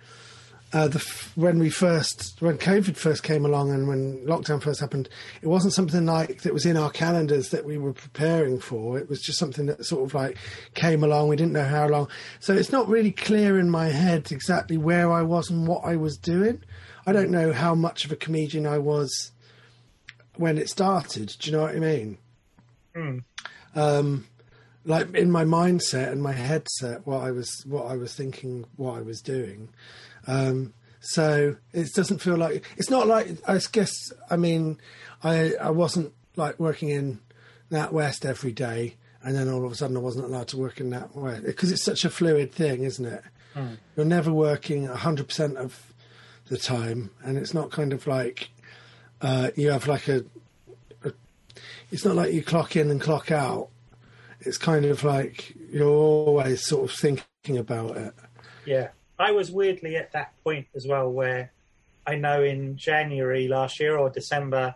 uh, 0.72 0.88
the 0.88 0.98
when 1.36 1.58
we 1.58 1.70
first 1.70 2.36
when 2.40 2.58
COVID 2.58 2.96
first 2.96 3.22
came 3.22 3.44
along 3.44 3.70
and 3.72 3.86
when 3.86 4.24
lockdown 4.26 4.60
first 4.60 4.80
happened, 4.80 5.08
it 5.40 5.46
wasn't 5.46 5.72
something 5.72 6.04
like 6.06 6.42
that 6.42 6.52
was 6.52 6.66
in 6.66 6.76
our 6.76 6.90
calendars 6.90 7.50
that 7.50 7.64
we 7.64 7.78
were 7.78 7.92
preparing 7.92 8.58
for. 8.58 8.98
It 8.98 9.08
was 9.08 9.22
just 9.22 9.38
something 9.38 9.66
that 9.66 9.84
sort 9.84 10.04
of 10.04 10.14
like 10.14 10.36
came 10.74 11.04
along. 11.04 11.28
We 11.28 11.36
didn't 11.36 11.52
know 11.52 11.64
how 11.64 11.86
long, 11.88 12.08
so 12.40 12.52
it's 12.52 12.72
not 12.72 12.88
really 12.88 13.12
clear 13.12 13.58
in 13.58 13.70
my 13.70 13.88
head 13.88 14.32
exactly 14.32 14.76
where 14.76 15.10
I 15.12 15.22
was 15.22 15.50
and 15.50 15.68
what 15.68 15.84
I 15.84 15.96
was 15.96 16.16
doing. 16.16 16.62
I 17.06 17.12
don't 17.12 17.30
know 17.30 17.52
how 17.52 17.74
much 17.74 18.04
of 18.04 18.10
a 18.10 18.16
comedian 18.16 18.66
I 18.66 18.78
was 18.78 19.30
when 20.34 20.58
it 20.58 20.68
started. 20.68 21.36
Do 21.38 21.50
you 21.50 21.56
know 21.56 21.62
what 21.62 21.76
I 21.76 21.78
mean? 21.78 22.18
Mm. 22.96 23.22
Um, 23.76 24.26
like 24.84 25.14
in 25.14 25.30
my 25.30 25.44
mindset 25.44 26.10
and 26.10 26.22
my 26.22 26.32
headset, 26.32 27.06
what 27.06 27.22
I 27.22 27.30
was 27.30 27.64
what 27.66 27.86
I 27.86 27.96
was 27.96 28.14
thinking, 28.14 28.64
what 28.76 28.98
I 28.98 29.02
was 29.02 29.20
doing. 29.20 29.68
Um, 30.26 30.72
so 31.00 31.56
it 31.72 31.92
doesn't 31.94 32.20
feel 32.20 32.36
like 32.36 32.64
it's 32.76 32.90
not 32.90 33.06
like 33.06 33.38
I 33.48 33.60
guess. 33.72 33.92
I 34.30 34.36
mean, 34.36 34.78
I 35.22 35.54
I 35.60 35.70
wasn't 35.70 36.12
like 36.36 36.58
working 36.58 36.88
in 36.88 37.20
that 37.70 37.92
West 37.92 38.24
every 38.24 38.52
day, 38.52 38.96
and 39.22 39.36
then 39.36 39.48
all 39.48 39.64
of 39.64 39.72
a 39.72 39.74
sudden 39.74 39.96
I 39.96 40.00
wasn't 40.00 40.24
allowed 40.24 40.48
to 40.48 40.56
work 40.56 40.80
in 40.80 40.90
that 40.90 41.14
West 41.14 41.44
because 41.44 41.70
it's 41.70 41.84
such 41.84 42.04
a 42.04 42.10
fluid 42.10 42.52
thing, 42.52 42.82
isn't 42.82 43.04
it? 43.04 43.22
Mm. 43.54 43.78
You're 43.96 44.06
never 44.06 44.32
working 44.32 44.86
hundred 44.86 45.28
percent 45.28 45.56
of 45.56 45.92
the 46.48 46.58
time, 46.58 47.10
and 47.22 47.38
it's 47.38 47.54
not 47.54 47.70
kind 47.70 47.92
of 47.92 48.06
like 48.06 48.50
uh, 49.20 49.50
you 49.54 49.70
have 49.70 49.86
like 49.86 50.08
a, 50.08 50.24
a. 51.04 51.12
It's 51.92 52.04
not 52.04 52.16
like 52.16 52.32
you 52.32 52.42
clock 52.42 52.74
in 52.74 52.90
and 52.90 53.00
clock 53.00 53.30
out 53.30 53.68
it's 54.40 54.58
kind 54.58 54.84
of 54.84 55.04
like 55.04 55.54
you're 55.70 55.88
always 55.88 56.64
sort 56.64 56.90
of 56.90 56.96
thinking 56.96 57.58
about 57.58 57.96
it. 57.96 58.14
Yeah, 58.64 58.88
I 59.18 59.32
was 59.32 59.50
weirdly 59.50 59.96
at 59.96 60.12
that 60.12 60.32
point 60.44 60.66
as 60.74 60.86
well, 60.86 61.10
where 61.10 61.52
I 62.06 62.16
know 62.16 62.42
in 62.42 62.76
January 62.76 63.48
last 63.48 63.80
year 63.80 63.96
or 63.96 64.10
December, 64.10 64.74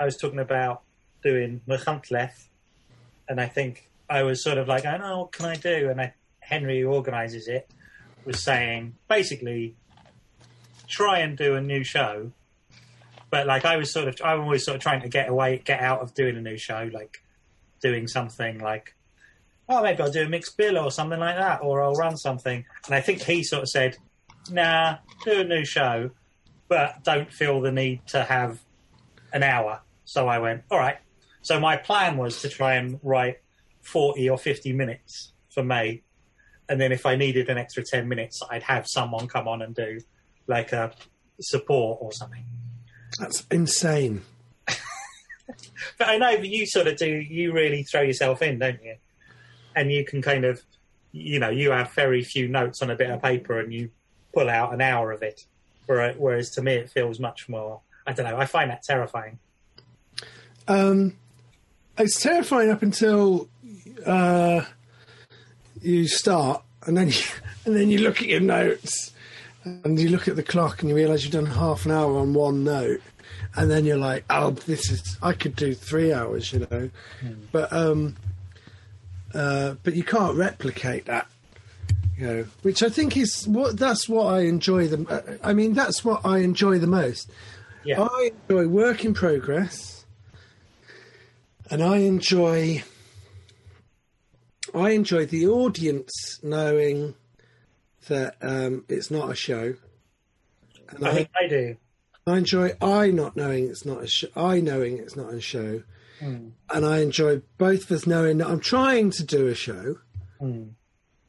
I 0.00 0.04
was 0.04 0.16
talking 0.16 0.38
about 0.38 0.82
doing 1.22 1.60
Machynlleth, 1.68 2.48
and 3.28 3.40
I 3.40 3.46
think 3.46 3.88
I 4.08 4.22
was 4.22 4.42
sort 4.42 4.58
of 4.58 4.68
like, 4.68 4.86
I 4.86 4.96
know 4.96 5.20
what 5.20 5.32
can 5.32 5.46
I 5.46 5.56
do, 5.56 5.90
and 5.90 6.00
I, 6.00 6.14
Henry, 6.40 6.80
who 6.80 6.88
organises 6.88 7.48
it, 7.48 7.68
was 8.24 8.42
saying 8.42 8.94
basically 9.08 9.76
try 10.86 11.18
and 11.18 11.36
do 11.36 11.54
a 11.54 11.60
new 11.60 11.84
show, 11.84 12.32
but 13.30 13.46
like 13.46 13.64
I 13.64 13.76
was 13.76 13.92
sort 13.92 14.08
of, 14.08 14.16
I'm 14.24 14.40
always 14.40 14.64
sort 14.64 14.76
of 14.76 14.82
trying 14.82 15.02
to 15.02 15.08
get 15.08 15.28
away, 15.28 15.60
get 15.64 15.80
out 15.80 16.00
of 16.00 16.14
doing 16.14 16.36
a 16.36 16.40
new 16.40 16.56
show, 16.56 16.88
like 16.92 17.22
doing 17.82 18.06
something 18.06 18.58
like, 18.58 18.94
oh, 19.68 19.82
maybe 19.82 20.02
I'll 20.02 20.10
do 20.10 20.22
a 20.22 20.28
mixed 20.28 20.56
bill 20.56 20.78
or 20.78 20.90
something 20.90 21.18
like 21.18 21.36
that, 21.36 21.60
or 21.62 21.82
I'll 21.82 21.94
run 21.94 22.16
something. 22.16 22.64
And 22.86 22.94
I 22.94 23.00
think 23.00 23.22
he 23.22 23.42
sort 23.42 23.62
of 23.62 23.68
said, 23.68 23.96
nah, 24.50 24.98
do 25.24 25.40
a 25.40 25.44
new 25.44 25.64
show, 25.64 26.10
but 26.68 27.04
don't 27.04 27.32
feel 27.32 27.60
the 27.60 27.72
need 27.72 28.06
to 28.08 28.22
have 28.22 28.60
an 29.32 29.42
hour. 29.42 29.82
So 30.04 30.28
I 30.28 30.38
went, 30.38 30.62
all 30.70 30.78
right. 30.78 30.96
So 31.42 31.60
my 31.60 31.76
plan 31.76 32.16
was 32.16 32.40
to 32.42 32.48
try 32.48 32.74
and 32.74 32.98
write 33.02 33.38
40 33.82 34.28
or 34.30 34.38
50 34.38 34.72
minutes 34.72 35.32
for 35.50 35.62
May. 35.62 36.02
And 36.68 36.80
then 36.80 36.92
if 36.92 37.06
I 37.06 37.16
needed 37.16 37.48
an 37.48 37.58
extra 37.58 37.82
10 37.82 38.08
minutes, 38.08 38.40
I'd 38.50 38.62
have 38.64 38.86
someone 38.86 39.28
come 39.28 39.48
on 39.48 39.62
and 39.62 39.74
do 39.74 40.00
like 40.46 40.72
a 40.72 40.92
support 41.40 41.98
or 42.00 42.12
something. 42.12 42.44
That's 43.18 43.46
insane 43.50 44.22
but 45.98 46.08
I 46.08 46.18
know 46.18 46.36
that 46.36 46.46
you 46.46 46.66
sort 46.66 46.86
of 46.86 46.96
do. 46.96 47.08
You 47.08 47.52
really 47.52 47.82
throw 47.82 48.02
yourself 48.02 48.42
in, 48.42 48.58
don't 48.58 48.82
you? 48.82 48.96
And 49.78 49.92
you 49.92 50.04
can 50.04 50.20
kind 50.20 50.44
of, 50.44 50.60
you 51.12 51.38
know, 51.38 51.50
you 51.50 51.70
have 51.70 51.92
very 51.92 52.22
few 52.22 52.48
notes 52.48 52.82
on 52.82 52.90
a 52.90 52.96
bit 52.96 53.10
of 53.10 53.22
paper, 53.22 53.60
and 53.60 53.72
you 53.72 53.90
pull 54.34 54.48
out 54.48 54.74
an 54.74 54.80
hour 54.80 55.12
of 55.12 55.22
it. 55.22 55.46
Whereas 55.86 56.50
to 56.50 56.62
me, 56.62 56.74
it 56.74 56.90
feels 56.90 57.20
much 57.20 57.48
more. 57.48 57.80
I 58.06 58.12
don't 58.12 58.26
know. 58.28 58.36
I 58.36 58.46
find 58.46 58.70
that 58.70 58.82
terrifying. 58.82 59.38
Um, 60.66 61.16
it's 61.96 62.20
terrifying 62.20 62.70
up 62.70 62.82
until 62.82 63.48
uh, 64.04 64.62
you 65.80 66.08
start, 66.08 66.62
and 66.86 66.96
then 66.96 67.08
you, 67.08 67.22
and 67.64 67.76
then 67.76 67.88
you 67.88 67.98
look 67.98 68.20
at 68.20 68.26
your 68.26 68.40
notes, 68.40 69.12
and 69.62 69.98
you 69.98 70.08
look 70.08 70.26
at 70.26 70.34
the 70.34 70.42
clock, 70.42 70.80
and 70.80 70.90
you 70.90 70.96
realise 70.96 71.22
you've 71.22 71.32
done 71.32 71.46
half 71.46 71.86
an 71.86 71.92
hour 71.92 72.18
on 72.18 72.34
one 72.34 72.64
note, 72.64 73.00
and 73.54 73.70
then 73.70 73.84
you're 73.84 73.96
like, 73.96 74.24
oh, 74.28 74.50
this 74.50 74.90
is 74.90 75.16
I 75.22 75.34
could 75.34 75.54
do 75.54 75.72
three 75.72 76.12
hours, 76.12 76.52
you 76.52 76.60
know, 76.60 76.90
mm. 77.22 77.36
but 77.52 77.72
um, 77.72 78.16
uh, 79.34 79.74
but 79.82 79.94
you 79.94 80.02
can't 80.02 80.36
replicate 80.36 81.06
that, 81.06 81.26
you 82.16 82.26
know, 82.26 82.46
which 82.62 82.82
I 82.82 82.88
think 82.88 83.16
is 83.16 83.46
what 83.46 83.78
that's 83.78 84.08
what 84.08 84.26
I 84.26 84.40
enjoy 84.40 84.88
the. 84.88 85.38
I 85.42 85.52
mean, 85.52 85.74
that's 85.74 86.04
what 86.04 86.24
I 86.24 86.38
enjoy 86.38 86.78
the 86.78 86.86
most. 86.86 87.30
Yeah. 87.84 88.02
I 88.02 88.32
enjoy 88.48 88.68
work 88.68 89.04
in 89.04 89.14
progress, 89.14 90.04
and 91.70 91.82
I 91.82 91.98
enjoy. 91.98 92.82
I 94.74 94.90
enjoy 94.90 95.24
the 95.24 95.46
audience 95.46 96.40
knowing 96.42 97.14
that 98.08 98.36
um, 98.42 98.84
it's 98.88 99.10
not 99.10 99.30
a 99.30 99.34
show. 99.34 99.74
And 100.90 101.06
I, 101.06 101.10
I 101.10 101.14
think 101.14 101.30
I 101.40 101.48
do. 101.48 101.76
I 102.26 102.36
enjoy 102.38 102.76
I 102.80 103.10
not 103.10 103.36
knowing 103.36 103.68
it's 103.68 103.86
not 103.86 104.02
a 104.02 104.06
show, 104.06 104.28
I 104.36 104.60
knowing 104.60 104.98
it's 104.98 105.16
not 105.16 105.32
a 105.32 105.40
show, 105.40 105.82
mm. 106.20 106.52
and 106.72 106.86
I 106.86 106.98
enjoy 106.98 107.42
both 107.58 107.84
of 107.84 107.92
us 107.92 108.06
knowing 108.06 108.38
that 108.38 108.48
I'm 108.48 108.60
trying 108.60 109.10
to 109.12 109.24
do 109.24 109.46
a 109.46 109.54
show, 109.54 109.96
mm. 110.40 110.70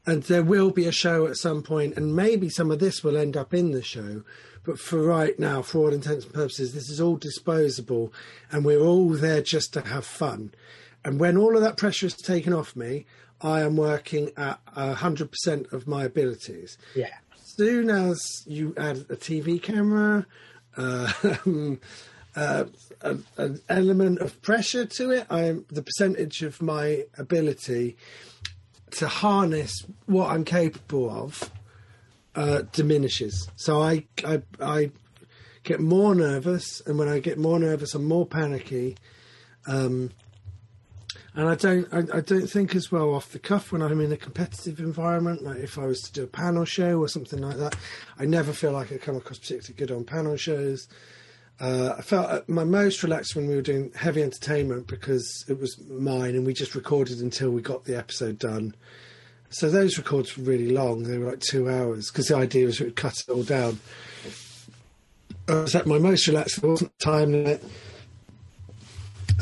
and 0.06 0.22
there 0.24 0.42
will 0.42 0.70
be 0.70 0.86
a 0.86 0.92
show 0.92 1.26
at 1.26 1.36
some 1.36 1.62
point, 1.62 1.96
and 1.96 2.14
maybe 2.14 2.48
some 2.48 2.70
of 2.70 2.78
this 2.78 3.02
will 3.02 3.16
end 3.16 3.36
up 3.36 3.54
in 3.54 3.72
the 3.72 3.82
show. 3.82 4.22
But 4.62 4.78
for 4.78 5.02
right 5.02 5.38
now, 5.38 5.62
for 5.62 5.78
all 5.78 5.92
intents 5.92 6.26
and 6.26 6.34
purposes, 6.34 6.74
this 6.74 6.90
is 6.90 7.00
all 7.00 7.16
disposable, 7.16 8.12
and 8.52 8.64
we're 8.64 8.80
all 8.80 9.08
there 9.10 9.42
just 9.42 9.72
to 9.74 9.80
have 9.80 10.04
fun. 10.04 10.52
And 11.04 11.18
when 11.18 11.36
all 11.36 11.56
of 11.56 11.62
that 11.62 11.78
pressure 11.78 12.06
is 12.06 12.14
taken 12.14 12.52
off 12.52 12.76
me, 12.76 13.06
I 13.40 13.62
am 13.62 13.76
working 13.76 14.30
at 14.36 14.60
hundred 14.66 15.30
percent 15.30 15.66
of 15.72 15.86
my 15.86 16.04
abilities. 16.04 16.76
Yeah. 16.94 17.08
Soon 17.42 17.90
as 17.90 18.20
you 18.46 18.74
add 18.76 18.98
a 19.08 19.16
TV 19.16 19.62
camera, 19.62 20.26
uh, 20.76 21.12
uh, 22.36 22.64
an 23.02 23.60
element 23.68 24.20
of 24.20 24.40
pressure 24.42 24.86
to 24.86 25.10
it. 25.10 25.26
I'm 25.30 25.64
the 25.68 25.82
percentage 25.82 26.42
of 26.42 26.62
my 26.62 27.04
ability 27.18 27.96
to 28.92 29.08
harness 29.08 29.84
what 30.06 30.30
I'm 30.30 30.44
capable 30.44 31.10
of 31.10 31.50
uh, 32.34 32.62
diminishes. 32.72 33.48
So 33.56 33.82
I, 33.82 34.06
I 34.24 34.42
I 34.60 34.90
get 35.62 35.80
more 35.80 36.14
nervous, 36.14 36.80
and 36.86 36.98
when 36.98 37.08
I 37.08 37.20
get 37.20 37.38
more 37.38 37.58
nervous, 37.58 37.94
I'm 37.94 38.04
more 38.04 38.26
panicky. 38.26 38.96
Um, 39.66 40.10
and 41.34 41.48
I 41.48 41.54
don't, 41.54 41.86
I, 41.92 42.18
I 42.18 42.20
don't 42.20 42.48
think 42.48 42.74
as 42.74 42.90
well 42.90 43.14
off 43.14 43.30
the 43.30 43.38
cuff 43.38 43.70
when 43.70 43.82
I'm 43.82 44.00
in 44.00 44.10
a 44.10 44.16
competitive 44.16 44.80
environment. 44.80 45.42
Like 45.42 45.58
if 45.58 45.78
I 45.78 45.86
was 45.86 46.00
to 46.02 46.12
do 46.12 46.24
a 46.24 46.26
panel 46.26 46.64
show 46.64 46.98
or 46.98 47.08
something 47.08 47.40
like 47.40 47.56
that, 47.56 47.76
I 48.18 48.24
never 48.24 48.52
feel 48.52 48.72
like 48.72 48.92
I 48.92 48.98
come 48.98 49.16
across 49.16 49.38
particularly 49.38 49.74
good 49.74 49.90
on 49.92 50.04
panel 50.04 50.36
shows. 50.36 50.88
Uh, 51.60 51.94
I 51.98 52.02
felt 52.02 52.30
at 52.30 52.48
my 52.48 52.64
most 52.64 53.02
relaxed 53.02 53.36
when 53.36 53.46
we 53.46 53.54
were 53.54 53.60
doing 53.60 53.92
heavy 53.94 54.22
entertainment 54.22 54.86
because 54.86 55.44
it 55.46 55.60
was 55.60 55.78
mine 55.88 56.34
and 56.34 56.46
we 56.46 56.54
just 56.54 56.74
recorded 56.74 57.20
until 57.20 57.50
we 57.50 57.60
got 57.60 57.84
the 57.84 57.98
episode 57.98 58.38
done. 58.38 58.74
So 59.50 59.68
those 59.68 59.98
records 59.98 60.38
were 60.38 60.44
really 60.44 60.70
long; 60.70 61.02
they 61.02 61.18
were 61.18 61.30
like 61.30 61.40
two 61.40 61.68
hours 61.68 62.10
because 62.10 62.28
the 62.28 62.36
idea 62.36 62.66
was 62.66 62.80
we 62.80 62.86
would 62.86 62.96
cut 62.96 63.20
it 63.20 63.28
all 63.28 63.42
down. 63.42 63.78
I 65.48 65.54
was 65.54 65.74
at 65.74 65.86
my 65.86 65.98
most 65.98 66.26
relaxed. 66.28 66.60
There 66.60 66.70
wasn't 66.70 66.98
time 67.00 67.32
limit. 67.32 67.62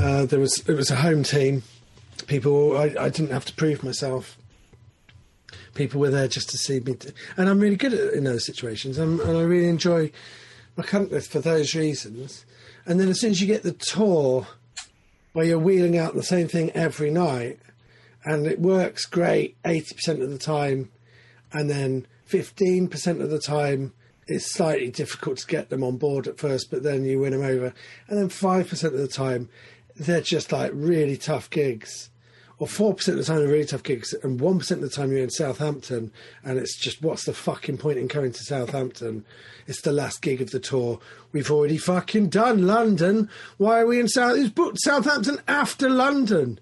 Uh, 0.01 0.25
there 0.25 0.41
was 0.41 0.67
it 0.67 0.75
was 0.75 0.91
a 0.91 0.97
home 0.97 1.23
team. 1.23 1.63
People, 2.27 2.77
I, 2.77 2.95
I 2.99 3.09
didn't 3.11 3.31
have 3.31 3.45
to 3.45 3.55
prove 3.55 3.85
myself. 3.85 4.39
People 5.75 6.01
were 6.01 6.11
there 6.11 6.27
just 6.27 6.49
to 6.51 6.59
see 6.59 6.81
me, 6.81 6.97
and 7.37 7.49
I'm 7.49 7.61
really 7.61 7.77
good 7.77 7.93
at 7.93 8.15
in 8.15 8.25
those 8.25 8.45
situations. 8.45 8.99
I'm, 8.99 9.21
and 9.21 9.37
I 9.37 9.43
really 9.43 9.69
enjoy 9.69 10.11
company 10.83 11.21
for 11.21 11.41
those 11.41 11.75
reasons. 11.75 12.45
And 12.87 12.99
then 12.99 13.09
as 13.09 13.21
soon 13.21 13.33
as 13.33 13.41
you 13.41 13.47
get 13.47 13.63
the 13.63 13.73
tour, 13.73 14.47
where 15.33 15.45
you're 15.45 15.59
wheeling 15.59 15.99
out 15.99 16.15
the 16.15 16.23
same 16.23 16.49
thing 16.49 16.71
every 16.71 17.11
night, 17.11 17.59
and 18.25 18.47
it 18.47 18.61
works 18.61 19.07
great 19.07 19.57
eighty 19.65 19.95
percent 19.95 20.23
of 20.23 20.31
the 20.31 20.39
time, 20.39 20.91
and 21.53 21.69
then 21.71 22.07
fifteen 22.25 22.89
percent 22.89 23.21
of 23.21 23.31
the 23.31 23.41
time 23.41 23.93
it's 24.29 24.53
slightly 24.53 24.91
difficult 24.91 25.39
to 25.39 25.47
get 25.47 25.71
them 25.71 25.83
on 25.83 25.97
board 25.97 26.27
at 26.29 26.39
first, 26.39 26.71
but 26.71 26.83
then 26.83 27.05
you 27.05 27.21
win 27.21 27.33
them 27.33 27.43
over. 27.43 27.73
And 28.09 28.19
then 28.19 28.29
5% 28.29 28.85
of 28.85 28.93
the 28.93 29.09
time, 29.09 29.49
they're 29.97 30.21
just 30.21 30.53
like 30.53 30.71
really 30.75 31.17
tough 31.17 31.49
gigs. 31.49 32.11
Or 32.61 32.67
4% 32.67 33.09
of 33.09 33.17
the 33.17 33.25
time, 33.25 33.39
they're 33.39 33.47
really 33.47 33.65
tough 33.65 33.85
gigs. 33.85 34.13
And 34.13 34.41
1% 34.41 34.71
of 34.71 34.81
the 34.81 34.89
time, 34.89 35.13
you're 35.13 35.23
in 35.23 35.31
Southampton. 35.31 36.11
And 36.43 36.59
it's 36.59 36.77
just, 36.77 37.03
what's 37.03 37.25
the 37.25 37.33
fucking 37.33 37.79
point 37.79 37.99
in 37.99 38.09
coming 38.09 38.33
to 38.33 38.43
Southampton? 38.43 39.25
It's 39.69 39.83
the 39.83 39.93
last 39.93 40.23
gig 40.23 40.41
of 40.41 40.51
the 40.51 40.59
tour. 40.59 40.99
We've 41.31 41.51
already 41.51 41.79
fucking 41.79 42.31
done 42.31 42.67
London. 42.67 43.31
Why 43.59 43.81
are 43.81 43.87
we 43.87 44.01
in 44.01 44.09
South? 44.09 44.37
It's 44.37 44.51
booked 44.51 44.81
Southampton 44.81 45.39
after 45.47 45.89
London. 45.89 46.59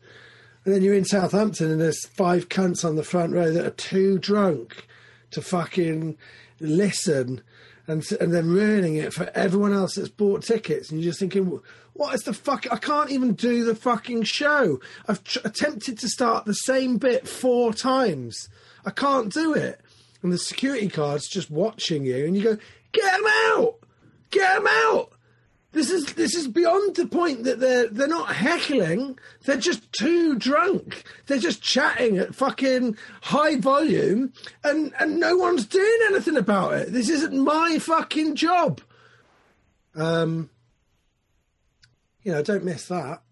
And 0.65 0.75
then 0.75 0.83
you're 0.83 0.95
in 0.95 1.05
Southampton 1.05 1.71
and 1.71 1.81
there's 1.81 2.07
five 2.09 2.49
cunts 2.49 2.85
on 2.85 2.97
the 2.97 3.05
front 3.05 3.33
row 3.33 3.51
that 3.53 3.65
are 3.65 3.71
too 3.71 4.19
drunk 4.19 4.87
to 5.31 5.41
fucking 5.41 6.19
listen 6.61 7.43
and 7.87 8.05
and 8.21 8.35
then 8.35 8.49
ruining 8.49 8.97
it 8.97 9.13
for 9.13 9.31
everyone 9.35 9.73
else 9.73 9.95
that's 9.95 10.09
bought 10.09 10.43
tickets. 10.43 10.91
And 10.91 11.01
you're 11.01 11.11
just 11.11 11.21
thinking, 11.21 11.61
what 11.97 12.15
is 12.15 12.23
the 12.23 12.35
fuck? 12.35 12.71
I 12.71 12.77
can't 12.77 13.11
even 13.11 13.35
do 13.35 13.65
the 13.65 13.75
fucking 13.75 14.25
show. 14.25 14.81
I've 15.09 15.23
tr- 15.25 15.39
attempted 15.45 15.99
to 15.99 16.09
start 16.09 16.45
the 16.45 16.55
same 16.55 16.99
bit 16.99 17.29
four 17.29 17.73
times. 17.73 18.49
I 18.85 18.91
can't 18.91 19.33
do 19.33 19.55
it. 19.55 19.81
And 20.23 20.33
the 20.33 20.39
security 20.39 20.89
guard's 20.89 21.29
just 21.29 21.51
watching 21.51 22.05
you, 22.05 22.27
and 22.27 22.37
you 22.37 22.43
go, 22.43 22.59
get 22.93 23.13
them 23.13 23.31
out, 23.53 23.77
get 24.31 24.55
them 24.55 24.67
out. 24.69 25.13
This 25.77 25.91
is 25.91 26.15
this 26.15 26.35
is 26.35 26.49
beyond 26.49 26.97
the 26.97 27.07
point 27.07 27.45
that 27.45 27.61
they're 27.61 27.87
they're 27.89 28.09
not 28.09 28.35
heckling. 28.35 29.19
They're 29.45 29.59
just 29.59 29.93
too 29.93 30.35
drunk. 30.35 31.05
They're 31.27 31.39
just 31.39 31.63
chatting 31.63 32.17
at 32.17 32.35
fucking 32.35 32.97
high 33.21 33.57
volume, 33.57 34.33
and 34.65 34.95
and 34.99 35.21
no 35.21 35.37
one's 35.37 35.67
doing 35.67 35.99
anything 36.09 36.39
about 36.39 36.73
it. 36.73 36.93
This 36.95 37.11
isn't 37.11 37.37
my 37.37 37.79
fucking 37.79 38.37
job. 38.37 38.81
Um, 39.95 40.49
you 42.27 42.33
know, 42.33 42.43
don't 42.43 42.65
miss 42.65 42.89
that. 42.89 43.23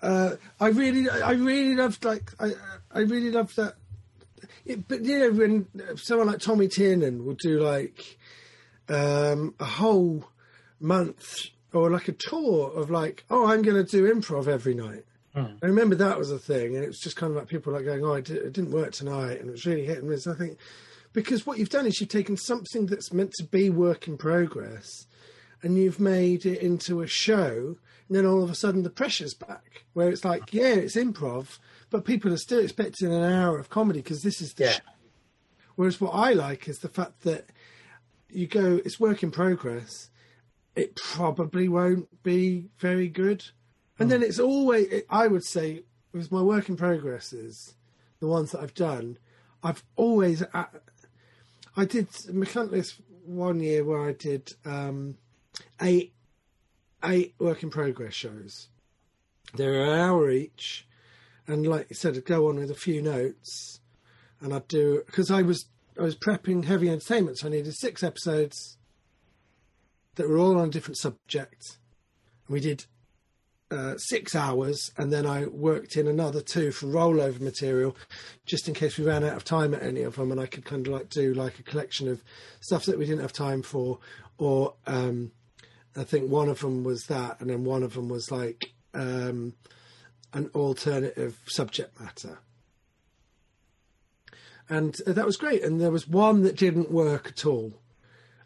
uh, 0.00 0.36
I 0.60 0.68
really, 0.68 1.10
I 1.10 1.32
really 1.32 1.74
loved 1.74 2.04
like 2.04 2.30
I, 2.38 2.52
I 2.92 3.00
really 3.00 3.32
loved 3.32 3.56
that. 3.56 3.74
It, 4.64 4.86
but 4.86 5.04
you 5.04 5.18
know, 5.18 5.32
when 5.32 5.96
someone 5.96 6.28
like 6.28 6.38
Tommy 6.38 6.68
Tiernan 6.68 7.26
would 7.26 7.38
do 7.38 7.58
like 7.58 8.18
um, 8.88 9.52
a 9.58 9.64
whole 9.64 10.28
month 10.78 11.48
or 11.72 11.90
like 11.90 12.06
a 12.06 12.12
tour 12.12 12.70
of 12.70 12.88
like, 12.88 13.24
oh, 13.30 13.48
I'm 13.48 13.62
going 13.62 13.84
to 13.84 13.90
do 13.90 14.14
improv 14.14 14.46
every 14.46 14.74
night. 14.74 15.04
I 15.60 15.66
remember 15.66 15.96
that 15.96 16.18
was 16.18 16.30
a 16.30 16.38
thing, 16.38 16.76
and 16.76 16.84
it 16.84 16.88
was 16.88 17.00
just 17.00 17.16
kind 17.16 17.32
of 17.32 17.36
like 17.36 17.48
people 17.48 17.72
like 17.72 17.84
going, 17.84 18.04
"Oh, 18.04 18.14
it, 18.14 18.30
it 18.30 18.52
didn't 18.52 18.70
work 18.70 18.92
tonight," 18.92 19.40
and 19.40 19.48
it 19.48 19.52
was 19.52 19.66
really 19.66 19.84
hit 19.84 19.98
and 19.98 20.08
miss. 20.08 20.28
I 20.28 20.34
think 20.34 20.56
because 21.12 21.46
what 21.46 21.58
you've 21.58 21.68
done 21.68 21.86
is 21.86 22.00
you've 22.00 22.10
taken 22.10 22.36
something 22.36 22.86
that's 22.86 23.12
meant 23.12 23.32
to 23.38 23.44
be 23.44 23.70
work 23.70 24.06
in 24.06 24.16
progress, 24.16 25.06
and 25.62 25.76
you've 25.76 26.00
made 26.00 26.46
it 26.46 26.60
into 26.60 27.00
a 27.00 27.06
show, 27.06 27.76
and 28.08 28.16
then 28.16 28.26
all 28.26 28.42
of 28.42 28.50
a 28.50 28.54
sudden 28.54 28.82
the 28.82 28.90
pressure's 28.90 29.34
back, 29.34 29.84
where 29.92 30.08
it's 30.10 30.24
like, 30.24 30.52
yeah, 30.52 30.74
it's 30.74 30.96
improv, 30.96 31.58
but 31.90 32.04
people 32.04 32.32
are 32.32 32.38
still 32.38 32.60
expecting 32.60 33.12
an 33.12 33.22
hour 33.22 33.58
of 33.58 33.68
comedy 33.70 34.00
because 34.00 34.22
this 34.22 34.40
is 34.40 34.54
the 34.54 34.64
Yeah. 34.64 34.72
show. 34.72 34.82
Whereas 35.76 36.00
what 36.00 36.10
I 36.10 36.32
like 36.32 36.68
is 36.68 36.80
the 36.80 36.88
fact 36.88 37.22
that 37.22 37.46
you 38.28 38.46
go, 38.46 38.80
it's 38.84 38.98
work 39.00 39.22
in 39.22 39.30
progress. 39.30 40.10
It 40.74 40.96
probably 40.96 41.68
won't 41.68 42.22
be 42.22 42.68
very 42.78 43.08
good. 43.08 43.44
And 43.98 44.10
then 44.10 44.22
it's 44.22 44.38
always, 44.38 45.02
I 45.10 45.26
would 45.26 45.44
say, 45.44 45.82
with 46.12 46.30
my 46.30 46.40
work 46.42 46.68
in 46.68 46.76
progresses, 46.76 47.74
the 48.20 48.28
ones 48.28 48.52
that 48.52 48.60
I've 48.60 48.74
done, 48.74 49.18
I've 49.62 49.82
always, 49.96 50.42
uh, 50.54 50.64
I 51.76 51.84
did 51.84 52.08
Machynlleth 52.10 53.00
one 53.24 53.60
year 53.60 53.84
where 53.84 54.08
I 54.08 54.12
did 54.12 54.54
um, 54.64 55.16
eight, 55.80 56.12
eight 57.04 57.34
work 57.38 57.62
in 57.62 57.70
progress 57.70 58.14
shows. 58.14 58.68
They're 59.54 59.82
an 59.84 59.98
hour 59.98 60.30
each. 60.30 60.86
And 61.46 61.66
like 61.66 61.88
you 61.88 61.96
said, 61.96 62.16
I'd 62.16 62.24
go 62.26 62.48
on 62.48 62.56
with 62.56 62.70
a 62.70 62.74
few 62.74 63.00
notes 63.00 63.80
and 64.40 64.52
I'd 64.52 64.68
do, 64.68 65.02
because 65.06 65.30
I 65.30 65.42
was, 65.42 65.66
I 65.98 66.02
was 66.02 66.16
prepping 66.16 66.64
heavy 66.64 66.88
entertainment, 66.88 67.38
so 67.38 67.48
I 67.48 67.50
needed 67.50 67.74
six 67.74 68.02
episodes 68.02 68.76
that 70.14 70.28
were 70.28 70.38
all 70.38 70.58
on 70.58 70.68
a 70.68 70.70
different 70.70 70.98
subject. 70.98 71.78
And 72.46 72.54
we 72.54 72.60
did 72.60 72.84
uh, 73.70 73.96
six 73.96 74.34
hours, 74.34 74.90
and 74.96 75.12
then 75.12 75.26
I 75.26 75.46
worked 75.46 75.96
in 75.96 76.06
another 76.06 76.40
two 76.40 76.72
for 76.72 76.86
rollover 76.86 77.40
material, 77.40 77.96
just 78.46 78.68
in 78.68 78.74
case 78.74 78.96
we 78.96 79.04
ran 79.04 79.24
out 79.24 79.36
of 79.36 79.44
time 79.44 79.74
at 79.74 79.82
any 79.82 80.02
of 80.02 80.16
them, 80.16 80.32
and 80.32 80.40
I 80.40 80.46
could 80.46 80.64
kind 80.64 80.86
of 80.86 80.92
like 80.92 81.10
do 81.10 81.34
like 81.34 81.58
a 81.58 81.62
collection 81.62 82.08
of 82.08 82.22
stuff 82.60 82.86
that 82.86 82.98
we 82.98 83.04
didn't 83.04 83.20
have 83.22 83.32
time 83.32 83.62
for, 83.62 83.98
or 84.38 84.74
um, 84.86 85.32
I 85.98 86.04
think 86.04 86.30
one 86.30 86.48
of 86.48 86.60
them 86.60 86.84
was 86.84 87.06
that, 87.06 87.40
and 87.40 87.50
then 87.50 87.64
one 87.64 87.82
of 87.82 87.94
them 87.94 88.08
was 88.08 88.30
like 88.30 88.72
um, 88.94 89.54
an 90.32 90.50
alternative 90.54 91.38
subject 91.46 91.98
matter. 92.00 92.38
And 94.68 94.96
uh, 95.06 95.12
that 95.12 95.26
was 95.26 95.36
great. 95.36 95.62
And 95.62 95.80
there 95.80 95.90
was 95.90 96.06
one 96.06 96.42
that 96.42 96.56
didn't 96.56 96.90
work 96.90 97.28
at 97.28 97.46
all 97.46 97.72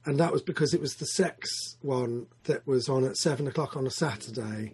and 0.04 0.18
that 0.18 0.32
was 0.32 0.42
because 0.42 0.74
it 0.74 0.80
was 0.80 0.96
the 0.96 1.06
sex 1.06 1.76
one 1.80 2.26
that 2.44 2.66
was 2.66 2.88
on 2.88 3.04
at 3.04 3.16
seven 3.16 3.46
o'clock 3.46 3.76
on 3.76 3.86
a 3.86 3.90
Saturday, 3.90 4.72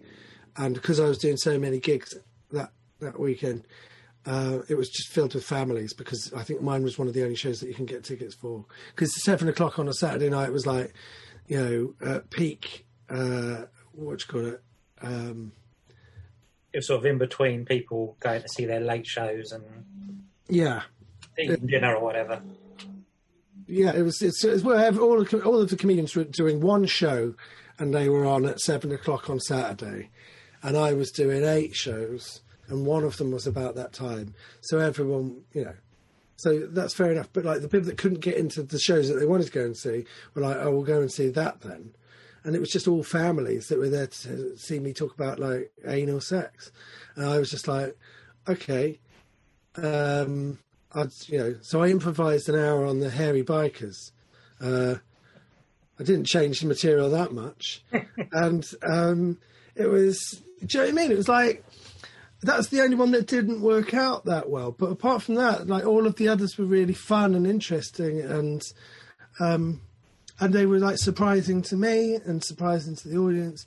and 0.57 0.73
because 0.73 0.99
I 0.99 1.05
was 1.05 1.17
doing 1.17 1.37
so 1.37 1.59
many 1.59 1.79
gigs 1.79 2.15
that 2.51 2.71
that 2.99 3.19
weekend, 3.19 3.65
uh, 4.25 4.59
it 4.67 4.75
was 4.75 4.89
just 4.89 5.09
filled 5.09 5.35
with 5.35 5.43
families. 5.43 5.93
Because 5.93 6.33
I 6.33 6.43
think 6.43 6.61
mine 6.61 6.83
was 6.83 6.97
one 6.97 7.07
of 7.07 7.13
the 7.13 7.23
only 7.23 7.35
shows 7.35 7.59
that 7.59 7.67
you 7.67 7.75
can 7.75 7.85
get 7.85 8.03
tickets 8.03 8.35
for. 8.35 8.65
Because 8.95 9.23
seven 9.23 9.47
o'clock 9.47 9.77
on 9.77 9.87
a 9.87 9.93
Saturday 9.93 10.29
night 10.29 10.51
was 10.51 10.65
like, 10.65 10.93
you 11.49 11.95
know, 12.01 12.09
uh, 12.09 12.19
peak. 12.29 12.85
Uh, 13.09 13.65
what 13.91 14.19
do 14.19 14.25
you 14.25 14.31
call 14.31 14.45
it? 14.53 14.63
Um, 15.01 15.51
It 16.71 16.77
was 16.77 16.87
sort 16.87 16.99
of 16.99 17.05
in 17.05 17.17
between 17.17 17.65
people 17.65 18.15
going 18.21 18.41
to 18.41 18.47
see 18.47 18.65
their 18.65 18.79
late 18.79 19.07
shows 19.07 19.51
and 19.51 19.63
yeah, 20.47 20.83
eating 21.37 21.67
dinner 21.67 21.95
or 21.95 22.03
whatever. 22.03 22.41
Yeah, 23.67 23.95
it 23.95 24.03
was. 24.03 24.21
It's, 24.21 24.43
it's 24.43 24.63
where 24.63 24.91
all 24.99 25.21
of, 25.21 25.33
all 25.45 25.61
of 25.61 25.69
the 25.69 25.75
comedians 25.75 26.15
were 26.15 26.23
doing 26.23 26.61
one 26.61 26.85
show, 26.85 27.35
and 27.77 27.93
they 27.93 28.09
were 28.09 28.25
on 28.25 28.45
at 28.45 28.59
seven 28.59 28.91
o'clock 28.91 29.29
on 29.29 29.39
Saturday, 29.39 30.09
and 30.63 30.77
I 30.77 30.93
was 30.93 31.11
doing 31.11 31.43
eight 31.43 31.75
shows, 31.75 32.41
and 32.67 32.85
one 32.85 33.03
of 33.03 33.17
them 33.17 33.31
was 33.31 33.45
about 33.47 33.75
that 33.75 33.93
time. 33.93 34.33
So 34.61 34.79
everyone, 34.79 35.41
you 35.53 35.65
know, 35.65 35.75
so 36.39 36.59
that's 36.71 36.93
fair 36.93 37.11
enough. 37.11 37.27
But 37.33 37.43
like 37.43 37.59
the 37.61 37.67
people 37.67 37.87
that 37.87 37.97
couldn't 37.97 38.21
get 38.21 38.37
into 38.37 38.63
the 38.63 38.79
shows 38.79 39.09
that 39.09 39.15
they 39.15 39.25
wanted 39.25 39.47
to 39.47 39.51
go 39.51 39.65
and 39.65 39.75
see 39.75 40.05
were 40.33 40.41
like, 40.41 40.55
"Oh, 40.57 40.71
we'll 40.71 40.83
go 40.83 41.01
and 41.01 41.11
see 41.11 41.27
that 41.27 41.59
then," 41.59 41.93
and 42.45 42.55
it 42.55 42.61
was 42.61 42.69
just 42.69 42.87
all 42.87 43.03
families 43.03 43.67
that 43.67 43.77
were 43.77 43.89
there 43.89 44.07
to 44.07 44.57
see 44.57 44.79
me 44.79 44.93
talk 44.93 45.13
about 45.13 45.37
like 45.37 45.69
anal 45.85 46.21
sex, 46.21 46.71
and 47.17 47.25
I 47.25 47.39
was 47.39 47.51
just 47.51 47.67
like, 47.67 47.97
"Okay." 48.47 48.99
Um, 49.75 50.59
I'd, 50.93 51.11
you 51.27 51.39
know, 51.39 51.55
so 51.61 51.83
I 51.83 51.89
improvised 51.89 52.47
an 52.47 52.55
hour 52.55 52.85
on 52.85 52.99
the 52.99 53.09
hairy 53.09 53.43
bikers. 53.43 54.11
Uh, 54.61 54.95
I 55.99 56.03
didn't 56.03 56.25
change 56.25 56.61
the 56.61 56.67
material 56.67 57.09
that 57.09 57.33
much, 57.33 57.83
and 58.31 58.65
um, 58.89 59.39
it 59.75 59.87
was. 59.87 60.41
Do 60.65 60.77
you 60.77 60.79
know 60.79 60.85
what 60.85 60.99
I 60.99 61.03
mean? 61.03 61.11
It 61.11 61.17
was 61.17 61.27
like 61.27 61.65
that's 62.41 62.69
the 62.69 62.81
only 62.81 62.95
one 62.95 63.11
that 63.11 63.27
didn't 63.27 63.61
work 63.61 63.93
out 63.93 64.25
that 64.25 64.49
well. 64.49 64.71
But 64.71 64.91
apart 64.91 65.23
from 65.23 65.35
that, 65.35 65.67
like 65.67 65.85
all 65.85 66.07
of 66.07 66.15
the 66.15 66.29
others 66.29 66.57
were 66.57 66.65
really 66.65 66.93
fun 66.93 67.35
and 67.35 67.45
interesting, 67.45 68.21
and 68.21 68.61
um, 69.39 69.81
and 70.39 70.53
they 70.53 70.65
were 70.65 70.79
like 70.79 70.97
surprising 70.97 71.61
to 71.63 71.75
me 71.75 72.15
and 72.15 72.43
surprising 72.43 72.95
to 72.97 73.07
the 73.07 73.17
audience. 73.17 73.65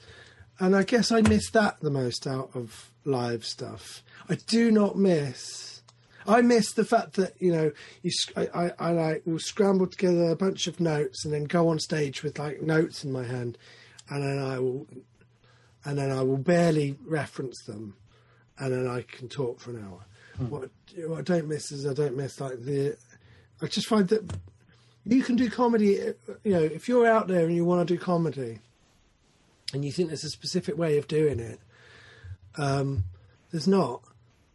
And 0.59 0.77
I 0.77 0.85
guess 0.85 1.11
I 1.11 1.23
missed 1.23 1.53
that 1.55 1.81
the 1.81 1.91
most 1.91 2.27
out 2.27 2.51
of 2.55 2.91
live 3.05 3.45
stuff. 3.45 4.03
I 4.29 4.37
do 4.37 4.71
not 4.71 4.97
miss. 4.97 5.83
I 6.27 6.41
miss 6.41 6.73
the 6.73 6.85
fact 6.85 7.15
that 7.15 7.35
you 7.41 7.53
know 7.53 7.73
you. 8.03 8.11
I, 8.37 8.49
I, 8.55 8.73
I 8.79 8.93
like 8.93 9.23
will 9.27 9.39
scramble 9.39 9.87
together 9.87 10.31
a 10.31 10.37
bunch 10.37 10.67
of 10.67 10.81
notes 10.81 11.25
and 11.25 11.35
then 11.35 11.45
go 11.45 11.69
on 11.69 11.79
stage 11.79 12.23
with 12.23 12.39
like 12.39 12.63
notes 12.63 13.05
in 13.05 13.13
my 13.13 13.25
hand, 13.25 13.59
and 14.09 14.23
then 14.23 14.39
I 14.39 14.59
will, 14.61 14.87
and 15.85 15.99
then 15.99 16.11
I 16.11 16.23
will 16.23 16.39
barely 16.39 16.97
reference 17.05 17.63
them, 17.65 17.97
and 18.59 18.73
then 18.73 18.87
I 18.87 19.03
can 19.03 19.29
talk 19.29 19.61
for 19.61 19.71
an 19.71 19.85
hour. 19.85 20.05
What, 20.49 20.71
what 21.07 21.19
I 21.19 21.23
don't 21.23 21.49
miss 21.49 21.73
is 21.73 21.87
I 21.87 21.95
don't 21.95 22.17
miss 22.17 22.41
like 22.41 22.63
the. 22.63 22.97
I 23.61 23.67
just 23.67 23.87
find 23.87 24.09
that 24.09 24.33
you 25.05 25.23
can 25.23 25.37
do 25.37 25.51
comedy. 25.51 25.99
You 26.45 26.53
know, 26.53 26.63
if 26.63 26.89
you're 26.89 27.07
out 27.07 27.29
there 27.29 27.45
and 27.45 27.55
you 27.55 27.65
want 27.65 27.87
to 27.87 27.95
do 27.95 28.01
comedy, 28.01 28.59
and 29.73 29.85
you 29.85 29.93
think 29.93 30.09
there's 30.09 30.25
a 30.25 30.31
specific 30.31 30.77
way 30.77 30.99
of 30.99 31.07
doing 31.07 31.39
it, 31.39 31.61
um, 32.57 33.05
there's 33.51 33.69
not. 33.69 34.03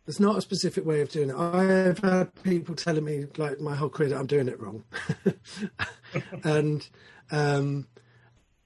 There's 0.06 0.20
not 0.22 0.38
a 0.38 0.42
specific 0.42 0.86
way 0.86 1.02
of 1.02 1.10
doing 1.10 1.30
it. 1.30 1.36
I 1.36 1.64
have 1.64 2.00
had 2.00 2.44
people 2.44 2.76
telling 2.76 3.04
me, 3.04 3.26
like 3.38 3.60
my 3.60 3.76
whole 3.76 3.90
career, 3.90 4.10
that 4.10 4.18
I'm 4.18 4.26
doing 4.26 4.48
it 4.48 4.60
wrong, 4.60 4.84
and 6.44 6.88
um, 7.30 7.88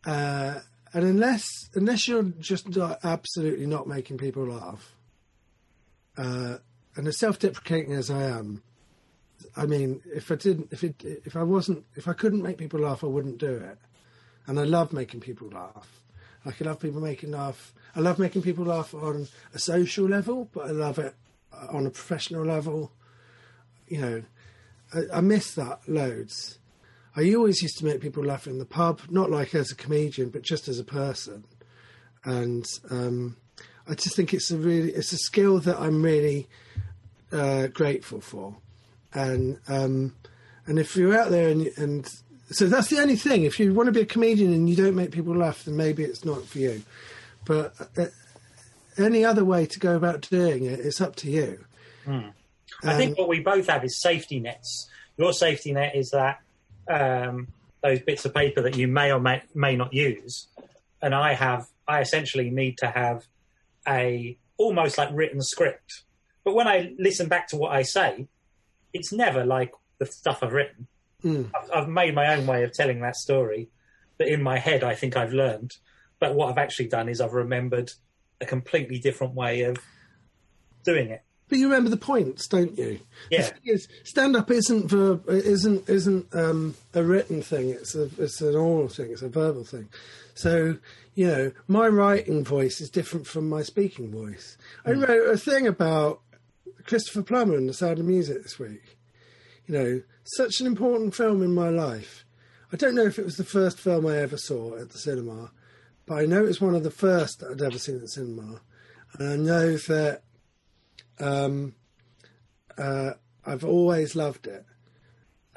uh, 0.06 0.60
and 0.94 1.04
unless 1.04 1.70
unless 1.74 2.08
you're 2.08 2.24
just 2.40 2.68
absolutely 3.04 3.66
not 3.66 3.88
making 3.88 4.18
people 4.18 4.46
laugh, 4.46 4.96
uh, 6.22 6.58
and 6.96 7.08
as 7.08 7.18
self-deprecating 7.18 7.94
as 7.94 8.12
I 8.12 8.24
am, 8.24 8.62
I 9.56 9.66
mean, 9.66 10.02
if 10.06 10.32
I 10.32 10.36
didn't, 10.36 10.68
if 10.72 10.84
it, 10.84 10.96
if 11.04 11.36
I 11.36 11.42
wasn't, 11.42 11.84
if 11.96 12.08
I 12.08 12.14
couldn't 12.14 12.44
make 12.44 12.60
people 12.60 12.82
laugh, 12.82 13.04
I 13.04 13.08
wouldn't 13.08 13.40
do 13.40 13.56
it. 13.56 13.78
And 14.46 14.60
I 14.60 14.64
love 14.64 14.94
making 14.94 15.22
people 15.22 15.50
laugh. 15.50 16.04
Like 16.46 16.62
I 16.62 16.66
love 16.66 16.80
people 16.80 17.02
making 17.02 17.32
laugh. 17.32 17.74
I 17.96 18.02
love 18.02 18.20
making 18.20 18.44
people 18.44 18.66
laugh 18.66 18.94
on 18.94 19.28
a 19.54 19.60
social 19.60 20.06
level, 20.08 20.48
but 20.54 20.68
I 20.68 20.72
love 20.72 21.00
it 21.00 21.16
on 21.70 21.88
a 21.88 21.90
professional 21.90 22.46
level. 22.46 22.92
You 23.88 24.02
know, 24.02 24.24
I, 24.94 25.18
I 25.18 25.22
miss 25.22 25.56
that 25.56 25.82
loads. 25.88 26.60
I 27.16 27.34
always 27.34 27.64
used 27.64 27.80
to 27.80 27.86
make 27.86 28.00
people 28.00 28.24
laugh 28.24 28.46
in 28.46 28.60
the 28.60 28.66
pub, 28.66 29.02
not 29.10 29.32
like 29.32 29.56
as 29.56 29.72
a 29.72 29.76
comedian, 29.76 30.30
but 30.30 30.44
just 30.44 30.68
as 30.68 30.78
a 30.78 30.84
person. 30.84 31.46
And 32.24 32.66
um, 32.92 33.38
I 33.88 33.96
just 33.96 34.16
think 34.16 34.34
it's 34.34 34.52
a 34.52 34.58
really, 34.58 34.92
it's 34.92 35.12
a 35.12 35.18
skill 35.18 35.60
that 35.60 35.80
I'm 35.80 36.02
really 36.02 36.48
uh, 37.32 37.68
grateful 37.68 38.22
for. 38.22 38.56
And 39.14 39.60
um, 39.68 40.16
and 40.66 40.80
if 40.80 40.96
you're 40.96 41.18
out 41.18 41.30
there 41.32 41.50
and 41.50 41.70
and 41.78 42.10
so 42.52 42.68
that's 42.68 42.88
the 42.88 43.00
only 43.00 43.16
thing. 43.16 43.44
If 43.44 43.60
you 43.60 43.74
want 43.74 43.88
to 43.88 43.94
be 43.94 44.02
a 44.02 44.06
comedian 44.06 44.54
and 44.54 44.70
you 44.70 44.76
don't 44.76 44.96
make 44.96 45.12
people 45.12 45.36
laugh, 45.36 45.64
then 45.64 45.78
maybe 45.78 46.04
it's 46.04 46.26
not 46.26 46.46
for 46.46 46.60
you. 46.60 46.84
But 47.46 47.74
uh, 47.98 48.08
any 48.98 49.24
other 49.24 49.46
way 49.46 49.66
to 49.66 49.80
go 49.80 49.96
about 49.96 50.22
doing 50.30 50.66
it, 50.66 50.80
it's 50.80 51.00
up 51.02 51.16
to 51.18 51.32
you. 51.32 51.64
I 52.84 52.98
think 52.98 53.18
what 53.18 53.28
we 53.28 53.40
both 53.40 53.68
have 53.68 53.84
is 53.84 54.02
safety 54.02 54.40
nets. 54.40 54.90
Your 55.18 55.34
safety 55.34 55.72
net 55.72 55.96
is 55.96 56.12
that 56.12 56.40
um, 56.90 57.48
those 57.82 58.02
bits 58.02 58.26
of 58.26 58.34
paper 58.34 58.62
that 58.62 58.76
you 58.76 58.88
may 58.88 59.12
or 59.12 59.20
may, 59.20 59.44
may 59.54 59.76
not 59.76 59.94
use, 59.94 60.48
and 61.02 61.14
I 61.16 61.34
have. 61.34 61.68
I 61.88 62.02
essentially 62.02 62.50
need 62.50 62.78
to 62.80 62.88
have 62.88 63.26
a 63.88 64.38
almost 64.58 64.98
like 64.98 65.10
written 65.12 65.42
script. 65.42 66.04
But 66.44 66.56
when 66.56 66.68
I 66.68 66.94
listen 66.98 67.28
back 67.28 67.48
to 67.50 67.58
what 67.58 67.72
I 67.72 67.84
say, 67.84 68.28
it's 68.94 69.12
never 69.12 69.46
like 69.46 69.72
the 70.00 70.06
stuff 70.06 70.40
I've 70.42 70.54
written. 70.54 70.88
I've, 71.56 71.72
I've 71.74 71.88
made 71.88 72.16
my 72.16 72.34
own 72.36 72.48
way 72.48 72.64
of 72.64 72.74
telling 72.74 73.02
that 73.02 73.16
story 73.16 73.70
that 74.18 74.28
in 74.28 74.42
my 74.42 74.58
head 74.58 74.84
I 74.84 74.96
think 74.96 75.16
I've 75.16 75.34
learned. 75.34 75.78
But 76.20 76.36
what 76.36 76.50
I've 76.50 76.58
actually 76.58 76.88
done 76.88 77.10
is 77.10 77.22
I've 77.22 77.34
remembered 77.34 77.92
a 78.40 78.46
completely 78.46 79.00
different 79.00 79.34
way 79.34 79.62
of 79.62 79.78
doing 80.84 81.10
it. 81.10 81.24
But 81.48 81.60
you 81.60 81.68
remember 81.68 81.90
the 81.90 81.98
points, 81.98 82.48
don't 82.48 82.78
you? 82.78 83.00
Yeah. 83.30 83.50
Stand 84.04 84.38
up 84.38 84.50
isn't 84.50 84.90
verb, 84.90 85.26
isn't 85.28 85.90
isn't 85.90 86.34
um, 86.34 86.76
a 86.94 87.04
written 87.04 87.42
thing. 87.42 87.72
It's 87.72 87.94
a 87.94 88.10
it's 88.18 88.40
an 88.40 88.56
oral 88.56 88.88
thing. 88.88 89.12
It's 89.12 89.22
a 89.22 89.28
verbal 89.28 89.66
thing. 89.66 89.90
So 90.34 90.78
you 91.14 91.28
know, 91.28 91.52
my 91.68 91.88
writing 91.88 92.44
voice 92.44 92.80
is 92.80 92.90
different 92.90 93.28
from 93.28 93.50
my 93.50 93.64
speaking 93.64 94.12
voice. 94.12 94.58
I 94.86 94.92
wrote 94.92 95.30
a 95.30 95.38
thing 95.38 95.68
about 95.68 96.22
Christopher 96.86 97.24
Plummer 97.24 97.56
and 97.56 97.68
the 97.68 97.74
Sound 97.74 98.00
of 98.00 98.06
Music 98.06 98.42
this 98.44 98.60
week. 98.60 98.98
You 99.68 99.74
know, 99.74 100.02
such 100.24 100.62
an 100.62 100.68
important 100.68 101.16
film 101.16 101.42
in 101.42 101.54
my 101.54 101.70
life. 101.70 102.26
I 102.72 102.78
don't 102.78 102.96
know 102.96 103.06
if 103.06 103.20
it 103.20 103.26
was 103.26 103.36
the 103.36 103.44
first 103.44 103.80
film 103.80 104.08
I 104.08 104.18
ever 104.18 104.38
saw 104.38 104.78
at 104.78 104.92
the 104.92 104.98
cinema, 104.98 105.52
but 106.06 106.16
I 106.16 106.26
know 106.26 106.46
it's 106.46 106.62
one 106.62 106.76
of 106.76 106.84
the 106.84 106.92
first 106.92 107.40
that 107.40 107.52
I'd 107.52 107.62
ever 107.62 107.78
seen 107.78 107.96
at 107.96 108.02
the 108.02 108.08
cinema, 108.08 108.62
and 109.20 109.30
I 109.30 109.36
know 109.36 109.78
that 109.78 110.22
um, 111.20 111.76
uh, 112.78 113.12
I've 113.46 113.66
always 113.66 114.16
loved 114.16 114.48
it. 114.48 114.66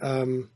Um, 0.01 0.51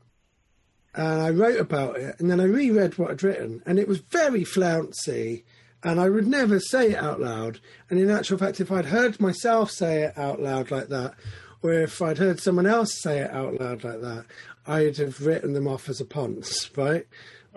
and 0.95 1.21
I 1.21 1.29
wrote 1.29 1.59
about 1.59 1.97
it, 1.97 2.15
and 2.19 2.29
then 2.29 2.39
I 2.39 2.45
reread 2.45 2.97
what 2.97 3.11
I'd 3.11 3.23
written, 3.23 3.61
and 3.65 3.77
it 3.77 3.87
was 3.87 3.99
very 3.99 4.43
flouncy, 4.43 5.45
and 5.83 5.99
I 5.99 6.09
would 6.09 6.27
never 6.27 6.59
say 6.59 6.91
it 6.91 6.97
out 6.97 7.19
loud. 7.21 7.59
And 7.89 7.99
in 7.99 8.09
actual 8.09 8.37
fact, 8.37 8.59
if 8.59 8.71
I'd 8.71 8.85
heard 8.85 9.19
myself 9.19 9.71
say 9.71 10.03
it 10.03 10.17
out 10.17 10.41
loud 10.41 10.71
like 10.71 10.89
that, 10.89 11.13
or 11.61 11.73
if 11.73 12.01
I'd 12.01 12.17
heard 12.17 12.39
someone 12.39 12.65
else 12.65 12.99
say 13.01 13.19
it 13.19 13.31
out 13.31 13.59
loud 13.59 13.83
like 13.83 14.01
that, 14.01 14.25
I'd 14.65 14.97
have 14.97 15.25
written 15.25 15.53
them 15.53 15.67
off 15.67 15.89
as 15.89 16.01
a 16.01 16.05
ponce, 16.05 16.69
right? 16.77 17.05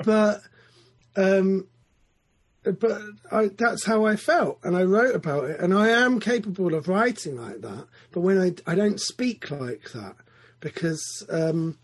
But 0.05 0.41
um, 1.17 1.69
but 2.65 3.03
I, 3.31 3.49
that's 3.49 3.85
how 3.85 4.05
I 4.05 4.17
felt, 4.17 4.59
and 4.63 4.77
I 4.77 4.85
wrote 4.85 5.15
about 5.15 5.45
it, 5.45 5.59
and 5.59 5.75
I 5.75 5.89
am 5.89 6.21
capable 6.21 6.75
of 6.75 6.89
writing 6.89 7.37
like 7.37 7.61
that. 7.63 7.87
But 8.13 8.21
when 8.21 8.41
I 8.41 8.55
I 8.71 8.75
don't 8.75 9.01
speak 9.01 9.51
like 9.51 9.91
that 9.93 10.17
because 10.61 11.27
um, 11.29 11.79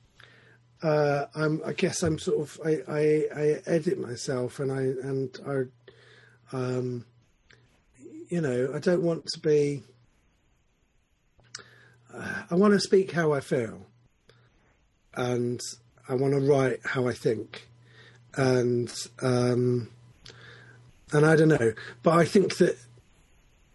uh, 0.82 1.26
I'm 1.34 1.60
I 1.64 1.72
guess 1.72 2.02
I'm 2.02 2.18
sort 2.18 2.40
of 2.40 2.60
I, 2.64 2.82
I, 2.88 3.40
I 3.40 3.62
edit 3.66 3.98
myself, 3.98 4.60
and 4.60 4.72
I 4.72 4.82
and 4.82 5.70
I 6.52 6.56
um, 6.56 7.04
you 8.28 8.40
know 8.40 8.72
I 8.74 8.78
don't 8.78 9.02
want 9.02 9.26
to 9.26 9.40
be. 9.40 9.82
Uh, 12.12 12.42
I 12.50 12.54
want 12.54 12.74
to 12.74 12.80
speak 12.80 13.12
how 13.12 13.32
I 13.32 13.40
feel, 13.40 13.86
and 15.14 15.60
I 16.08 16.14
want 16.14 16.34
to 16.34 16.40
write 16.40 16.80
how 16.84 17.08
I 17.08 17.12
think, 17.12 17.68
and. 18.36 18.92
Um, 19.20 19.90
and 21.12 21.24
I 21.24 21.36
don't 21.36 21.48
know, 21.48 21.72
but 22.02 22.14
I 22.18 22.24
think 22.24 22.58
that 22.58 22.76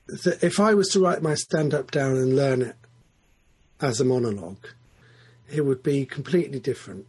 that 0.07 0.43
if 0.43 0.59
I 0.59 0.73
was 0.73 0.89
to 0.89 0.99
write 0.99 1.21
my 1.21 1.33
stand 1.33 1.73
up 1.73 1.91
down 1.91 2.17
and 2.17 2.35
learn 2.35 2.61
it 2.61 2.75
as 3.81 3.99
a 3.99 4.05
monologue, 4.05 4.67
it 5.53 5.61
would 5.61 5.83
be 5.83 6.05
completely 6.05 6.59
different. 6.59 7.05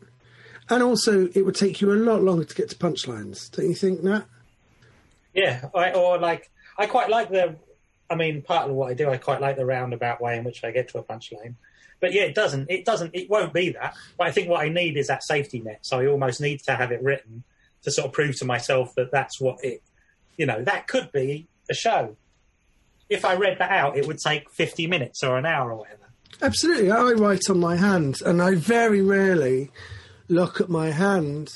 And 0.69 0.83
also, 0.83 1.29
it 1.35 1.43
would 1.43 1.55
take 1.55 1.81
you 1.81 1.93
a 1.93 1.95
lot 1.95 2.23
longer 2.23 2.45
to 2.45 2.55
get 2.55 2.71
to 2.71 2.77
punchlines. 2.77 3.51
Don't 3.51 3.69
you 3.69 3.75
think, 3.75 4.03
Nat? 4.03 4.25
Yeah, 5.35 5.69
I, 5.75 5.93
or 5.93 6.19
like 6.19 6.51
I 6.79 6.87
quite 6.87 7.11
like 7.11 7.31
the. 7.31 7.57
I 8.09 8.17
mean, 8.17 8.43
part 8.43 8.69
of 8.69 8.75
what 8.75 8.91
I 8.91 8.95
do, 8.95 9.11
I 9.11 9.17
quite 9.17 9.41
like 9.41 9.57
the 9.57 9.65
roundabout 9.65 10.21
way 10.21 10.37
in 10.37 10.45
which 10.45 10.63
I 10.63 10.71
get 10.71 10.89
to 10.91 10.99
a 10.99 11.03
punchline. 11.03 11.55
But 12.01 12.13
yeah, 12.13 12.23
it 12.23 12.35
doesn't. 12.35 12.71
It 12.71 12.85
doesn't. 12.85 13.15
It 13.15 13.29
won't 13.29 13.53
be 13.53 13.71
that. 13.71 13.95
But 14.17 14.27
I 14.27 14.31
think 14.31 14.49
what 14.49 14.61
I 14.61 14.69
need 14.69 14.97
is 14.97 15.09
that 15.09 15.23
safety 15.23 15.61
net. 15.61 15.81
So 15.83 16.01
I 16.01 16.07
almost 16.07 16.41
need 16.41 16.61
to 16.65 16.75
have 16.75 16.93
it 16.93 17.03
written 17.03 17.45
to 17.83 17.91
sort 17.91 18.07
of 18.07 18.13
prove 18.13 18.37
to 18.39 18.45
myself 18.45 18.95
that 18.97 19.11
that's 19.11 19.41
what 19.41 19.65
it. 19.65 19.83
You 20.37 20.47
know, 20.47 20.63
that 20.65 20.87
could 20.87 21.13
be 21.13 21.47
a 21.71 21.75
show. 21.75 22.17
If 23.09 23.25
I 23.25 23.37
read 23.37 23.59
that 23.59 23.71
out, 23.71 23.97
it 23.97 24.07
would 24.07 24.19
take 24.19 24.51
fifty 24.51 24.87
minutes 24.87 25.23
or 25.23 25.37
an 25.37 25.47
hour 25.47 25.73
or 25.73 25.79
whatever. 25.79 26.04
Absolutely. 26.43 26.91
I 26.91 27.12
write 27.12 27.49
on 27.49 27.59
my 27.61 27.76
hand, 27.76 28.20
and 28.24 28.43
I 28.43 28.55
very 28.55 29.03
rarely 29.03 29.70
look 30.28 30.61
at 30.61 30.68
my 30.68 30.91
hand 30.91 31.55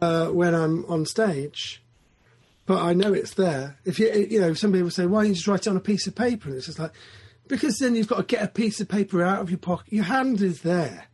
uh, 0.00 0.28
when 0.28 0.54
I'm 0.54 0.84
on 0.86 1.06
stage. 1.06 1.82
But 2.66 2.82
I 2.82 2.94
know 2.94 3.12
it's 3.12 3.34
there. 3.34 3.76
If 3.84 3.98
you, 3.98 4.10
you 4.30 4.40
know, 4.40 4.54
some 4.54 4.72
people 4.72 4.90
say, 4.90 5.06
"Why 5.06 5.20
don't 5.20 5.28
you 5.28 5.34
just 5.34 5.46
write 5.46 5.66
it 5.66 5.68
on 5.68 5.76
a 5.76 5.80
piece 5.80 6.06
of 6.06 6.14
paper?" 6.14 6.48
And 6.48 6.56
it's 6.56 6.66
just 6.66 6.78
like, 6.78 6.92
because 7.46 7.78
then 7.78 7.94
you've 7.94 8.08
got 8.08 8.16
to 8.16 8.22
get 8.22 8.42
a 8.42 8.48
piece 8.48 8.80
of 8.80 8.88
paper 8.88 9.22
out 9.22 9.40
of 9.42 9.50
your 9.50 9.58
pocket. 9.58 9.92
Your 9.92 10.04
hand 10.04 10.40
is 10.40 10.62
there. 10.62 11.06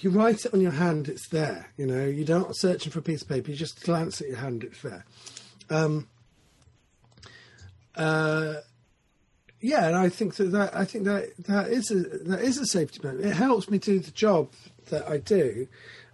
You 0.00 0.10
write 0.10 0.44
it 0.44 0.52
on 0.52 0.60
your 0.60 0.72
hand; 0.72 1.08
it's 1.08 1.28
there. 1.28 1.70
You 1.76 1.86
know, 1.86 2.04
you're 2.04 2.26
not 2.38 2.56
searching 2.56 2.90
for 2.90 2.98
a 2.98 3.02
piece 3.02 3.22
of 3.22 3.28
paper. 3.28 3.50
You 3.50 3.56
just 3.56 3.82
glance 3.84 4.20
at 4.20 4.28
your 4.28 4.38
hand; 4.38 4.64
it's 4.64 4.82
there. 4.82 5.04
Um, 5.70 6.08
uh, 7.94 8.54
yeah, 9.62 9.86
and 9.86 9.96
I 9.96 10.08
think 10.08 10.34
that, 10.36 10.50
that 10.52 10.76
I 10.76 10.84
think 10.84 11.04
that 11.04 11.30
that 11.46 11.68
is 11.68 11.90
a 11.90 12.00
that 12.28 12.40
is 12.40 12.58
a 12.58 12.66
safety 12.66 13.00
net. 13.02 13.14
It 13.24 13.34
helps 13.34 13.70
me 13.70 13.78
do 13.78 14.00
the 14.00 14.10
job 14.10 14.50
that 14.90 15.08
I 15.08 15.18
do, 15.18 15.68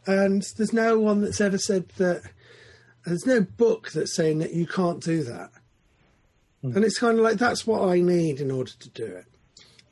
and 0.06 0.42
there's 0.56 0.72
no 0.72 0.98
one 0.98 1.22
that's 1.22 1.40
ever 1.40 1.58
said 1.58 1.88
that. 1.96 2.22
There's 3.04 3.24
no 3.26 3.40
book 3.40 3.92
that's 3.92 4.14
saying 4.14 4.38
that 4.40 4.52
you 4.52 4.66
can't 4.66 5.02
do 5.02 5.22
that. 5.24 5.50
and 6.62 6.84
it's 6.84 6.98
kind 6.98 7.16
of 7.18 7.24
like 7.24 7.38
that's 7.38 7.66
what 7.66 7.88
I 7.88 8.00
need 8.00 8.38
in 8.40 8.50
order 8.50 8.72
to 8.78 8.88
do 8.90 9.06
it. 9.06 9.24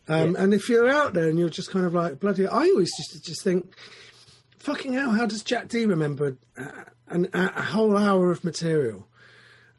Um, 0.09 0.37
And 0.37 0.53
if 0.53 0.69
you're 0.69 0.89
out 0.91 1.15
there 1.15 1.29
and 1.29 1.39
you're 1.39 1.49
just 1.49 1.71
kind 1.71 1.87
of 1.87 1.95
like 1.95 2.21
bloody, 2.21 2.47
I 2.47 2.69
always 2.69 2.95
just 2.97 3.25
just 3.25 3.43
think, 3.43 3.75
fucking 4.59 4.93
hell, 4.93 5.13
how 5.13 5.25
does 5.27 5.43
Jack 5.43 5.69
Dee 5.69 5.87
remember 5.87 6.37
an, 7.09 7.29
a 7.33 7.63
whole 7.63 7.97
hour 7.97 8.31
of 8.31 8.45
material? 8.45 9.09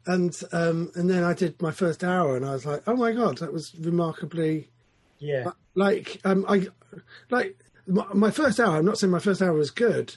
And 0.08 0.34
um, 0.52 0.90
and 0.94 1.08
then 1.08 1.22
I 1.22 1.34
did 1.34 1.60
my 1.60 1.70
first 1.70 2.02
hour, 2.02 2.34
and 2.34 2.44
I 2.44 2.52
was 2.52 2.64
like, 2.66 2.82
oh 2.86 2.96
my 2.96 3.12
god, 3.12 3.38
that 3.38 3.52
was 3.52 3.74
remarkably 3.78 4.70
Yeah. 5.18 5.50
like 5.74 6.18
um, 6.24 6.44
I 6.48 6.66
like 7.30 7.56
my, 7.86 8.06
my 8.14 8.30
first 8.30 8.58
hour. 8.58 8.76
I'm 8.78 8.86
not 8.86 8.98
saying 8.98 9.10
my 9.10 9.18
first 9.18 9.42
hour 9.42 9.52
was 9.52 9.70
good. 9.70 10.16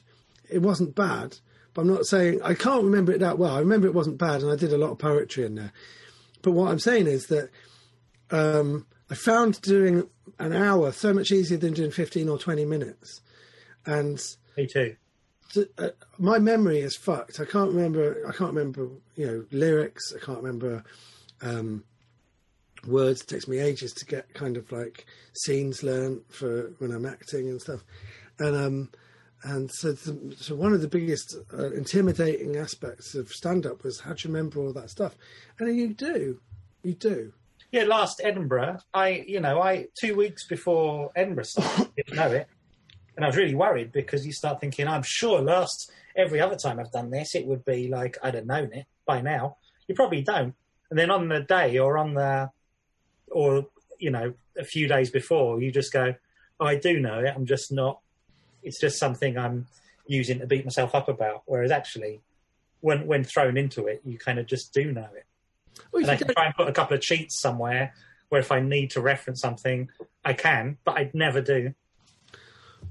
It 0.49 0.59
wasn't 0.59 0.95
bad, 0.95 1.37
but 1.73 1.81
I'm 1.81 1.87
not 1.93 2.05
saying 2.05 2.41
I 2.41 2.53
can't 2.53 2.85
remember 2.85 3.11
it 3.11 3.19
that 3.19 3.37
well. 3.37 3.53
I 3.55 3.59
remember 3.59 3.85
it 3.85 3.93
wasn't 3.93 4.17
bad, 4.17 4.41
and 4.41 4.49
I 4.51 4.55
did 4.55 4.71
a 4.71 4.77
lot 4.77 4.91
of 4.91 4.97
poetry 4.99 5.45
in 5.45 5.55
there. 5.55 5.73
But 6.41 6.51
what 6.51 6.71
I'm 6.71 6.79
saying 6.79 7.07
is 7.07 7.27
that 7.27 7.49
um, 8.31 8.87
I 9.09 9.15
found 9.15 9.61
doing 9.61 10.07
an 10.39 10.53
hour 10.53 10.93
so 10.93 11.13
much 11.13 11.31
easier 11.33 11.57
than 11.57 11.73
doing 11.73 11.91
15 11.91 12.29
or 12.29 12.37
20 12.37 12.63
minutes, 12.63 13.19
and 13.85 14.23
Me 14.55 14.67
too. 14.67 14.95
Uh, 15.77 15.89
my 16.17 16.39
memory 16.39 16.79
is 16.79 16.95
fucked. 16.95 17.39
I 17.39 17.45
can't 17.45 17.71
remember. 17.71 18.25
I 18.27 18.31
can't 18.31 18.53
remember. 18.53 18.89
You 19.15 19.27
know, 19.27 19.45
lyrics. 19.51 20.13
I 20.15 20.23
can't 20.23 20.41
remember 20.41 20.83
um, 21.41 21.83
words. 22.85 23.21
It 23.21 23.27
takes 23.27 23.47
me 23.47 23.59
ages 23.59 23.93
to 23.93 24.05
get 24.05 24.33
kind 24.33 24.57
of 24.57 24.71
like 24.71 25.05
scenes 25.33 25.83
learned 25.83 26.21
for 26.29 26.71
when 26.79 26.91
I'm 26.91 27.05
acting 27.05 27.49
and 27.49 27.61
stuff. 27.61 27.83
And 28.39 28.55
um, 28.55 28.89
and 29.43 29.71
so 29.71 29.93
the, 29.93 30.35
so 30.37 30.55
one 30.55 30.73
of 30.73 30.81
the 30.81 30.87
biggest 30.87 31.35
uh, 31.53 31.71
intimidating 31.71 32.57
aspects 32.57 33.15
of 33.15 33.29
stand 33.29 33.65
up 33.65 33.83
was 33.83 34.01
how 34.01 34.13
do 34.13 34.27
you 34.27 34.33
remember 34.33 34.59
all 34.59 34.73
that 34.73 34.89
stuff? 34.89 35.15
And 35.59 35.75
you 35.75 35.93
do, 35.93 36.39
you 36.83 36.93
do. 36.93 37.33
Yeah, 37.71 37.83
last 37.83 38.21
Edinburgh, 38.23 38.79
I, 38.93 39.23
you 39.27 39.39
know, 39.39 39.61
I 39.61 39.87
two 39.99 40.15
weeks 40.15 40.45
before 40.45 41.11
Edinburgh 41.15 41.45
started, 41.45 41.95
didn't 41.95 42.15
know 42.15 42.31
it, 42.31 42.47
and 43.21 43.25
I 43.27 43.29
was 43.29 43.37
really 43.37 43.53
worried 43.53 43.91
because 43.91 44.25
you 44.25 44.33
start 44.33 44.59
thinking, 44.59 44.87
I'm 44.87 45.03
sure 45.05 45.43
last 45.43 45.91
every 46.15 46.41
other 46.41 46.55
time 46.55 46.79
I've 46.79 46.91
done 46.91 47.11
this, 47.11 47.35
it 47.35 47.45
would 47.45 47.63
be 47.63 47.87
like 47.87 48.17
I'd 48.23 48.33
have 48.33 48.47
known 48.47 48.73
it 48.73 48.87
by 49.05 49.21
now. 49.21 49.57
You 49.87 49.93
probably 49.93 50.23
don't, 50.23 50.55
and 50.89 50.97
then 50.97 51.11
on 51.11 51.27
the 51.27 51.41
day 51.41 51.77
or 51.77 51.99
on 51.99 52.15
the, 52.15 52.49
or 53.27 53.67
you 53.99 54.09
know, 54.09 54.33
a 54.57 54.63
few 54.63 54.87
days 54.87 55.11
before, 55.11 55.61
you 55.61 55.71
just 55.71 55.93
go, 55.93 56.15
oh, 56.59 56.65
I 56.65 56.77
do 56.77 56.99
know 56.99 57.19
it. 57.19 57.31
I'm 57.35 57.45
just 57.45 57.71
not. 57.71 57.99
It's 58.63 58.81
just 58.81 58.97
something 58.97 59.37
I'm 59.37 59.67
using 60.07 60.39
to 60.39 60.47
beat 60.47 60.65
myself 60.65 60.95
up 60.95 61.07
about. 61.07 61.43
Whereas 61.45 61.69
actually, 61.69 62.21
when 62.79 63.05
when 63.05 63.23
thrown 63.23 63.55
into 63.55 63.85
it, 63.85 64.01
you 64.03 64.17
kind 64.17 64.39
of 64.39 64.47
just 64.47 64.73
do 64.73 64.91
know 64.91 65.09
it. 65.15 65.27
Well, 65.91 66.01
And 66.01 66.09
I 66.09 66.15
can 66.15 66.27
try 66.33 66.47
and 66.47 66.55
put 66.55 66.67
a 66.67 66.73
couple 66.73 66.97
of 66.97 67.01
cheats 67.03 67.39
somewhere 67.39 67.93
where 68.29 68.41
if 68.41 68.51
I 68.51 68.61
need 68.61 68.89
to 68.91 69.01
reference 69.01 69.41
something, 69.41 69.91
I 70.25 70.33
can, 70.33 70.79
but 70.85 70.97
I'd 70.97 71.13
never 71.13 71.39
do. 71.39 71.75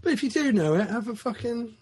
But 0.03 0.13
if 0.13 0.23
you 0.23 0.31
do 0.31 0.53
know 0.53 0.75
it, 0.75 0.89
have 0.89 1.09
a 1.09 1.15
fucking 1.15 1.75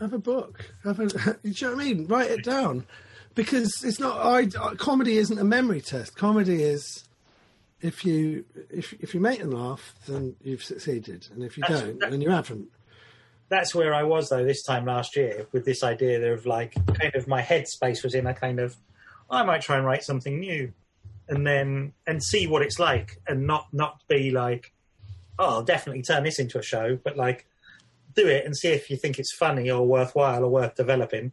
have 0.00 0.12
a 0.12 0.18
book. 0.18 0.64
Have 0.84 1.00
a, 1.00 1.06
do 1.08 1.36
you 1.42 1.54
know 1.68 1.74
what 1.74 1.80
I 1.80 1.84
mean? 1.84 2.06
Write 2.06 2.30
it 2.30 2.44
down 2.44 2.86
because 3.34 3.82
it's 3.84 3.98
not. 4.00 4.18
I 4.24 4.46
comedy 4.76 5.18
isn't 5.18 5.38
a 5.38 5.44
memory 5.44 5.80
test. 5.80 6.16
Comedy 6.16 6.62
is 6.62 7.04
if 7.80 8.04
you 8.04 8.44
if 8.70 8.92
if 8.94 9.14
you 9.14 9.20
make 9.20 9.40
them 9.40 9.50
laugh, 9.50 9.94
then 10.06 10.36
you've 10.42 10.62
succeeded, 10.64 11.28
and 11.32 11.42
if 11.42 11.56
you 11.56 11.62
That's- 11.62 11.80
don't, 11.82 12.00
that- 12.00 12.10
then 12.10 12.20
you 12.20 12.30
haven't. 12.30 12.68
That's 13.48 13.72
where 13.76 13.94
I 13.94 14.02
was 14.02 14.28
though 14.28 14.44
this 14.44 14.64
time 14.64 14.86
last 14.86 15.14
year 15.14 15.46
with 15.52 15.64
this 15.64 15.84
idea 15.84 16.32
of 16.32 16.46
like 16.46 16.74
kind 16.98 17.14
of 17.14 17.28
my 17.28 17.42
headspace 17.42 18.02
was 18.02 18.12
in 18.14 18.26
a 18.26 18.34
kind 18.34 18.58
of 18.58 18.74
I 19.30 19.44
might 19.44 19.62
try 19.62 19.76
and 19.76 19.86
write 19.86 20.02
something 20.02 20.40
new 20.40 20.72
and 21.28 21.46
then 21.46 21.92
and 22.08 22.20
see 22.20 22.48
what 22.48 22.62
it's 22.62 22.80
like 22.80 23.20
and 23.28 23.46
not 23.46 23.68
not 23.72 24.00
be 24.08 24.32
like 24.32 24.72
oh 25.38 25.46
I'll 25.58 25.62
definitely 25.62 26.02
turn 26.02 26.24
this 26.24 26.40
into 26.40 26.58
a 26.58 26.62
show 26.62 26.98
but 27.04 27.16
like 27.16 27.46
do 28.16 28.26
it 28.26 28.44
and 28.44 28.56
see 28.56 28.68
if 28.68 28.90
you 28.90 28.96
think 28.96 29.18
it's 29.18 29.34
funny 29.34 29.70
or 29.70 29.86
worthwhile 29.86 30.42
or 30.44 30.48
worth 30.48 30.74
developing 30.74 31.32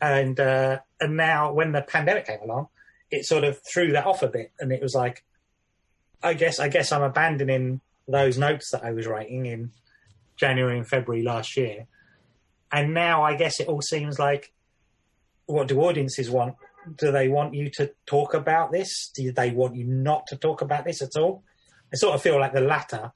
and 0.00 0.38
uh 0.38 0.78
and 1.00 1.16
now 1.16 1.52
when 1.52 1.72
the 1.72 1.82
pandemic 1.82 2.26
came 2.26 2.40
along 2.42 2.68
it 3.10 3.24
sort 3.24 3.44
of 3.44 3.58
threw 3.72 3.92
that 3.92 4.06
off 4.06 4.22
a 4.22 4.28
bit 4.28 4.52
and 4.60 4.72
it 4.72 4.82
was 4.82 4.94
like 4.94 5.24
I 6.24 6.32
guess 6.32 6.58
I 6.58 6.68
guess 6.68 6.90
I'm 6.90 7.02
abandoning 7.02 7.80
those 8.08 8.38
notes 8.38 8.70
that 8.72 8.82
I 8.82 8.92
was 8.92 9.06
writing 9.06 9.46
in 9.46 9.72
January 10.36 10.78
and 10.78 10.88
February 10.88 11.22
last 11.22 11.56
year. 11.56 11.86
And 12.72 12.94
now 12.94 13.22
I 13.22 13.36
guess 13.36 13.60
it 13.60 13.68
all 13.68 13.82
seems 13.82 14.18
like 14.18 14.52
what 15.46 15.68
do 15.68 15.80
audiences 15.80 16.30
want? 16.30 16.54
Do 16.96 17.12
they 17.12 17.28
want 17.28 17.54
you 17.54 17.70
to 17.74 17.92
talk 18.06 18.34
about 18.34 18.72
this? 18.72 19.10
Do 19.14 19.30
they 19.32 19.50
want 19.50 19.76
you 19.76 19.84
not 19.84 20.26
to 20.28 20.36
talk 20.36 20.62
about 20.62 20.84
this 20.84 21.02
at 21.02 21.16
all? 21.16 21.44
I 21.92 21.96
sort 21.96 22.14
of 22.14 22.22
feel 22.22 22.40
like 22.40 22.54
the 22.54 22.60
latter, 22.60 23.12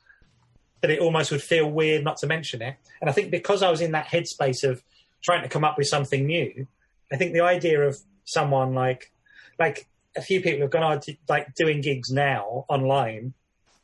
that 0.80 0.90
it 0.90 1.00
almost 1.00 1.30
would 1.30 1.42
feel 1.42 1.70
weird 1.70 2.04
not 2.04 2.16
to 2.18 2.26
mention 2.26 2.62
it. 2.62 2.76
And 3.00 3.10
I 3.10 3.12
think 3.12 3.30
because 3.30 3.62
I 3.62 3.70
was 3.70 3.80
in 3.80 3.92
that 3.92 4.06
headspace 4.06 4.64
of 4.64 4.82
trying 5.22 5.42
to 5.42 5.48
come 5.48 5.64
up 5.64 5.76
with 5.76 5.88
something 5.88 6.26
new, 6.26 6.66
I 7.12 7.16
think 7.16 7.32
the 7.32 7.40
idea 7.40 7.80
of 7.80 7.98
someone 8.24 8.74
like, 8.74 9.12
like 9.58 9.88
a 10.16 10.22
few 10.22 10.40
people 10.40 10.62
have 10.62 10.70
gone 10.70 10.82
oh, 10.82 10.88
on 10.88 11.00
to, 11.00 11.16
like 11.28 11.54
doing 11.54 11.80
gigs 11.80 12.10
now 12.10 12.64
online, 12.68 13.34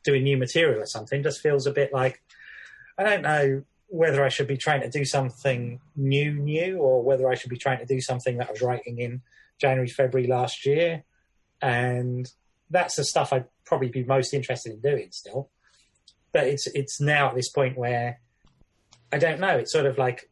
doing 0.03 0.23
new 0.23 0.37
material 0.37 0.81
or 0.81 0.85
something, 0.85 1.23
just 1.23 1.41
feels 1.41 1.67
a 1.67 1.71
bit 1.71 1.91
like, 1.93 2.21
I 2.97 3.03
don't 3.03 3.21
know 3.21 3.63
whether 3.87 4.23
I 4.23 4.29
should 4.29 4.47
be 4.47 4.57
trying 4.57 4.81
to 4.81 4.89
do 4.89 5.05
something 5.05 5.79
new, 5.95 6.33
new, 6.33 6.77
or 6.77 7.03
whether 7.03 7.29
I 7.29 7.35
should 7.35 7.49
be 7.49 7.57
trying 7.57 7.79
to 7.79 7.85
do 7.85 8.01
something 8.01 8.37
that 8.37 8.47
I 8.47 8.51
was 8.51 8.61
writing 8.61 8.99
in 8.99 9.21
January, 9.59 9.87
February 9.87 10.27
last 10.27 10.65
year. 10.65 11.03
And 11.61 12.29
that's 12.69 12.95
the 12.95 13.03
stuff 13.03 13.31
I'd 13.31 13.45
probably 13.65 13.89
be 13.89 14.03
most 14.03 14.33
interested 14.33 14.73
in 14.73 14.81
doing 14.81 15.09
still. 15.11 15.49
But 16.35 16.47
it's 16.47 16.67
it's 16.67 16.99
now 16.99 17.29
at 17.29 17.35
this 17.35 17.49
point 17.49 17.77
where 17.77 18.19
I 19.09 19.17
don't 19.19 19.39
know. 19.39 19.55
It's 19.57 19.71
sort 19.71 19.85
of 19.85 19.97
like, 19.97 20.29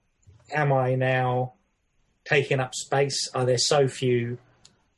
am 0.52 0.74
I 0.74 0.96
now 0.96 1.54
taking 2.26 2.60
up 2.60 2.76
space? 2.76 3.30
Are 3.34 3.46
there 3.46 3.58
so 3.58 3.88
few 3.88 4.38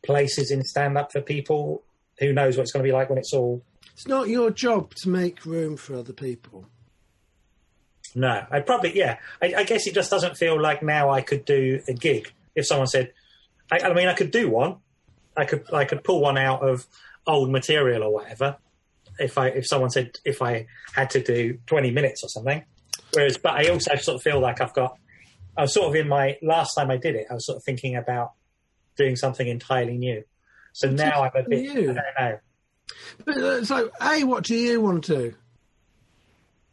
places 0.04 0.50
in 0.50 0.64
stand 0.64 0.98
up 0.98 1.12
for 1.12 1.22
people? 1.22 1.84
Who 2.18 2.34
knows 2.34 2.58
what 2.58 2.64
it's 2.64 2.72
going 2.72 2.84
to 2.84 2.88
be 2.88 2.92
like 2.92 3.12
when 3.12 3.20
it's 3.20 3.34
all 3.34 3.62
It's 3.94 4.08
not 4.08 4.30
your 4.30 4.50
job 4.50 4.96
to 4.96 5.10
make 5.10 5.46
room 5.46 5.78
for 5.78 5.94
other 5.96 6.12
people. 6.12 6.66
No, 8.16 8.44
I 8.50 8.62
probably 8.62 8.98
yeah. 8.98 9.20
I, 9.44 9.54
I 9.58 9.64
guess 9.64 9.86
it 9.86 9.94
just 9.94 10.10
doesn't 10.10 10.38
feel 10.38 10.60
like 10.60 10.82
now 10.82 11.12
I 11.12 11.22
could 11.22 11.46
do 11.46 11.82
a 11.88 11.94
gig. 11.94 12.34
If 12.56 12.66
someone 12.66 12.88
said, 12.88 13.14
I, 13.72 13.78
I 13.78 13.94
mean, 13.94 14.08
I 14.08 14.16
could 14.16 14.32
do 14.32 14.50
one. 14.50 14.78
I 15.38 15.46
could 15.46 15.72
I 15.72 15.86
could 15.86 16.04
pull 16.04 16.22
one 16.22 16.40
out 16.40 16.68
of 16.68 16.88
old 17.28 17.52
material 17.52 18.02
or 18.02 18.12
whatever. 18.12 18.58
If 19.20 19.38
I 19.38 19.48
if 19.50 19.66
someone 19.68 19.90
said 19.90 20.12
if 20.26 20.42
I 20.42 20.68
had 20.94 21.10
to 21.12 21.22
do 21.24 21.60
twenty 21.68 21.92
minutes 21.92 22.24
or 22.24 22.30
something. 22.30 22.64
Whereas, 23.14 23.38
but 23.38 23.54
I 23.54 23.70
also 23.70 23.96
sort 23.96 24.16
of 24.16 24.22
feel 24.24 24.40
like 24.40 24.60
I've 24.62 24.74
got. 24.74 24.98
I 25.58 25.62
was 25.62 25.74
sort 25.74 25.88
of 25.90 25.96
in 25.96 26.08
my 26.10 26.38
last 26.42 26.76
time 26.76 26.92
I 26.92 26.98
did 26.98 27.16
it. 27.16 27.28
I 27.30 27.34
was 27.36 27.46
sort 27.46 27.58
of 27.58 27.64
thinking 27.64 27.96
about 27.96 28.32
doing 28.98 29.16
something 29.16 29.48
entirely 29.48 29.98
new. 29.98 30.24
So 30.74 30.90
now 30.90 31.24
I'm 31.24 31.32
a 31.34 31.48
bit. 31.48 31.62
New? 31.62 31.92
I 31.92 31.94
don't 31.94 31.98
know. 32.20 32.38
But 33.26 33.38
uh, 33.38 33.74
like, 33.74 33.92
hey, 34.02 34.24
what 34.26 34.44
do 34.44 34.56
you 34.56 34.82
want 34.82 35.06
to 35.06 35.16
do? 35.18 35.36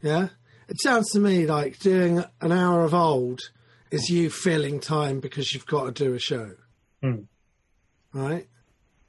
Yeah, 0.01 0.27
it 0.67 0.81
sounds 0.81 1.11
to 1.11 1.19
me 1.19 1.45
like 1.47 1.79
doing 1.79 2.23
an 2.41 2.51
hour 2.51 2.83
of 2.83 2.93
old 2.93 3.39
is 3.89 4.09
you 4.09 4.29
filling 4.29 4.79
time 4.81 5.19
because 5.21 5.53
you've 5.53 5.65
got 5.65 5.85
to 5.95 6.03
do 6.03 6.13
a 6.13 6.19
show, 6.19 6.51
Hmm. 7.01 7.21
right? 8.11 8.47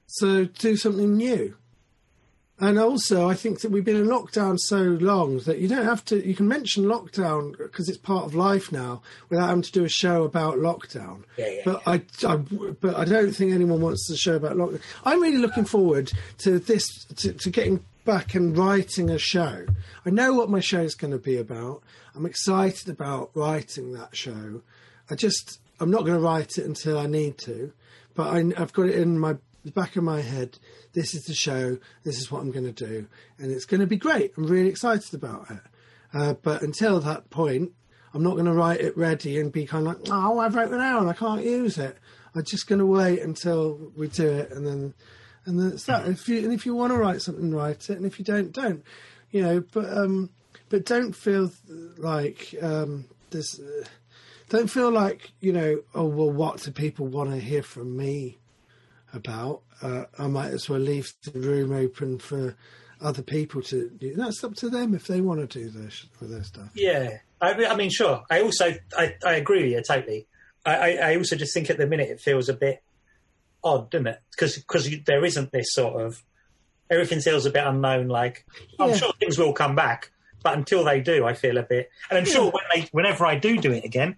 So 0.06 0.44
do 0.44 0.76
something 0.76 1.16
new. 1.16 1.56
And 2.60 2.78
also, 2.78 3.28
I 3.28 3.34
think 3.34 3.60
that 3.60 3.72
we've 3.72 3.84
been 3.84 3.96
in 3.96 4.06
lockdown 4.06 4.58
so 4.60 4.80
long 4.80 5.38
that 5.40 5.58
you 5.58 5.66
don't 5.66 5.84
have 5.84 6.04
to. 6.04 6.24
You 6.24 6.36
can 6.36 6.46
mention 6.46 6.84
lockdown 6.84 7.58
because 7.58 7.88
it's 7.88 7.98
part 7.98 8.24
of 8.24 8.34
life 8.36 8.70
now, 8.70 9.02
without 9.28 9.48
having 9.48 9.62
to 9.62 9.72
do 9.72 9.84
a 9.84 9.88
show 9.88 10.22
about 10.22 10.58
lockdown. 10.58 11.24
Yeah, 11.36 11.48
yeah, 11.48 11.62
but 11.64 11.82
I, 11.84 12.02
I, 12.24 12.36
but 12.36 12.96
I 12.96 13.04
don't 13.04 13.32
think 13.32 13.52
anyone 13.52 13.80
wants 13.80 14.06
to 14.06 14.16
show 14.16 14.36
about 14.36 14.56
lockdown. 14.56 14.80
I'm 15.04 15.20
really 15.20 15.38
looking 15.38 15.64
forward 15.64 16.12
to 16.38 16.60
this, 16.60 16.86
to, 17.16 17.32
to 17.32 17.50
getting 17.50 17.84
back 18.04 18.36
and 18.36 18.56
writing 18.56 19.10
a 19.10 19.18
show. 19.18 19.66
I 20.06 20.10
know 20.10 20.32
what 20.34 20.48
my 20.48 20.60
show 20.60 20.82
is 20.82 20.94
going 20.94 21.12
to 21.12 21.18
be 21.18 21.36
about. 21.36 21.82
I'm 22.14 22.26
excited 22.26 22.88
about 22.88 23.30
writing 23.34 23.94
that 23.94 24.14
show. 24.14 24.62
I 25.10 25.16
just, 25.16 25.58
I'm 25.80 25.90
not 25.90 26.02
going 26.02 26.14
to 26.14 26.24
write 26.24 26.56
it 26.56 26.66
until 26.66 26.98
I 26.98 27.06
need 27.06 27.36
to, 27.38 27.72
but 28.14 28.28
I, 28.28 28.52
I've 28.56 28.72
got 28.72 28.86
it 28.86 28.94
in 28.94 29.18
my 29.18 29.36
the 29.64 29.72
back 29.72 29.96
of 29.96 30.04
my 30.04 30.20
head. 30.20 30.58
This 30.92 31.14
is 31.14 31.24
the 31.24 31.34
show. 31.34 31.78
This 32.04 32.18
is 32.18 32.30
what 32.30 32.42
I'm 32.42 32.50
going 32.50 32.72
to 32.72 32.86
do, 32.86 33.06
and 33.38 33.50
it's 33.50 33.64
going 33.64 33.80
to 33.80 33.86
be 33.86 33.96
great. 33.96 34.32
I'm 34.36 34.46
really 34.46 34.68
excited 34.68 35.14
about 35.14 35.50
it. 35.50 35.60
Uh, 36.12 36.34
but 36.34 36.62
until 36.62 37.00
that 37.00 37.30
point, 37.30 37.72
I'm 38.12 38.22
not 38.22 38.34
going 38.34 38.44
to 38.46 38.52
write 38.52 38.80
it 38.80 38.96
ready 38.96 39.40
and 39.40 39.50
be 39.50 39.66
kind 39.66 39.86
of 39.86 39.94
like, 39.94 40.08
oh, 40.10 40.38
I've 40.38 40.54
written 40.54 40.74
it 40.74 40.78
down, 40.78 41.08
I 41.08 41.14
can't 41.14 41.42
use 41.42 41.78
it. 41.78 41.98
I'm 42.34 42.44
just 42.44 42.68
going 42.68 42.78
to 42.78 42.86
wait 42.86 43.20
until 43.20 43.92
we 43.96 44.08
do 44.08 44.28
it, 44.28 44.50
and 44.52 44.66
then, 44.66 44.94
and 45.46 45.58
then 45.58 45.72
it's 45.72 45.84
that. 45.84 46.06
If 46.06 46.28
you 46.28 46.38
and 46.38 46.52
if 46.52 46.66
you 46.66 46.74
want 46.74 46.92
to 46.92 46.98
write 46.98 47.22
something, 47.22 47.54
write 47.54 47.90
it, 47.90 47.96
and 47.96 48.06
if 48.06 48.18
you 48.18 48.24
don't, 48.24 48.52
don't. 48.52 48.82
You 49.30 49.42
know, 49.42 49.64
but 49.72 49.92
um, 49.96 50.30
but 50.68 50.84
don't 50.84 51.14
feel 51.14 51.50
like 51.96 52.54
um, 52.60 53.06
this. 53.30 53.58
Uh, 53.58 53.84
don't 54.48 54.68
feel 54.68 54.90
like 54.90 55.32
you 55.40 55.52
know. 55.52 55.82
Oh 55.94 56.06
well, 56.06 56.30
what 56.30 56.60
do 56.60 56.70
people 56.72 57.06
want 57.06 57.30
to 57.30 57.38
hear 57.38 57.62
from 57.62 57.96
me? 57.96 58.38
About, 59.14 59.62
uh, 59.82 60.04
I 60.18 60.26
might 60.26 60.50
as 60.50 60.68
well 60.68 60.80
leave 60.80 61.12
the 61.22 61.38
room 61.38 61.72
open 61.72 62.18
for 62.18 62.56
other 63.00 63.22
people 63.22 63.62
to. 63.62 63.90
do 63.90 64.14
That's 64.14 64.42
up 64.44 64.54
to 64.56 64.68
them 64.70 64.94
if 64.94 65.06
they 65.06 65.20
want 65.20 65.48
to 65.48 65.58
do 65.58 65.68
their 65.70 65.90
with 66.20 66.30
their 66.30 66.42
stuff. 66.44 66.70
Yeah, 66.74 67.18
I, 67.40 67.56
mean- 67.56 67.66
I 67.70 67.76
mean, 67.76 67.90
sure. 67.90 68.22
I 68.30 68.40
also 68.42 68.74
I, 68.96 69.14
I 69.24 69.34
agree 69.34 69.62
with 69.62 69.72
you 69.72 69.82
totally. 69.82 70.26
I, 70.66 70.74
I, 70.76 71.10
I 71.12 71.16
also 71.16 71.36
just 71.36 71.52
think 71.54 71.70
at 71.70 71.76
the 71.78 71.86
minute 71.86 72.08
it 72.08 72.20
feels 72.20 72.48
a 72.48 72.54
bit 72.54 72.82
odd, 73.62 73.90
doesn't 73.90 74.06
it? 74.06 74.20
Because 74.30 74.56
because 74.56 74.88
there 75.06 75.24
isn't 75.24 75.52
this 75.52 75.72
sort 75.72 76.00
of 76.02 76.22
everything 76.90 77.20
feels 77.20 77.46
a 77.46 77.50
bit 77.50 77.66
unknown. 77.66 78.08
Like 78.08 78.44
I'm 78.78 78.90
Yeah. 78.90 78.96
sure 78.96 79.12
things 79.20 79.38
will 79.38 79.52
come 79.52 79.74
back, 79.74 80.10
but 80.42 80.56
until 80.56 80.84
they 80.84 81.00
do, 81.00 81.24
I 81.26 81.34
feel 81.34 81.58
a 81.58 81.62
bit. 81.62 81.90
And 82.10 82.18
I'm 82.18 82.24
sure 82.24 82.50
when 82.50 82.64
they 82.74 82.88
whenever 82.92 83.26
I 83.26 83.36
do 83.36 83.58
do 83.58 83.72
it 83.72 83.84
again, 83.84 84.16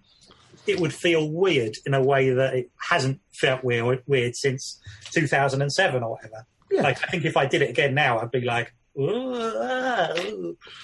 it 0.67 0.79
would 0.79 0.93
feel 0.93 1.29
weird 1.29 1.75
in 1.85 1.93
a 1.93 2.01
way 2.03 2.29
that 2.31 2.53
it 2.53 2.71
hasn't 2.77 3.19
felt 3.33 3.63
weird 3.63 4.03
weird 4.07 4.35
since 4.35 4.79
2007 5.11 6.03
or 6.03 6.11
whatever. 6.11 6.45
Yeah. 6.71 6.81
Like 6.81 7.03
I 7.03 7.07
think 7.07 7.25
if 7.25 7.37
I 7.37 7.45
did 7.45 7.61
it 7.61 7.69
again 7.69 7.93
now, 7.93 8.19
I'd 8.19 8.31
be 8.31 8.41
like. 8.41 8.73
"Ooh, 8.99 9.35
ah. 9.35 10.09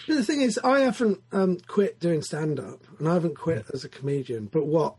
But 0.08 0.16
the 0.16 0.24
thing 0.24 0.42
is, 0.42 0.60
I 0.64 0.82
haven't 0.82 1.20
um, 1.32 1.58
quit 1.68 2.00
doing 2.00 2.22
stand 2.22 2.60
up 2.60 2.80
and 3.00 3.10
I 3.10 3.14
haven't 3.16 3.36
quit 3.38 3.66
as 3.74 3.84
a 3.84 3.90
comedian. 3.90 4.46
But 4.46 4.66
what 4.66 4.96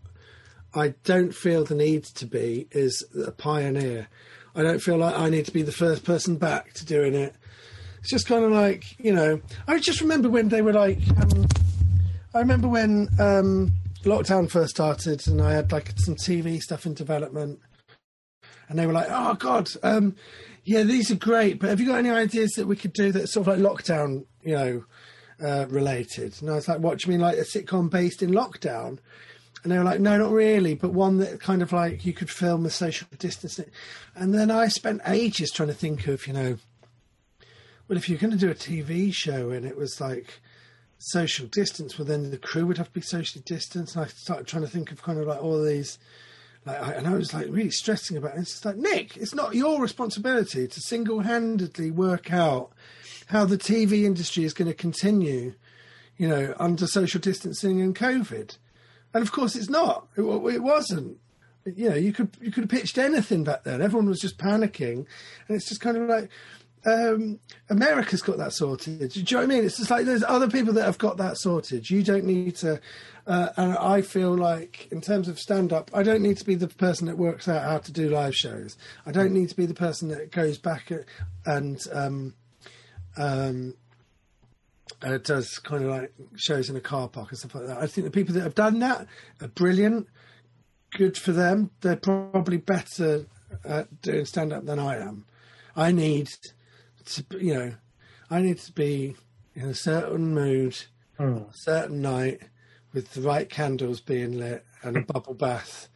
I 0.75 0.95
don't 1.05 1.35
feel 1.35 1.65
the 1.65 1.77
need 1.77 2.05
to 2.05 2.27
be 2.27 2.67
is 2.73 3.05
a 3.27 3.31
pioneer. 3.31 4.09
I 4.57 4.63
don't 4.63 4.81
feel 4.81 4.97
like 4.97 5.17
I 5.17 5.31
need 5.31 5.47
to 5.47 5.53
be 5.53 5.63
the 5.63 5.73
first 5.73 6.05
person 6.05 6.37
back 6.37 6.73
to 6.75 6.85
doing 6.85 7.15
it. 7.15 7.35
It's 8.01 8.11
just 8.11 8.27
kind 8.27 8.45
of 8.45 8.53
like, 8.53 8.99
you 8.99 9.13
know, 9.13 9.41
I 9.67 9.79
just 9.79 10.01
remember 10.01 10.29
when 10.29 10.49
they 10.49 10.63
were 10.63 10.73
like, 10.73 10.99
um, 11.23 11.47
I 12.35 12.41
remember 12.41 12.69
when 12.69 13.09
um, 13.19 13.73
lockdown 14.05 14.51
first 14.51 14.75
started 14.75 15.27
and 15.27 15.41
I 15.41 15.53
had 15.53 15.73
like 15.73 15.93
some 15.97 16.15
TV 16.15 16.61
stuff 16.61 16.87
in 16.87 16.95
development 16.95 17.61
and 18.69 18.79
they 18.79 18.87
were 18.87 18.93
like, 18.93 19.09
"Oh 19.11 19.35
God, 19.35 19.69
um, 19.83 20.17
yeah, 20.65 20.83
these 20.83 21.11
are 21.11 21.17
great, 21.17 21.59
but 21.59 21.71
have 21.71 21.81
you 21.81 21.87
got 21.87 21.99
any 21.99 22.11
ideas 22.11 22.53
that 22.53 22.67
we 22.67 22.77
could 22.77 22.93
do 22.93 23.13
that's 23.13 23.33
sort 23.33 23.47
of 23.47 23.59
like 23.59 23.73
lockdown, 23.73 24.25
you 24.43 24.55
know, 24.55 24.85
uh, 25.45 25.67
related?" 25.69 26.35
And 26.41 26.51
I 26.51 26.55
was 26.55 26.69
like, 26.69 26.81
"What 26.81 26.99
do 26.99 27.07
you 27.07 27.13
mean, 27.13 27.21
like 27.21 27.37
a 27.37 27.43
sitcom 27.43 27.91
based 27.91 28.23
in 28.23 28.31
lockdown?" 28.31 28.99
And 29.63 29.73
they 29.73 29.79
were 29.79 29.85
like, 29.85 30.01
"No, 30.01 30.19
not 30.19 30.31
really, 30.31 30.75
but 30.75 30.93
one 30.93 31.19
that 31.19 31.41
kind 31.41 31.63
of 31.63 31.73
like 31.73 32.05
you 32.05 32.13
could 32.13 32.31
film 32.31 32.65
with 32.65 32.73
social 32.73 33.09
distancing." 33.19 33.71
And 34.15 34.35
then 34.35 34.51
I 34.51 34.69
spent 34.69 35.03
ages 35.07 35.51
trying 35.51 35.69
to 35.69 35.75
think 35.75 36.07
of, 36.07 36.27
you 36.27 36.33
know, 36.33 36.59
well, 37.89 37.99
if 37.99 38.09
you're 38.09 38.19
going 38.19 38.33
to 38.33 38.39
do 38.39 38.51
a 38.51 38.55
TV 38.55 39.13
show 39.13 39.51
and 39.51 39.67
it 39.67 39.77
was 39.77 40.01
like 40.01 40.41
social 41.11 41.47
distance, 41.47 41.99
well, 41.99 42.07
then 42.07 42.31
the 42.31 42.39
crew 42.39 42.67
would 42.67 42.79
have 42.79 42.89
to 42.89 42.93
be 42.93 43.01
socially 43.01 43.43
distanced. 43.45 43.97
And 43.97 44.05
I 44.05 44.09
started 44.09 44.47
trying 44.47 44.65
to 44.65 44.71
think 44.71 44.91
of 44.91 45.03
kind 45.03 45.19
of 45.19 45.27
like 45.27 45.43
all 45.43 45.63
these 45.63 45.99
like, 46.67 46.81
I, 46.81 46.93
and 46.93 47.07
I 47.07 47.13
was 47.13 47.35
like 47.35 47.47
really 47.51 47.71
stressing 47.71 48.17
about 48.17 48.37
it. 48.37 48.41
It's 48.41 48.65
like 48.65 48.77
Nick, 48.77 49.17
it's 49.17 49.35
not 49.35 49.55
your 49.55 49.81
responsibility 49.81 50.67
to 50.67 50.81
single-handedly 50.81 51.91
work 51.91 52.33
out 52.33 52.71
how 53.27 53.45
the 53.45 53.59
TV 53.59 54.05
industry 54.05 54.45
is 54.45 54.55
going 54.55 54.69
to 54.69 54.75
continue, 54.75 55.55
you 56.17 56.29
know, 56.29 56.55
under 56.59 56.87
social 56.87 57.21
distancing 57.21 57.81
and 57.81 57.95
COVID. 57.95 58.57
And 59.13 59.23
of 59.23 59.33
course, 59.33 59.55
it's 59.57 59.71
not. 59.71 60.09
It, 60.17 60.23
it 60.23 60.63
wasn't. 60.63 61.19
You 61.67 61.91
know, 61.91 61.97
you 61.97 62.13
could 62.13 62.37
you 62.43 62.51
could 62.51 62.65
have 62.65 62.71
pitched 62.71 62.99
anything 62.99 63.45
back 63.45 63.65
then. 63.65 63.81
Everyone 63.81 64.09
was 64.09 64.21
just 64.21 64.37
panicking, 64.37 65.07
and 65.49 65.57
it's 65.57 65.69
just 65.69 65.81
kind 65.81 65.97
of 65.97 66.09
like 66.09 66.29
um, 66.87 67.41
America's 67.71 68.23
got 68.23 68.39
that 68.39 68.53
sorted. 68.53 69.13
Do 69.13 69.21
you 69.21 69.25
know 69.25 69.39
what 69.39 69.45
I 69.45 69.47
mean? 69.47 69.65
It's 69.65 69.79
just 69.79 69.91
like 69.91 70.05
there's 70.05 70.23
other 70.23 70.49
people 70.49 70.73
that 70.75 70.85
have 70.85 70.99
got 70.99 71.17
that 71.17 71.39
sorted. 71.39 71.89
You 71.89 72.03
don't 72.03 72.25
need 72.25 72.57
to. 72.57 72.81
Uh, 73.27 73.49
and 73.57 73.73
I 73.79 74.03
feel 74.03 74.37
like, 74.37 74.89
in 74.93 75.01
terms 75.01 75.29
of 75.29 75.39
stand 75.39 75.73
up, 75.73 75.91
I 75.95 76.03
don't 76.03 76.21
need 76.21 76.37
to 76.39 76.45
be 76.45 76.57
the 76.57 76.69
person 76.69 77.07
that 77.07 77.17
works 77.17 77.49
out 77.49 77.63
how 77.63 77.79
to 77.79 77.93
do 77.93 78.11
live 78.11 78.35
shows. 78.35 78.77
I 79.07 79.13
don't 79.13 79.33
need 79.33 79.49
to 79.49 79.57
be 79.57 79.65
the 79.65 79.75
person 79.75 80.09
that 80.09 80.31
goes 80.31 80.59
back 80.59 80.93
and 81.47 81.81
um, 81.91 82.35
um, 83.17 83.75
uh, 85.03 85.19
does 85.19 85.59
kind 85.59 85.85
of 85.85 85.91
like 85.91 86.13
shows 86.37 86.69
in 86.69 86.77
a 86.77 86.81
car 86.81 87.09
park 87.09 87.31
and 87.31 87.39
stuff 87.39 87.55
like 87.55 87.67
that. 87.67 87.79
I 87.79 87.87
think 87.87 88.05
the 88.05 88.11
people 88.11 88.35
that 88.35 88.43
have 88.43 88.55
done 88.55 88.81
that 88.81 89.07
are 89.41 89.49
brilliant. 89.49 90.07
Good 90.93 91.17
for 91.17 91.33
them. 91.33 91.71
They're 91.81 91.97
probably 91.97 92.59
better 92.59 93.27
at 93.65 94.03
doing 94.03 94.27
stand 94.27 94.53
up 94.53 94.67
than 94.67 94.79
I 94.79 94.99
am. 94.99 95.25
I 95.75 95.93
need 95.93 96.29
to, 97.07 97.25
you 97.39 97.55
know, 97.55 97.73
I 98.31 98.41
need 98.41 98.59
to 98.59 98.73
be 98.73 99.17
in 99.55 99.69
a 99.69 99.75
certain 99.75 100.35
mood, 100.35 100.77
Hmm. 101.19 101.37
a 101.37 101.47
certain 101.53 102.03
night, 102.03 102.41
with 102.93 103.13
the 103.13 103.21
right 103.21 103.49
candles 103.49 104.01
being 104.01 104.39
lit 104.39 104.65
and 104.83 104.97
a 104.97 105.01
bubble 105.13 105.35
bath, 105.35 105.89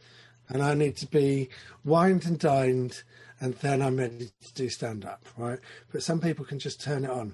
and 0.47 0.63
I 0.63 0.73
need 0.73 0.95
to 0.97 1.07
be 1.07 1.49
wined 1.83 2.25
and 2.25 2.39
dined, 2.39 3.03
and 3.41 3.53
then 3.55 3.81
I'm 3.81 3.97
ready 3.97 4.31
to 4.41 4.53
do 4.53 4.69
stand 4.69 5.05
up, 5.05 5.25
right? 5.37 5.59
But 5.91 6.03
some 6.03 6.19
people 6.21 6.45
can 6.45 6.59
just 6.59 6.81
turn 6.81 7.03
it 7.05 7.09
on, 7.09 7.33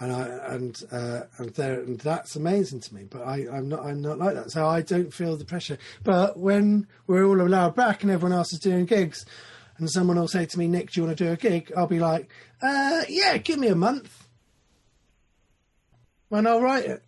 and 0.00 0.12
I 0.12 0.28
and 0.54 0.82
uh, 0.92 1.20
and, 1.38 1.50
there, 1.54 1.80
and 1.80 1.98
that's 2.00 2.36
amazing 2.36 2.80
to 2.80 2.94
me. 2.94 3.04
But 3.10 3.22
I, 3.22 3.46
I'm 3.52 3.68
not 3.68 3.84
I'm 3.84 4.00
not 4.00 4.18
like 4.18 4.34
that, 4.34 4.50
so 4.50 4.66
I 4.66 4.82
don't 4.82 5.12
feel 5.12 5.36
the 5.36 5.44
pressure. 5.44 5.78
But 6.04 6.38
when 6.38 6.86
we're 7.06 7.24
all 7.24 7.40
allowed 7.40 7.74
back 7.74 8.02
and 8.02 8.10
everyone 8.12 8.36
else 8.36 8.52
is 8.52 8.58
doing 8.60 8.84
gigs, 8.84 9.26
and 9.78 9.90
someone 9.90 10.18
will 10.18 10.28
say 10.28 10.46
to 10.46 10.58
me, 10.58 10.68
Nick, 10.68 10.90
do 10.90 11.00
you 11.00 11.06
want 11.06 11.18
to 11.18 11.24
do 11.24 11.32
a 11.32 11.36
gig? 11.36 11.72
I'll 11.76 11.86
be 11.86 11.98
like, 11.98 12.30
uh, 12.60 13.02
yeah, 13.08 13.36
give 13.38 13.58
me 13.58 13.68
a 13.68 13.74
month, 13.74 14.28
and 16.30 16.48
I'll 16.48 16.60
write 16.60 16.84
it. 16.84 17.02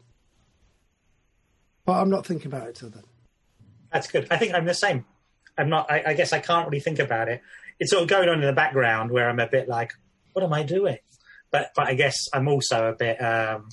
But 1.85 2.01
I'm 2.01 2.11
not 2.11 2.27
thinking 2.27 2.47
about 2.47 2.69
it 2.69 2.77
till 2.77 2.91
then. 2.91 3.05
That's 3.93 4.11
good. 4.11 4.27
I 4.31 4.39
think 4.39 4.55
I'm 4.55 4.65
the 4.65 4.75
same. 4.75 5.05
I'm 5.57 5.69
not. 5.69 5.91
I, 5.91 6.03
I 6.07 6.15
guess 6.15 6.33
I 6.33 6.41
can't 6.41 6.69
really 6.69 6.81
think 6.81 6.99
about 6.99 7.29
it. 7.29 7.43
It's 7.79 7.91
sort 7.91 8.03
of 8.03 8.09
going 8.09 8.29
on 8.29 8.41
in 8.41 8.47
the 8.47 8.53
background 8.53 9.11
where 9.11 9.29
I'm 9.29 9.41
a 9.41 9.47
bit 9.47 9.69
like, 9.69 9.93
what 10.33 10.45
am 10.45 10.53
I 10.53 10.63
doing? 10.63 10.99
But 11.51 11.73
but 11.77 11.87
I 11.87 11.95
guess 11.95 12.17
I'm 12.33 12.49
also 12.49 12.89
a 12.89 12.93
bit. 12.93 13.23
Um, 13.23 13.69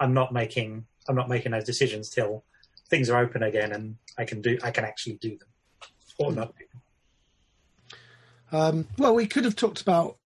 I'm 0.00 0.14
not 0.14 0.32
making. 0.32 0.86
I'm 1.08 1.16
not 1.16 1.28
making 1.28 1.52
those 1.52 1.64
decisions 1.64 2.10
till 2.10 2.44
things 2.88 3.10
are 3.10 3.18
open 3.18 3.42
again 3.42 3.72
and 3.72 3.96
I 4.16 4.24
can 4.24 4.40
do. 4.40 4.58
I 4.62 4.70
can 4.70 4.84
actually 4.84 5.18
do 5.20 5.38
them. 5.38 5.48
Or 6.18 6.32
not. 6.32 6.54
Um, 8.52 8.86
well, 8.96 9.14
we 9.14 9.26
could 9.26 9.44
have 9.44 9.56
talked 9.56 9.80
about 9.80 10.16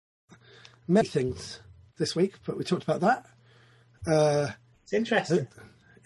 many 0.89 1.09
things 1.09 1.61
this 1.99 2.15
week, 2.15 2.35
but 2.47 2.57
we 2.57 2.65
talked 2.65 2.85
about 2.85 3.01
that. 3.01 3.27
Uh, 4.11 4.51
It's 4.85 4.93
interesting. 4.93 5.49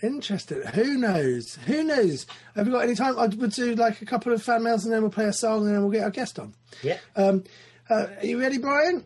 interesting. 0.03 0.63
Who 0.75 0.99
knows? 0.99 1.57
Who 1.67 1.85
knows? 1.85 2.27
Have 2.55 2.67
we 2.67 2.73
got 2.73 2.85
any 2.85 2.95
time? 2.95 3.19
I 3.19 3.27
would 3.27 3.53
do 3.53 3.75
like 3.75 4.03
a 4.03 4.07
couple 4.07 4.33
of 4.33 4.43
fan 4.43 4.63
mails 4.63 4.85
and 4.85 4.93
then 4.93 5.03
we'll 5.03 5.11
play 5.11 5.27
a 5.27 5.33
song 5.33 5.67
and 5.67 5.75
then 5.75 5.83
we'll 5.83 5.91
get 5.93 6.05
our 6.05 6.11
guest 6.11 6.39
on. 6.39 6.55
Yeah. 6.83 6.99
Um, 7.17 7.45
uh, 7.89 8.07
are 8.21 8.27
you 8.27 8.41
ready, 8.41 8.59
Brian? 8.59 9.03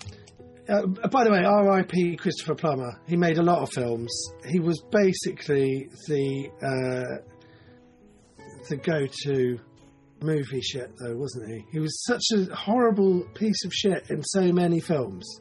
Uh, 0.69 0.87
by 0.87 1.25
the 1.25 1.31
way, 1.33 1.45
R.I.P. 1.45 2.17
Christopher 2.17 2.55
Plummer. 2.55 3.01
He 3.09 3.17
made 3.17 3.39
a 3.39 3.43
lot 3.43 3.59
of 3.61 3.73
films. 3.73 4.11
He 4.49 4.61
was 4.61 4.81
basically 4.93 5.89
the 6.07 6.49
uh, 6.63 7.25
the 8.69 8.77
go-to 8.77 9.59
movie 10.23 10.61
shit, 10.61 10.93
though, 10.99 11.17
wasn't 11.17 11.51
he? 11.51 11.65
He 11.73 11.79
was 11.81 12.05
such 12.05 12.23
a 12.35 12.55
horrible 12.55 13.25
piece 13.35 13.65
of 13.65 13.73
shit 13.73 14.11
in 14.11 14.23
so 14.23 14.53
many 14.53 14.81
films, 14.81 15.41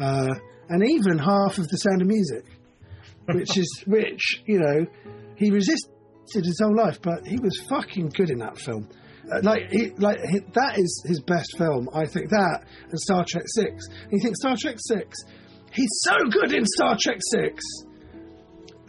uh, 0.00 0.34
and 0.68 0.88
even 0.88 1.18
half 1.18 1.58
of 1.58 1.68
The 1.68 1.76
Sound 1.76 2.02
of 2.02 2.08
Music, 2.08 2.44
which 3.32 3.56
is 3.56 3.82
which 3.86 4.42
you 4.46 4.58
know 4.58 4.86
he 5.36 5.50
resisted 5.50 5.90
his 6.34 6.60
whole 6.62 6.76
life, 6.76 7.00
but 7.02 7.26
he 7.26 7.38
was 7.38 7.58
fucking 7.68 8.10
good 8.10 8.30
in 8.30 8.38
that 8.38 8.58
film. 8.58 8.88
Uh, 9.30 9.40
like, 9.42 9.68
he, 9.70 9.90
like 9.98 10.18
he, 10.30 10.38
that 10.54 10.78
is 10.78 11.04
his 11.06 11.20
best 11.20 11.56
film. 11.58 11.88
I 11.92 12.06
think 12.06 12.30
that 12.30 12.64
and 12.88 12.98
Star 12.98 13.24
Trek 13.28 13.44
Six. 13.46 13.86
And 14.04 14.12
you 14.12 14.20
think 14.22 14.36
Star 14.36 14.56
Trek 14.58 14.76
Six? 14.78 15.16
He's 15.72 15.90
so 16.00 16.16
good 16.30 16.52
in 16.52 16.64
Star 16.64 16.96
Trek 17.00 17.18
Six, 17.32 17.62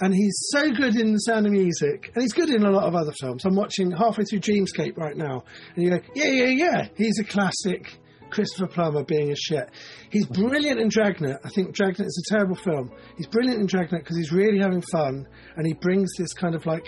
and 0.02 0.14
he's 0.14 0.48
so 0.52 0.72
good 0.72 0.96
in 0.96 1.14
The 1.14 1.20
Sound 1.20 1.46
of 1.46 1.52
Music, 1.52 2.12
and 2.14 2.22
he's 2.22 2.34
good 2.34 2.50
in 2.50 2.64
a 2.64 2.72
lot 2.72 2.88
of 2.88 2.96
other 2.96 3.14
films. 3.20 3.46
I'm 3.46 3.56
watching 3.56 3.92
halfway 3.92 4.24
through 4.24 4.40
Dreamscape 4.40 4.98
right 4.98 5.16
now, 5.16 5.44
and 5.76 5.84
you 5.84 5.90
go, 5.90 6.00
yeah, 6.16 6.32
yeah, 6.32 6.46
yeah. 6.46 6.88
He's 6.96 7.20
a 7.20 7.24
classic. 7.24 8.00
Christopher 8.30 8.68
Plummer 8.68 9.04
being 9.04 9.32
a 9.32 9.36
shit. 9.36 9.70
He's 10.12 10.28
brilliant 10.28 10.80
in 10.80 10.90
Dragnet. 10.90 11.38
I 11.44 11.50
think 11.50 11.74
Dragnet 11.74 12.06
is 12.06 12.24
a 12.28 12.36
terrible 12.36 12.56
film. 12.56 12.92
He's 13.18 13.26
brilliant 13.26 13.60
in 13.60 13.66
Dragnet 13.66 14.04
because 14.04 14.18
he's 14.18 14.32
really 14.32 14.60
having 14.60 14.84
fun 14.92 15.28
and 15.56 15.66
he 15.66 15.74
brings 15.74 16.12
this 16.16 16.34
kind 16.34 16.54
of 16.54 16.64
like 16.68 16.86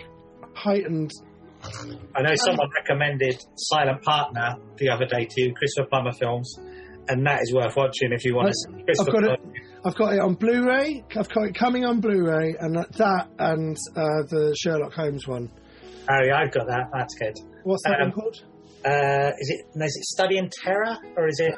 heightened. 0.54 1.12
I 2.16 2.22
know 2.22 2.36
someone 2.36 2.70
recommended 2.76 3.44
Silent 3.56 4.02
Partner 4.04 4.56
the 4.78 4.90
other 4.90 5.06
day 5.06 5.28
to 5.30 5.52
Christopher 5.54 5.88
Plummer 5.90 6.12
films, 6.12 6.60
and 7.10 7.26
that 7.26 7.42
is 7.42 7.54
worth 7.54 7.76
watching 7.76 8.12
if 8.12 8.24
you 8.26 8.36
want 8.36 8.50
to 8.50 8.54
see 8.54 8.84
I've 9.00 9.12
got 9.12 9.24
it. 9.24 9.40
I've 9.84 9.96
got 9.96 10.14
it 10.14 10.20
on 10.20 10.36
Blu-ray. 10.36 11.04
I've 11.18 11.30
got 11.30 11.46
it 11.46 11.56
coming 11.56 11.86
on 11.86 12.00
Blu-ray, 12.02 12.56
and 12.60 12.76
that, 12.76 12.92
that 12.94 13.30
and 13.40 13.76
uh, 13.96 14.22
the 14.30 14.56
Sherlock 14.62 14.94
Holmes 14.94 15.28
one. 15.28 15.50
Oh, 16.10 16.24
yeah, 16.24 16.38
I've 16.38 16.52
got 16.52 16.68
that. 16.68 16.90
That's 16.94 17.16
good. 17.16 17.34
What's 17.64 17.84
that 17.86 18.00
Um, 18.02 18.10
one 18.10 18.12
called? 18.12 18.44
Uh, 18.86 19.32
is 19.40 19.50
it 19.50 19.66
is 19.80 19.96
it 19.98 20.04
Study 20.06 20.38
in 20.38 20.50
Terror 20.64 20.98
or 21.16 21.28
is 21.28 21.40
it? 21.40 21.54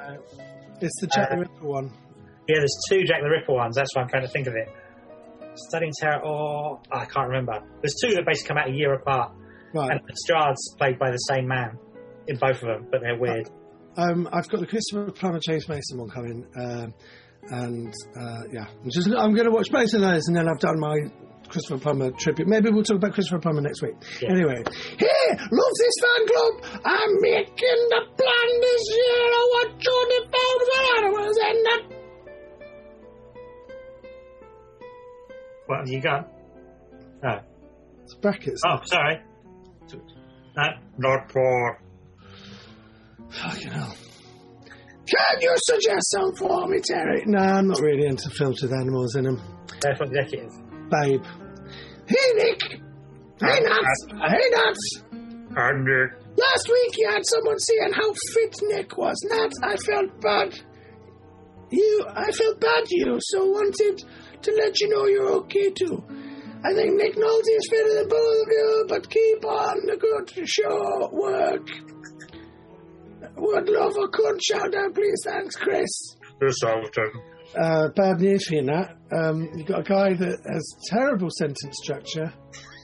It's 0.82 1.00
the 1.00 1.08
Jack 1.08 1.30
uh, 1.32 1.36
the 1.36 1.42
Ripper 1.42 1.66
one. 1.66 1.92
Yeah, 2.48 2.58
there's 2.60 2.78
two 2.90 3.04
Jack 3.06 3.22
the 3.24 3.30
Ripper 3.30 3.54
ones. 3.54 3.76
That's 3.76 3.96
why 3.96 4.02
I'm 4.04 4.10
trying 4.10 4.24
to 4.24 4.30
think 4.30 4.48
of 4.48 4.54
it. 4.56 4.68
Study 5.56 5.86
in 5.88 5.92
Terror 6.00 6.22
or 6.26 6.80
oh, 6.80 6.82
I 6.92 7.06
can't 7.06 7.28
remember. 7.30 7.60
There's 7.82 7.96
two 8.04 8.16
that 8.16 8.26
basically 8.26 8.48
come 8.50 8.58
out 8.58 8.70
a 8.70 8.74
year 8.74 8.94
apart, 8.94 9.32
Right. 9.74 9.92
and 9.92 10.00
Lestrade's 10.08 10.76
played 10.78 11.00
by 11.00 11.12
the 11.12 11.18
same 11.18 11.48
man 11.48 11.78
in 12.28 12.38
both 12.38 12.56
of 12.62 12.68
them, 12.68 12.88
but 12.92 13.02
they're 13.02 13.18
weird. 13.18 13.50
Um, 13.98 14.28
I've 14.32 14.48
got 14.50 14.60
the 14.62 14.68
Christopher 14.68 15.12
Plummer 15.12 15.40
James 15.40 15.68
Mason 15.70 15.98
one 16.00 16.10
coming, 16.10 16.46
um, 16.60 16.94
and 17.50 17.94
uh, 18.20 18.42
yeah, 18.52 18.66
I'm 18.84 18.90
just 18.92 19.08
I'm 19.08 19.34
going 19.34 19.46
to 19.46 19.52
watch 19.52 19.72
both 19.72 19.94
of 19.94 20.02
those, 20.02 20.28
and 20.28 20.36
then 20.36 20.48
I've 20.50 20.60
done 20.60 20.80
my 20.80 20.98
Christopher 21.50 21.78
Plummer 21.80 22.12
tribute. 22.12 22.48
Maybe 22.48 22.70
we'll 22.72 22.84
talk 22.84 22.98
about 22.98 23.14
Christopher 23.14 23.40
Plummer 23.40 23.62
next 23.62 23.82
week. 23.82 23.94
Yeah. 24.22 24.32
Anyway, 24.32 24.64
hey, 24.98 25.30
love 25.30 25.74
this 25.78 25.96
fan 26.02 26.28
club. 26.28 26.82
I'm 26.86 27.10
making 27.22 27.80
the 27.90 28.02
plan 28.18 28.62
this 28.62 28.90
year. 28.90 29.28
I 29.30 29.50
want 29.54 29.80
Johnny 29.80 30.20
where 30.32 31.06
I 31.06 31.10
was 31.12 31.38
in 31.38 31.64
the 31.64 31.96
What 35.68 35.80
have 35.80 35.88
you 35.90 36.02
got? 36.02 36.30
Oh, 37.26 37.40
It's 38.04 38.16
brackets. 38.16 38.62
oh 38.66 38.80
sorry. 38.86 39.22
No, 40.56 40.64
not 40.98 41.32
for. 41.32 41.80
Fucking 43.42 43.72
hell. 43.72 43.96
Can 45.06 45.42
you 45.42 45.54
suggest 45.58 46.12
some 46.12 46.34
for 46.36 46.68
me, 46.68 46.80
Terry? 46.80 47.24
No, 47.26 47.40
I'm 47.40 47.68
not 47.68 47.82
really 47.82 48.06
into 48.06 48.30
films 48.30 48.62
with 48.62 48.72
animals 48.72 49.16
in 49.16 49.26
them. 49.26 49.42
Therefore, 49.82 50.08
executive. 50.08 50.52
Babe. 50.90 51.24
Hey, 52.08 52.32
Nick. 52.36 52.62
Hey, 53.42 53.60
Nuts. 53.60 54.06
Hey, 54.10 54.50
Nuts. 54.52 55.04
And 55.56 55.88
uh, 55.88 56.16
Last 56.36 56.68
week 56.68 56.96
you 56.98 57.10
had 57.10 57.22
someone 57.26 57.60
saying 57.60 57.94
how 57.94 58.14
fit 58.34 58.56
Nick 58.70 58.98
was. 58.98 59.16
Nat, 59.30 59.52
I 59.64 59.76
felt 59.78 60.20
bad. 60.22 60.60
You, 61.70 62.06
I 62.08 62.32
felt 62.32 62.60
bad 62.60 62.86
you, 62.90 63.18
so 63.20 63.46
wanted 63.46 64.04
to 64.42 64.52
let 64.52 64.80
you 64.80 64.90
know 64.90 65.06
you're 65.06 65.32
okay 65.42 65.70
too. 65.72 66.04
I 66.66 66.74
think 66.74 66.96
Nick 66.96 67.16
Nolte 67.16 67.58
is 67.58 67.68
fitter 67.70 67.94
than 67.96 68.08
both 68.08 68.42
of 68.42 68.48
you, 68.50 68.86
but 68.88 69.10
keep 69.10 69.46
on 69.46 69.78
the 69.86 69.98
good 69.98 70.48
show 70.48 71.10
work. 71.12 71.68
Would 73.36 73.70
love 73.70 73.94
a 73.98 74.08
cunt 74.08 74.40
shout 74.48 74.74
out, 74.76 74.94
please. 74.94 75.22
Thanks, 75.26 75.56
Chris. 75.56 75.90
Sultan. 76.50 77.12
Uh, 77.60 77.88
bad 77.96 78.20
news 78.20 78.48
for 78.48 78.56
you, 78.56 78.64
Nat. 78.64 78.96
Um, 79.16 79.50
you've 79.56 79.68
got 79.68 79.80
a 79.82 79.84
guy 79.84 80.14
that 80.14 80.38
has 80.52 80.76
terrible 80.90 81.30
sentence 81.38 81.78
structure 81.84 82.34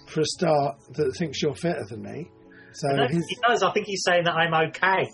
for 0.08 0.22
a 0.22 0.26
start 0.26 0.78
that 0.94 1.14
thinks 1.18 1.42
you're 1.42 1.56
fitter 1.56 1.84
than 1.90 2.02
me. 2.04 2.30
So 2.74 2.88
I 2.90 2.96
don't 2.96 3.08
think 3.10 3.20
he's, 3.22 3.26
he 3.30 3.38
does. 3.48 3.64
I 3.64 3.72
think 3.72 3.86
he's 3.88 4.04
saying 4.06 4.24
that 4.26 4.34
I'm 4.36 4.54
okay, 4.70 5.08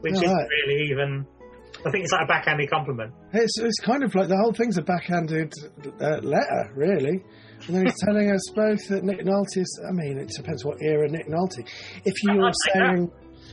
which 0.00 0.14
Oh, 0.14 0.22
isn't 0.22 0.30
right. 0.36 0.48
really 0.66 0.90
even. 0.90 1.26
I 1.86 1.90
think 1.90 2.04
it's 2.04 2.12
like 2.12 2.22
a 2.24 2.26
backhanded 2.28 2.70
compliment. 2.70 3.12
It's, 3.32 3.58
it's 3.58 3.78
kind 3.80 4.04
of 4.04 4.14
like 4.14 4.28
the 4.28 4.36
whole 4.36 4.52
thing's 4.52 4.78
a 4.78 4.82
backhanded 4.82 5.52
uh, 6.00 6.18
letter, 6.22 6.70
really. 6.74 7.22
And 7.66 7.76
then 7.76 7.86
he's 7.86 8.00
telling 8.04 8.30
us 8.30 8.40
both 8.54 8.88
that 8.88 9.02
Nick 9.02 9.20
Nolte's. 9.24 9.80
I 9.86 9.92
mean, 9.92 10.18
it 10.18 10.28
depends 10.34 10.64
what 10.64 10.78
era 10.80 11.08
Nick 11.10 11.26
Nolte. 11.28 11.66
If 12.04 12.14
you 12.22 12.32
I 12.32 12.36
were 12.36 12.42
like 12.44 12.54
that. 12.66 12.72
saying, 12.74 13.10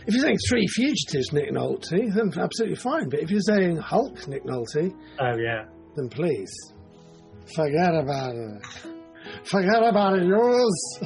if 0.08 0.14
you're 0.14 0.24
saying 0.24 0.38
Three 0.50 0.68
Fugitives 0.68 1.32
Nick 1.34 1.52
Nolte, 1.52 2.14
then 2.14 2.32
absolutely 2.40 2.76
fine. 2.78 3.10
But 3.10 3.20
if 3.22 3.30
you're 3.32 3.42
saying 3.42 3.78
Hulk 3.78 4.28
Nick 4.28 4.44
Nolte, 4.46 4.92
Oh 5.20 5.36
yeah. 5.38 5.66
then 5.96 6.10
please 6.10 6.52
forget 7.56 7.94
about 7.96 8.36
it. 8.36 8.66
Forget 9.44 9.84
about 9.84 10.18
it, 10.20 10.26
yours. 10.26 11.00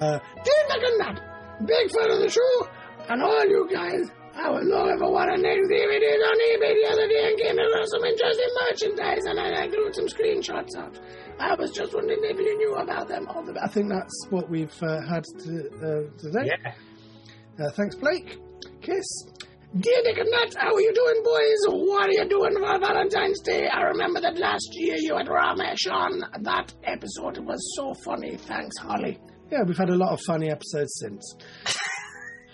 Uh, 0.00 0.18
Dear 0.44 0.54
and 0.70 0.98
Nat, 0.98 1.20
big 1.66 1.90
fan 1.92 2.10
of 2.10 2.18
the 2.18 2.28
show, 2.28 2.68
and 3.08 3.22
all 3.22 3.44
you 3.46 3.68
guys. 3.72 4.10
I 4.34 4.48
was 4.48 4.64
looking 4.64 4.98
for 4.98 5.12
one 5.12 5.28
of 5.28 5.38
Nick's 5.40 5.68
DVDs 5.68 6.22
on 6.24 6.36
eBay 6.40 6.72
the 6.72 6.88
other 6.90 7.06
day 7.06 7.28
and 7.28 7.38
came 7.38 7.58
across 7.58 7.86
some 7.92 8.02
interesting 8.02 8.48
merchandise, 8.64 9.24
and 9.26 9.38
I 9.38 9.68
glued 9.68 9.94
some 9.94 10.06
screenshots 10.06 10.74
out. 10.76 10.98
I 11.38 11.54
was 11.54 11.70
just 11.70 11.94
wondering 11.94 12.18
if 12.22 12.38
you 12.38 12.56
knew 12.56 12.74
about 12.76 13.08
them. 13.08 13.28
All 13.28 13.44
the, 13.44 13.54
I 13.62 13.68
think 13.68 13.90
that's 13.90 14.26
what 14.30 14.48
we've 14.48 14.72
uh, 14.82 15.02
had 15.06 15.24
to, 15.44 15.68
uh, 15.76 16.18
today. 16.18 16.48
Yeah. 16.48 16.72
Uh, 17.58 17.70
thanks, 17.76 17.94
Blake. 17.96 18.38
Kiss. 18.80 19.04
Dear 19.78 20.02
Nick 20.04 20.18
and 20.18 20.30
Nat, 20.30 20.54
how 20.58 20.74
are 20.74 20.80
you 20.80 20.92
doing, 20.92 21.22
boys? 21.24 21.86
What 21.88 22.08
are 22.08 22.12
you 22.12 22.28
doing 22.28 22.52
for 22.54 22.78
Valentine's 22.78 23.40
Day? 23.40 23.66
I 23.68 23.82
remember 23.82 24.20
that 24.20 24.36
last 24.38 24.68
year 24.74 24.96
you 24.98 25.16
had 25.16 25.26
Ramesh 25.28 25.90
on. 25.90 26.20
That 26.42 26.74
episode 26.84 27.38
was 27.38 27.74
so 27.76 27.94
funny. 28.04 28.36
Thanks, 28.36 28.76
Holly. 28.78 29.18
Yeah, 29.50 29.62
we've 29.66 29.78
had 29.78 29.88
a 29.90 29.96
lot 29.96 30.12
of 30.12 30.20
funny 30.26 30.50
episodes 30.50 30.92
since. 31.00 31.36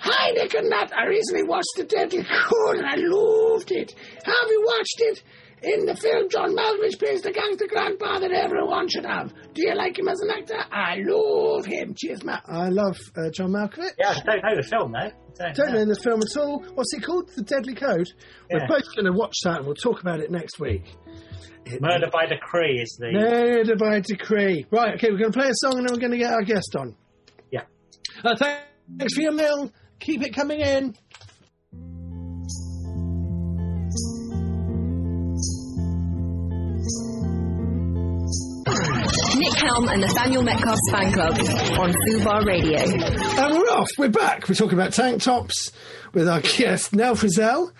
Hi, 0.00 0.30
Nick 0.30 0.54
and 0.54 0.70
Nat. 0.70 0.92
I 0.96 1.06
recently 1.06 1.42
watched 1.42 1.72
The 1.76 1.84
Deadly 1.84 2.22
Code 2.22 2.76
and 2.76 2.86
I 2.86 2.94
loved 2.96 3.72
it. 3.72 3.94
Have 4.24 4.48
you 4.48 4.64
watched 4.64 5.00
it? 5.00 5.22
In 5.62 5.86
the 5.86 5.96
film, 5.96 6.28
John 6.30 6.54
Malkovich 6.54 6.98
plays 6.98 7.22
the 7.22 7.32
gangster 7.32 7.66
grandpa 7.66 8.20
that 8.20 8.30
everyone 8.30 8.88
should 8.88 9.04
have. 9.04 9.32
Do 9.54 9.66
you 9.66 9.74
like 9.74 9.98
him 9.98 10.08
as 10.08 10.20
an 10.20 10.30
actor? 10.30 10.58
I 10.70 10.98
love 11.04 11.66
him. 11.66 11.94
Cheers, 11.96 12.24
Matt. 12.24 12.44
I 12.46 12.68
love 12.68 12.96
uh, 13.16 13.30
John 13.30 13.50
Malkovich. 13.50 13.94
Yeah, 13.98 14.10
I 14.10 14.20
don't 14.24 14.42
know 14.44 14.56
the 14.56 14.68
film 14.68 14.92
though. 14.92 15.10
Don't, 15.38 15.56
Don't 15.56 15.72
know 15.74 15.84
the 15.84 16.00
film 16.02 16.20
at 16.22 16.36
all. 16.40 16.64
What's 16.74 16.92
it 16.94 17.02
called? 17.02 17.30
The 17.34 17.42
Deadly 17.42 17.74
Code. 17.74 18.06
Yeah. 18.50 18.58
We're 18.60 18.68
both 18.68 18.94
going 18.94 19.06
to 19.06 19.12
watch 19.12 19.34
that 19.44 19.58
and 19.58 19.66
we'll 19.66 19.74
talk 19.76 20.00
about 20.00 20.20
it 20.20 20.30
next 20.30 20.58
week. 20.60 20.84
Murder 21.80 22.08
by 22.12 22.26
Decree 22.26 22.80
is 22.80 22.96
the. 22.98 23.12
Murder 23.12 23.76
by 23.76 24.00
decree. 24.00 24.66
Right, 24.70 24.94
okay, 24.94 25.10
we're 25.10 25.18
going 25.18 25.32
to 25.32 25.38
play 25.38 25.48
a 25.48 25.54
song 25.54 25.78
and 25.78 25.86
then 25.88 25.94
we're 25.94 26.00
going 26.00 26.12
to 26.12 26.18
get 26.18 26.32
our 26.32 26.42
guest 26.42 26.74
on. 26.76 26.96
Yeah. 27.50 27.62
Uh, 28.24 28.36
thanks 28.36 29.14
for 29.14 29.20
your 29.20 29.32
mail. 29.32 29.70
Keep 30.00 30.22
it 30.22 30.34
coming 30.34 30.60
in. 30.60 30.94
Nick 39.38 39.54
Helm 39.54 39.88
and 39.88 40.00
Nathaniel 40.00 40.42
Metcalfe's 40.42 40.90
fan 40.90 41.12
club 41.12 41.32
on 41.78 41.92
Fubar 42.08 42.44
Radio. 42.44 42.78
And 42.80 43.54
we're 43.54 43.70
off. 43.70 43.88
We're 43.96 44.08
back. 44.08 44.48
We're 44.48 44.54
talking 44.54 44.78
about 44.78 44.92
tank 44.92 45.22
tops 45.22 45.70
with 46.12 46.28
our 46.28 46.40
guest, 46.40 46.92
Nell 46.94 47.14
Frizzell. 47.14 47.72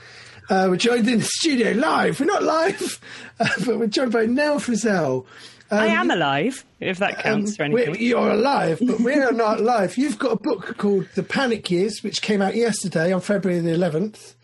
Uh, 0.48 0.68
we're 0.70 0.76
joined 0.76 1.08
in 1.08 1.18
the 1.18 1.24
studio 1.24 1.72
live. 1.72 2.20
We're 2.20 2.26
not 2.26 2.42
live, 2.42 3.00
uh, 3.40 3.48
but 3.66 3.78
we're 3.78 3.86
joined 3.88 4.12
by 4.12 4.26
Nell 4.26 4.58
Frizzell. 4.60 5.26
I 5.70 5.88
am 5.88 6.10
alive, 6.10 6.64
if 6.80 6.98
that 6.98 7.18
counts 7.18 7.58
Um, 7.60 7.72
we're- 7.72 7.84
anything. 7.88 8.06
You're 8.06 8.30
alive, 8.30 8.78
but 8.86 9.00
we're 9.00 9.32
not 9.32 9.60
live. 9.74 9.98
You've 9.98 10.18
got 10.18 10.32
a 10.32 10.36
book 10.36 10.78
called 10.78 11.08
The 11.14 11.22
Panic 11.22 11.70
Years, 11.70 12.00
which 12.02 12.22
came 12.22 12.40
out 12.40 12.54
yesterday 12.56 13.12
on 13.12 13.20
February 13.20 13.60
the 13.60 13.72
11th. 13.72 14.34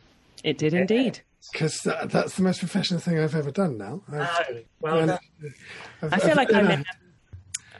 It 0.43 0.59
did 0.59 0.75
indeed. 0.75 1.21
Because 1.53 1.81
that, 1.83 2.11
that's 2.11 2.37
the 2.37 2.43
most 2.43 2.59
professional 2.59 3.01
thing 3.01 3.19
I've 3.19 3.35
ever 3.35 3.51
done 3.51 3.79
now. 3.79 4.03
I've, 4.13 4.21
Oh, 4.51 4.61
well, 4.81 4.99
and 4.99 5.09
that- 5.11 5.21
I've- 6.03 6.15
I 6.15 6.19
feel 6.19 6.31
I've- 6.31 6.37
like 6.37 6.53
I'm 6.53 6.71
in. 6.71 6.85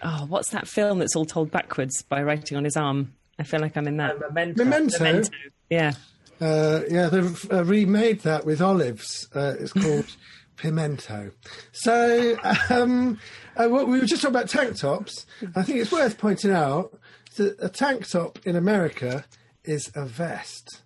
Oh, 0.05 0.27
what's 0.29 0.51
that 0.51 0.69
film 0.69 0.99
that's 0.99 1.17
all 1.17 1.25
told 1.25 1.51
backwards 1.51 2.03
by 2.03 2.23
writing 2.23 2.57
on 2.59 2.65
his 2.65 2.77
arm? 2.77 3.15
I 3.39 3.43
feel 3.43 3.61
like 3.61 3.77
I'm 3.77 3.89
in 3.89 3.97
that. 3.97 4.21
Memento. 4.21 4.65
Memento. 4.65 4.99
Memento. 4.99 5.31
Yeah. 5.71 5.93
Uh, 6.41 6.81
yeah, 6.91 7.09
they've 7.09 7.53
uh, 7.53 7.65
remade 7.65 8.21
that 8.21 8.45
with 8.45 8.61
olives. 8.61 9.29
Uh, 9.35 9.55
it's 9.59 9.73
called 9.73 10.07
Pimento. 10.57 11.31
So, 11.73 12.37
um, 12.71 13.19
uh, 13.57 13.69
what 13.69 13.89
we 13.89 13.99
were 13.99 14.05
just 14.07 14.23
talking 14.23 14.37
about 14.37 14.49
tank 14.49 14.77
tops. 14.77 15.27
I 15.57 15.63
think 15.63 15.79
it's 15.79 15.91
worth 15.91 16.19
pointing 16.19 16.51
out 16.51 16.99
that 17.37 17.57
a 17.61 17.69
tank 17.69 18.09
top 18.09 18.39
in 18.45 18.57
America 18.57 19.25
is 19.65 19.91
a 19.95 20.05
vest. 20.05 20.83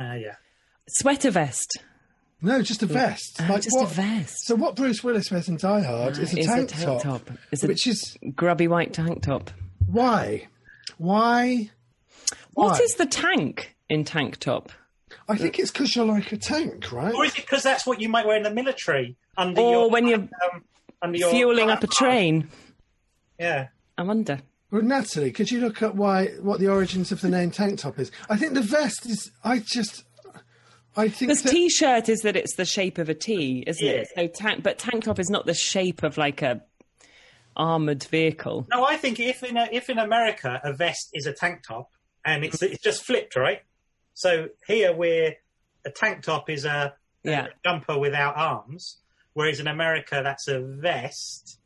Uh, 0.00 0.14
yeah. 0.14 0.36
Sweater 0.88 1.30
vest. 1.30 1.78
No, 2.42 2.60
just 2.62 2.82
a 2.82 2.86
vest. 2.86 3.40
Oh, 3.40 3.58
just 3.58 3.76
a 3.80 3.86
vest. 3.86 4.46
So 4.46 4.54
what 4.54 4.76
Bruce 4.76 5.02
Willis 5.02 5.30
wears 5.30 5.48
in 5.48 5.56
Die 5.56 5.82
Hard 5.82 6.18
is 6.18 6.34
a 6.34 6.38
Is 6.38 6.46
tank, 6.46 6.70
top, 7.02 7.30
It's 7.50 7.64
a 7.64 7.66
which 7.66 7.86
is 7.86 8.16
grubby 8.34 8.68
white 8.68 8.92
tank 8.92 9.22
top. 9.22 9.50
why, 9.86 10.48
why? 10.98 11.70
What 12.54 12.72
Why? 12.72 12.78
is 12.78 12.94
the 12.94 13.06
tank 13.06 13.76
in 13.88 14.04
tank 14.04 14.38
top? 14.38 14.70
I 15.28 15.36
think 15.36 15.58
it's 15.58 15.70
because 15.70 15.94
you're 15.96 16.04
like 16.06 16.32
a 16.32 16.36
tank, 16.36 16.90
right? 16.92 17.14
Or 17.14 17.24
is 17.24 17.32
it 17.32 17.36
because 17.36 17.62
that's 17.62 17.86
what 17.86 18.00
you 18.00 18.08
might 18.08 18.26
wear 18.26 18.36
in 18.36 18.42
the 18.42 18.50
military 18.50 19.16
under 19.36 19.60
Or 19.60 19.72
your 19.72 19.90
when 19.90 20.06
you're 20.06 20.18
um, 20.20 20.64
under 21.02 21.18
your 21.18 21.30
Fueling 21.30 21.70
up 21.70 21.82
a 21.82 21.86
train. 21.86 22.48
Yeah. 23.38 23.68
I 23.98 24.02
wonder. 24.02 24.40
Well, 24.70 24.82
Natalie, 24.82 25.30
could 25.32 25.50
you 25.50 25.60
look 25.60 25.82
at 25.82 25.94
why 25.94 26.26
what 26.40 26.60
the 26.60 26.68
origins 26.68 27.12
of 27.12 27.20
the 27.20 27.28
name 27.28 27.50
tank 27.50 27.78
top 27.78 27.98
is? 27.98 28.10
I 28.28 28.36
think 28.36 28.54
the 28.54 28.62
vest 28.62 29.06
is. 29.06 29.30
I 29.44 29.58
just. 29.58 30.04
I 30.96 31.08
think 31.08 31.28
Because 31.30 31.42
that- 31.42 31.50
t-shirt 31.50 32.08
is 32.08 32.20
that 32.20 32.36
it's 32.36 32.56
the 32.56 32.64
shape 32.64 32.98
of 32.98 33.08
a 33.08 33.14
T, 33.14 33.62
isn't 33.66 33.86
it? 33.86 34.08
So 34.16 34.26
tank, 34.28 34.62
but 34.62 34.78
tank 34.78 35.04
top 35.04 35.18
is 35.18 35.28
not 35.30 35.44
the 35.46 35.54
shape 35.54 36.02
of 36.02 36.16
like 36.16 36.42
a 36.42 36.62
armored 37.56 38.04
vehicle. 38.04 38.66
No, 38.72 38.84
I 38.84 38.96
think 38.96 39.18
if 39.20 39.42
in 39.42 39.56
a, 39.56 39.68
if 39.72 39.88
in 39.88 39.98
America 39.98 40.60
a 40.62 40.72
vest 40.72 41.10
is 41.12 41.26
a 41.26 41.32
tank 41.32 41.62
top 41.66 41.90
and 42.24 42.44
it's 42.44 42.62
it's 42.62 42.82
just 42.82 43.04
flipped, 43.04 43.36
right? 43.36 43.62
So 44.14 44.48
here 44.66 44.94
we're 44.94 45.34
a 45.84 45.90
tank 45.90 46.22
top 46.22 46.50
is 46.50 46.64
a, 46.64 46.94
Yeah. 47.22 47.46
a 47.46 47.48
jumper 47.64 47.98
without 47.98 48.36
arms, 48.36 48.98
whereas 49.34 49.60
in 49.60 49.66
America 49.68 50.20
that's 50.22 50.48
a 50.48 50.60
vest. 50.60 51.58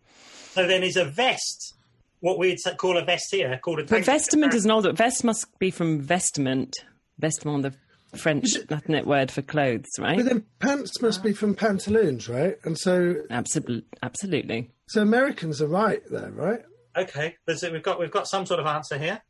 So 0.53 0.67
then 0.67 0.83
is 0.83 0.97
a 0.97 1.05
vest 1.05 1.75
what 2.21 2.39
we'd 2.39 2.59
call 2.77 2.99
a 2.99 3.05
vest 3.05 3.29
here 3.35 3.59
called 3.63 3.81
a 3.81 3.85
But 3.85 4.05
vestment 4.05 4.53
top? 4.53 4.59
is 4.59 4.65
an 4.67 4.71
older. 4.73 4.93
Vest 4.93 5.25
must 5.25 5.59
be 5.59 5.71
from 5.71 6.01
vestment. 6.03 6.77
Vestment, 7.19 7.63
the 7.63 7.75
French 8.17 8.57
Latin 8.69 9.05
word 9.07 9.31
for 9.31 9.43
clothes, 9.43 9.87
right? 9.99 10.17
But 10.17 10.27
then 10.27 10.45
pants 10.59 11.01
must 11.01 11.23
be 11.23 11.33
from 11.33 11.55
pantaloons, 11.55 12.29
right? 12.29 12.57
And 12.65 12.79
so, 12.79 13.17
Absolutely, 13.31 13.85
absolutely. 14.03 14.71
so 14.89 15.03
Americans 15.03 15.63
are 15.63 15.69
right 15.69 16.03
there, 16.11 16.31
right? 16.33 16.63
Okay, 16.97 17.37
but 17.47 17.59
so 17.59 17.71
we've 17.73 17.83
got 17.83 18.01
we've 18.01 18.11
got 18.11 18.27
some 18.27 18.47
sort 18.47 18.61
of 18.61 18.67
answer 18.67 18.99
here. 18.99 19.23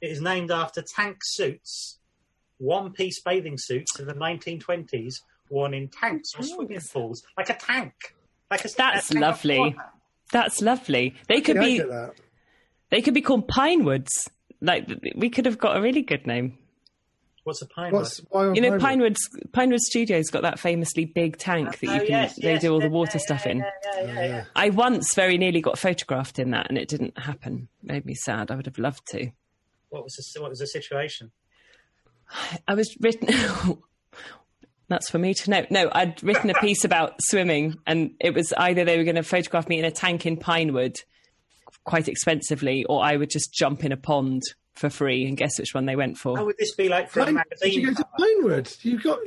It 0.00 0.10
is 0.10 0.20
named 0.20 0.50
after 0.50 0.82
tank 0.82 1.18
suits 1.24 1.98
one-piece 2.58 3.20
bathing 3.22 3.56
suits 3.56 3.98
of 3.98 4.06
the 4.06 4.14
1920s 4.14 5.20
worn 5.48 5.74
in 5.74 5.88
tanks 5.88 6.34
or 6.34 6.40
oh, 6.40 6.46
swimming 6.46 6.80
pools, 6.92 7.22
like 7.36 7.50
a 7.50 7.54
tank. 7.54 7.92
Like 8.50 8.64
a 8.64 8.68
That's 8.76 9.10
a 9.10 9.14
tank 9.14 9.22
lovely. 9.22 9.76
That's 10.32 10.60
lovely. 10.60 11.14
They 11.28 11.40
could 11.40 11.56
Yeah, 11.56 11.62
be 11.62 11.78
that. 11.78 12.14
they 12.90 13.00
could 13.00 13.14
be 13.14 13.22
called 13.22 13.48
Pinewoods. 13.48 14.28
Like 14.60 14.88
we 15.14 15.30
could 15.30 15.46
have 15.46 15.58
got 15.58 15.76
a 15.76 15.80
really 15.80 16.02
good 16.02 16.26
name. 16.26 16.58
What's 17.48 17.62
a 17.62 17.66
pine? 17.66 17.92
What's 17.94 18.18
why 18.28 18.52
You 18.52 18.60
know, 18.60 18.68
Pinewood? 18.72 18.80
Pinewood's 18.82 19.28
Pinewood 19.52 19.80
Studios 19.80 20.28
got 20.28 20.42
that 20.42 20.58
famously 20.58 21.06
big 21.06 21.38
tank 21.38 21.78
that 21.78 21.88
Oh, 21.88 21.94
you 21.94 22.00
can 22.00 22.08
yes, 22.10 22.36
they 22.36 22.52
yes, 22.52 22.60
do 22.60 22.74
all 22.74 22.78
the 22.78 22.90
water 22.90 23.12
yeah, 23.14 23.24
stuff 23.24 23.46
yeah, 23.46 23.52
in. 23.52 23.58
yeah, 23.58 23.70
yeah, 23.94 24.02
yeah, 24.12 24.26
yeah. 24.26 24.44
I 24.54 24.68
once 24.68 25.14
very 25.14 25.38
nearly 25.38 25.62
got 25.62 25.78
photographed 25.78 26.38
in 26.38 26.50
that, 26.50 26.68
and 26.68 26.76
it 26.76 26.88
didn't 26.88 27.18
happen. 27.18 27.68
Made 27.82 28.04
me 28.04 28.14
sad. 28.14 28.50
I 28.50 28.56
would 28.56 28.66
have 28.66 28.76
loved 28.76 29.06
to. 29.12 29.30
What 29.88 30.04
was 30.04 30.14
the, 30.34 30.42
what 30.42 30.50
was 30.50 30.58
the 30.58 30.66
situation? 30.66 31.30
I 32.68 32.74
was 32.74 32.94
written. 33.00 33.28
That's 34.88 35.08
for 35.08 35.18
me 35.18 35.32
to 35.32 35.50
know. 35.50 35.64
No, 35.70 35.88
I'd 35.92 36.22
written 36.22 36.50
a 36.50 36.54
piece 36.60 36.84
about 36.84 37.14
swimming, 37.22 37.76
and 37.86 38.10
it 38.20 38.34
was 38.34 38.52
either 38.58 38.84
they 38.84 38.98
were 38.98 39.04
going 39.04 39.16
to 39.16 39.22
photograph 39.22 39.68
me 39.68 39.78
in 39.78 39.86
a 39.86 39.90
tank 39.90 40.26
in 40.26 40.36
Pinewood, 40.36 40.96
quite 41.84 42.08
expensively, 42.08 42.84
or 42.84 43.02
I 43.02 43.16
would 43.16 43.30
just 43.30 43.54
jump 43.54 43.86
in 43.86 43.92
a 43.92 43.96
pond 43.96 44.42
for 44.78 44.90
free. 44.90 45.26
And 45.26 45.36
guess 45.36 45.58
which 45.58 45.74
one 45.74 45.86
they 45.86 45.96
went 45.96 46.16
for? 46.18 46.36
How 46.36 46.44
would 46.46 46.56
this 46.58 46.74
be 46.74 46.88
like 46.88 47.10
for 47.10 47.20
a 47.20 47.24
Pine- 47.26 47.42
Did 47.62 47.74
you 47.74 47.86
go 47.88 47.94
to 47.94 48.08
Pinewood? 48.18 48.72
You 48.82 48.98
got 49.00 49.18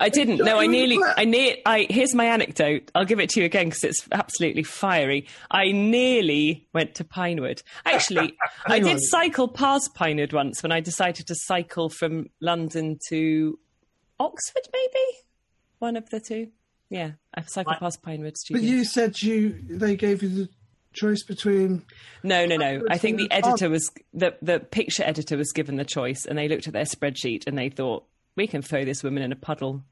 I 0.00 0.08
didn't. 0.08 0.38
No, 0.38 0.58
I 0.58 0.66
nearly. 0.66 0.98
I 1.16 1.24
near. 1.24 1.56
I 1.66 1.86
here's 1.90 2.14
my 2.14 2.24
anecdote. 2.26 2.90
I'll 2.94 3.04
give 3.04 3.20
it 3.20 3.30
to 3.30 3.40
you 3.40 3.46
again 3.46 3.66
because 3.66 3.84
it's 3.84 4.06
absolutely 4.12 4.62
fiery. 4.62 5.26
I 5.50 5.72
nearly 5.72 6.68
went 6.72 6.94
to 6.96 7.04
Pinewood. 7.04 7.62
Actually, 7.84 8.36
I 8.66 8.78
did 8.80 8.94
on. 8.94 9.00
cycle 9.00 9.48
past 9.48 9.94
Pinewood 9.94 10.32
once 10.32 10.62
when 10.62 10.72
I 10.72 10.80
decided 10.80 11.26
to 11.28 11.34
cycle 11.34 11.88
from 11.90 12.26
London 12.40 12.98
to 13.08 13.58
Oxford, 14.20 14.62
maybe 14.72 15.06
one 15.78 15.96
of 15.96 16.08
the 16.10 16.20
two. 16.20 16.48
Yeah, 16.90 17.12
I 17.34 17.42
cycled 17.42 17.74
Right. 17.74 17.80
past 17.80 18.02
Pinewood 18.02 18.32
But 18.32 18.38
Studios. 18.38 18.64
you 18.64 18.84
said 18.84 19.20
you 19.22 19.60
they 19.68 19.94
gave 19.94 20.22
you 20.22 20.28
the 20.30 20.48
choice 20.92 21.22
between 21.22 21.84
No, 22.22 22.46
no, 22.46 22.56
no. 22.56 22.82
I 22.88 22.98
think 22.98 23.18
the 23.18 23.28
Pinewood 23.28 23.44
and 23.44 23.52
editor 23.52 23.70
was 23.70 23.90
the 24.12 24.36
the 24.42 24.60
picture 24.60 25.04
editor 25.04 25.36
was 25.36 25.52
given 25.52 25.76
the 25.76 25.84
choice, 25.84 26.24
and 26.26 26.38
they 26.38 26.48
looked 26.48 26.66
at 26.66 26.72
their 26.72 26.84
spreadsheet 26.84 27.46
and 27.46 27.56
they 27.56 27.68
thought 27.68 28.04
we 28.36 28.46
can 28.46 28.62
throw 28.62 28.84
this 28.84 29.02
woman 29.02 29.22
in 29.22 29.32
a 29.32 29.36
puddle. 29.36 29.82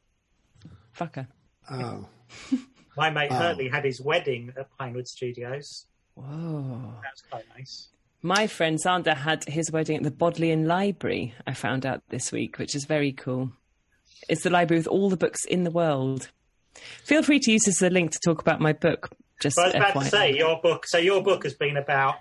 Fuck 0.93 1.17
her. 1.17 1.29
oh 1.71 2.07
My 2.97 3.11
mate 3.11 3.29
oh. 3.31 3.35
Hurley 3.35 3.69
had 3.69 3.85
his 3.85 4.01
wedding 4.01 4.53
at 4.59 4.69
Pinewood 4.79 5.07
Studios. 5.07 5.87
Whoa. 6.15 6.95
That 7.03 7.13
was 7.13 7.23
quite 7.31 7.45
nice. 7.57 7.89
My 8.23 8.47
friend 8.47 8.79
Zander 8.83 9.15
had 9.15 9.45
his 9.45 9.71
wedding 9.71 9.99
at 9.99 10.03
the 10.03 10.11
Bodleian 10.11 10.67
Library, 10.67 11.35
I 11.47 11.53
found 11.53 11.85
out 11.85 12.03
this 12.09 12.33
week, 12.33 12.59
which 12.59 12.75
is 12.75 12.87
very 12.87 13.13
cool. 13.13 13.53
It's 14.29 14.43
the 14.43 14.51
library 14.51 14.81
with 14.81 14.89
all 14.89 15.11
the 15.11 15.17
books 15.17 15.45
in 15.45 15.65
the 15.65 15.71
world. 15.71 16.31
Feel 17.05 17.23
free 17.23 17.39
to 17.41 17.53
use 17.53 17.63
this 17.67 17.83
as 17.83 17.91
a 17.91 17.93
link 17.93 18.13
to 18.13 18.19
talk 18.25 18.41
about 18.41 18.61
my 18.61 18.73
book. 18.73 19.11
Just 19.41 19.57
But 19.57 19.63
I 19.63 19.67
was 19.67 19.75
about 19.75 19.95
FYI. 19.95 20.03
to 20.05 20.09
say 20.11 20.37
your 20.37 20.61
book. 20.61 20.87
So 20.87 20.99
your 20.99 21.23
book 21.23 21.45
has 21.45 21.55
been 21.55 21.77
about. 21.77 22.17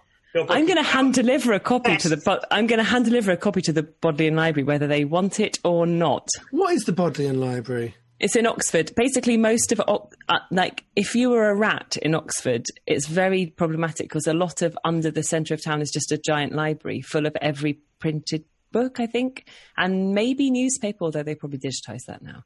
I'm 0.49 0.65
going 0.65 0.75
to 0.75 0.83
hand 0.83 1.13
deliver 1.13 1.53
a 1.53 1.61
copy 1.61 1.95
to 1.95 2.09
the 2.09 2.21
Yes. 2.25 2.43
I'm 2.51 2.67
going 2.67 2.79
to 2.79 2.83
hand 2.83 3.05
deliver 3.05 3.31
a 3.31 3.37
copy 3.37 3.61
to 3.61 3.71
the 3.71 3.83
Bodleian 3.83 4.35
Library 4.35 4.65
whether 4.65 4.85
they 4.85 5.05
want 5.05 5.39
it 5.39 5.59
or 5.63 5.85
not. 5.87 6.27
what 6.51 6.73
is 6.73 6.83
the 6.83 6.91
Bodleian 6.91 7.39
Library? 7.39 7.95
It's 8.19 8.35
in 8.35 8.45
Oxford. 8.45 8.91
Basically, 8.97 9.37
most 9.37 9.71
of 9.71 9.81
Ox- 9.87 10.15
uh, 10.27 10.39
like 10.51 10.83
if 10.95 11.15
you 11.15 11.29
were 11.29 11.49
a 11.49 11.55
rat 11.55 11.95
in 12.01 12.15
Oxford, 12.15 12.65
it's 12.85 13.07
very 13.07 13.47
problematic 13.47 14.07
because 14.09 14.27
a 14.27 14.33
lot 14.33 14.61
of 14.61 14.77
under 14.83 15.09
the 15.09 15.23
centre 15.23 15.53
of 15.53 15.63
town 15.63 15.81
is 15.81 15.89
just 15.91 16.11
a 16.11 16.17
giant 16.17 16.53
library 16.53 17.01
full 17.01 17.25
of 17.25 17.35
every 17.41 17.79
printed 17.99 18.43
book, 18.73 18.99
I 18.99 19.05
think, 19.05 19.47
and 19.77 20.13
maybe 20.13 20.51
newspaper, 20.51 21.05
although 21.05 21.23
they 21.23 21.35
probably 21.35 21.59
digitise 21.59 22.03
that 22.07 22.21
now. 22.21 22.43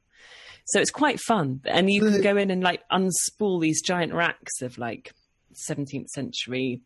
So 0.66 0.80
it's 0.80 0.90
quite 0.90 1.18
fun, 1.20 1.60
and 1.64 1.90
you 1.90 2.00
can 2.00 2.20
go 2.22 2.36
in 2.36 2.50
and 2.50 2.62
like 2.62 2.82
unspool 2.92 3.60
these 3.60 3.82
giant 3.82 4.12
racks 4.12 4.62
of 4.62 4.78
like 4.78 5.12
17th 5.68 6.08
century 6.08 6.82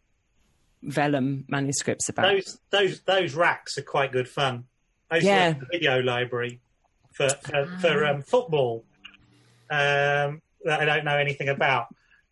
vellum 0.82 1.44
manuscripts 1.48 2.08
about. 2.08 2.26
those 2.34 2.58
those 2.70 3.00
those 3.02 3.34
racks 3.34 3.78
are 3.78 3.82
quite 3.82 4.12
good 4.12 4.28
fun. 4.28 4.64
I 5.10 5.16
used 5.16 5.26
Yeah. 5.26 5.52
to 5.54 5.66
video 5.72 6.00
library 6.02 6.60
for 7.12 7.28
for, 7.28 7.66
for 7.80 8.04
um, 8.06 8.22
football 8.22 8.84
um, 9.70 10.42
that 10.64 10.80
I 10.80 10.84
don't 10.84 11.04
know 11.04 11.16
anything 11.16 11.48
about, 11.48 11.86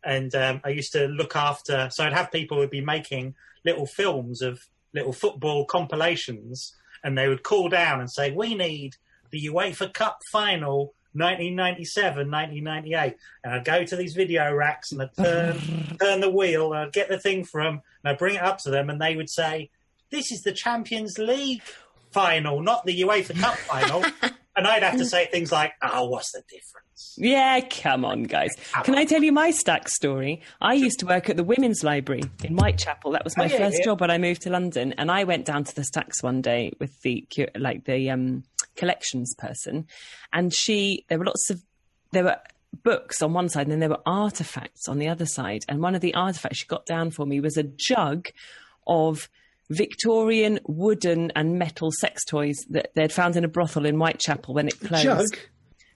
and 0.05 0.35
um, 0.35 0.61
I 0.65 0.71
used 0.71 0.93
to 0.93 1.07
look 1.07 1.37
after. 1.37 1.89
So 1.93 2.05
I'd 2.05 2.13
have 2.13 2.31
people 2.33 2.59
who'd 2.59 2.71
be 2.71 2.81
making 2.81 3.35
little 3.65 3.87
films 3.87 4.43
of 4.43 4.61
little 4.95 5.13
football 5.13 5.65
compilations, 5.65 6.75
and 7.05 7.17
they 7.17 7.29
would 7.29 7.43
call 7.43 7.69
down 7.69 8.01
and 8.01 8.11
say, 8.11 8.31
"We 8.31 8.55
need 8.55 8.97
the 9.31 9.47
UEFA 9.47 9.93
Cup 9.93 10.19
final." 10.31 10.95
1997, 11.15 12.31
1998, 12.31 13.17
and 13.45 13.55
I'd 13.55 13.65
go 13.65 13.85
to 13.85 13.97
these 13.97 14.15
video 14.15 14.53
racks 14.53 14.93
and 14.93 15.03
I'd 15.03 15.15
turn 15.17 15.59
turn 16.01 16.21
the 16.21 16.31
wheel 16.31 16.73
and 16.73 16.83
I'd 16.87 16.93
get 16.93 17.09
the 17.09 17.19
thing 17.19 17.45
from 17.45 17.83
and 18.05 18.13
I'd 18.13 18.19
bring 18.19 18.37
it 18.37 18.43
up 18.43 18.59
to 18.59 18.71
them 18.71 18.91
and 18.91 19.01
they 19.01 19.17
would 19.17 19.31
say, 19.31 19.71
This 20.11 20.31
is 20.33 20.43
the 20.43 20.53
Champions 20.53 21.19
League 21.19 21.63
final, 22.11 22.61
not 22.63 22.85
the 22.87 23.01
UEFA 23.03 23.39
Cup 23.41 23.57
final. 23.57 24.05
and 24.57 24.67
I'd 24.67 24.83
have 24.83 24.99
to 24.99 25.05
say 25.07 25.27
things 25.27 25.51
like, 25.53 25.73
Oh, 25.83 26.09
what's 26.09 26.33
the 26.33 26.43
difference? 26.49 27.15
Yeah, 27.17 27.61
come 27.69 28.05
on, 28.05 28.25
guys. 28.25 28.51
Can 28.85 28.95
I 28.95 29.05
tell 29.05 29.23
you 29.23 29.33
my 29.33 29.51
stack 29.51 29.89
story? 29.89 30.41
I 30.61 30.75
used 30.75 31.01
to 31.01 31.07
work 31.07 31.29
at 31.29 31.37
the 31.37 31.43
Women's 31.43 31.83
Library 31.83 32.23
in 32.45 32.55
Whitechapel. 32.57 33.11
That 33.13 33.25
was 33.25 33.37
my 33.37 33.45
Oh, 33.45 33.49
yeah, 33.49 33.59
first 33.59 33.79
yeah. 33.79 33.85
job 33.87 34.01
when 34.01 34.11
I 34.11 34.19
moved 34.19 34.43
to 34.43 34.51
London, 34.51 34.95
and 34.99 35.11
I 35.11 35.25
went 35.25 35.45
down 35.45 35.65
to 35.65 35.75
the 35.75 35.83
stacks 35.83 36.23
one 36.23 36.43
day 36.43 36.73
with 36.79 37.01
the 37.03 37.27
like 37.57 37.85
the 37.87 38.11
um, 38.11 38.45
collections 38.77 39.35
person, 39.39 39.87
and 40.33 40.53
she 40.55 41.05
there 41.09 41.19
were 41.19 41.25
lots 41.27 41.51
of 41.51 41.63
there 42.13 42.25
were 42.25 42.37
books 42.83 43.21
on 43.23 43.33
one 43.35 43.49
side 43.51 43.63
and 43.67 43.73
then 43.73 43.81
there 43.81 43.89
were 43.91 44.01
artifacts 44.07 44.89
on 44.89 44.99
the 44.99 45.07
other 45.09 45.27
side 45.27 45.61
and 45.69 45.83
one 45.83 45.95
of 45.95 46.01
the 46.01 46.15
artifacts 46.15 46.57
she 46.59 46.67
got 46.67 46.87
down 46.87 47.11
for 47.11 47.27
me 47.27 47.39
was 47.39 47.59
a 47.59 47.63
jug 47.63 48.29
of 48.87 49.29
Victorian 49.77 50.59
wooden 50.67 51.31
and 51.35 51.59
metal 51.59 51.91
sex 52.01 52.25
toys 52.25 52.57
that 52.71 52.91
they'd 52.95 53.13
found 53.13 53.37
in 53.37 53.45
a 53.45 53.49
brothel 53.49 53.85
in 53.87 53.97
Whitechapel 53.97 54.55
when 54.55 54.69
it 54.69 54.79
closed 54.81 55.05
Jug. 55.05 55.39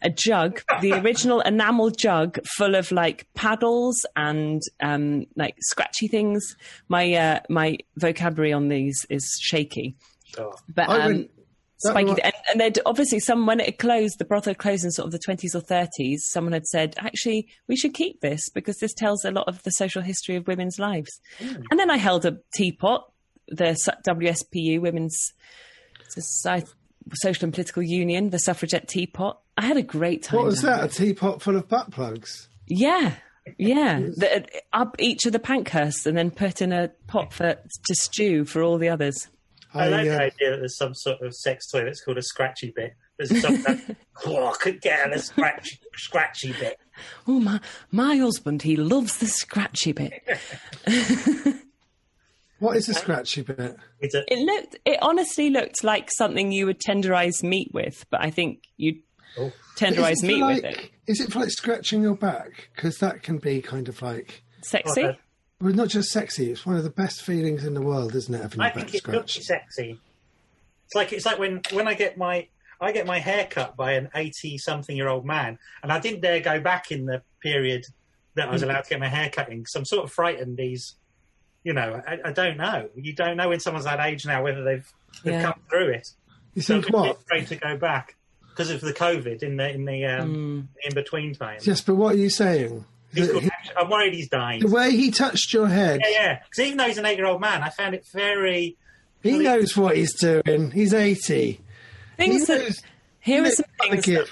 a 0.02 0.10
jug, 0.10 0.62
the 0.80 0.92
original 0.92 1.40
enamel 1.40 1.90
jug 1.90 2.38
full 2.56 2.74
of 2.74 2.90
like 2.92 3.26
paddles 3.34 4.04
and 4.14 4.62
um, 4.80 5.24
like 5.36 5.56
scratchy 5.60 6.08
things. 6.08 6.56
My 6.88 7.12
uh, 7.14 7.40
my 7.48 7.78
vocabulary 7.96 8.52
on 8.52 8.68
these 8.68 9.04
is 9.10 9.24
shaky, 9.42 9.96
Sure. 10.34 10.54
but 10.74 10.88
I 10.88 11.00
um, 11.00 11.12
went- 11.12 11.30
that 11.30 11.35
spiky. 11.78 12.10
And, 12.22 12.32
and 12.50 12.60
they'd 12.60 12.78
obviously 12.86 13.20
some 13.20 13.46
when 13.46 13.60
it 13.60 13.78
closed, 13.78 14.18
the 14.18 14.24
brothel 14.24 14.54
closed 14.54 14.84
in 14.84 14.90
sort 14.90 15.06
of 15.06 15.12
the 15.12 15.18
twenties 15.18 15.54
or 15.54 15.60
thirties. 15.60 16.28
Someone 16.30 16.52
had 16.52 16.66
said, 16.66 16.94
actually, 16.98 17.48
we 17.68 17.76
should 17.76 17.94
keep 17.94 18.20
this 18.20 18.48
because 18.50 18.78
this 18.78 18.94
tells 18.94 19.24
a 19.24 19.30
lot 19.30 19.48
of 19.48 19.62
the 19.62 19.70
social 19.70 20.02
history 20.02 20.36
of 20.36 20.46
women's 20.46 20.78
lives. 20.78 21.20
Hmm. 21.38 21.62
And 21.70 21.80
then 21.80 21.90
I 21.90 21.96
held 21.96 22.24
a 22.24 22.38
teapot, 22.54 23.10
the 23.48 23.76
WSPU 24.06 24.80
Women's 24.80 25.16
Society. 26.08 26.70
Social 27.14 27.44
and 27.44 27.54
Political 27.54 27.84
Union, 27.84 28.30
the 28.30 28.38
suffragette 28.38 28.88
teapot. 28.88 29.40
I 29.56 29.64
had 29.64 29.76
a 29.76 29.82
great 29.82 30.24
time. 30.24 30.38
What 30.38 30.46
was 30.46 30.62
that? 30.62 30.84
A 30.84 30.88
teapot 30.88 31.40
full 31.40 31.54
of 31.54 31.68
butt 31.68 31.92
plugs? 31.92 32.48
yeah, 32.66 33.14
yeah. 33.58 34.00
The, 34.16 34.42
uh, 34.42 34.46
up 34.72 34.96
each 34.98 35.24
of 35.26 35.32
the 35.32 35.38
Pankhursts 35.38 36.06
and 36.06 36.16
then 36.16 36.30
put 36.30 36.60
in 36.60 36.72
a 36.72 36.90
pot 37.06 37.32
for 37.32 37.54
to 37.54 37.94
stew 37.94 38.44
for 38.44 38.62
all 38.62 38.78
the 38.78 38.88
others. 38.88 39.28
I 39.78 39.88
like 39.88 40.08
uh, 40.08 40.10
the 40.10 40.22
idea 40.22 40.50
that 40.50 40.56
there's 40.58 40.76
some 40.76 40.94
sort 40.94 41.20
of 41.22 41.34
sex 41.34 41.68
toy 41.70 41.84
that's 41.84 42.02
called 42.02 42.18
a 42.18 42.22
scratchy 42.22 42.72
bit. 42.74 42.94
There's 43.18 43.40
some 43.40 43.62
that, 43.62 43.96
oh, 44.26 44.46
I 44.48 44.52
could 44.52 44.80
get 44.80 45.06
on 45.06 45.12
a 45.12 45.18
scratchy, 45.18 45.78
scratchy 45.96 46.52
bit. 46.52 46.78
Oh 47.28 47.40
my, 47.40 47.60
my 47.90 48.16
husband, 48.16 48.62
he 48.62 48.74
loves 48.74 49.18
the 49.18 49.26
scratchy 49.26 49.92
bit. 49.92 50.14
what 52.58 52.74
is 52.74 52.88
a 52.88 52.94
scratchy 52.94 53.42
bit? 53.42 53.76
It's 54.00 54.14
It 54.14 54.38
looked, 54.38 54.76
it 54.86 54.98
honestly 55.02 55.50
looked 55.50 55.84
like 55.84 56.08
something 56.10 56.52
you 56.52 56.64
would 56.64 56.80
tenderize 56.80 57.42
meat 57.42 57.70
with, 57.74 58.06
but 58.08 58.24
I 58.24 58.30
think 58.30 58.62
you'd 58.78 59.02
oh, 59.38 59.52
tenderize 59.76 60.12
Is 60.12 60.22
it 60.22 60.26
for 60.26 60.26
meat 60.26 60.40
like, 60.40 60.62
with 60.62 60.64
it. 60.64 60.90
Is 61.06 61.20
it 61.20 61.32
for 61.32 61.40
like 61.40 61.50
scratching 61.50 62.00
your 62.00 62.16
back? 62.16 62.70
Because 62.74 62.96
that 62.98 63.22
can 63.22 63.36
be 63.36 63.60
kind 63.60 63.90
of 63.90 64.00
like, 64.00 64.42
Sexy. 64.62 65.04
Okay. 65.04 65.18
Well, 65.60 65.72
not 65.72 65.88
just 65.88 66.10
sexy. 66.10 66.50
It's 66.50 66.66
one 66.66 66.76
of 66.76 66.84
the 66.84 66.90
best 66.90 67.22
feelings 67.22 67.64
in 67.64 67.74
the 67.74 67.80
world, 67.82 68.14
isn't 68.14 68.34
it? 68.34 68.42
Having 68.42 68.60
I 68.60 68.70
think 68.70 68.94
it 68.94 69.02
could 69.02 69.26
be 69.26 69.32
sexy. 69.42 69.98
It's 70.86 70.94
like 70.94 71.12
it's 71.12 71.26
like 71.26 71.38
when 71.38 71.60
when 71.72 71.88
I 71.88 71.94
get 71.94 72.16
my 72.16 72.46
I 72.80 72.92
get 72.92 73.06
my 73.06 73.18
hair 73.18 73.46
cut 73.50 73.76
by 73.76 73.92
an 73.92 74.10
eighty 74.14 74.58
something 74.58 74.96
year 74.96 75.08
old 75.08 75.24
man, 75.24 75.58
and 75.82 75.92
I 75.92 75.98
didn't 75.98 76.20
dare 76.20 76.40
go 76.40 76.60
back 76.60 76.90
in 76.92 77.06
the 77.06 77.22
period 77.42 77.84
that 78.34 78.48
I 78.48 78.52
was 78.52 78.62
allowed 78.62 78.82
to 78.84 78.90
get 78.90 79.00
my 79.00 79.08
hair 79.08 79.30
cut 79.30 79.48
in 79.50 79.58
because 79.60 79.74
I'm 79.74 79.84
sort 79.86 80.04
of 80.04 80.12
frightened. 80.12 80.58
These, 80.58 80.94
you 81.64 81.72
know, 81.72 82.02
I, 82.06 82.18
I 82.26 82.32
don't 82.32 82.58
know. 82.58 82.90
You 82.94 83.14
don't 83.14 83.36
know 83.38 83.48
when 83.48 83.60
someone's 83.60 83.86
that 83.86 83.98
age 84.00 84.26
now 84.26 84.42
whether 84.44 84.62
they've, 84.62 84.86
they've 85.24 85.32
Yeah. 85.34 85.42
come 85.42 85.60
through 85.70 85.88
it. 85.88 86.08
You 86.54 86.60
So 86.62 86.76
I'm 86.76 86.82
think 86.82 86.94
a 86.94 86.96
what? 86.98 87.16
afraid 87.16 87.46
to 87.48 87.56
go 87.56 87.76
back 87.78 88.14
because 88.50 88.70
of 88.70 88.82
the 88.82 88.92
COVID 88.92 89.42
in 89.42 89.56
the 89.56 89.70
in 89.70 89.84
the 89.86 89.92
Mm. 90.02 90.20
um, 90.20 90.68
in 90.84 90.94
between 90.94 91.34
time. 91.34 91.58
Yes, 91.62 91.80
but 91.80 91.94
what 91.96 92.14
are 92.14 92.18
you 92.18 92.28
saying? 92.30 92.84
He's 93.14 93.26
That 93.28 93.32
got- 93.32 93.42
he- 93.42 93.50
I'm 93.76 93.88
worried 93.90 94.14
he's 94.14 94.28
dying. 94.28 94.60
the 94.60 94.68
way 94.68 94.90
he 94.90 95.10
touched 95.10 95.52
your 95.52 95.68
head, 95.68 96.00
Yeah, 96.04 96.10
yeah. 96.10 96.38
Because 96.44 96.64
even 96.66 96.78
though 96.78 96.84
he's 96.84 96.98
an 96.98 97.06
eight 97.06 97.16
year 97.16 97.26
old 97.26 97.40
man, 97.40 97.62
I 97.62 97.70
found 97.70 97.94
it 97.94 98.06
very. 98.12 98.76
he 99.22 99.38
knows 99.38 99.76
what 99.76 99.96
he's 99.96 100.14
doing. 100.14 100.70
He's 100.70 100.92
80. 100.94 101.60
Things 102.16 102.40
He 102.40 102.44
that 102.46 102.58
knows- 102.60 102.82
here 103.20 103.42
are 103.44 103.50
some 103.50 103.66
things. 103.82 104.04
the 104.06 104.12
That, 104.14 104.28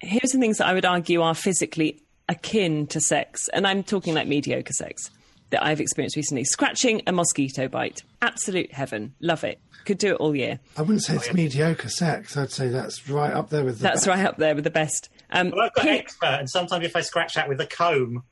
here 0.00 0.20
are 0.22 0.26
some 0.28 0.40
things 0.40 0.58
that 0.58 0.66
I 0.66 0.74
would 0.74 0.84
argue 0.84 1.22
are 1.22 1.34
physically 1.34 2.02
akin 2.28 2.86
to 2.88 3.00
sex, 3.00 3.48
and 3.52 3.66
I'm 3.66 3.82
talking 3.82 4.14
like 4.14 4.28
mediocre 4.28 4.72
sex 4.72 5.10
that 5.50 5.64
I've 5.64 5.80
experienced 5.80 6.16
recently. 6.16 6.44
Scratching 6.44 7.02
a 7.08 7.12
mosquito 7.12 7.66
bite, 7.66 8.02
absolute 8.22 8.72
heaven, 8.72 9.14
love 9.20 9.42
it. 9.42 9.58
Could 9.86 9.98
do 9.98 10.08
it 10.12 10.16
all 10.16 10.36
year. 10.36 10.60
I 10.76 10.82
wouldn't 10.82 11.02
say 11.02 11.16
it's 11.16 11.32
mediocre 11.32 11.88
sex. 11.88 12.36
I'd 12.36 12.52
say 12.52 12.68
that's 12.68 13.08
right 13.08 13.32
up 13.32 13.48
there 13.50 13.64
with 13.64 13.78
the 13.78 13.82
That's 13.82 14.06
right 14.06 14.24
up 14.24 14.36
there 14.36 14.54
with 14.54 14.62
the 14.64 14.70
best. 14.70 15.08
Um, 15.32 15.50
Well, 15.50 15.62
I've 15.66 15.72
got 15.74 15.84
pin- 15.86 15.94
expert, 15.98 16.26
and 16.40 16.48
sometimes 16.50 16.84
if 16.84 16.94
I 16.94 17.00
scratch 17.00 17.34
that 17.34 17.48
with 17.48 17.60
a 17.60 17.66
comb, 17.66 18.22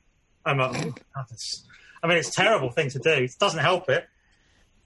I'm 0.45 0.57
like, 0.57 0.85
oh, 0.85 0.93
God, 1.15 1.25
I 2.03 2.07
mean, 2.07 2.17
it's 2.17 2.29
a 2.29 2.33
terrible 2.41 2.71
thing 2.71 2.89
to 2.91 2.99
do. 2.99 3.09
It 3.11 3.31
doesn't 3.39 3.59
help 3.59 3.89
it. 3.89 4.07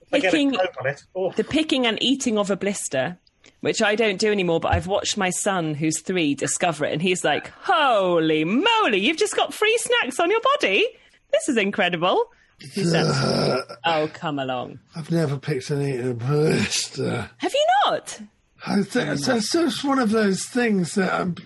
If 0.02 0.12
I 0.14 0.18
get 0.18 0.28
a 0.28 0.36
Picking- 0.36 0.54
it, 0.54 1.04
oh, 1.14 1.30
the 1.32 1.44
picking 1.44 1.86
and 1.86 2.02
eating 2.02 2.38
of 2.38 2.50
a 2.50 2.56
blister, 2.56 3.18
which 3.60 3.80
I 3.82 3.94
don't 3.94 4.18
do 4.18 4.30
anymore, 4.30 4.60
but 4.60 4.72
I've 4.72 4.86
watched 4.86 5.16
my 5.16 5.30
son, 5.30 5.74
who's 5.74 6.00
three, 6.00 6.34
discover 6.34 6.84
it, 6.84 6.92
and 6.92 7.00
he's 7.00 7.24
like, 7.24 7.48
"Holy 7.62 8.44
moly! 8.44 8.98
You've 8.98 9.16
just 9.16 9.36
got 9.36 9.54
free 9.54 9.76
snacks 9.78 10.20
on 10.20 10.30
your 10.30 10.40
body. 10.60 10.86
This 11.32 11.48
is 11.48 11.56
incredible." 11.56 12.26
He 12.60 12.84
said, 12.84 13.06
"Oh, 13.84 14.08
come 14.12 14.38
along. 14.38 14.80
I've 14.94 15.10
never 15.10 15.38
picked 15.38 15.70
and 15.70 15.82
eaten 15.82 16.10
a 16.10 16.14
blister. 16.14 17.30
Have 17.38 17.52
you 17.54 17.66
not?" 17.86 18.20
I 18.66 18.82
think 18.82 19.10
it's, 19.10 19.28
it's 19.28 19.52
just 19.52 19.84
one 19.84 19.98
of 19.98 20.10
those 20.10 20.44
things 20.44 20.94
that. 20.94 21.12
I'm, 21.12 21.36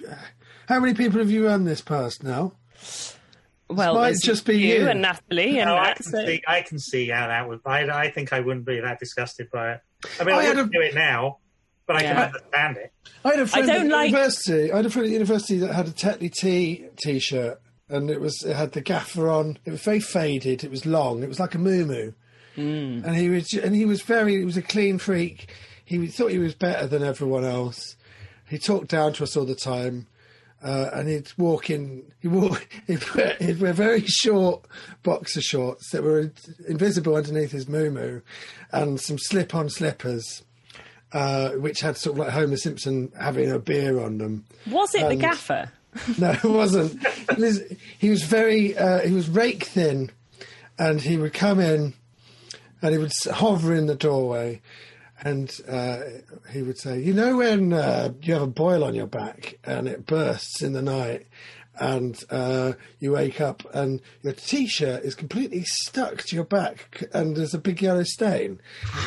how 0.69 0.81
many 0.81 0.95
people 0.95 1.19
have 1.21 1.31
you 1.31 1.47
run 1.47 1.65
this 1.65 1.81
past 1.81 2.23
now? 2.23 2.53
Well, 3.71 3.97
it 3.97 4.01
might 4.01 4.21
just 4.21 4.47
be 4.47 4.59
you. 4.59 4.89
and 4.89 5.03
Natalie 5.03 5.59
and 5.59 5.69
no, 5.69 5.77
I 5.77 5.93
can 5.93 6.05
so- 6.05 6.25
see. 6.25 6.43
I 6.47 6.63
can 6.63 6.79
see 6.79 7.09
how 7.09 7.29
that 7.29 7.49
would. 7.49 7.61
I, 7.67 7.83
I 7.89 8.11
think 8.11 8.33
I 8.33 8.41
wouldn't 8.41 8.65
be 8.65 8.81
that 8.81 8.99
disgusted 8.99 9.51
by 9.51 9.73
it. 9.73 9.81
I 10.21 10.25
mean, 10.25 10.35
I, 10.35 10.39
I 10.39 10.49
wouldn't 10.49 10.69
a- 10.69 10.79
do 10.79 10.81
it 10.81 10.95
now, 10.95 11.39
but 11.87 11.97
I 11.97 12.03
can 12.03 12.17
understand 12.17 12.77
it. 12.79 12.93
I 13.25 13.29
had 13.31 13.41
a 13.41 13.47
friend 13.47 13.67
don't 13.67 13.87
at 13.87 13.93
like- 13.93 14.11
university. 14.11 14.73
I 14.73 14.77
had 14.77 14.87
a 14.87 14.91
friend 14.91 15.07
at 15.07 15.13
university 15.13 15.59
that 15.59 15.75
had 15.75 15.89
a 15.89 15.91
Tetley 15.91 16.33
Tea 16.33 16.87
T-shirt, 17.03 17.61
and 17.89 18.11
it 18.11 18.21
was 18.21 18.43
it 18.43 18.57
had 18.57 18.73
the 18.73 18.81
gaffer 18.81 19.29
on. 19.29 19.59
It 19.65 19.71
was 19.71 19.83
very 19.83 20.01
faded. 20.01 20.65
It 20.65 20.71
was 20.71 20.87
long. 20.87 21.23
It 21.23 21.29
was 21.29 21.41
like 21.41 21.55
a 21.55 21.59
moo 21.59 22.13
hmm. 22.55 22.63
and 23.05 23.17
he 23.17 23.29
was 23.29 23.53
and 23.53 23.75
he 23.75 23.85
was 23.85 24.01
very. 24.03 24.39
He 24.39 24.45
was 24.45 24.57
a 24.57 24.63
clean 24.63 24.99
freak. 24.99 25.51
He 25.85 26.07
thought 26.07 26.31
he 26.31 26.39
was 26.39 26.55
better 26.55 26.87
than 26.87 27.03
everyone 27.03 27.45
else. 27.45 27.97
He 28.49 28.59
talked 28.59 28.89
down 28.89 29.13
to 29.15 29.25
us 29.25 29.37
all 29.37 29.45
the 29.45 29.55
time. 29.55 30.07
Uh, 30.63 30.91
and 30.93 31.09
he'd 31.09 31.31
walk 31.39 31.71
in. 31.71 32.03
He 32.21 32.27
wore 32.29 32.59
he'd 32.87 33.15
wear, 33.15 33.37
he'd 33.39 33.61
wear 33.61 33.73
very 33.73 34.05
short 34.07 34.65
boxer 35.03 35.41
shorts 35.41 35.91
that 35.93 36.03
were 36.03 36.33
invisible 36.69 37.15
underneath 37.15 37.53
his 37.53 37.69
moo 37.69 38.21
and 38.73 39.01
some 39.01 39.19
slip-on 39.19 39.69
slippers, 39.69 40.43
uh, 41.13 41.51
which 41.51 41.81
had 41.81 41.97
sort 41.97 42.15
of 42.15 42.19
like 42.19 42.31
Homer 42.31 42.57
Simpson 42.57 43.13
having 43.19 43.51
a 43.51 43.59
beer 43.61 44.01
on 44.01 44.19
them. 44.19 44.45
was 44.69 44.95
it 44.95 45.09
the 45.09 45.17
gaffer? 45.17 45.71
No, 46.19 46.31
it 46.31 46.45
wasn't. 46.45 47.03
He 47.99 48.11
was 48.11 48.23
very. 48.23 48.77
Uh, 48.77 49.01
he 49.01 49.13
was 49.13 49.29
rake 49.29 49.65
thin, 49.65 50.11
and 50.79 51.01
he 51.01 51.17
would 51.17 51.33
come 51.33 51.59
in, 51.61 51.95
and 52.83 52.93
he 52.93 52.99
would 52.99 53.11
hover 53.33 53.75
in 53.75 53.87
the 53.87 53.95
doorway, 53.95 54.61
and 55.23 55.53
uh, 55.69 56.01
he 56.51 56.63
would 56.63 56.79
say, 56.79 57.01
"You 57.01 57.15
know 57.15 57.39
when 57.39 57.73
uh, 57.73 58.13
you 58.23 58.35
have 58.35 58.43
a 58.43 58.47
boil 58.47 58.85
on 58.85 58.95
your 58.95 59.07
back 59.07 59.59
and 59.65 59.89
it 59.89 60.07
bursts 60.07 60.63
in 60.63 60.73
the 60.73 60.83
night." 60.83 61.27
And 61.81 62.21
uh, 62.29 62.73
you 62.99 63.13
wake 63.13 63.41
up 63.41 63.63
and 63.73 64.01
your 64.23 64.33
t-shirt 64.33 65.05
is 65.05 65.15
completely 65.15 65.63
stuck 65.65 66.25
to 66.25 66.35
your 66.35 66.45
back, 66.45 67.05
and 67.15 67.37
there's 67.37 67.55
a 67.55 67.59
big 67.59 67.81
yellow 67.81 68.03
stain. 68.03 68.61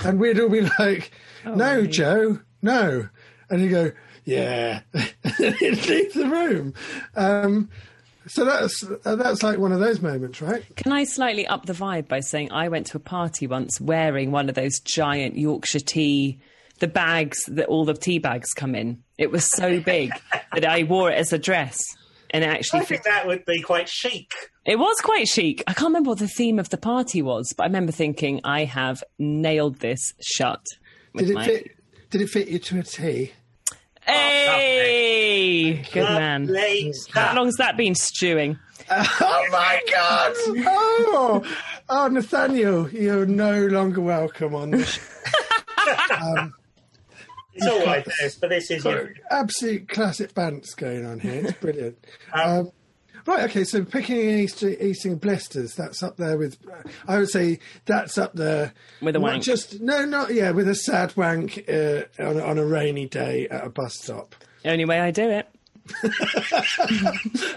And 0.06 0.20
we'd 0.20 0.40
all 0.40 0.48
be 0.48 0.62
like, 0.80 1.12
"No, 1.46 1.86
Joe, 1.86 2.40
no," 2.62 3.10
and 3.50 3.62
you 3.62 3.70
go, 3.70 3.92
"Yeah," 4.24 4.82
and 4.94 5.56
he'd 5.56 5.86
leave 5.86 6.14
the 6.14 6.30
room. 6.30 6.74
Um, 7.16 7.70
so 8.28 8.46
that's 8.46 8.84
uh, 9.06 9.16
that's 9.16 9.44
like 9.44 9.58
one 9.60 9.72
of 9.72 9.80
those 9.80 10.02
moments, 10.02 10.42
right? 10.42 10.64
Can 10.76 10.92
I 10.92 11.04
slightly 11.04 11.46
up 11.48 11.66
the 11.66 11.74
vibe 11.74 12.08
by 12.08 12.20
saying 12.20 12.52
I 12.52 12.68
went 12.70 12.88
to 12.88 12.98
a 12.98 13.00
party 13.02 13.48
once 13.48 13.80
wearing 13.82 14.32
one 14.32 14.50
of 14.50 14.56
those 14.56 14.80
giant 14.80 15.38
Yorkshire 15.38 15.80
tea, 15.80 16.40
the 16.80 16.88
bags 16.88 17.38
that 17.48 17.68
all 17.68 17.86
the 17.86 17.94
tea 17.94 18.20
bags 18.20 18.54
come 18.54 18.76
in. 18.76 19.04
It 19.18 19.32
was 19.32 19.46
so 19.46 19.80
big 19.80 20.12
that 20.54 20.66
I 20.66 20.84
wore 20.84 21.12
it 21.12 21.18
as 21.18 21.34
a 21.34 21.38
dress, 21.40 21.78
and 22.30 22.44
it 22.44 22.48
actually 22.48 22.82
I 22.82 22.84
fit. 22.86 22.88
think 22.90 23.04
that 23.04 23.28
would 23.28 23.46
be 23.46 23.62
quite 23.62 23.90
chic. 23.90 24.32
It 24.66 24.78
was 24.78 24.98
quite 25.02 25.28
chic. 25.28 25.64
I 25.68 25.74
can't 25.74 25.90
remember 25.90 26.10
what 26.10 26.20
the 26.20 26.28
theme 26.28 26.60
of 26.60 26.70
the 26.70 26.78
party 26.78 27.22
was, 27.24 27.52
but 27.58 27.64
I 27.64 27.66
remember 27.68 27.92
thinking 27.92 28.42
I 28.44 28.66
have 28.66 29.04
nailed 29.18 29.80
this 29.80 30.14
shut. 30.22 30.64
Did 31.16 31.32
it 31.32 31.34
my- 31.34 31.46
fit? 31.46 31.72
Did 32.12 32.22
it 32.22 32.30
fit 32.30 32.50
you 32.50 32.60
to 32.60 32.80
a 32.80 32.84
T? 32.84 33.32
Hey, 34.06 35.84
good 35.92 36.04
man. 36.04 36.48
Lovely 36.48 36.86
How 36.86 36.92
stuff. 36.92 37.36
long's 37.36 37.56
that 37.58 37.78
been 37.78 37.96
stewing? 37.96 38.58
Oh 38.94 39.48
my 39.52 39.80
God! 39.90 40.34
Oh, 40.68 41.56
oh, 41.88 42.08
Nathaniel, 42.08 42.90
you're 42.90 43.26
no 43.26 43.68
longer 43.68 44.02
welcome 44.02 44.54
on 44.54 44.72
this. 44.72 45.00
It's 47.54 47.68
all 47.68 47.86
right, 47.86 48.06
this, 48.06 48.36
but 48.36 48.50
this 48.50 48.72
is 48.72 48.84
your, 48.86 49.14
Absolute 49.30 49.90
classic 49.90 50.34
bants 50.34 50.76
going 50.76 51.06
on 51.06 51.20
here. 51.20 51.46
It's 51.46 51.52
brilliant. 51.60 51.98
Um, 52.34 52.72
right, 53.26 53.44
okay, 53.50 53.64
so 53.64 53.84
picking 53.84 54.20
and 54.30 54.40
eating, 54.42 54.76
eating 54.80 55.16
blisters, 55.18 55.76
that's 55.76 56.02
up 56.04 56.18
there 56.18 56.38
with, 56.38 56.58
I 57.08 57.18
would 57.20 57.30
say 57.30 57.60
that's 57.86 58.18
up 58.18 58.34
there. 58.34 58.74
With 59.02 59.16
a 59.16 59.20
not 59.20 59.32
wank. 59.32 59.44
Just, 59.44 59.80
no, 59.82 60.06
not, 60.06 60.34
yeah, 60.34 60.52
with 60.52 60.68
a 60.68 60.76
sad 60.76 61.16
wank 61.18 61.64
uh, 61.70 62.04
on, 62.20 62.38
a- 62.38 62.44
on 62.44 62.58
a 62.58 62.66
rainy 62.66 63.08
day 63.08 63.48
at 63.50 63.66
a 63.66 63.70
bus 63.70 63.96
stop. 64.00 64.36
The 64.64 64.72
only 64.72 64.86
way 64.86 65.00
I 65.00 65.12
do 65.12 65.30
it. 65.30 65.48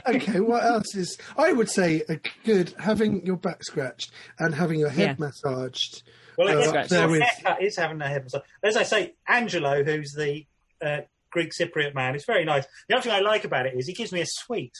Okay, 0.06 0.40
what 0.40 0.64
else 0.64 0.94
is, 0.94 1.18
I 1.36 1.52
would 1.52 1.70
say 1.70 2.02
a 2.08 2.18
good, 2.44 2.74
having 2.78 3.24
your 3.24 3.36
back 3.36 3.62
scratched 3.64 4.10
and 4.38 4.54
having 4.54 4.78
your 4.78 4.90
head 4.90 5.16
Yeah. 5.18 5.26
massaged. 5.26 6.02
well, 6.36 6.48
I 6.48 6.52
uh, 6.54 6.72
guess 6.72 6.84
up 6.84 6.88
there 6.88 7.00
your 7.02 7.10
with- 7.10 7.22
haircut 7.22 7.62
is 7.62 7.76
having 7.76 8.00
a 8.00 8.08
head 8.08 8.24
massage. 8.24 8.42
As 8.62 8.76
I 8.76 8.82
say, 8.82 9.14
Angelo, 9.28 9.82
who's 9.82 10.12
the 10.12 10.44
uh, 10.84 11.00
Greek 11.30 11.52
Cypriot 11.58 11.94
man, 11.94 12.14
is 12.14 12.24
very 12.26 12.44
nice. 12.44 12.64
The 12.88 12.96
other 12.96 13.02
thing 13.02 13.12
I 13.12 13.20
like 13.20 13.44
about 13.44 13.66
it 13.66 13.74
is 13.76 13.86
he 13.86 13.94
gives 13.94 14.12
me 14.12 14.20
a 14.20 14.26
sweet 14.26 14.72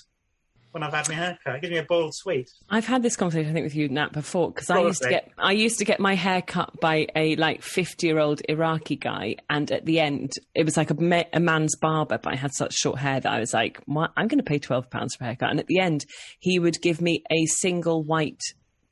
when 0.74 0.82
I've 0.82 0.92
had 0.92 1.08
my 1.08 1.14
haircut. 1.14 1.54
He 1.54 1.60
gives 1.60 1.70
me 1.70 1.78
a 1.78 1.84
boiled 1.84 2.14
sweet. 2.14 2.50
I've 2.68 2.86
had 2.86 3.02
this 3.02 3.16
conversation, 3.16 3.50
I 3.50 3.52
think, 3.52 3.64
with 3.64 3.76
you, 3.76 3.88
Nat, 3.88 4.12
before 4.12 4.50
because 4.50 4.68
I 4.68 4.80
used 4.80 5.02
to 5.02 5.08
get 5.08 5.30
I 5.38 5.52
used 5.52 5.78
to 5.78 5.84
get 5.84 6.00
my 6.00 6.14
hair 6.16 6.42
cut 6.42 6.80
by 6.80 7.06
a 7.14 7.36
like 7.36 7.62
fifty 7.62 8.08
year 8.08 8.18
old 8.18 8.42
Iraqi 8.48 8.96
guy, 8.96 9.36
and 9.48 9.70
at 9.70 9.86
the 9.86 10.00
end, 10.00 10.32
it 10.54 10.64
was 10.64 10.76
like 10.76 10.90
a, 10.90 11.00
ma- 11.00 11.22
a 11.32 11.40
man's 11.40 11.76
barber, 11.76 12.18
but 12.18 12.32
I 12.32 12.36
had 12.36 12.52
such 12.52 12.74
short 12.74 12.98
hair 12.98 13.20
that 13.20 13.32
I 13.32 13.38
was 13.38 13.54
like, 13.54 13.80
"What? 13.86 14.10
I'm 14.16 14.26
going 14.26 14.38
to 14.38 14.44
pay 14.44 14.58
twelve 14.58 14.90
pounds 14.90 15.14
for 15.14 15.24
a 15.24 15.28
haircut." 15.28 15.50
And 15.50 15.60
at 15.60 15.68
the 15.68 15.78
end, 15.78 16.04
he 16.40 16.58
would 16.58 16.80
give 16.82 17.00
me 17.00 17.22
a 17.30 17.46
single 17.46 18.02
white 18.02 18.42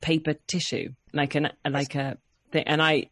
paper 0.01 0.35
tissue, 0.47 0.89
like 1.11 1.35
an 1.35 1.49
like 1.69 1.95
a 1.95 2.17
thing, 2.51 2.63
and 2.65 2.81
I 2.81 3.09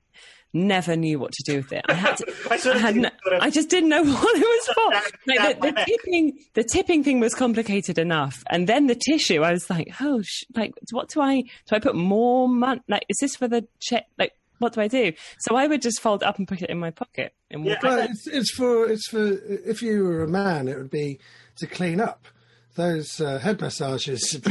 never 0.53 0.95
knew 0.95 1.19
what 1.19 1.31
to 1.33 1.43
do 1.51 1.57
with 1.57 1.71
it. 1.73 1.83
I 1.87 1.93
had 1.93 2.17
to, 2.17 2.33
I 2.51 2.57
sort 2.57 2.75
I 2.75 2.79
had 2.79 2.95
no, 2.95 3.09
sort 3.23 3.35
of- 3.37 3.41
I 3.43 3.49
just 3.49 3.69
didn't 3.69 3.89
know 3.89 4.03
what 4.05 4.35
it 4.37 4.39
was 4.39 4.67
for. 4.75 5.11
Like 5.27 5.59
the, 5.61 5.71
the 5.71 5.85
tipping, 5.85 6.39
the 6.53 6.63
tipping 6.63 7.03
thing 7.03 7.19
was 7.19 7.33
complicated 7.33 7.97
enough, 7.97 8.43
and 8.49 8.67
then 8.67 8.87
the 8.87 8.95
tissue. 8.95 9.41
I 9.41 9.51
was 9.51 9.69
like, 9.69 9.89
oh, 10.01 10.21
sh- 10.23 10.43
like 10.55 10.73
what 10.91 11.09
do 11.09 11.21
I 11.21 11.41
do? 11.41 11.47
I 11.75 11.79
put 11.79 11.95
more 11.95 12.49
money? 12.49 12.81
Like, 12.87 13.03
is 13.09 13.17
this 13.21 13.35
for 13.35 13.47
the 13.47 13.67
check? 13.79 14.05
Like, 14.17 14.33
what 14.59 14.73
do 14.73 14.81
I 14.81 14.87
do? 14.87 15.13
So 15.39 15.55
I 15.55 15.67
would 15.67 15.81
just 15.81 16.01
fold 16.01 16.21
it 16.21 16.27
up 16.27 16.37
and 16.37 16.47
put 16.47 16.61
it 16.61 16.69
in 16.69 16.77
my 16.79 16.91
pocket 16.91 17.33
and. 17.49 17.65
Yeah, 17.65 17.77
Well, 17.81 17.99
it's, 17.99 18.27
it's 18.27 18.51
for 18.51 18.87
it's 18.89 19.07
for 19.07 19.25
if 19.65 19.81
you 19.81 20.03
were 20.03 20.23
a 20.23 20.27
man, 20.27 20.67
it 20.67 20.77
would 20.77 20.91
be 20.91 21.19
to 21.57 21.67
clean 21.67 21.99
up. 21.99 22.27
Those 22.75 23.19
uh, 23.19 23.37
head 23.39 23.59
massages 23.59 24.39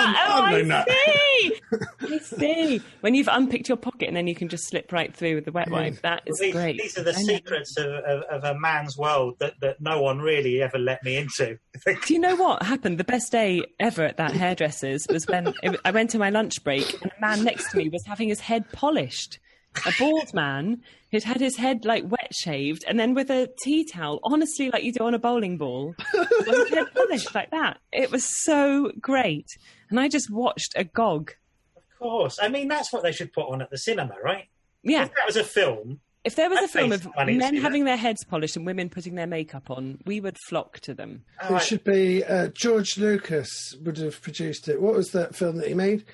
are. 0.00 0.14
I'm- 0.16 0.26
Oh, 0.30 0.42
I'm 0.56 0.68
that. 0.68 0.88
see. 0.88 1.60
I 2.02 2.18
see. 2.18 2.82
When 3.00 3.14
you've 3.14 3.28
unpicked 3.30 3.68
your 3.68 3.76
pocket 3.76 4.08
and 4.08 4.16
then 4.16 4.26
you 4.26 4.34
can 4.34 4.48
just 4.48 4.68
slip 4.68 4.92
right 4.92 5.14
through 5.14 5.36
with 5.36 5.44
the 5.44 5.52
wet 5.52 5.70
wipe. 5.70 6.00
That 6.02 6.22
is 6.26 6.38
These, 6.38 6.52
great. 6.52 6.78
these 6.78 6.98
are 6.98 7.02
the 7.02 7.10
I 7.10 7.22
secrets 7.22 7.76
of, 7.76 7.86
of, 7.86 8.22
of 8.24 8.44
a 8.44 8.58
man's 8.58 8.96
world 8.98 9.36
that, 9.40 9.54
that 9.60 9.80
no 9.80 10.00
one 10.02 10.18
really 10.18 10.62
ever 10.62 10.78
let 10.78 11.02
me 11.04 11.16
into. 11.16 11.58
Do 12.06 12.14
you 12.14 12.20
know 12.20 12.36
what 12.36 12.62
happened? 12.62 12.98
The 12.98 13.04
best 13.04 13.30
day 13.32 13.62
ever 13.78 14.02
at 14.04 14.16
that 14.18 14.32
hairdresser's 14.32 15.06
was 15.08 15.26
when 15.26 15.52
it, 15.62 15.78
I 15.84 15.90
went 15.90 16.10
to 16.10 16.18
my 16.18 16.30
lunch 16.30 16.62
break 16.64 16.92
and 17.02 17.12
a 17.16 17.20
man 17.20 17.44
next 17.44 17.70
to 17.70 17.76
me 17.78 17.88
was 17.88 18.04
having 18.06 18.28
his 18.28 18.40
head 18.40 18.70
polished. 18.72 19.38
A 19.86 19.92
bald 20.00 20.34
man 20.34 20.82
who'd 21.12 21.22
had 21.22 21.40
his 21.40 21.56
head 21.56 21.84
like 21.84 22.02
wet 22.04 22.32
shaved 22.34 22.84
and 22.88 22.98
then 22.98 23.14
with 23.14 23.30
a 23.30 23.48
tea 23.62 23.84
towel, 23.84 24.18
honestly, 24.24 24.68
like 24.70 24.82
you 24.82 24.92
do 24.92 25.04
on 25.04 25.14
a 25.14 25.18
bowling 25.18 25.58
ball, 25.58 25.94
with 26.12 26.46
his 26.46 26.68
head 26.70 26.86
polished 26.92 27.32
like 27.36 27.50
that. 27.52 27.78
It 27.92 28.10
was 28.10 28.24
so 28.42 28.90
great. 29.00 29.46
And 29.90 29.98
I 30.00 30.08
just 30.08 30.30
watched 30.30 30.72
agog. 30.76 31.32
of 31.76 31.82
course. 31.98 32.38
I 32.40 32.48
mean, 32.48 32.68
that's 32.68 32.92
what 32.92 33.02
they 33.02 33.12
should 33.12 33.32
put 33.32 33.48
on 33.48 33.60
at 33.60 33.70
the 33.70 33.78
cinema, 33.78 34.14
right? 34.22 34.46
Yeah. 34.82 35.02
If 35.04 35.14
that 35.16 35.26
was 35.26 35.36
a 35.36 35.44
film, 35.44 36.00
If 36.24 36.36
there 36.36 36.48
was 36.48 36.58
a 36.60 36.62
I'd 36.62 36.70
film 36.70 36.92
of 36.92 37.02
some 37.02 37.12
money 37.16 37.32
to 37.34 37.38
men 37.38 37.50
see 37.50 37.56
that. 37.58 37.62
having 37.62 37.84
their 37.84 37.96
heads 37.96 38.24
polished 38.24 38.56
and 38.56 38.64
women 38.64 38.88
putting 38.88 39.14
their 39.14 39.26
makeup 39.26 39.70
on, 39.70 39.98
we 40.06 40.20
would 40.20 40.36
flock 40.48 40.80
to 40.80 40.94
them. 40.94 41.24
oh, 41.42 41.56
It 41.56 41.62
should 41.62 41.84
be 41.84 42.24
uh, 42.24 42.48
George 42.54 42.96
Lucas 42.98 43.74
would 43.82 43.98
have 43.98 44.20
produced 44.22 44.68
it. 44.68 44.80
What 44.80 44.94
was 44.94 45.10
that 45.12 45.34
film 45.34 45.56
that 45.58 45.68
he 45.68 45.74
made? 45.74 46.04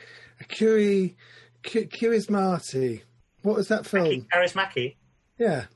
A 0.40 0.44
Curie, 0.44 1.16
Cu- 1.62 1.86
Marty. 2.28 3.02
What 3.42 3.56
was 3.56 3.68
that 3.68 3.86
film? 3.86 4.26
Karis 4.32 4.54
Mackie. 4.56 4.96
Yeah. 5.38 5.66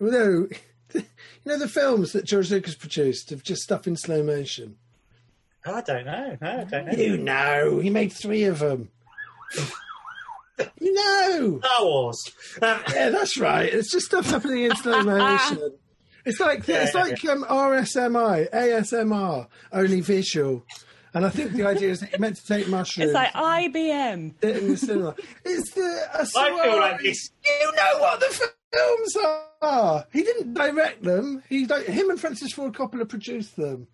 Well, 0.00 0.10
no, 0.12 0.48
you 0.94 1.02
know 1.44 1.58
the 1.58 1.68
films 1.68 2.12
that 2.12 2.24
George 2.24 2.50
Lucas 2.50 2.74
produced 2.74 3.32
of 3.32 3.42
just 3.42 3.62
stuff 3.62 3.86
in 3.86 3.96
slow 3.96 4.22
motion. 4.22 4.76
I 5.74 5.80
don't 5.82 6.06
know. 6.06 6.36
No, 6.40 6.60
I 6.60 6.64
don't 6.64 6.86
know. 6.86 6.92
You 6.92 7.16
know, 7.18 7.78
he 7.78 7.90
made 7.90 8.12
three 8.12 8.44
of 8.44 8.58
them. 8.60 8.90
you 10.80 10.92
know, 10.94 11.60
Star 11.64 11.84
Wars. 11.84 12.32
Um, 12.62 12.80
yeah, 12.92 13.10
that's 13.10 13.38
right. 13.38 13.72
It's 13.72 13.90
just 13.90 14.06
stuff 14.06 14.28
happening 14.28 14.64
in 14.64 14.74
slow 14.76 15.02
motion. 15.02 15.72
It's 16.24 16.40
like 16.40 16.68
it's 16.68 16.94
Yeah, 16.94 17.00
like 17.02 17.24
um, 17.26 17.44
RSMI, 17.44 18.50
ASMR, 18.50 19.46
only 19.72 20.00
visual. 20.00 20.64
And 21.14 21.24
I 21.24 21.30
think 21.30 21.52
the 21.52 21.64
idea 21.66 21.90
is 21.90 22.00
that 22.00 22.10
you're 22.10 22.20
meant 22.20 22.36
to 22.36 22.46
take 22.46 22.68
mushrooms. 22.68 23.10
It's 23.10 23.14
like 23.14 23.32
IBM. 23.32 24.34
it 24.42 24.56
in 24.58 24.68
the 24.68 24.76
cinema. 24.76 25.14
It's 25.44 25.72
the. 25.72 26.06
I, 26.14 26.20
I 26.20 26.64
feel 26.64 26.78
like 26.78 27.00
this. 27.00 27.30
You 27.46 27.72
know 27.72 27.98
what 27.98 28.20
the 28.20 28.50
films 28.72 29.16
are. 29.62 30.04
He 30.12 30.22
didn't 30.22 30.52
direct 30.54 31.02
them. 31.02 31.42
He 31.48 31.64
di- 31.64 31.84
him 31.84 32.10
and 32.10 32.20
Francis 32.20 32.52
Ford 32.52 32.74
Coppola 32.74 33.08
produced 33.08 33.56
them. 33.56 33.86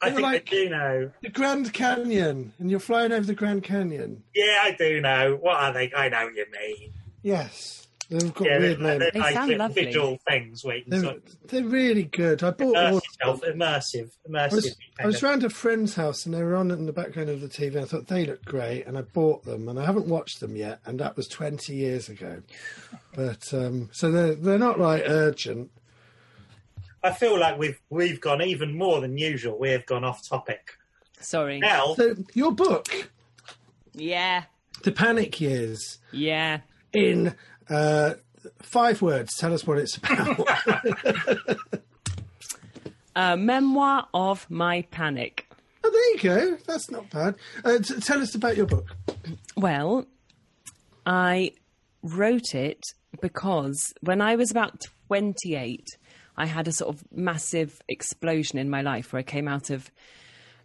I 0.00 0.10
They 0.10 0.14
think 0.16 0.22
like- 0.22 0.48
I 0.48 0.50
do 0.50 0.68
know. 0.70 1.10
The 1.22 1.28
Grand 1.30 1.72
Canyon, 1.72 2.52
and 2.58 2.70
you're 2.70 2.80
flying 2.80 3.12
over 3.12 3.26
the 3.26 3.34
Grand 3.34 3.64
Canyon. 3.64 4.22
Yeah, 4.34 4.58
I 4.62 4.72
do 4.78 5.00
know. 5.00 5.36
What 5.40 5.56
are 5.56 5.72
they? 5.72 5.92
I 5.94 6.08
know 6.08 6.24
what 6.26 6.34
you 6.36 6.46
mean. 6.52 6.92
Yes, 7.22 7.88
they've 8.08 8.32
got 8.32 8.46
Yeah, 8.46 8.58
weird 8.58 8.78
they're, 8.78 8.86
names. 8.86 8.98
they're 9.00 9.10
They 9.12 9.18
like 9.18 9.34
sound 9.34 9.48
little 9.48 9.66
lovely. 9.66 9.84
visual 9.86 10.18
things 10.28 10.64
where 10.64 10.78
They're, 10.86 11.00
sort 11.00 11.16
of 11.16 11.22
they're 11.48 11.64
really 11.64 12.04
good. 12.04 12.42
I 12.44 12.50
bought 12.52 12.76
immerse 12.76 12.92
all. 13.24 13.34
yourself. 13.34 13.40
Immersive. 13.42 14.10
Immersive. 14.30 14.52
I 14.52 14.54
was, 14.54 14.76
I 15.00 15.06
was 15.06 15.20
kind 15.20 15.22
round 15.24 15.44
a 15.44 15.50
friend's 15.50 15.94
house 15.96 16.24
and 16.24 16.34
they 16.34 16.42
were 16.44 16.54
on 16.54 16.70
in 16.70 16.86
the 16.86 16.92
background 16.92 17.28
of 17.30 17.40
the 17.40 17.48
TV. 17.48 17.74
And 17.74 17.80
I 17.80 17.84
thought 17.86 18.06
they 18.06 18.24
looked 18.24 18.44
great, 18.44 18.84
and 18.86 18.96
I 18.96 19.02
bought 19.02 19.44
them, 19.44 19.68
and 19.68 19.80
I 19.80 19.84
haven't 19.84 20.06
watched 20.06 20.38
them 20.38 20.54
yet, 20.54 20.78
and 20.86 21.00
that 21.00 21.16
was 21.16 21.26
twenty 21.26 21.74
years 21.74 22.08
ago. 22.08 22.42
But 23.16 23.52
um, 23.52 23.90
so 23.92 24.12
they're 24.12 24.36
they're 24.36 24.58
not 24.58 24.78
like 24.78 25.02
urgent. 25.06 25.70
I 27.02 27.12
feel 27.12 27.38
like 27.38 27.58
we've 27.58 27.80
we've 27.90 28.20
gone 28.20 28.42
even 28.42 28.76
more 28.76 29.00
than 29.00 29.16
usual. 29.18 29.58
We 29.58 29.70
have 29.70 29.86
gone 29.86 30.04
off 30.04 30.26
topic. 30.28 30.72
Sorry. 31.20 31.58
Now, 31.58 31.94
So 31.94 32.14
your 32.34 32.52
book, 32.52 32.86
Yeah. 33.92 34.44
The 34.84 34.92
Panic 34.92 35.40
Years, 35.40 35.98
Yeah. 36.12 36.60
in 36.92 37.34
uh, 37.68 38.14
five 38.62 39.02
words, 39.02 39.36
tell 39.36 39.52
us 39.52 39.66
what 39.66 39.78
it's 39.78 39.96
about. 39.96 40.46
A 43.16 43.36
memoir 43.36 44.06
of 44.14 44.48
my 44.48 44.82
panic. 44.92 45.50
oh, 45.82 45.90
there 45.90 46.10
you 46.12 46.18
go. 46.52 46.58
That's 46.66 46.88
not 46.90 47.10
bad. 47.10 47.34
Uh, 47.64 47.78
t- 47.78 47.98
tell 48.00 48.20
us 48.22 48.34
about 48.36 48.56
your 48.56 48.66
book. 48.66 48.94
Well, 49.56 50.06
I 51.04 51.52
wrote 52.02 52.54
it 52.54 52.80
because 53.20 53.92
when 54.02 54.20
I 54.20 54.36
was 54.36 54.52
about 54.52 54.82
28, 55.08 55.84
I 56.38 56.46
had 56.46 56.68
a 56.68 56.72
sort 56.72 56.94
of 56.94 57.02
massive 57.10 57.82
explosion 57.88 58.58
in 58.58 58.70
my 58.70 58.80
life 58.80 59.12
where 59.12 59.20
I 59.20 59.24
came 59.24 59.48
out 59.48 59.70
of 59.70 59.90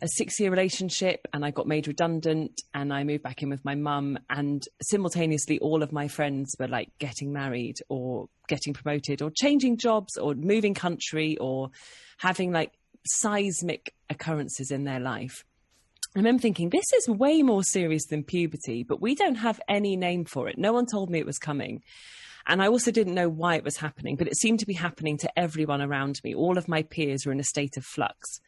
a 0.04 0.08
six 0.08 0.40
year 0.40 0.52
relationship 0.52 1.28
and 1.34 1.44
I 1.44 1.52
got 1.52 1.66
made 1.66 1.88
redundant 1.88 2.62
and 2.74 2.94
I 2.94 3.04
moved 3.04 3.24
back 3.24 3.42
in 3.42 3.50
with 3.50 3.66
my 3.66 3.74
mum. 3.74 4.20
And 4.30 4.64
simultaneously, 4.84 5.58
all 5.60 5.82
of 5.82 5.92
my 5.92 6.08
friends 6.08 6.56
were 6.60 6.68
like 6.68 6.90
getting 7.00 7.34
married 7.34 7.78
or 7.90 8.28
getting 8.48 8.74
promoted 8.74 9.22
or 9.24 9.32
changing 9.32 9.78
jobs 9.78 10.16
or 10.16 10.36
moving 10.36 10.76
country 10.76 11.38
or 11.38 11.70
having 12.18 12.52
like 12.52 12.74
seismic 13.08 13.94
occurrences 14.10 14.70
in 14.70 14.84
their 14.84 15.00
life. 15.00 15.44
I 16.16 16.20
remember 16.20 16.42
thinking, 16.42 16.70
this 16.70 16.86
is 16.96 17.10
way 17.10 17.42
more 17.42 17.64
serious 17.64 18.06
than 18.06 18.24
puberty, 18.24 18.84
but 18.84 19.02
we 19.02 19.16
don't 19.16 19.36
have 19.36 19.60
any 19.68 19.96
name 19.96 20.26
for 20.26 20.48
it. 20.48 20.60
No 20.60 20.72
one 20.72 20.86
told 20.86 21.10
me 21.10 21.18
it 21.18 21.26
was 21.26 21.40
coming. 21.40 21.82
And 22.46 22.62
I 22.62 22.68
also 22.68 22.92
didn't 22.92 23.16
know 23.16 23.30
why 23.30 23.56
it 23.56 23.64
was 23.64 23.78
happening, 23.78 24.16
but 24.16 24.28
it 24.28 24.38
seemed 24.38 24.60
to 24.60 24.66
be 24.66 24.74
happening 24.74 25.18
to 25.20 25.40
everyone 25.40 25.82
around 25.82 26.20
me. 26.24 26.36
All 26.36 26.58
of 26.58 26.68
my 26.68 26.84
peers 26.84 27.26
were 27.26 27.32
in 27.32 27.40
a 27.40 27.44
state 27.44 27.78
of 27.78 27.86
flux. 27.86 28.42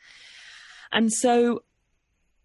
And 0.91 1.11
so 1.11 1.63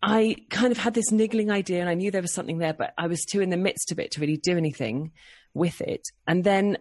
I 0.02 0.36
kind 0.48 0.72
of 0.72 0.78
had 0.78 0.94
this 0.94 1.10
niggling 1.10 1.50
idea 1.50 1.80
and 1.80 1.88
I 1.88 1.94
knew 1.94 2.10
there 2.10 2.22
was 2.22 2.34
something 2.34 2.58
there, 2.58 2.72
but 2.72 2.94
I 2.96 3.06
was 3.06 3.24
too 3.24 3.40
in 3.40 3.50
the 3.50 3.56
midst 3.56 3.92
of 3.92 3.98
it 3.98 4.12
to 4.12 4.20
really 4.20 4.36
do 4.36 4.56
anything 4.56 5.12
with 5.52 5.80
it. 5.80 6.02
And 6.26 6.44
then 6.44 6.78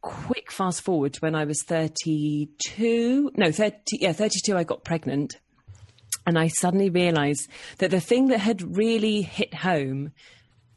quick 0.00 0.50
fast 0.50 0.82
forward 0.82 1.14
to 1.14 1.20
when 1.20 1.34
I 1.34 1.44
was 1.44 1.62
32, 1.62 3.32
no, 3.36 3.52
30, 3.52 3.76
yeah, 4.00 4.12
32, 4.12 4.56
I 4.56 4.64
got 4.64 4.84
pregnant. 4.84 5.38
And 6.26 6.38
I 6.38 6.48
suddenly 6.48 6.90
realized 6.90 7.48
that 7.78 7.90
the 7.90 8.00
thing 8.00 8.28
that 8.28 8.40
had 8.40 8.76
really 8.76 9.22
hit 9.22 9.54
home 9.54 10.12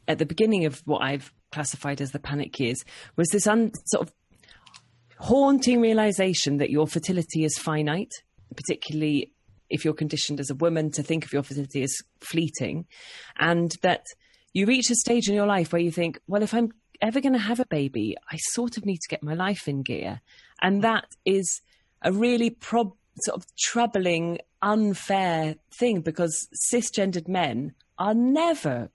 at 0.06 0.18
the 0.18 0.26
beginning 0.26 0.66
of 0.66 0.80
what 0.84 1.02
I've 1.02 1.32
classified 1.52 2.00
as 2.00 2.12
the 2.12 2.18
panic 2.18 2.58
years 2.58 2.84
was 3.16 3.28
this 3.28 3.46
un, 3.46 3.72
sort 3.86 4.06
of 4.06 4.14
haunting 5.18 5.80
realization 5.80 6.58
that 6.58 6.70
your 6.70 6.86
fertility 6.86 7.44
is 7.44 7.58
finite, 7.58 8.12
particularly 8.54 9.32
if 9.70 9.84
you're 9.84 9.94
conditioned 9.94 10.40
as 10.40 10.50
a 10.50 10.54
woman 10.54 10.90
to 10.90 11.02
think 11.02 11.24
of 11.24 11.32
your 11.32 11.42
fertility 11.42 11.82
as 11.82 11.94
fleeting, 12.20 12.86
and 13.38 13.74
that 13.82 14.04
you 14.54 14.66
reach 14.66 14.90
a 14.90 14.94
stage 14.94 15.28
in 15.28 15.34
your 15.34 15.46
life 15.46 15.72
where 15.72 15.82
you 15.82 15.90
think, 15.90 16.18
well, 16.26 16.42
if 16.42 16.54
I'm 16.54 16.72
ever 17.00 17.20
going 17.20 17.34
to 17.34 17.38
have 17.38 17.60
a 17.60 17.66
baby, 17.66 18.16
I 18.30 18.36
sort 18.52 18.76
of 18.76 18.86
need 18.86 18.98
to 18.98 19.08
get 19.08 19.22
my 19.22 19.34
life 19.34 19.68
in 19.68 19.82
gear. 19.82 20.20
And 20.62 20.82
that 20.82 21.06
is 21.24 21.60
a 22.02 22.12
really 22.12 22.50
prob- 22.50 22.96
sort 23.20 23.36
of 23.40 23.46
troubling, 23.56 24.38
unfair 24.62 25.56
thing 25.78 26.00
because 26.00 26.48
cisgendered 26.72 27.28
men 27.28 27.74
are 27.98 28.14
never 28.14 28.90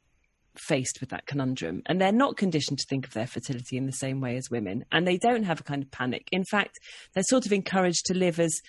faced 0.55 0.99
with 0.99 1.09
that 1.09 1.25
conundrum. 1.25 1.81
And 1.85 1.99
they're 1.99 2.11
not 2.11 2.37
conditioned 2.37 2.79
to 2.79 2.85
think 2.87 3.07
of 3.07 3.13
their 3.13 3.27
fertility 3.27 3.77
in 3.77 3.85
the 3.85 3.91
same 3.91 4.21
way 4.21 4.37
as 4.37 4.49
women. 4.49 4.85
And 4.91 5.07
they 5.07 5.17
don't 5.17 5.43
have 5.43 5.59
a 5.59 5.63
kind 5.63 5.83
of 5.83 5.91
panic. 5.91 6.27
In 6.31 6.43
fact 6.43 6.79
they're 7.13 7.23
sort 7.23 7.45
of 7.45 7.53
encouraged 7.53 8.05
to 8.05 8.13
live 8.13 8.39
as 8.39 8.61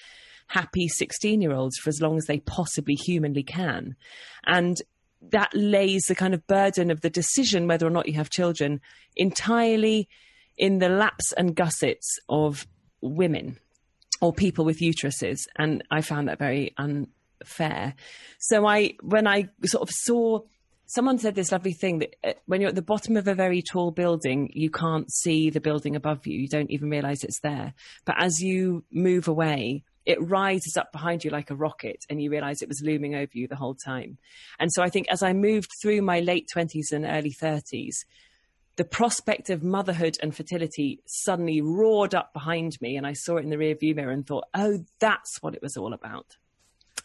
happy 0.48 0.88
16 0.88 1.40
year 1.40 1.52
olds 1.52 1.76
for 1.78 1.88
as 1.90 2.00
long 2.00 2.16
as 2.16 2.26
they 2.26 2.40
possibly 2.40 2.94
humanly 2.94 3.42
can. 3.42 3.96
And 4.46 4.76
that 5.30 5.50
lays 5.54 6.04
the 6.06 6.14
kind 6.14 6.34
of 6.34 6.46
burden 6.46 6.90
of 6.90 7.00
the 7.00 7.10
decision 7.10 7.66
whether 7.66 7.86
or 7.86 7.90
not 7.90 8.06
you 8.06 8.14
have 8.14 8.30
children 8.30 8.80
entirely 9.16 10.08
in 10.56 10.78
the 10.78 10.88
laps 10.88 11.32
and 11.32 11.56
gussets 11.56 12.18
of 12.28 12.66
women 13.00 13.58
or 14.20 14.32
people 14.32 14.64
with 14.64 14.80
uteruses. 14.80 15.40
And 15.56 15.82
i 15.90 16.00
found 16.00 16.28
that 16.28 16.38
very 16.38 16.74
unfair. 16.76 17.94
So 18.38 18.66
i 18.66 18.94
when 19.02 19.26
i 19.26 19.48
sort 19.64 19.82
of 19.82 19.90
saw 19.90 20.40
someone 20.86 21.18
said 21.18 21.34
this 21.34 21.52
lovely 21.52 21.72
thing 21.72 21.98
that 21.98 22.16
uh, 22.24 22.32
when 22.46 22.60
you're 22.60 22.68
at 22.68 22.74
the 22.74 22.82
bottom 22.82 23.16
of 23.16 23.28
a 23.28 23.34
very 23.34 23.62
tall 23.62 23.90
building 23.90 24.50
you 24.54 24.70
can't 24.70 25.12
see 25.12 25.50
the 25.50 25.60
building 25.60 25.96
above 25.96 26.26
you. 26.26 26.38
You 26.38 26.48
don't 26.48 26.70
even 26.70 26.90
realize 26.90 27.24
it's 27.24 27.40
there. 27.40 27.74
But 28.04 28.16
as 28.18 28.40
you 28.40 28.84
move 28.90 29.28
away 29.28 29.84
it 30.06 30.18
rises 30.20 30.76
up 30.76 30.92
behind 30.92 31.24
you 31.24 31.30
like 31.30 31.50
a 31.50 31.54
rocket 31.54 32.04
and 32.10 32.22
you 32.22 32.30
realize 32.30 32.60
it 32.60 32.68
was 32.68 32.82
looming 32.84 33.14
over 33.14 33.30
you 33.32 33.48
the 33.48 33.56
whole 33.56 33.74
time. 33.74 34.18
And 34.58 34.70
so 34.72 34.82
i 34.82 34.90
think 34.90 35.08
as 35.08 35.22
i 35.22 35.32
moved 35.32 35.70
through 35.80 36.02
my 36.02 36.20
late 36.20 36.48
20s 36.54 36.92
and 36.92 37.04
early 37.04 37.32
30s 37.32 38.04
the 38.76 38.84
prospect 38.84 39.50
of 39.50 39.62
motherhood 39.62 40.18
and 40.20 40.34
fertility 40.34 41.00
suddenly 41.06 41.60
roared 41.60 42.12
up 42.12 42.32
behind 42.32 42.76
me 42.80 42.96
and 42.96 43.06
i 43.06 43.12
saw 43.12 43.36
it 43.36 43.44
in 43.44 43.50
the 43.50 43.58
rear 43.58 43.74
view 43.74 43.94
mirror 43.94 44.10
and 44.10 44.26
thought 44.26 44.44
oh 44.54 44.84
that's 44.98 45.42
what 45.42 45.54
it 45.54 45.62
was 45.62 45.76
all 45.76 45.94
about. 45.94 46.36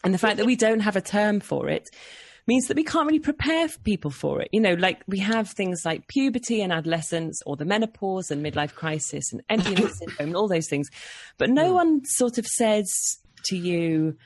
And 0.04 0.14
the 0.14 0.18
fact 0.18 0.38
that 0.38 0.46
we 0.46 0.56
don't 0.56 0.80
have 0.80 0.96
a 0.96 1.02
term 1.02 1.40
for 1.40 1.68
it 1.68 1.90
means 2.50 2.66
that 2.66 2.76
we 2.76 2.84
can't 2.84 3.06
really 3.06 3.20
prepare 3.20 3.68
people 3.84 4.10
for 4.10 4.42
it. 4.42 4.50
You 4.52 4.60
know, 4.60 4.74
like 4.74 5.04
we 5.08 5.20
have 5.20 5.50
things 5.50 5.84
like 5.86 6.08
puberty 6.08 6.62
and 6.62 6.74
adolescence, 6.74 7.40
or 7.46 7.56
the 7.56 7.64
menopause 7.64 8.32
and 8.32 8.44
midlife 8.44 8.74
crisis, 8.74 9.32
and 9.32 9.42
empty 9.50 9.76
nest 9.76 10.00
syndrome, 10.00 10.30
and 10.30 10.36
all 10.36 10.48
those 10.48 10.68
things. 10.68 10.90
But 11.38 11.52
no 11.52 11.70
hmm. 11.70 11.76
one 11.76 12.06
sort 12.06 12.40
of 12.40 12.48
says 12.48 12.90
to 13.46 13.56
you, 13.56 14.18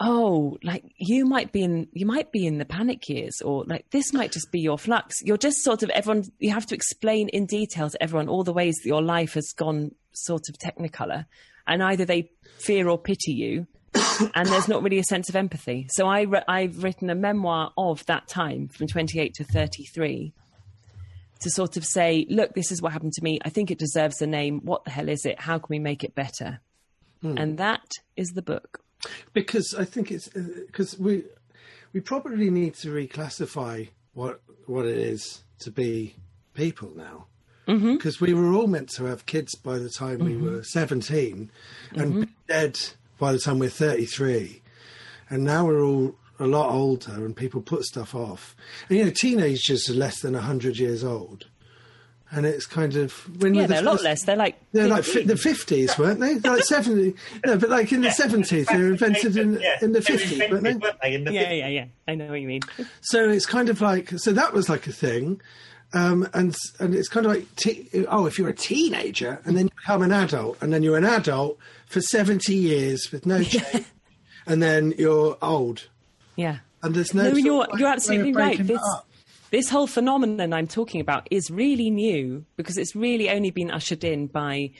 "Oh, 0.00 0.56
like 0.64 0.84
you 0.96 1.26
might 1.26 1.52
be 1.52 1.62
in 1.62 1.88
you 1.92 2.06
might 2.06 2.32
be 2.32 2.46
in 2.46 2.56
the 2.56 2.64
panic 2.64 3.06
years," 3.08 3.42
or 3.44 3.64
like 3.66 3.90
this 3.90 4.14
might 4.14 4.32
just 4.32 4.50
be 4.50 4.60
your 4.60 4.78
flux. 4.78 5.16
You're 5.22 5.36
just 5.36 5.62
sort 5.62 5.82
of 5.82 5.90
everyone. 5.90 6.24
You 6.38 6.52
have 6.52 6.66
to 6.66 6.74
explain 6.74 7.28
in 7.28 7.44
detail 7.44 7.90
to 7.90 8.02
everyone 8.02 8.28
all 8.28 8.44
the 8.44 8.54
ways 8.54 8.76
that 8.82 8.88
your 8.88 9.02
life 9.02 9.34
has 9.34 9.52
gone 9.52 9.90
sort 10.12 10.48
of 10.48 10.56
technicolor, 10.56 11.26
and 11.66 11.82
either 11.82 12.06
they 12.06 12.30
fear 12.58 12.88
or 12.88 12.98
pity 12.98 13.32
you 13.32 13.66
and 14.34 14.48
there's 14.48 14.68
not 14.68 14.82
really 14.82 14.98
a 14.98 15.04
sense 15.04 15.28
of 15.28 15.36
empathy. 15.36 15.86
So 15.90 16.06
I 16.06 16.22
re- 16.22 16.44
I've 16.48 16.82
written 16.82 17.10
a 17.10 17.14
memoir 17.14 17.72
of 17.76 18.04
that 18.06 18.28
time 18.28 18.68
from 18.68 18.86
28 18.86 19.34
to 19.34 19.44
33 19.44 20.32
to 21.40 21.50
sort 21.50 21.76
of 21.76 21.84
say, 21.84 22.26
look, 22.28 22.54
this 22.54 22.70
is 22.70 22.82
what 22.82 22.92
happened 22.92 23.14
to 23.14 23.24
me. 23.24 23.38
I 23.44 23.48
think 23.48 23.70
it 23.70 23.78
deserves 23.78 24.20
a 24.20 24.26
name. 24.26 24.60
What 24.62 24.84
the 24.84 24.90
hell 24.90 25.08
is 25.08 25.24
it? 25.24 25.40
How 25.40 25.58
can 25.58 25.68
we 25.70 25.78
make 25.78 26.04
it 26.04 26.14
better? 26.14 26.60
Hmm. 27.22 27.38
And 27.38 27.58
that 27.58 27.98
is 28.16 28.30
the 28.30 28.42
book. 28.42 28.80
because 29.32 29.74
I 29.74 29.84
think 29.84 30.10
it's 30.10 30.28
uh, 30.34 30.42
because 30.66 30.98
we 30.98 31.24
we 31.92 32.00
probably 32.00 32.50
need 32.50 32.74
to 32.76 32.88
reclassify 32.88 33.88
what 34.14 34.40
what 34.66 34.86
it 34.86 34.98
is 34.98 35.42
to 35.60 35.70
be 35.70 36.16
people 36.54 36.92
now. 36.94 37.26
Mm-hmm. 37.68 37.96
Because 37.96 38.20
we 38.20 38.34
were 38.34 38.52
all 38.52 38.66
meant 38.66 38.88
to 38.96 39.04
have 39.04 39.26
kids 39.26 39.54
by 39.54 39.78
the 39.78 39.90
time 39.90 40.18
we 40.20 40.32
mm-hmm. 40.32 40.56
were 40.56 40.62
17 40.64 41.50
and 41.92 42.00
mm-hmm. 42.00 42.20
be 42.22 42.28
dead 42.48 42.78
by 43.20 43.30
the 43.32 43.38
time 43.38 43.58
we're 43.60 43.68
33. 43.70 44.60
And 45.28 45.44
now 45.44 45.66
we're 45.66 45.82
all 45.84 46.16
a 46.40 46.46
lot 46.46 46.72
older 46.72 47.12
and 47.24 47.36
people 47.36 47.60
put 47.60 47.84
stuff 47.84 48.14
off. 48.14 48.56
And, 48.88 48.98
you 48.98 49.04
know, 49.04 49.10
teenagers 49.14 49.88
are 49.88 49.94
less 49.94 50.20
than 50.20 50.32
100 50.32 50.78
years 50.78 51.04
old. 51.04 51.46
and 52.32 52.46
it's 52.46 52.64
kind 52.64 52.94
of 52.96 53.12
when 53.42 53.54
Yeah, 53.54 53.62
were 53.62 53.66
the 53.68 53.74
they're 53.74 53.82
a 53.82 53.86
lot 53.86 54.02
less. 54.02 54.22
They're 54.24 54.36
like 54.36 54.56
They're 54.72 54.86
like 54.88 55.02
fi- 55.04 55.24
the 55.24 55.36
fifties, 55.36 55.98
weren't 55.98 56.20
they? 56.20 56.36
Like 56.38 56.62
seventy. 56.62 57.14
No, 57.44 57.58
but 57.58 57.70
like 57.70 57.92
in 57.92 58.02
the 58.02 58.10
seventies, 58.12 58.68
they 58.68 58.78
were 58.78 58.90
invented 58.92 59.36
in 59.36 59.58
Yeah, 59.60 59.76
in 59.82 59.90
the 59.92 60.00
fifties, 60.00 60.38
weren't 60.48 60.62
they? 60.62 60.74
weren't 60.74 60.96
they? 61.02 61.14
In 61.14 61.24
the 61.24 61.32
Yeah, 61.32 61.50
50s. 61.50 61.58
yeah, 61.58 61.66
yeah. 61.68 61.84
I 62.06 62.14
know 62.14 62.28
what 62.28 62.40
you 62.40 62.46
mean. 62.46 62.60
So 63.00 63.28
it's 63.28 63.46
kind 63.46 63.68
of 63.68 63.80
like 63.80 64.10
so 64.18 64.30
that 64.32 64.52
was 64.52 64.68
like 64.68 64.86
a 64.86 64.92
thing, 64.92 65.40
um, 65.92 66.28
and 66.34 66.54
and 66.78 66.94
it's 66.94 67.08
kind 67.08 67.26
of 67.26 67.32
like 67.32 67.54
te- 67.56 67.88
oh, 68.08 68.26
if 68.26 68.38
you're 68.38 68.48
a 68.48 68.54
teenager 68.54 69.40
and 69.44 69.56
then 69.56 69.64
you 69.66 69.70
become 69.76 70.02
an 70.02 70.12
adult, 70.12 70.56
and 70.62 70.72
then 70.72 70.82
you're 70.82 70.96
an 70.96 71.04
adult 71.04 71.58
for 71.86 72.00
seventy 72.00 72.54
years 72.54 73.10
with 73.12 73.26
no 73.26 73.42
change, 73.42 73.86
and 74.46 74.62
then 74.62 74.94
you're 74.98 75.36
old, 75.42 75.88
Yeah. 76.36 76.58
and 76.82 76.94
there's 76.94 77.12
no. 77.14 77.30
No, 77.30 77.36
you're 77.36 77.66
you're 77.78 77.88
absolutely 77.88 78.32
right. 78.32 78.58
This 78.64 78.80
this 79.50 79.68
whole 79.68 79.88
phenomenon 79.88 80.52
I'm 80.52 80.68
talking 80.68 81.00
about 81.00 81.26
is 81.30 81.50
really 81.50 81.90
new 81.90 82.44
because 82.56 82.78
it's 82.78 82.94
really 82.94 83.28
only 83.28 83.50
been 83.50 83.70
ushered 83.70 84.04
in 84.04 84.28
by 84.28 84.70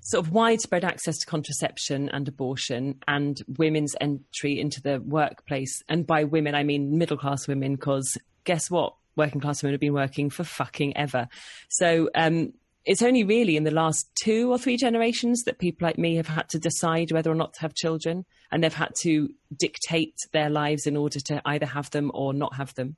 sort 0.00 0.26
of 0.26 0.32
widespread 0.32 0.84
access 0.84 1.16
to 1.18 1.26
contraception 1.26 2.08
and 2.08 2.26
abortion 2.26 2.96
and 3.06 3.40
women's 3.56 3.94
entry 4.00 4.58
into 4.58 4.82
the 4.82 5.00
workplace. 5.00 5.80
And 5.88 6.04
by 6.04 6.24
women, 6.24 6.56
I 6.56 6.64
mean 6.64 6.98
middle 6.98 7.16
class 7.16 7.46
women, 7.46 7.76
because 7.76 8.18
guess 8.42 8.68
what? 8.68 8.94
Working 9.16 9.40
class 9.40 9.62
women 9.62 9.74
have 9.74 9.80
been 9.80 9.92
working 9.92 10.30
for 10.30 10.44
fucking 10.44 10.96
ever. 10.96 11.28
So 11.68 12.08
um, 12.14 12.52
it's 12.84 13.02
only 13.02 13.24
really 13.24 13.56
in 13.56 13.64
the 13.64 13.70
last 13.70 14.10
two 14.22 14.50
or 14.50 14.58
three 14.58 14.76
generations 14.76 15.42
that 15.44 15.58
people 15.58 15.86
like 15.86 15.98
me 15.98 16.16
have 16.16 16.28
had 16.28 16.48
to 16.50 16.58
decide 16.58 17.12
whether 17.12 17.30
or 17.30 17.34
not 17.34 17.54
to 17.54 17.60
have 17.60 17.74
children. 17.74 18.24
And 18.50 18.62
they've 18.62 18.72
had 18.72 18.94
to 19.02 19.28
dictate 19.56 20.14
their 20.32 20.50
lives 20.50 20.86
in 20.86 20.96
order 20.96 21.20
to 21.26 21.40
either 21.44 21.66
have 21.66 21.90
them 21.90 22.10
or 22.14 22.34
not 22.34 22.56
have 22.56 22.74
them. 22.74 22.96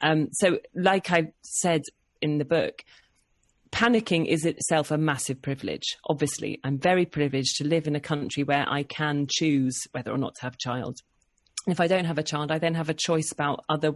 Um, 0.00 0.28
so, 0.32 0.58
like 0.74 1.10
I 1.10 1.32
said 1.42 1.82
in 2.20 2.38
the 2.38 2.44
book, 2.44 2.84
panicking 3.70 4.26
is 4.26 4.44
itself 4.44 4.90
a 4.90 4.98
massive 4.98 5.40
privilege. 5.40 5.96
Obviously, 6.08 6.60
I'm 6.62 6.78
very 6.78 7.06
privileged 7.06 7.56
to 7.56 7.64
live 7.66 7.86
in 7.86 7.96
a 7.96 8.00
country 8.00 8.44
where 8.44 8.66
I 8.68 8.82
can 8.82 9.26
choose 9.30 9.80
whether 9.92 10.12
or 10.12 10.18
not 10.18 10.34
to 10.36 10.42
have 10.42 10.54
a 10.54 10.58
child. 10.58 10.98
If 11.66 11.80
I 11.80 11.86
don't 11.86 12.04
have 12.04 12.18
a 12.18 12.22
child, 12.22 12.52
I 12.52 12.58
then 12.58 12.74
have 12.74 12.88
a 12.90 12.94
choice 12.94 13.32
about 13.32 13.64
other 13.68 13.94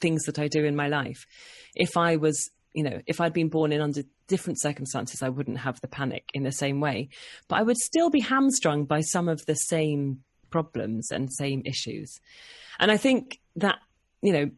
things 0.00 0.24
that 0.24 0.38
I 0.38 0.48
do 0.48 0.64
in 0.64 0.76
my 0.76 0.88
life. 0.88 1.26
If 1.74 1.96
I 1.96 2.16
was, 2.16 2.50
you 2.72 2.82
know, 2.82 3.00
if 3.06 3.20
I'd 3.20 3.32
been 3.32 3.48
born 3.48 3.72
in 3.72 3.80
under 3.80 4.02
different 4.28 4.60
circumstances, 4.60 5.22
I 5.22 5.28
wouldn't 5.28 5.58
have 5.58 5.80
the 5.80 5.88
panic 5.88 6.24
in 6.34 6.42
the 6.42 6.52
same 6.52 6.80
way. 6.80 7.08
But 7.48 7.60
I 7.60 7.62
would 7.62 7.78
still 7.78 8.10
be 8.10 8.20
hamstrung 8.20 8.84
by 8.84 9.00
some 9.00 9.28
of 9.28 9.44
the 9.46 9.54
same 9.54 10.22
problems 10.50 11.10
and 11.10 11.32
same 11.32 11.62
issues. 11.64 12.20
And 12.78 12.90
I 12.90 12.96
think 12.96 13.40
that, 13.56 13.78
you 14.22 14.32
know, 14.32 14.50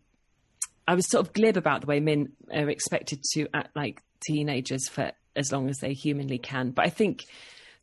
I 0.86 0.94
was 0.94 1.08
sort 1.10 1.26
of 1.26 1.32
glib 1.32 1.56
about 1.56 1.82
the 1.82 1.86
way 1.86 2.00
men 2.00 2.32
are 2.52 2.70
expected 2.70 3.22
to 3.34 3.46
act 3.52 3.76
like 3.76 4.02
teenagers 4.26 4.88
for 4.88 5.12
as 5.36 5.52
long 5.52 5.68
as 5.68 5.78
they 5.78 5.92
humanly 5.92 6.38
can. 6.38 6.70
But 6.70 6.86
I 6.86 6.90
think 6.90 7.26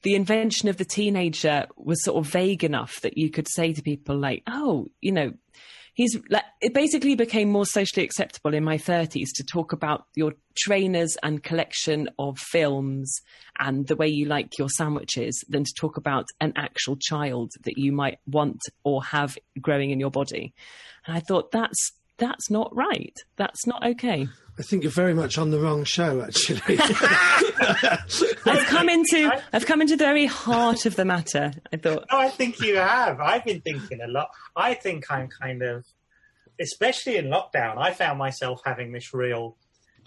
the 0.02 0.16
invention 0.16 0.70
of 0.70 0.78
the 0.78 0.86
teenager 0.86 1.68
was 1.78 2.04
sort 2.04 2.18
of 2.18 2.32
vague 2.32 2.64
enough 2.64 3.02
that 3.02 3.18
you 3.18 3.30
could 3.30 3.48
say 3.48 3.74
to 3.74 3.82
people 3.82 4.18
like, 4.18 4.44
"Oh, 4.48 4.88
you 5.02 5.12
know." 5.12 5.34
He's 5.96 6.18
like, 6.30 6.44
it 6.62 6.74
basically 6.74 7.16
became 7.16 7.50
more 7.50 7.66
socially 7.66 8.06
acceptable 8.06 8.54
in 8.54 8.66
my 8.66 8.78
30s 8.78 9.30
to 9.36 9.46
talk 9.46 9.72
about 9.72 10.06
your 10.14 10.34
trainers 10.58 11.18
and 11.24 11.42
collection 11.42 12.10
of 12.20 12.38
films 12.38 13.22
and 13.60 13.88
the 13.88 13.96
way 13.96 14.08
you 14.08 14.26
like 14.26 14.58
your 14.60 14.68
sandwiches 14.70 15.42
than 15.48 15.64
to 15.64 15.72
talk 15.78 15.96
about 15.96 16.26
an 16.42 16.52
actual 16.58 16.98
child 16.98 17.52
that 17.64 17.78
you 17.78 17.94
might 17.94 18.20
want 18.28 18.60
or 18.84 19.04
have 19.06 19.38
growing 19.62 19.92
in 19.92 20.00
your 20.02 20.12
body. 20.12 20.54
And 21.08 21.16
I 21.16 21.22
thought 21.22 21.52
that's 21.52 21.94
that's 22.18 22.50
not 22.50 22.76
right. 22.76 23.18
That's 23.36 23.68
not 23.68 23.86
okay. 23.86 24.28
I 24.58 24.62
think 24.62 24.84
you're 24.84 24.92
very 24.92 25.14
much 25.14 25.38
on 25.38 25.52
the 25.52 25.60
wrong 25.60 25.84
show, 25.84 26.22
actually. 26.22 26.80
I've 28.46 28.66
come 28.68 28.88
into 28.88 29.42
I've 29.52 29.66
come 29.66 29.82
into 29.82 29.98
the 29.98 30.06
very 30.06 30.26
heart 30.26 30.86
of 30.86 30.96
the 30.96 31.04
matter. 31.04 31.52
I 31.74 31.78
thought, 31.78 32.06
No, 32.12 32.20
I 32.20 32.30
think 32.30 32.62
you 32.62 32.78
have. 32.78 33.20
I've 33.20 33.44
been 33.44 33.60
thinking 33.62 34.00
a 34.02 34.08
lot. 34.08 34.30
I 34.56 34.74
think 34.74 35.12
I'm 35.12 35.28
kind 35.28 35.62
of, 35.62 35.86
especially 36.60 37.18
in 37.18 37.26
lockdown, 37.26 37.78
I 37.78 37.92
found 37.92 38.18
myself 38.18 38.62
having 38.66 38.94
this 38.94 39.14
real 39.14 39.58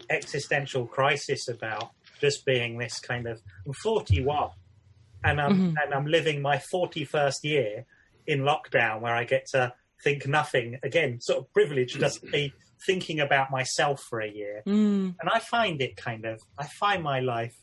existential 0.09 0.87
crisis 0.87 1.49
about 1.49 1.91
just 2.21 2.47
being 2.47 2.79
this 2.79 3.01
kind 3.01 3.27
of. 3.27 3.41
I'm 3.67 3.75
41, 3.75 4.51
and 5.25 5.41
I'm 5.41 5.53
mm-hmm. 5.53 5.77
and 5.83 5.93
I'm 5.93 6.07
living 6.07 6.41
my 6.41 6.57
41st 6.73 7.45
year 7.45 7.85
in 8.27 8.41
lockdown, 8.41 9.03
where 9.03 9.15
I 9.15 9.25
get 9.25 9.47
to 9.49 9.75
think 10.03 10.27
nothing 10.27 10.79
again. 10.83 11.21
Sort 11.21 11.41
of 11.41 11.53
privilege 11.53 11.95
just 11.95 12.23
be 12.31 12.53
thinking 12.87 13.21
about 13.21 13.51
myself 13.51 14.03
for 14.09 14.21
a 14.21 14.31
year, 14.31 14.63
mm, 14.67 15.15
and 15.21 15.31
I 15.31 15.39
find 15.39 15.81
it 15.81 15.97
kind 15.97 16.25
of. 16.25 16.41
I 16.59 16.67
find 16.67 17.03
my 17.03 17.21
life 17.21 17.57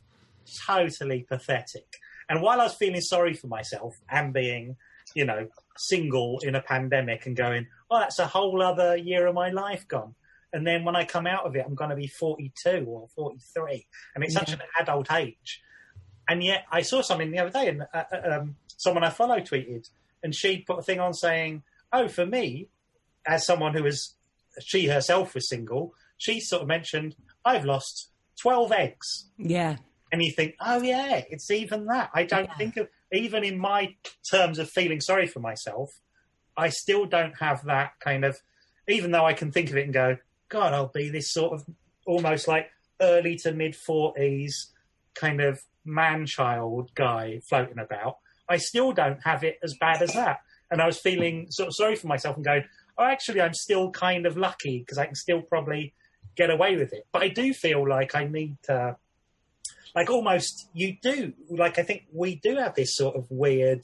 totally 0.65 1.25
pathetic. 1.27 1.87
And 2.29 2.41
while 2.41 2.59
I 2.59 2.65
was 2.65 2.75
feeling 2.75 3.01
sorry 3.01 3.33
for 3.33 3.47
myself 3.47 3.95
and 4.09 4.33
being, 4.33 4.77
you 5.13 5.25
know, 5.25 5.47
single 5.77 6.39
in 6.41 6.55
a 6.55 6.61
pandemic 6.61 7.25
and 7.25 7.35
going, 7.35 7.67
oh, 7.91 7.99
that's 7.99 8.19
a 8.19 8.27
whole 8.27 8.61
other 8.61 8.95
year 8.95 9.27
of 9.27 9.35
my 9.35 9.49
life 9.49 9.87
gone. 9.87 10.15
And 10.53 10.65
then 10.65 10.85
when 10.85 10.95
I 10.95 11.05
come 11.05 11.27
out 11.27 11.45
of 11.45 11.55
it, 11.55 11.65
I'm 11.67 11.75
going 11.75 11.89
to 11.89 11.95
be 11.95 12.07
42 12.07 12.85
or 12.87 13.07
43. 13.15 13.85
And 14.15 14.23
it's 14.23 14.33
such 14.33 14.53
an 14.53 14.61
adult 14.79 15.11
age. 15.11 15.61
And 16.27 16.43
yet 16.43 16.63
I 16.71 16.81
saw 16.81 17.01
something 17.01 17.29
the 17.29 17.39
other 17.39 17.51
day 17.51 17.67
and 17.67 17.83
uh, 17.93 18.03
uh, 18.11 18.39
um, 18.39 18.55
someone 18.77 19.03
I 19.03 19.09
follow 19.09 19.39
tweeted 19.39 19.89
and 20.23 20.33
she 20.33 20.59
put 20.59 20.79
a 20.79 20.81
thing 20.81 20.99
on 20.99 21.13
saying, 21.13 21.63
oh, 21.91 22.07
for 22.07 22.25
me, 22.25 22.69
as 23.25 23.45
someone 23.45 23.73
who 23.73 23.83
was, 23.83 24.15
she 24.61 24.87
herself 24.87 25.33
was 25.35 25.49
single, 25.49 25.93
she 26.17 26.39
sort 26.39 26.61
of 26.63 26.67
mentioned, 26.67 27.15
I've 27.43 27.65
lost 27.65 28.09
12 28.41 28.71
eggs 28.71 29.29
yeah, 29.37 29.77
and 30.11 30.21
you 30.21 30.31
think, 30.31 30.55
oh 30.59 30.81
yeah, 30.81 31.21
it's 31.29 31.49
even 31.51 31.85
that. 31.85 32.09
I 32.13 32.23
don't 32.23 32.45
Yeah. 32.45 32.55
think 32.57 32.77
of 32.77 32.87
even 33.13 33.43
in 33.43 33.57
my 33.57 33.95
terms 34.29 34.59
of 34.59 34.69
feeling 34.69 34.99
sorry 34.99 35.27
for 35.27 35.39
myself, 35.39 35.89
I 36.57 36.69
still 36.69 37.05
don't 37.05 37.33
have 37.39 37.63
that 37.65 37.93
kind 37.99 38.25
of. 38.25 38.37
Even 38.87 39.11
though 39.11 39.25
I 39.25 39.33
can 39.33 39.51
think 39.51 39.69
of 39.71 39.77
it 39.77 39.83
and 39.85 39.93
go, 39.93 40.17
God, 40.49 40.73
I'll 40.73 40.91
be 40.93 41.09
this 41.09 41.31
sort 41.33 41.53
of 41.53 41.65
almost 42.05 42.47
like 42.47 42.69
early 43.01 43.35
to 43.37 43.51
mid 43.51 43.75
forties 43.75 44.71
kind 45.15 45.41
of 45.41 45.59
man 45.85 46.25
child 46.25 46.91
guy 46.93 47.39
floating 47.47 47.79
about. 47.79 48.17
I 48.47 48.57
still 48.57 48.91
don't 48.91 49.19
have 49.23 49.43
it 49.43 49.57
as 49.63 49.75
bad 49.79 50.01
as 50.01 50.13
that, 50.13 50.39
and 50.71 50.81
I 50.81 50.85
was 50.85 50.99
feeling 50.99 51.47
sort 51.49 51.67
of 51.67 51.75
sorry 51.75 51.95
for 51.95 52.07
myself 52.07 52.35
and 52.35 52.45
going, 52.45 52.63
oh, 52.97 53.03
actually, 53.05 53.41
I'm 53.41 53.53
still 53.53 53.91
kind 53.91 54.25
of 54.25 54.37
lucky 54.37 54.79
because 54.79 54.97
I 54.97 55.05
can 55.05 55.15
still 55.15 55.41
probably 55.41 55.93
get 56.35 56.49
away 56.49 56.75
with 56.75 56.91
it. 56.93 57.05
But 57.11 57.21
I 57.23 57.29
do 57.29 57.53
feel 57.53 57.87
like 57.87 58.15
I 58.15 58.25
need 58.25 58.57
to 58.63 58.97
like 59.95 60.09
almost 60.09 60.67
you 60.73 60.97
do 61.01 61.31
like 61.49 61.79
i 61.79 61.81
think 61.83 62.03
we 62.11 62.35
do 62.35 62.57
have 62.57 62.75
this 62.75 62.97
sort 62.97 63.15
of 63.15 63.25
weird 63.29 63.79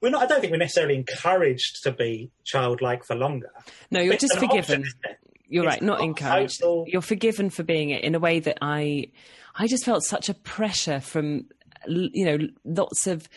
we're 0.00 0.08
not 0.08 0.22
i 0.22 0.26
don't 0.26 0.40
think 0.40 0.50
we're 0.50 0.56
necessarily 0.56 0.94
encouraged 0.94 1.82
to 1.82 1.92
be 1.92 2.30
childlike 2.44 3.04
for 3.04 3.14
longer 3.14 3.50
no, 3.90 4.00
you're 4.00 4.14
It's 4.14 4.22
just 4.22 4.38
forgiven. 4.38 4.80
option. 4.80 5.16
You're 5.50 5.64
It's 5.64 5.72
right, 5.74 5.82
not 5.82 5.98
not 5.98 6.04
encouraged. 6.04 6.60
total- 6.60 6.84
You're 6.88 7.02
forgiven 7.02 7.50
for 7.50 7.62
being 7.62 7.90
it 7.90 8.02
in 8.04 8.14
a 8.14 8.18
way 8.18 8.38
that 8.40 8.56
I, 8.62 9.08
I 9.54 9.66
just 9.66 9.84
felt 9.84 10.02
such 10.04 10.28
a 10.30 10.34
pressure 10.34 11.00
from, 11.00 11.46
you 11.86 12.24
know, 12.24 12.38
lots 12.64 13.06
of 13.06 13.28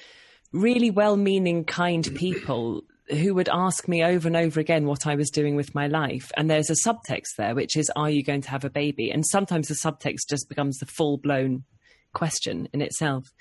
really 0.53 0.91
well-meaning, 0.91 1.65
kind 1.65 2.09
people 2.15 2.83
who 3.09 3.33
would 3.33 3.49
ask 3.49 3.87
me 3.87 4.01
over 4.03 4.27
and 4.27 4.37
over 4.37 4.59
again 4.59 4.85
what 4.85 5.05
I 5.05 5.15
was 5.15 5.29
doing 5.29 5.57
with 5.57 5.75
my 5.75 5.87
life. 5.87 6.31
And 6.37 6.49
there's 6.49 6.69
a 6.69 6.87
subtext 6.87 7.35
there, 7.37 7.53
which 7.53 7.75
is, 7.75 7.91
"Are 7.95 8.09
you 8.09 8.23
going 8.23 8.41
to 8.41 8.49
have 8.49 8.63
a 8.63 8.69
baby?" 8.69 9.11
And 9.11 9.25
sometimes 9.25 9.67
the 9.67 9.73
subtext 9.73 10.29
just 10.29 10.47
becomes 10.47 10.77
the 10.77 10.85
full-blown 10.85 11.65
question 12.13 12.69
in 12.71 12.81
itself. 12.81 13.33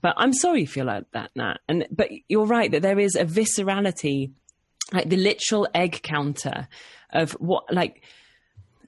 But 0.00 0.14
I'm 0.16 0.32
sorry 0.32 0.62
if 0.62 0.68
you 0.68 0.82
feel 0.82 0.86
like 0.86 1.04
that, 1.12 1.32
Nat. 1.34 1.58
And 1.68 1.86
but 1.90 2.08
you're 2.28 2.46
right 2.46 2.70
that 2.70 2.82
there 2.82 2.98
is 2.98 3.14
a 3.14 3.24
viscerality, 3.24 4.30
like 4.92 5.10
the 5.10 5.16
literal 5.16 5.68
egg 5.74 6.00
counter 6.02 6.68
of 7.12 7.32
what 7.32 7.64
like 7.72 8.04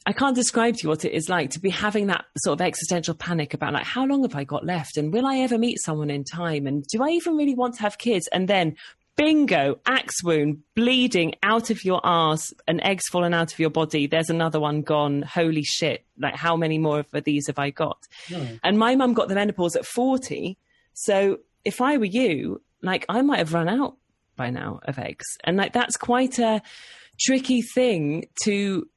I 0.05 0.13
can't 0.13 0.35
describe 0.35 0.77
to 0.77 0.83
you 0.83 0.89
what 0.89 1.05
it 1.05 1.13
is 1.13 1.29
like 1.29 1.51
to 1.51 1.61
be 1.61 1.71
having 1.71 2.09
that 2.09 2.25
sort 2.39 2.61
of 2.61 2.67
existential 2.67 3.15
panic 3.15 3.55
about 3.55 3.73
like 3.73 3.85
how 3.85 4.05
long 4.05 4.23
have 4.23 4.35
I 4.35 4.45
got 4.45 4.65
left? 4.65 4.97
And 4.97 5.13
will 5.13 5.27
I 5.27 5.39
ever 5.39 5.59
meet 5.59 5.81
someone 5.81 6.11
in 6.11 6.25
time? 6.25 6.67
And 6.67 6.85
do 6.87 7.03
I 7.03 7.11
even 7.11 7.37
really 7.37 7.55
want 7.55 7.77
to 7.77 7.83
have 7.83 7.99
kids? 7.99 8.29
And 8.33 8.49
then 8.49 8.77
bingo 9.17 9.79
axe 9.87 10.25
wound 10.25 10.63
bleeding 10.75 11.35
out 11.43 11.69
of 11.69 11.85
your 11.85 12.01
ass 12.03 12.51
an 12.67 12.81
egg's 12.81 13.07
fallen 13.09 13.35
out 13.35 13.53
of 13.53 13.59
your 13.59 13.69
body 13.69 14.07
there's 14.07 14.31
another 14.31 14.59
one 14.59 14.83
gone. 14.83 15.23
Holy 15.23 15.63
shit 15.63 16.05
like 16.19 16.35
how 16.35 16.57
many 16.57 16.79
more 16.79 17.01
of 17.01 17.25
these 17.25 17.47
have 17.47 17.59
I 17.59 17.71
got? 17.71 17.99
Hmm. 18.29 18.57
And 18.65 18.79
my 18.79 18.97
mum 18.97 19.15
got 19.15 19.29
the 19.29 19.35
menopause 19.35 19.77
at 19.77 19.87
40 19.87 20.57
so 20.95 21.39
if 21.65 21.81
I 21.81 21.97
were 21.99 22.05
you 22.05 22.61
like 22.83 23.05
I 23.09 23.23
might 23.23 23.39
have 23.39 23.55
run 23.55 23.69
out 23.69 23.97
by 24.37 24.51
now 24.51 24.81
of 24.85 24.99
eggs. 24.99 25.27
And 25.45 25.57
like 25.57 25.73
that's 25.73 25.97
quite 25.97 26.39
a 26.39 26.63
tricky 27.21 27.63
thing 27.63 28.27
to 28.45 28.89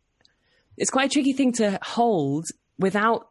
it's 0.78 0.90
quite 0.90 1.08
a 1.08 1.14
tricky 1.14 1.34
thing 1.34 1.52
to 1.54 1.80
hold 1.82 2.46
without 2.78 3.30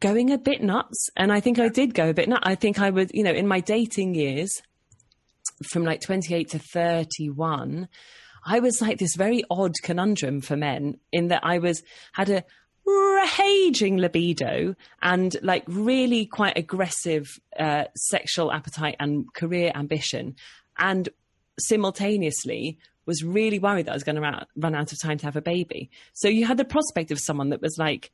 going 0.00 0.30
a 0.30 0.38
bit 0.38 0.62
nuts. 0.62 1.08
And 1.16 1.32
I 1.32 1.40
think 1.40 1.58
I 1.58 1.68
did 1.68 1.94
go 1.94 2.10
a 2.10 2.14
bit 2.14 2.28
nuts. 2.28 2.42
I 2.44 2.54
think 2.54 2.78
I 2.78 2.90
would, 2.90 3.10
you 3.14 3.22
know, 3.22 3.32
in 3.32 3.48
my 3.48 3.60
dating 3.60 4.14
years, 4.14 4.62
from 5.70 5.84
like 5.84 6.00
28 6.00 6.50
to 6.50 6.58
31, 6.58 7.88
I 8.46 8.60
was 8.60 8.80
like 8.80 8.98
this 8.98 9.14
very 9.16 9.42
odd 9.50 9.72
conundrum 9.82 10.40
for 10.40 10.56
men 10.56 10.98
in 11.12 11.28
that 11.28 11.44
I 11.44 11.58
was, 11.58 11.82
had 12.12 12.28
a, 12.28 12.44
raging 12.86 13.96
libido 13.96 14.74
and 15.02 15.36
like 15.42 15.64
really 15.66 16.26
quite 16.26 16.58
aggressive 16.58 17.26
uh, 17.58 17.84
sexual 17.96 18.52
appetite 18.52 18.96
and 19.00 19.32
career 19.34 19.72
ambition, 19.74 20.36
and 20.78 21.08
simultaneously 21.58 22.78
was 23.06 23.22
really 23.22 23.58
worried 23.58 23.86
that 23.86 23.92
I 23.92 23.94
was 23.94 24.04
going 24.04 24.16
to 24.16 24.46
run 24.56 24.74
out 24.74 24.92
of 24.92 25.00
time 25.00 25.18
to 25.18 25.26
have 25.26 25.36
a 25.36 25.42
baby. 25.42 25.90
So 26.12 26.28
you 26.28 26.46
had 26.46 26.56
the 26.56 26.64
prospect 26.64 27.10
of 27.10 27.18
someone 27.20 27.50
that 27.50 27.60
was 27.60 27.76
like, 27.78 28.10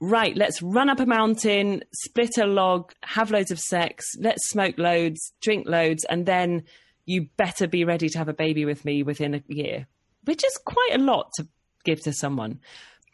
right, 0.00 0.36
let's 0.36 0.62
run 0.62 0.88
up 0.88 1.00
a 1.00 1.06
mountain, 1.06 1.82
split 1.92 2.38
a 2.38 2.46
log, 2.46 2.92
have 3.02 3.30
loads 3.30 3.50
of 3.50 3.58
sex, 3.58 4.04
let's 4.18 4.48
smoke 4.48 4.78
loads, 4.78 5.32
drink 5.40 5.66
loads, 5.68 6.04
and 6.04 6.26
then 6.26 6.64
you 7.06 7.28
better 7.36 7.66
be 7.66 7.84
ready 7.84 8.08
to 8.08 8.18
have 8.18 8.28
a 8.28 8.34
baby 8.34 8.64
with 8.64 8.84
me 8.84 9.02
within 9.02 9.34
a 9.34 9.42
year, 9.48 9.86
which 10.24 10.44
is 10.44 10.56
quite 10.64 10.92
a 10.94 10.98
lot 10.98 11.30
to 11.36 11.46
give 11.84 12.00
to 12.02 12.12
someone. 12.12 12.60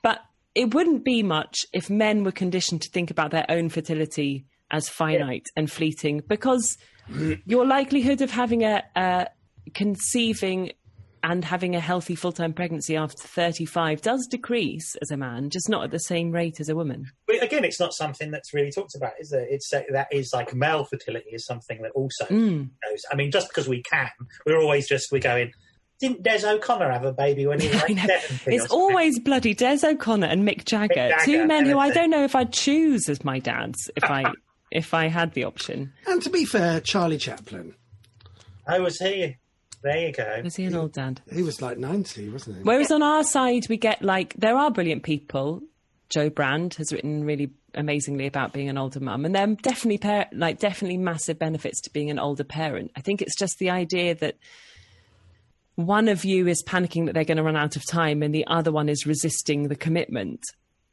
But 0.03 0.21
it 0.55 0.75
wouldn't 0.75 1.05
be 1.05 1.23
much 1.23 1.67
if 1.73 1.91
men 1.91 2.25
were 2.25 2.33
conditioned 2.33 2.83
to 2.83 2.91
think 2.91 3.11
about 3.11 3.31
their 3.31 3.47
own 3.49 3.69
fertility 3.69 4.47
as 4.71 4.89
finite 4.89 5.47
yeah. 5.47 5.61
and 5.61 5.71
fleeting 5.71 6.23
because 6.29 6.77
your 7.45 7.67
likelihood 7.67 8.21
of 8.21 8.31
having 8.31 8.63
a, 8.63 8.85
a 8.95 9.27
conceiving 9.75 10.73
and 11.23 11.45
having 11.45 11.75
a 11.77 11.81
healthy 11.81 12.15
full 12.15 12.33
time 12.33 12.53
pregnancy 12.53 12.97
after 12.97 13.27
35 13.27 14.03
does 14.03 14.27
decrease 14.27 14.97
as 15.03 15.11
a 15.11 15.17
man, 15.17 15.51
just 15.51 15.69
not 15.69 15.85
at 15.85 15.91
the 15.91 15.99
same 15.99 16.31
rate 16.31 16.61
as 16.61 16.69
a 16.69 16.77
woman. 16.77 17.07
But 17.27 17.43
again, 17.43 17.65
it's 17.65 17.81
not 17.81 17.95
something 17.95 18.31
that's 18.31 18.55
really 18.55 18.71
talked 18.71 18.95
about, 18.95 19.13
is 19.21 19.33
it? 19.33 19.49
It's 19.51 19.73
uh, 19.73 19.83
that 19.93 20.09
is 20.13 20.33
like 20.33 20.55
male 20.55 20.85
fertility 20.85 21.31
is 21.31 21.45
something 21.45 21.83
that 21.83 21.93
also 21.93 22.25
mm. 22.27 22.69
knows. 22.85 23.03
I 23.11 23.17
mean, 23.17 23.31
just 23.31 23.49
because 23.49 23.69
we 23.69 23.83
can, 23.83 24.11
we're 24.47 24.59
always 24.61 24.89
just 24.89 25.13
we're 25.13 25.21
going. 25.21 25.53
Didn't 26.01 26.23
Des 26.23 26.47
O'Connor 26.47 26.91
have 26.91 27.05
a 27.05 27.13
baby 27.13 27.47
when 27.47 27.61
he 27.61 27.69
was 27.69 27.77
like 27.89 27.99
70? 27.99 28.57
It's 28.57 28.71
always 28.71 29.19
bloody 29.19 29.53
Des 29.53 29.81
O'Connor 29.85 30.29
and 30.29 30.49
Mick 30.49 30.65
Jagger, 30.65 30.95
Mick 30.95 31.11
Jagger 31.11 31.25
two 31.25 31.47
men 31.47 31.67
who 31.67 31.79
I 31.79 31.91
don't 31.91 32.09
know 32.09 32.25
if 32.25 32.35
I'd 32.35 32.55
choose 32.55 33.09
as 33.11 33.23
my 33.23 33.39
dads 33.39 33.91
if 33.97 34.05
I 34.05 34.25
if 34.71 34.95
I 34.95 35.09
had 35.09 35.35
the 35.35 35.45
option. 35.45 35.93
And 36.07 36.23
to 36.23 36.31
be 36.31 36.45
fair, 36.45 36.81
Charlie 36.81 37.19
Chaplin. 37.19 37.75
Oh, 38.67 38.83
was 38.83 38.99
he? 38.99 39.37
There 39.83 40.09
you 40.09 40.13
go. 40.13 40.41
Was 40.45 40.57
he 40.57 40.65
an 40.65 40.75
old 40.75 40.93
dad? 40.93 41.23
He 41.33 41.43
was 41.43 41.63
like 41.63 41.79
90, 41.79 42.29
wasn't 42.29 42.59
he? 42.59 42.63
Whereas 42.63 42.91
on 42.91 43.03
our 43.03 43.25
side, 43.25 43.67
we 43.69 43.77
get 43.77 44.03
like, 44.03 44.35
there 44.35 44.57
are 44.57 44.71
brilliant 44.71 45.03
people. 45.03 45.63
Jo 46.11 46.29
Brand 46.29 46.75
has 46.75 46.93
written 46.93 47.25
really 47.25 47.53
amazingly 47.75 48.27
about 48.27 48.53
being 48.53 48.69
an 48.69 48.77
older 48.77 49.01
mum, 49.01 49.25
and 49.25 49.35
there 49.35 49.45
are 49.45 49.55
definitely 49.55 49.99
par- 49.99 50.27
like 50.33 50.59
definitely 50.59 50.99
massive 50.99 51.39
benefits 51.39 51.81
to 51.83 51.93
being 51.93 52.11
an 52.11 52.19
older 52.19 52.45
parent. 52.45 52.91
I 52.97 53.01
think 53.01 53.23
it's 53.23 53.39
just 53.39 53.59
the 53.59 53.71
idea 53.71 54.17
that 54.17 54.37
one 55.77 56.09
of 56.09 56.25
you 56.25 56.49
is 56.49 56.63
panicking 56.67 57.07
that 57.07 57.15
they're 57.15 57.25
going 57.25 57.37
to 57.37 57.45
run 57.45 57.57
out 57.57 57.77
of 57.77 57.87
time, 57.87 58.23
and 58.23 58.35
the 58.35 58.47
other 58.49 58.73
one 58.73 58.89
is 58.89 59.07
resisting 59.07 59.69
the 59.69 59.77
commitment. 59.77 60.43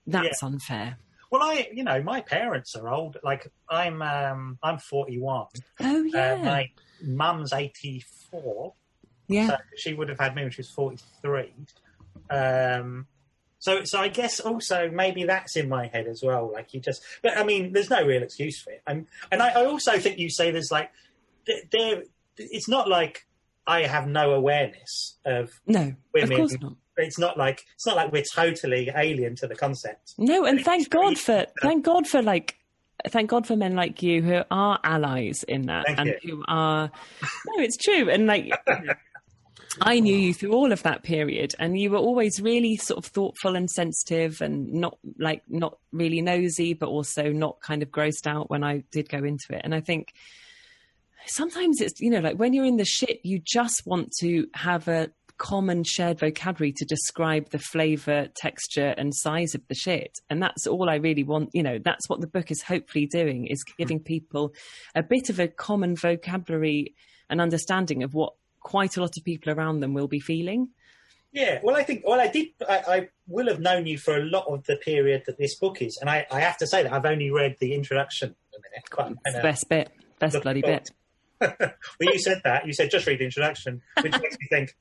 That's 0.06 0.42
yeah. 0.42 0.48
unfair. 0.48 0.98
Well, 1.30 1.44
I, 1.44 1.70
you 1.74 1.84
know, 1.84 2.02
my 2.02 2.22
parents 2.22 2.76
are 2.76 2.90
old. 2.90 3.18
Like 3.24 3.52
I'm, 3.70 4.02
um, 4.02 4.58
I'm 4.64 4.78
41. 4.80 5.48
Oh 5.82 6.04
yeah. 6.04 6.34
Uh, 6.34 6.44
my 6.44 6.70
mum's 7.02 7.54
84. 7.54 8.74
Yeah. 9.28 9.48
So 9.48 9.56
she 9.76 9.94
would 9.94 10.10
have 10.10 10.20
had 10.20 10.36
me 10.36 10.44
when 10.44 10.52
she 10.52 10.62
was 10.62 10.70
43. 10.70 11.54
Um, 12.30 13.08
so, 13.60 13.84
so 13.84 14.00
I 14.00 14.08
guess 14.08 14.40
also 14.40 14.90
maybe 14.90 15.24
that's 15.26 15.56
in 15.56 15.68
my 15.68 15.88
head 15.88 16.08
as 16.08 16.22
well. 16.24 16.52
Like 16.52 16.74
you 16.74 16.80
just, 16.80 17.02
but 17.22 17.38
I 17.38 17.44
mean, 17.44 17.74
there's 17.74 17.90
no 17.90 18.06
real 18.06 18.24
excuse 18.24 18.62
for 18.62 18.72
it. 18.72 18.82
And 18.86 19.08
and 19.32 19.42
I, 19.42 19.50
I 19.50 19.66
also 19.66 19.98
think 20.00 20.20
you 20.20 20.30
say 20.30 20.52
there's 20.52 20.72
like, 20.72 20.92
there, 21.72 22.04
it's 22.38 22.68
not 22.68 22.88
like 22.88 23.26
I 23.66 23.82
have 23.82 24.08
no 24.08 24.32
awareness 24.32 25.18
of 25.26 25.52
no 25.66 25.96
women. 26.14 26.32
Of 26.32 26.38
course 26.38 26.58
not. 26.62 26.74
It's 26.98 27.20
not 27.20 27.38
like 27.38 27.66
it's 27.76 27.86
not 27.86 27.96
like 27.96 28.12
we're 28.12 28.24
totally 28.34 28.90
alien 28.96 29.36
to 29.38 29.48
the 29.48 29.56
concept. 29.56 30.14
No, 30.18 30.46
and 30.46 30.64
thank 30.64 30.90
God 30.90 31.18
for 31.18 31.46
thank 31.62 31.86
God 31.86 32.08
for 32.08 32.22
like 32.22 32.56
thank 33.10 33.30
God 33.30 33.46
for 33.46 33.56
men 33.56 33.76
like 33.76 34.02
you 34.02 34.22
who 34.22 34.42
are 34.50 34.80
allies 34.84 35.44
in 35.44 35.64
that 35.68 35.86
thank 35.86 36.00
and 36.00 36.16
you. 36.24 36.38
who 36.38 36.44
are 36.48 36.92
no, 37.48 37.64
it's 37.64 37.78
true. 37.78 38.10
And 38.10 38.26
like 38.26 38.52
I 39.82 40.00
knew 40.00 40.16
you 40.16 40.34
through 40.34 40.54
all 40.54 40.72
of 40.72 40.84
that 40.84 41.04
period 41.04 41.54
and 41.60 41.80
you 41.80 41.92
were 41.92 41.98
always 41.98 42.42
really 42.42 42.78
sort 42.78 42.98
of 42.98 43.06
thoughtful 43.06 43.56
and 43.56 43.70
sensitive 43.70 44.42
and 44.42 44.74
not 44.74 44.98
like 45.20 45.44
not 45.48 45.78
really 45.92 46.22
nosy, 46.22 46.74
but 46.74 46.90
also 46.90 47.32
not 47.32 47.62
kind 47.62 47.84
of 47.84 47.90
grossed 47.90 48.28
out 48.28 48.50
when 48.50 48.64
I 48.64 48.84
did 48.92 49.10
go 49.10 49.20
into 49.20 49.54
it. 49.56 49.62
And 49.64 49.76
I 49.76 49.82
think 49.82 50.14
sometimes 51.28 51.82
it's, 51.82 52.00
you 52.00 52.10
know, 52.10 52.20
like 52.20 52.38
when 52.38 52.54
you're 52.54 52.66
in 52.66 52.78
the 52.78 52.86
shit, 52.86 53.20
you 53.24 53.40
just 53.44 53.84
want 53.86 54.12
to 54.20 54.48
have 54.54 54.88
a 54.88 55.12
common 55.38 55.84
shared 55.84 56.20
vocabulary 56.20 56.74
to 56.74 56.86
describe 56.86 57.50
the 57.50 57.60
flavor, 57.60 58.28
texture, 58.36 58.94
and 58.98 59.16
size 59.16 59.56
of 59.56 59.62
the 59.68 59.76
shit. 59.76 60.20
And 60.30 60.42
that's 60.42 60.68
all 60.68 60.90
I 60.90 60.96
really 60.96 61.24
want. 61.24 61.50
You 61.54 61.64
know, 61.64 61.80
that's 61.84 62.10
what 62.10 62.22
the 62.22 62.28
book 62.28 62.52
is 62.52 62.62
hopefully 62.62 63.06
doing 63.06 63.48
is 63.48 63.64
mm-hmm. 63.64 63.76
giving 63.78 64.00
people 64.00 64.54
a 64.96 65.04
bit 65.04 65.30
of 65.30 65.40
a 65.40 65.48
common 65.48 65.96
vocabulary 65.96 66.96
and 67.30 67.42
understanding 67.42 68.04
of 68.04 68.14
what 68.14 68.34
quite 68.62 68.98
a 68.98 69.02
lot 69.02 69.18
of 69.18 69.24
people 69.24 69.54
around 69.54 69.80
them 69.80 69.94
will 69.94 70.08
be 70.08 70.20
feeling. 70.20 70.70
Yeah, 71.32 71.60
well, 71.62 71.76
I 71.76 71.84
think, 71.84 72.04
well, 72.06 72.20
I 72.20 72.28
did, 72.28 72.48
I, 72.68 72.78
I, 72.88 73.10
will 73.28 73.48
have 73.48 73.60
known 73.60 73.86
you 73.86 73.98
for 73.98 74.18
a 74.18 74.24
lot 74.24 74.46
of 74.48 74.64
the 74.66 74.78
period 74.78 75.24
that 75.28 75.38
this 75.38 75.56
book 75.56 75.82
is. 75.82 75.98
And 76.00 76.10
I, 76.10 76.26
I 76.32 76.40
have 76.40 76.58
to 76.58 76.68
say 76.68 76.84
that 76.84 76.92
I've 76.92 77.06
only 77.06 77.30
read 77.30 77.58
the 77.60 77.74
introduction 77.74 78.34
a 78.56 78.98
minute. 78.98 79.16
The 79.36 79.42
best 79.42 79.70
bit, 79.70 79.92
best 80.20 80.42
bloody 80.42 80.62
bit. 80.62 80.90
well, 81.42 81.52
you 82.02 82.18
said 82.18 82.42
that. 82.44 82.66
You 82.66 82.74
said 82.74 82.90
just 82.90 83.06
read 83.06 83.20
the 83.20 83.26
introduction, 83.26 83.82
which 84.02 84.14
makes 84.14 84.38
me 84.40 84.48
think 84.50 84.76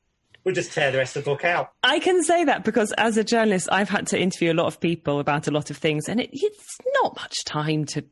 we'll 0.46 0.54
just 0.54 0.72
tear 0.72 0.92
the 0.92 0.98
rest 0.98 1.16
of 1.16 1.24
the 1.24 1.30
book 1.30 1.44
out. 1.44 1.72
I 1.82 1.98
can 1.98 2.22
say 2.22 2.44
that 2.44 2.64
because 2.64 2.92
as 2.92 3.18
a 3.18 3.24
journalist, 3.24 3.68
I've 3.70 3.90
had 3.90 4.06
to 4.08 4.18
interview 4.18 4.52
a 4.52 4.54
lot 4.54 4.66
of 4.66 4.80
people 4.80 5.20
about 5.20 5.48
a 5.48 5.50
lot 5.50 5.70
of 5.70 5.76
things, 5.76 6.08
and 6.08 6.20
it, 6.20 6.30
it's 6.32 6.78
not 7.02 7.16
much 7.16 7.44
time 7.44 7.84
to 7.86 8.04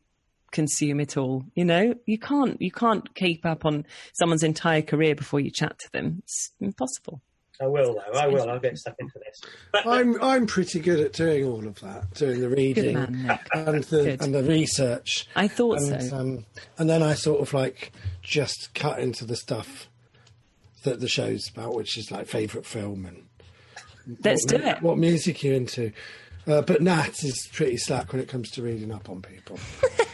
consume 0.51 1.01
it 1.01 1.17
all. 1.17 1.45
You 1.55 1.65
know, 1.65 1.95
you 2.05 2.19
can't 2.19 2.61
you 2.61 2.73
can't 2.73 3.15
keep 3.15 3.47
up 3.47 3.65
on 3.65 3.87
someone's 4.13 4.43
entire 4.43 4.83
career 4.83 5.15
before 5.15 5.41
you 5.41 5.51
chat 5.51 5.79
to 5.79 5.93
them. 5.93 6.23
It's 6.25 6.51
impossible. 6.61 7.23
I 7.61 7.69
will 7.69 7.95
though. 7.95 8.19
I 8.19 8.27
will. 8.27 8.51
I'll 8.51 8.59
get 8.59 8.77
stuck 8.79 8.97
into 8.99 9.21
this. 9.25 9.41
But, 9.71 9.87
I'm 9.87 10.21
I'm 10.21 10.47
pretty 10.47 10.81
good 10.81 10.99
at 10.99 11.13
doing 11.13 11.45
all 11.45 11.65
of 11.65 11.79
that, 11.81 12.13
doing 12.15 12.41
the 12.41 12.49
reading 12.49 12.95
man, 12.95 13.39
and 13.55 13.85
the 13.85 14.19
and 14.21 14.35
the 14.35 14.43
research. 14.43 15.29
I 15.37 15.47
thought 15.47 15.79
and, 15.79 16.03
so. 16.03 16.17
Um, 16.17 16.47
and 16.79 16.91
then 16.91 17.01
I 17.01 17.15
sort 17.15 17.41
of 17.41 17.55
like 17.55 17.93
just 18.23 18.75
cut 18.75 18.99
into 18.99 19.25
the 19.25 19.37
stuff 19.37 19.89
that 20.85 21.01
the 21.01 21.09
show's 21.09 21.49
about, 21.49 21.75
which 21.75 21.99
is 21.99 22.11
like 22.11 22.27
favourite 22.27 22.67
film 22.67 23.07
and 23.07 23.27
let's 24.25 24.45
what, 24.45 24.63
do 24.63 24.69
it. 24.69 24.83
What 24.83 24.99
music 24.99 25.43
you're 25.43 25.55
into. 25.55 25.93
Uh, 26.47 26.61
but 26.61 26.83
Nat 26.83 27.25
is 27.25 27.49
pretty 27.53 27.79
slack 27.79 28.13
when 28.13 28.21
it 28.21 28.29
comes 28.29 28.51
to 28.53 28.63
reading 28.63 28.93
up 28.93 29.09
on 29.09 29.23
people. 29.23 29.59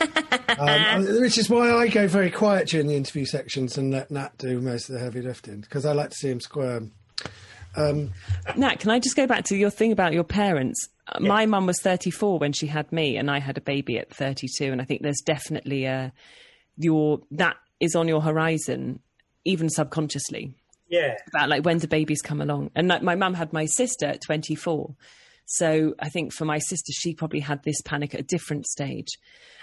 um, 0.58 1.04
which 1.20 1.38
is 1.38 1.50
why 1.50 1.72
I 1.72 1.88
go 1.88 2.06
very 2.06 2.30
quiet 2.30 2.68
during 2.68 2.86
the 2.86 2.94
interview 2.94 3.24
sections 3.24 3.76
and 3.76 3.90
let 3.90 4.10
Nat 4.10 4.38
do 4.38 4.60
most 4.60 4.88
of 4.88 4.94
the 4.94 5.00
heavy 5.00 5.22
lifting 5.22 5.60
because 5.60 5.84
I 5.84 5.92
like 5.92 6.10
to 6.10 6.16
see 6.16 6.30
him 6.30 6.40
squirm. 6.40 6.92
Um, 7.76 8.12
Nat, 8.56 8.76
can 8.80 8.90
I 8.90 8.98
just 8.98 9.16
go 9.16 9.26
back 9.26 9.44
to 9.46 9.56
your 9.56 9.70
thing 9.70 9.92
about 9.92 10.12
your 10.12 10.24
parents? 10.24 10.88
Yeah. 11.20 11.28
My 11.28 11.46
mum 11.46 11.66
was 11.66 11.80
34 11.80 12.38
when 12.38 12.52
she 12.52 12.66
had 12.66 12.90
me, 12.92 13.16
and 13.16 13.30
I 13.30 13.40
had 13.40 13.58
a 13.58 13.60
baby 13.60 13.98
at 13.98 14.14
32. 14.14 14.70
And 14.70 14.80
I 14.80 14.84
think 14.84 15.02
there's 15.02 15.22
definitely 15.24 15.84
a 15.84 16.12
your 16.76 17.20
that 17.32 17.56
is 17.80 17.94
on 17.94 18.08
your 18.08 18.20
horizon, 18.20 19.00
even 19.44 19.68
subconsciously. 19.68 20.54
Yeah. 20.90 21.16
About 21.28 21.48
like 21.48 21.64
when 21.64 21.78
do 21.78 21.86
babies 21.86 22.20
come 22.20 22.40
along? 22.40 22.70
And 22.74 22.88
like 22.88 23.02
my 23.02 23.14
mum 23.14 23.34
had 23.34 23.52
my 23.52 23.64
sister 23.64 24.06
at 24.06 24.20
24. 24.22 24.94
So 25.46 25.94
I 25.98 26.08
think 26.10 26.32
for 26.32 26.44
my 26.44 26.58
sister, 26.58 26.92
she 26.92 27.14
probably 27.14 27.40
had 27.40 27.62
this 27.62 27.80
panic 27.82 28.14
at 28.14 28.20
a 28.20 28.24
different 28.24 28.66
stage. 28.66 29.08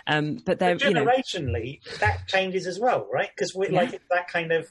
Um, 0.07 0.39
but 0.45 0.59
there, 0.59 0.75
generationally, 0.75 1.79
you 1.83 1.91
know, 1.91 1.97
that 1.99 2.27
changes 2.27 2.65
as 2.65 2.79
well, 2.79 3.07
right? 3.11 3.29
Because 3.35 3.53
we 3.53 3.69
yeah. 3.69 3.81
like 3.81 4.01
that 4.09 4.27
kind 4.27 4.51
of 4.51 4.67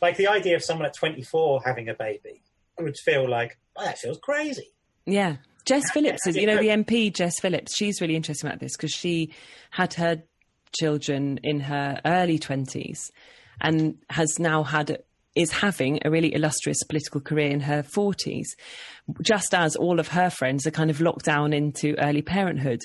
like 0.00 0.16
the 0.16 0.26
idea 0.26 0.56
of 0.56 0.64
someone 0.64 0.86
at 0.86 0.94
24 0.94 1.62
having 1.64 1.88
a 1.88 1.94
baby 1.94 2.42
would 2.78 2.96
feel 2.96 3.28
like 3.28 3.58
oh, 3.76 3.84
that 3.84 3.98
feels 3.98 4.18
crazy. 4.18 4.72
Yeah. 5.06 5.36
Jess 5.64 5.90
Phillips 5.92 6.26
is, 6.26 6.36
you 6.36 6.46
know, 6.46 6.58
the 6.58 6.68
MP, 6.68 7.14
Jess 7.14 7.38
Phillips, 7.38 7.76
she's 7.76 8.00
really 8.00 8.16
interesting 8.16 8.48
about 8.48 8.58
this 8.58 8.76
because 8.76 8.90
she 8.90 9.32
had 9.70 9.94
her 9.94 10.22
children 10.76 11.38
in 11.44 11.60
her 11.60 12.00
early 12.04 12.38
20s 12.38 13.12
and 13.60 13.96
has 14.10 14.40
now 14.40 14.64
had 14.64 15.02
is 15.34 15.50
having 15.52 16.00
a 16.04 16.10
really 16.10 16.34
illustrious 16.34 16.82
political 16.84 17.20
career 17.20 17.48
in 17.48 17.60
her 17.60 17.82
40s, 17.82 18.48
just 19.22 19.54
as 19.54 19.76
all 19.76 19.98
of 19.98 20.08
her 20.08 20.30
friends 20.30 20.66
are 20.66 20.70
kind 20.70 20.90
of 20.90 21.00
locked 21.00 21.24
down 21.24 21.52
into 21.52 21.96
early 21.98 22.22
parenthood. 22.22 22.80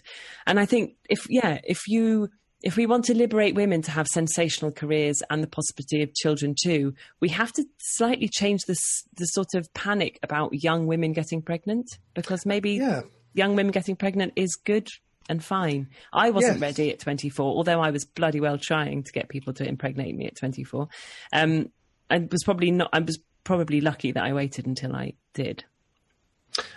And 0.45 0.59
I 0.59 0.65
think 0.65 0.95
if, 1.09 1.25
yeah, 1.29 1.59
if 1.63 1.87
you, 1.87 2.29
if 2.63 2.77
we 2.77 2.85
want 2.85 3.05
to 3.05 3.13
liberate 3.13 3.55
women 3.55 3.81
to 3.83 3.91
have 3.91 4.07
sensational 4.07 4.71
careers 4.71 5.21
and 5.29 5.43
the 5.43 5.47
possibility 5.47 6.01
of 6.03 6.13
children 6.15 6.55
too, 6.61 6.93
we 7.21 7.29
have 7.29 7.51
to 7.53 7.65
slightly 7.79 8.29
change 8.29 8.61
this, 8.67 9.03
the 9.17 9.25
sort 9.25 9.53
of 9.53 9.71
panic 9.73 10.19
about 10.23 10.53
young 10.53 10.87
women 10.87 11.13
getting 11.13 11.41
pregnant 11.41 11.87
because 12.15 12.45
maybe 12.45 12.71
yeah. 12.71 13.01
young 13.33 13.55
women 13.55 13.71
getting 13.71 13.95
pregnant 13.95 14.33
is 14.35 14.55
good 14.55 14.87
and 15.29 15.43
fine. 15.43 15.87
I 16.13 16.29
wasn't 16.29 16.55
yes. 16.55 16.61
ready 16.61 16.91
at 16.91 16.99
24, 16.99 17.45
although 17.45 17.81
I 17.81 17.91
was 17.91 18.05
bloody 18.05 18.39
well 18.39 18.57
trying 18.57 19.03
to 19.03 19.11
get 19.11 19.29
people 19.29 19.53
to 19.55 19.67
impregnate 19.67 20.15
me 20.15 20.27
at 20.27 20.37
24. 20.37 20.87
Um, 21.33 21.69
I 22.09 22.27
was 22.31 22.43
probably 22.43 22.71
not. 22.71 22.89
I 22.93 22.99
was 22.99 23.19
probably 23.43 23.81
lucky 23.81 24.11
that 24.11 24.23
I 24.23 24.33
waited 24.33 24.65
until 24.65 24.95
I 24.95 25.13
did. 25.33 25.63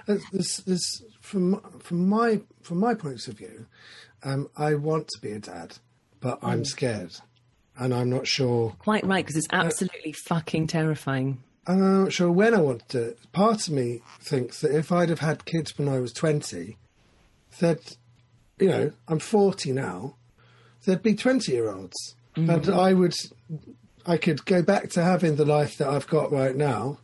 Uh, 0.09 0.17
This, 0.33 0.59
this, 0.59 1.03
from 1.21 1.61
from 1.79 2.09
my 2.09 2.41
from 2.63 2.79
my 2.79 2.95
point 2.95 3.27
of 3.29 3.39
view, 3.39 3.67
um, 4.23 4.49
I 4.57 4.75
want 4.75 5.09
to 5.09 5.21
be 5.21 5.33
a 5.33 5.39
dad, 5.39 5.79
but 6.21 6.39
I'm 6.43 6.65
scared, 6.65 7.17
and 7.77 7.95
I'm 7.95 8.11
not 8.11 8.27
sure. 8.27 8.77
Quite 8.79 9.05
right, 9.07 9.25
because 9.25 9.37
it's 9.37 9.49
absolutely 9.51 10.13
fucking 10.13 10.67
terrifying. 10.67 11.43
And 11.67 11.85
I'm 11.85 12.05
not 12.05 12.13
sure 12.13 12.31
when 12.31 12.55
I 12.55 12.61
want 12.61 12.89
to 12.89 12.99
do 12.99 13.05
it. 13.11 13.33
Part 13.33 13.69
of 13.69 13.75
me 13.75 14.03
thinks 14.21 14.61
that 14.61 14.75
if 14.75 14.91
I'd 14.91 15.09
have 15.11 15.21
had 15.21 15.45
kids 15.45 15.79
when 15.79 15.89
I 15.89 16.01
was 16.01 16.13
20, 16.13 16.79
that, 17.61 17.97
you 18.59 18.69
know, 18.69 18.93
I'm 19.07 19.19
40 19.19 19.73
now, 19.73 20.17
there'd 20.85 21.03
be 21.03 21.15
20 21.15 21.53
year 21.53 21.71
olds. 21.71 22.17
And 22.35 22.69
I 22.71 22.95
would, 22.95 23.15
I 24.07 24.17
could 24.17 24.45
go 24.45 24.63
back 24.63 24.91
to 24.91 25.03
having 25.03 25.37
the 25.37 25.45
life 25.45 25.77
that 25.79 25.89
I've 25.89 26.07
got 26.09 26.33
right 26.33 26.57
now, 26.57 26.99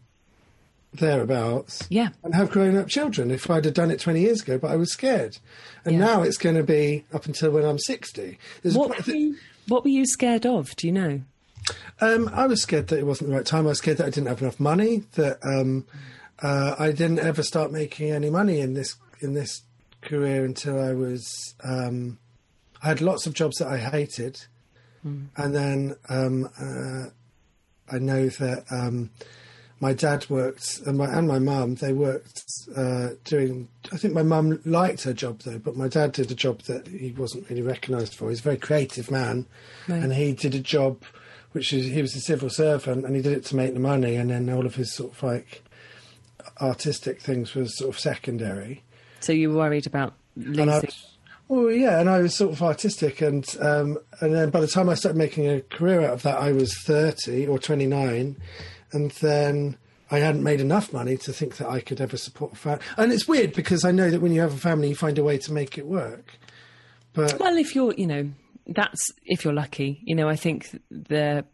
thereabouts, 0.94 1.86
Yeah. 1.90 2.08
and 2.22 2.34
have 2.34 2.50
grown 2.50 2.76
up 2.76 2.88
children 2.88 3.30
if 3.30 3.50
I'd 3.50 3.64
have 3.64 3.74
done 3.74 3.90
it 3.90 4.00
20 4.00 4.20
years 4.20 4.42
ago, 4.42 4.58
but 4.58 4.70
I 4.70 4.76
was 4.76 4.92
scared. 4.92 5.38
And 5.84 5.98
now 5.98 6.22
it's 6.22 6.38
going 6.38 6.56
to 6.56 6.62
be 6.62 7.04
up 7.12 7.26
until 7.26 7.50
when 7.50 7.64
I'm 7.64 7.78
60. 7.78 8.38
There's 8.62 8.74
What 8.74 8.92
point- 8.92 9.06
were, 9.06 9.14
you, 9.14 9.36
what 9.68 9.84
were 9.84 9.90
you 9.90 10.06
scared 10.06 10.46
of? 10.46 10.74
Do 10.76 10.86
you 10.86 10.92
know? 10.92 11.20
Um, 12.00 12.30
I 12.32 12.46
was 12.46 12.62
scared 12.62 12.88
that 12.88 12.98
it 12.98 13.06
wasn't 13.06 13.30
the 13.30 13.36
right 13.36 13.44
time. 13.46 13.66
I 13.66 13.70
was 13.70 13.78
scared 13.78 13.98
that 13.98 14.06
I 14.06 14.10
didn't 14.10 14.28
have 14.28 14.40
enough 14.40 14.60
money. 14.60 15.02
That 15.14 15.38
um, 15.44 15.84
uh, 16.40 16.76
I 16.78 16.92
didn't 16.92 17.18
ever 17.18 17.42
start 17.42 17.72
making 17.72 18.10
any 18.12 18.30
money 18.30 18.60
in 18.60 18.74
this 18.74 18.94
in 19.20 19.34
this 19.34 19.62
career 20.02 20.44
until 20.44 20.80
I 20.80 20.92
was. 20.92 21.26
Um, 21.64 22.18
I 22.82 22.88
had 22.88 23.00
lots 23.00 23.26
of 23.26 23.34
jobs 23.34 23.56
that 23.56 23.66
I 23.66 23.78
hated, 23.78 24.46
and 25.36 25.54
then 25.54 25.96
um, 26.08 26.48
uh, 26.60 27.10
I 27.94 27.98
know 27.98 28.28
that 28.28 28.64
um, 28.70 29.10
my 29.80 29.92
dad 29.92 30.28
worked 30.28 30.80
and 30.86 30.98
my 30.98 31.06
and 31.06 31.28
my 31.28 31.38
mum 31.38 31.76
they 31.76 31.92
worked 31.92 32.42
uh, 32.76 33.10
doing. 33.24 33.68
I 33.92 33.96
think 33.98 34.14
my 34.14 34.22
mum 34.22 34.60
liked 34.64 35.02
her 35.04 35.12
job 35.12 35.40
though, 35.40 35.58
but 35.58 35.76
my 35.76 35.86
dad 35.88 36.12
did 36.12 36.30
a 36.30 36.34
job 36.34 36.62
that 36.62 36.88
he 36.88 37.12
wasn't 37.12 37.48
really 37.48 37.62
recognised 37.62 38.14
for. 38.14 38.30
He's 38.30 38.40
a 38.40 38.42
very 38.42 38.56
creative 38.56 39.10
man, 39.10 39.46
Right. 39.88 40.02
and 40.02 40.12
he 40.12 40.32
did 40.32 40.54
a 40.54 40.60
job 40.60 41.02
which 41.52 41.72
is 41.72 41.86
he 41.86 42.02
was 42.02 42.14
a 42.16 42.20
civil 42.20 42.50
servant 42.50 43.06
and 43.06 43.14
he 43.16 43.22
did 43.22 43.32
it 43.32 43.44
to 43.46 43.56
make 43.56 43.72
the 43.74 43.80
money, 43.80 44.16
and 44.16 44.30
then 44.30 44.50
all 44.50 44.66
of 44.66 44.74
his 44.74 44.92
sort 44.92 45.12
of 45.12 45.22
like 45.22 45.62
artistic 46.60 47.20
things 47.20 47.54
was 47.54 47.76
sort 47.78 47.94
of 47.94 47.98
secondary. 48.00 48.82
So 49.20 49.32
you 49.32 49.50
were 49.50 49.56
worried 49.56 49.86
about 49.86 50.14
losing. 50.36 50.90
Well, 51.48 51.70
yeah, 51.70 52.00
and 52.00 52.08
I 52.08 52.20
was 52.20 52.34
sort 52.34 52.52
of 52.52 52.62
artistic, 52.62 53.20
and 53.20 53.46
um, 53.60 53.98
and 54.20 54.34
then 54.34 54.50
by 54.50 54.60
the 54.60 54.66
time 54.66 54.88
I 54.88 54.94
started 54.94 55.16
making 55.18 55.48
a 55.48 55.60
career 55.60 56.02
out 56.02 56.14
of 56.14 56.22
that, 56.22 56.38
I 56.38 56.52
was 56.52 56.76
thirty 56.78 57.46
or 57.46 57.58
twenty 57.58 57.86
nine, 57.86 58.36
and 58.92 59.10
then 59.12 59.76
I 60.10 60.18
hadn't 60.18 60.42
made 60.42 60.60
enough 60.60 60.92
money 60.92 61.16
to 61.18 61.32
think 61.32 61.56
that 61.56 61.68
I 61.68 61.80
could 61.80 62.00
ever 62.00 62.16
support 62.16 62.52
a 62.52 62.56
family. 62.56 62.84
And 62.96 63.12
it's 63.12 63.26
weird 63.26 63.52
because 63.52 63.84
I 63.84 63.90
know 63.90 64.10
that 64.10 64.20
when 64.20 64.32
you 64.32 64.40
have 64.40 64.54
a 64.54 64.58
family, 64.58 64.88
you 64.88 64.94
find 64.94 65.18
a 65.18 65.24
way 65.24 65.38
to 65.38 65.52
make 65.52 65.78
it 65.78 65.86
work. 65.86 66.38
But 67.12 67.38
Well, 67.40 67.56
if 67.56 67.74
you're, 67.74 67.94
you 67.94 68.06
know, 68.06 68.30
that's 68.66 69.10
if 69.24 69.44
you're 69.44 69.54
lucky. 69.54 70.00
You 70.04 70.14
know, 70.14 70.28
I 70.28 70.36
think 70.36 70.80
the 70.90 71.44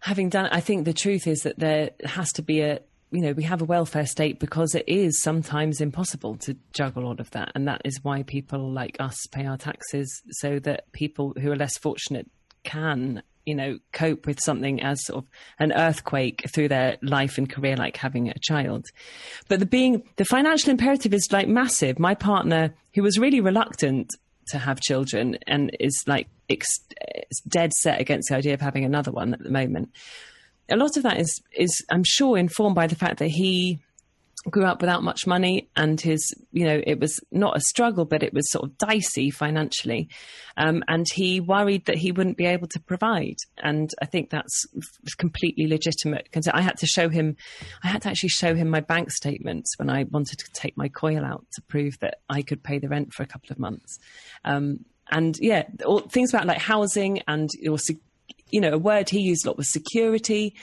having 0.00 0.28
done, 0.28 0.48
I 0.52 0.60
think 0.60 0.84
the 0.84 0.92
truth 0.92 1.26
is 1.26 1.40
that 1.40 1.58
there 1.58 1.90
has 2.04 2.30
to 2.32 2.42
be 2.42 2.60
a, 2.60 2.80
you 3.10 3.20
know, 3.20 3.32
we 3.32 3.42
have 3.42 3.60
a 3.60 3.64
welfare 3.64 4.06
state 4.06 4.38
because 4.38 4.74
it 4.74 4.84
is 4.86 5.20
sometimes 5.20 5.80
impossible 5.80 6.36
to 6.36 6.56
juggle 6.72 7.04
all 7.04 7.20
of 7.20 7.30
that, 7.32 7.52
and 7.54 7.66
that 7.66 7.82
is 7.84 8.04
why 8.04 8.22
people 8.22 8.70
like 8.70 8.96
us 9.00 9.18
pay 9.30 9.46
our 9.46 9.56
taxes 9.56 10.22
so 10.30 10.58
that 10.60 10.90
people 10.92 11.34
who 11.40 11.50
are 11.50 11.56
less 11.56 11.76
fortunate 11.78 12.30
can. 12.64 13.22
You 13.46 13.54
know, 13.54 13.78
cope 13.92 14.26
with 14.26 14.38
something 14.38 14.80
as 14.82 15.04
sort 15.06 15.24
of 15.24 15.30
an 15.58 15.72
earthquake 15.72 16.44
through 16.54 16.68
their 16.68 16.98
life 17.02 17.38
and 17.38 17.50
career, 17.50 17.74
like 17.74 17.96
having 17.96 18.28
a 18.28 18.38
child. 18.38 18.84
But 19.48 19.58
the 19.60 19.66
being 19.66 20.04
the 20.16 20.26
financial 20.26 20.70
imperative 20.70 21.14
is 21.14 21.26
like 21.32 21.48
massive. 21.48 21.98
My 21.98 22.14
partner, 22.14 22.74
who 22.94 23.02
was 23.02 23.18
really 23.18 23.40
reluctant 23.40 24.14
to 24.48 24.58
have 24.58 24.80
children 24.80 25.38
and 25.46 25.74
is 25.80 26.04
like 26.06 26.28
ex- 26.48 26.86
dead 27.48 27.72
set 27.72 28.00
against 28.00 28.28
the 28.28 28.36
idea 28.36 28.54
of 28.54 28.60
having 28.60 28.84
another 28.84 29.10
one 29.10 29.32
at 29.32 29.42
the 29.42 29.50
moment. 29.50 29.90
A 30.70 30.76
lot 30.76 30.96
of 30.96 31.02
that 31.02 31.18
is 31.18 31.40
is 31.56 31.84
I'm 31.90 32.04
sure 32.04 32.38
informed 32.38 32.74
by 32.74 32.86
the 32.86 32.94
fact 32.94 33.18
that 33.18 33.28
he 33.28 33.80
grew 34.48 34.64
up 34.64 34.80
without 34.80 35.02
much 35.02 35.26
money 35.26 35.68
and 35.76 36.00
his 36.00 36.32
you 36.50 36.64
know 36.64 36.80
it 36.86 36.98
was 36.98 37.20
not 37.30 37.56
a 37.56 37.60
struggle 37.60 38.06
but 38.06 38.22
it 38.22 38.32
was 38.32 38.50
sort 38.50 38.64
of 38.64 38.78
dicey 38.78 39.30
financially. 39.30 40.08
Um, 40.56 40.82
and 40.88 41.06
he 41.12 41.40
worried 41.40 41.84
that 41.86 41.96
he 41.98 42.10
wouldn't 42.10 42.38
be 42.38 42.46
able 42.46 42.66
to 42.68 42.80
provide. 42.80 43.36
And 43.62 43.90
i 44.00 44.06
think 44.06 44.30
that's 44.30 44.66
completely 45.18 45.66
legitimate 45.66 46.24
because 46.24 46.48
i 46.48 46.60
had 46.60 46.78
to 46.78 46.86
show 46.86 47.08
him 47.08 47.36
i 47.82 47.88
had 47.88 48.02
to 48.02 48.08
actually 48.08 48.30
show 48.30 48.54
him 48.54 48.70
my 48.70 48.80
bank 48.80 49.10
statements 49.10 49.78
when 49.78 49.90
i 49.90 50.04
wanted 50.04 50.38
to 50.38 50.50
take 50.52 50.76
my 50.76 50.88
coil 50.88 51.24
out 51.24 51.44
to 51.52 51.62
prove 51.62 51.98
that 52.00 52.20
i 52.30 52.42
could 52.42 52.62
pay 52.62 52.78
the 52.78 52.88
rent 52.88 53.12
for 53.12 53.22
a 53.22 53.26
couple 53.26 53.52
of 53.52 53.58
months. 53.58 53.98
Um, 54.44 54.84
and 55.10 55.36
yeah 55.40 55.64
all, 55.84 56.00
things 56.00 56.32
about 56.32 56.46
like 56.46 56.58
housing 56.58 57.20
and 57.26 57.50
sec- 57.76 57.96
you 58.50 58.60
know, 58.60 58.72
a 58.72 58.78
word 58.78 59.08
he 59.08 59.20
used 59.20 59.44
a 59.44 59.48
lot 59.48 59.56
was 59.56 59.72
security. 59.72 60.54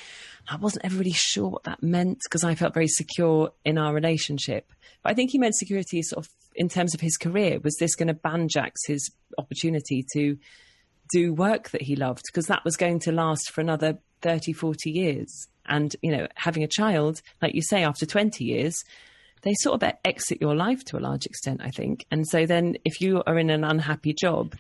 I 0.50 0.56
wasn't 0.56 0.86
ever 0.86 0.98
really 0.98 1.14
sure 1.14 1.50
what 1.50 1.64
that 1.64 1.84
meant 1.84 2.20
because 2.24 2.44
I 2.44 2.56
felt 2.56 2.74
very 2.74 2.88
secure 2.88 3.52
in 3.66 3.78
our 3.78 3.94
relationship. 3.94 4.72
But 5.04 5.12
I 5.12 5.16
think 5.16 5.32
he 5.32 5.38
meant 5.38 5.56
security 5.56 6.02
sort 6.02 6.26
of 6.26 6.32
in 6.56 6.70
terms 6.70 6.94
of 6.94 7.02
his 7.02 7.18
career. 7.18 7.60
Was 7.60 7.76
this 7.78 7.96
going 7.96 8.08
to 8.08 8.14
banjax 8.14 8.72
his 8.88 9.12
opportunity 9.38 10.06
to 10.14 10.38
do 11.14 11.34
work 11.34 11.70
that 11.72 11.82
he 11.82 11.96
loved? 11.96 12.24
Because 12.32 12.48
that 12.48 12.64
was 12.64 12.78
going 12.78 13.00
to 13.02 13.12
last 13.12 13.52
for 13.52 13.62
another 13.62 14.00
30, 14.22 14.54
40 14.54 14.90
years. 14.90 15.48
And, 15.66 15.96
you 16.02 16.12
know, 16.12 16.28
having 16.36 16.64
a 16.64 16.68
child, 16.68 17.22
like 17.42 17.54
you 17.54 17.62
say, 17.62 17.84
after 17.84 18.06
20 18.06 18.44
years, 18.44 18.84
they 19.44 19.54
sort 19.56 19.82
of 19.82 19.94
exit 20.04 20.42
your 20.42 20.56
life 20.56 20.84
to 20.86 20.98
a 20.98 21.00
large 21.00 21.26
extent, 21.26 21.62
I 21.64 21.70
think. 21.70 22.06
And 22.10 22.28
so 22.28 22.46
then 22.46 22.78
if 22.86 23.02
you 23.02 23.22
are 23.28 23.38
in 23.38 23.50
an 23.50 23.64
unhappy 23.64 24.14
job 24.14 24.56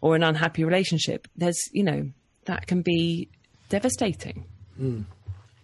or 0.00 0.16
an 0.16 0.22
unhappy 0.22 0.64
relationship, 0.64 1.28
there's, 1.36 1.58
you 1.72 1.84
know, 1.84 2.10
that 2.46 2.66
can 2.66 2.82
be 2.82 3.28
devastating. 3.68 4.44
Hmm. 4.76 5.02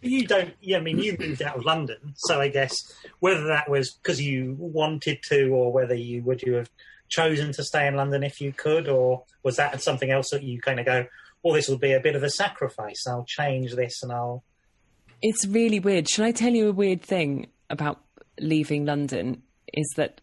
You 0.00 0.26
don't. 0.26 0.54
Yeah, 0.60 0.78
I 0.78 0.80
mean, 0.80 0.98
you 0.98 1.16
moved 1.18 1.42
out 1.42 1.56
of 1.56 1.64
London, 1.64 2.14
so 2.16 2.40
I 2.40 2.48
guess 2.48 2.76
whether 3.20 3.44
that 3.44 3.70
was 3.70 3.92
because 3.92 4.20
you 4.20 4.56
wanted 4.58 5.22
to, 5.28 5.50
or 5.50 5.72
whether 5.72 5.94
you 5.94 6.22
would 6.22 6.42
you 6.42 6.54
have 6.54 6.70
chosen 7.08 7.52
to 7.52 7.62
stay 7.62 7.86
in 7.86 7.94
London 7.94 8.24
if 8.24 8.40
you 8.40 8.52
could, 8.52 8.88
or 8.88 9.22
was 9.44 9.56
that 9.56 9.80
something 9.80 10.10
else 10.10 10.30
that 10.30 10.42
you 10.42 10.60
kind 10.60 10.80
of 10.80 10.86
go, 10.86 11.06
"Well, 11.42 11.54
this 11.54 11.68
will 11.68 11.78
be 11.78 11.92
a 11.92 12.00
bit 12.00 12.16
of 12.16 12.24
a 12.24 12.30
sacrifice. 12.30 13.06
I'll 13.06 13.24
change 13.24 13.74
this, 13.74 14.02
and 14.02 14.10
I'll." 14.10 14.42
It's 15.22 15.46
really 15.46 15.78
weird. 15.78 16.10
Should 16.10 16.24
I 16.24 16.32
tell 16.32 16.52
you 16.52 16.68
a 16.68 16.72
weird 16.72 17.02
thing 17.02 17.46
about 17.70 18.00
leaving 18.40 18.84
London? 18.84 19.44
Is 19.72 19.88
that 19.94 20.20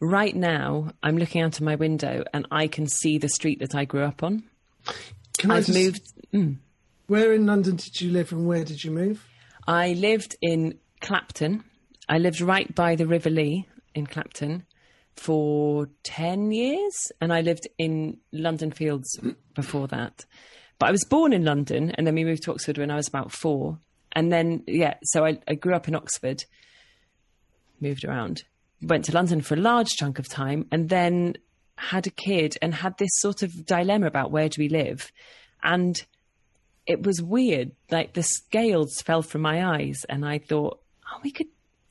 right 0.00 0.34
now 0.34 0.90
I'm 1.04 1.16
looking 1.16 1.40
out 1.40 1.54
of 1.54 1.62
my 1.62 1.76
window 1.76 2.24
and 2.34 2.46
I 2.50 2.66
can 2.66 2.88
see 2.88 3.18
the 3.18 3.28
street 3.28 3.60
that 3.60 3.76
I 3.76 3.84
grew 3.84 4.02
up 4.02 4.24
on. 4.24 4.42
Can 5.42 5.50
I 5.50 5.56
I've 5.56 5.66
just, 5.66 5.76
moved. 5.76 6.12
Mm. 6.32 6.58
Where 7.08 7.32
in 7.32 7.46
London 7.46 7.74
did 7.74 8.00
you 8.00 8.12
live, 8.12 8.30
and 8.30 8.46
where 8.46 8.64
did 8.64 8.84
you 8.84 8.92
move? 8.92 9.26
I 9.66 9.94
lived 9.94 10.36
in 10.40 10.78
Clapton. 11.00 11.64
I 12.08 12.18
lived 12.18 12.40
right 12.40 12.72
by 12.72 12.94
the 12.94 13.08
River 13.08 13.28
Lea 13.28 13.66
in 13.92 14.06
Clapton 14.06 14.64
for 15.16 15.88
10 16.04 16.52
years, 16.52 17.10
and 17.20 17.32
I 17.32 17.40
lived 17.40 17.66
in 17.76 18.18
London 18.30 18.70
Fields 18.70 19.18
before 19.54 19.88
that. 19.88 20.24
But 20.78 20.90
I 20.90 20.92
was 20.92 21.04
born 21.04 21.32
in 21.32 21.44
London, 21.44 21.90
and 21.90 22.06
then 22.06 22.14
we 22.14 22.22
moved 22.22 22.44
to 22.44 22.52
Oxford 22.52 22.78
when 22.78 22.92
I 22.92 22.96
was 22.96 23.08
about 23.08 23.32
four. 23.32 23.80
And 24.12 24.32
then, 24.32 24.62
yeah, 24.68 24.94
so 25.02 25.26
I, 25.26 25.40
I 25.48 25.54
grew 25.54 25.74
up 25.74 25.88
in 25.88 25.96
Oxford, 25.96 26.44
moved 27.80 28.04
around, 28.04 28.44
went 28.80 29.06
to 29.06 29.12
London 29.12 29.40
for 29.40 29.54
a 29.54 29.60
large 29.60 29.88
chunk 29.88 30.20
of 30.20 30.28
time, 30.28 30.68
and 30.70 30.88
then 30.88 31.34
had 31.76 32.06
a 32.06 32.10
kid 32.10 32.56
and 32.62 32.74
had 32.74 32.96
this 32.98 33.10
sort 33.14 33.42
of 33.42 33.66
dilemma 33.66 34.06
about 34.06 34.30
where 34.30 34.48
do 34.48 34.60
we 34.60 34.68
live. 34.68 35.10
And 35.62 35.96
it 36.86 37.04
was 37.04 37.22
weird. 37.22 37.72
Like 37.90 38.14
the 38.14 38.22
scales 38.22 39.00
fell 39.02 39.22
from 39.22 39.42
my 39.42 39.64
eyes, 39.64 40.04
and 40.08 40.24
I 40.24 40.38
thought, 40.38 40.80
oh, 41.12 41.20
we 41.22 41.30
could, 41.30 41.46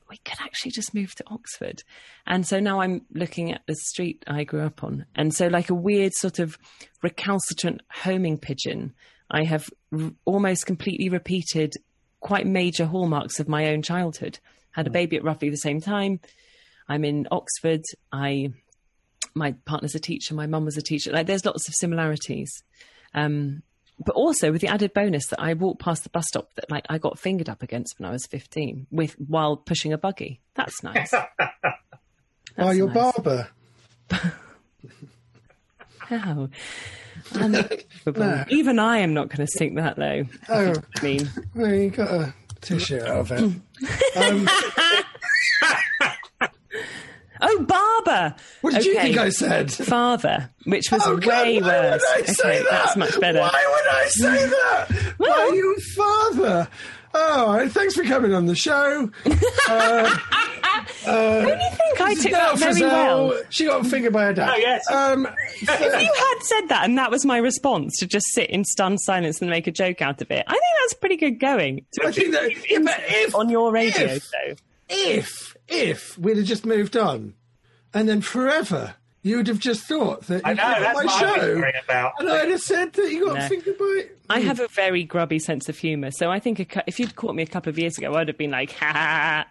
we 0.09 0.17
could 0.17 0.39
actually 0.41 0.71
just 0.71 0.93
move 0.93 1.15
to 1.15 1.23
Oxford. 1.27 1.83
And 2.27 2.45
so 2.45 2.59
now 2.59 2.81
I'm 2.81 3.01
looking 3.13 3.53
at 3.53 3.61
the 3.67 3.75
street 3.75 4.23
I 4.27 4.43
grew 4.43 4.61
up 4.61 4.83
on, 4.83 5.05
and 5.15 5.33
so 5.33 5.47
like 5.47 5.69
a 5.69 5.75
weird 5.75 6.13
sort 6.13 6.39
of 6.39 6.57
recalcitrant 7.01 7.81
homing 7.89 8.37
pigeon, 8.37 8.93
I 9.29 9.45
have 9.45 9.69
r- 9.97 10.11
almost 10.25 10.65
completely 10.65 11.09
repeated 11.09 11.73
quite 12.19 12.45
major 12.45 12.85
hallmarks 12.85 13.39
of 13.39 13.47
my 13.47 13.67
own 13.67 13.81
childhood. 13.81 14.39
Had 14.71 14.87
a 14.87 14.89
mm. 14.89 14.93
baby 14.93 15.17
at 15.17 15.23
roughly 15.23 15.49
the 15.49 15.55
same 15.55 15.81
time. 15.81 16.19
I'm 16.87 17.05
in 17.05 17.27
Oxford. 17.31 17.81
I, 18.11 18.49
my 19.33 19.53
partner's 19.65 19.95
a 19.95 19.99
teacher. 19.99 20.33
My 20.33 20.47
mum 20.47 20.65
was 20.65 20.77
a 20.77 20.81
teacher. 20.81 21.11
Like 21.11 21.27
there's 21.27 21.45
lots 21.45 21.67
of 21.67 21.73
similarities. 21.75 22.51
Um, 23.13 23.63
but 24.03 24.15
also 24.15 24.51
with 24.51 24.61
the 24.61 24.67
added 24.67 24.93
bonus 24.93 25.27
that 25.27 25.39
I 25.39 25.53
walked 25.53 25.81
past 25.81 26.03
the 26.03 26.09
bus 26.09 26.25
stop 26.27 26.53
that 26.55 26.71
like 26.71 26.85
I 26.89 26.97
got 26.97 27.19
fingered 27.19 27.49
up 27.49 27.61
against 27.61 27.99
when 27.99 28.09
I 28.09 28.11
was 28.11 28.25
15 28.25 28.87
with 28.91 29.13
while 29.13 29.57
pushing 29.57 29.93
a 29.93 29.97
buggy. 29.97 30.41
That's 30.55 30.81
nice. 30.83 31.13
oh, 32.57 32.71
your 32.71 32.87
nice. 32.87 33.13
barber. 33.13 33.49
How? 35.99 36.49
Unbelievable. 37.33 38.45
Even 38.49 38.79
I 38.79 38.99
am 38.99 39.13
not 39.13 39.29
going 39.29 39.45
to 39.45 39.51
sink 39.57 39.75
that 39.75 39.97
low. 39.97 40.25
Oh, 40.49 40.73
I 40.97 41.03
mean, 41.03 41.29
well, 41.55 41.73
you 41.73 41.89
got 41.89 42.09
a 42.09 42.33
tissue 42.61 43.01
out 43.01 43.31
of 43.31 43.31
it. 43.31 43.43
Um, 44.17 44.49
Oh, 47.41 47.63
barber. 47.63 48.35
what 48.61 48.73
did 48.76 48.85
you 48.85 48.95
think 48.95 49.18
I 49.18 49.30
said? 49.30 49.72
Father, 49.72 50.49
which 50.65 50.91
was 50.91 51.01
Oh, 51.05 51.18
God, 51.18 51.26
way 51.27 51.59
why 51.61 51.68
worse. 51.68 52.03
Would 52.15 52.30
I 52.30 52.31
say 52.31 52.49
okay, 52.49 52.59
that? 52.63 52.68
that's 52.72 52.97
much 52.97 53.19
better. 53.19 53.39
Why 53.39 53.49
would 53.49 53.95
I 53.95 54.05
say 54.07 54.45
that? 54.47 55.13
Why 55.18 55.30
are 55.30 55.55
you 55.55 55.77
father? 55.95 56.68
Oh, 57.13 57.68
thanks 57.69 57.95
for 57.95 58.03
coming 58.03 58.34
on 58.34 58.45
the 58.45 58.55
show. 58.55 59.09
I 59.26 60.85
think 61.76 62.01
I 62.01 62.13
took 62.15 62.31
that 62.31 62.57
very 62.57 62.73
Frizzell, 62.76 63.30
well. 63.30 63.41
She 63.49 63.65
got 63.65 63.85
fingered 63.85 64.13
by 64.13 64.26
her 64.26 64.34
dad. 64.34 64.49
Oh, 64.53 64.57
yes. 64.57 64.89
Um, 64.91 65.27
If 65.63 66.01
you 66.01 66.13
had 66.13 66.39
said 66.43 66.68
that 66.69 66.85
and 66.85 66.97
that 66.97 67.11
was 67.11 67.26
my 67.26 67.38
response 67.38 67.97
to 67.99 68.07
just 68.07 68.26
sit 68.27 68.49
in 68.49 68.63
stunned 68.65 68.99
silence 69.01 69.41
and 69.41 69.49
make 69.49 69.68
a 69.68 69.72
joke 69.72 70.01
out 70.01 70.22
of 70.22 70.31
it, 70.31 70.43
I 70.47 70.51
think 70.51 70.63
that's 70.81 70.93
pretty 70.95 71.18
good 71.18 71.39
going 71.39 71.85
I 72.03 72.11
think 72.11 72.31
that 72.31 72.51
yeah, 72.69 72.80
but 72.80 72.99
if, 73.07 73.35
on 73.35 73.49
your 73.49 73.72
radio 73.72 74.05
if, 74.05 74.23
show. 74.23 74.55
if 74.89 75.50
if 75.72 76.18
we'd 76.18 76.38
have 76.38 76.45
just 76.45 76.65
moved 76.65 76.95
on, 76.98 77.34
and 77.93 78.07
then 78.07 78.22
forever 78.22 78.95
you'd 79.23 79.48
have 79.48 79.60
just 79.60 79.84
thought 79.84 80.23
that 80.27 80.41
I 80.43 80.53
know 80.53 80.64
that's 80.80 80.98
my 80.98 81.06
what 81.06 81.19
show. 81.19 81.56
I'm 81.64 81.73
about. 81.84 82.14
And 82.19 82.27
I'd 82.30 82.49
have 82.49 82.61
said 82.61 82.93
that 82.93 83.11
you 83.11 83.26
got 83.27 83.38
No. 83.38 83.48
fingered 83.48 83.77
by. 83.77 84.06
I 84.31 84.39
have 84.39 84.60
a 84.60 84.68
very 84.69 85.03
grubby 85.03 85.38
sense 85.39 85.69
of 85.69 85.77
humour, 85.77 86.10
so 86.11 86.30
I 86.31 86.39
think 86.39 86.60
a, 86.60 86.84
if 86.88 86.99
you'd 86.99 87.15
caught 87.15 87.35
me 87.35 87.43
a 87.43 87.48
couple 87.48 87.69
of 87.69 87.77
years 87.77 87.98
ago, 87.98 88.14
I'd 88.15 88.27
have 88.30 88.38
been 88.38 88.49
like, 88.52 88.72
ha 88.72 89.45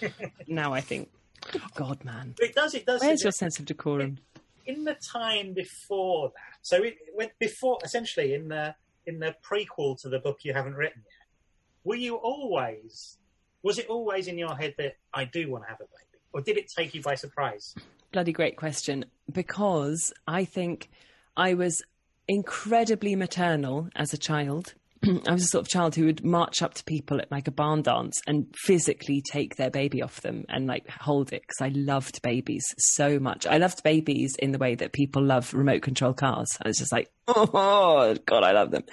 ha. 0.00 0.10
now 0.48 0.72
I 0.72 0.80
think, 0.80 1.08
good 1.52 1.62
God, 1.74 2.04
man, 2.04 2.34
But 2.36 2.48
it 2.48 2.54
does, 2.54 2.74
it 2.74 2.84
does. 2.86 3.00
where's 3.00 3.20
it- 3.20 3.24
your 3.24 3.32
sense 3.32 3.58
of 3.58 3.64
decorum? 3.66 4.18
in 4.66 4.82
the 4.84 4.94
time 4.94 5.52
before 5.52 6.30
that, 6.30 6.58
so 6.62 6.82
it 6.82 6.96
went 7.14 7.30
before, 7.38 7.78
essentially 7.84 8.34
in 8.34 8.48
the 8.48 8.74
in 9.06 9.20
the 9.20 9.36
prequel 9.48 9.96
to 10.02 10.08
the 10.08 10.18
book 10.18 10.40
you 10.42 10.52
haven't 10.52 10.74
written 10.74 11.02
yet. 11.04 11.26
Were 11.84 11.94
you 11.94 12.16
always? 12.16 13.18
Was 13.66 13.80
it 13.80 13.88
always 13.88 14.28
in 14.28 14.38
your 14.38 14.54
head 14.54 14.76
that 14.78 14.94
I 15.12 15.24
do 15.24 15.50
want 15.50 15.64
to 15.64 15.70
have 15.70 15.80
a 15.80 15.86
baby, 15.86 16.20
or 16.32 16.40
did 16.40 16.56
it 16.56 16.70
take 16.70 16.94
you 16.94 17.02
by 17.02 17.16
surprise? 17.16 17.74
Bloody 18.12 18.30
great 18.30 18.56
question. 18.56 19.06
Because 19.32 20.12
I 20.28 20.44
think 20.44 20.88
I 21.36 21.54
was 21.54 21.82
incredibly 22.28 23.16
maternal 23.16 23.88
as 23.96 24.12
a 24.12 24.18
child. 24.18 24.74
I 25.26 25.32
was 25.32 25.42
a 25.42 25.48
sort 25.48 25.62
of 25.62 25.68
child 25.68 25.96
who 25.96 26.04
would 26.04 26.24
march 26.24 26.62
up 26.62 26.74
to 26.74 26.84
people 26.84 27.20
at 27.20 27.32
like 27.32 27.48
a 27.48 27.50
barn 27.50 27.82
dance 27.82 28.22
and 28.28 28.46
physically 28.54 29.20
take 29.20 29.56
their 29.56 29.70
baby 29.70 30.00
off 30.00 30.20
them 30.20 30.44
and 30.48 30.68
like 30.68 30.88
hold 30.88 31.32
it 31.32 31.42
because 31.42 31.60
I 31.60 31.76
loved 31.76 32.22
babies 32.22 32.72
so 32.78 33.18
much. 33.18 33.48
I 33.48 33.58
loved 33.58 33.82
babies 33.82 34.36
in 34.38 34.52
the 34.52 34.58
way 34.58 34.76
that 34.76 34.92
people 34.92 35.24
love 35.24 35.52
remote 35.52 35.82
control 35.82 36.14
cars. 36.14 36.56
I 36.62 36.68
was 36.68 36.78
just 36.78 36.92
like, 36.92 37.10
oh, 37.26 38.14
God, 38.26 38.44
I 38.44 38.52
love 38.52 38.70
them. 38.70 38.84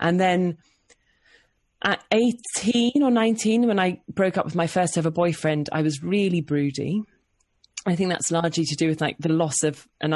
And 0.00 0.18
then 0.18 0.56
at 1.82 2.02
18 2.10 3.02
or 3.02 3.10
19, 3.10 3.66
when 3.66 3.78
I 3.78 4.00
broke 4.12 4.36
up 4.36 4.44
with 4.44 4.56
my 4.56 4.66
first 4.66 4.98
ever 4.98 5.10
boyfriend, 5.10 5.68
I 5.72 5.82
was 5.82 6.02
really 6.02 6.40
broody. 6.40 7.02
I 7.86 7.94
think 7.94 8.10
that's 8.10 8.32
largely 8.32 8.64
to 8.64 8.76
do 8.76 8.88
with 8.88 9.00
like 9.00 9.16
the 9.18 9.32
loss 9.32 9.62
of 9.62 9.86
an 10.00 10.12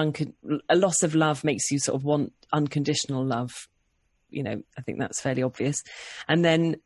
a 0.69 0.77
loss 0.77 1.03
of 1.03 1.15
love 1.15 1.45
makes 1.45 1.71
you 1.71 1.79
sort 1.79 1.95
of 1.95 2.05
want 2.05 2.33
unconditional 2.53 3.25
love. 3.25 3.53
You 4.29 4.43
know, 4.43 4.63
I 4.77 4.83
think 4.83 4.99
that's 4.99 5.21
fairly 5.21 5.43
obvious. 5.43 5.83
And 6.29 6.45
then 6.45 6.77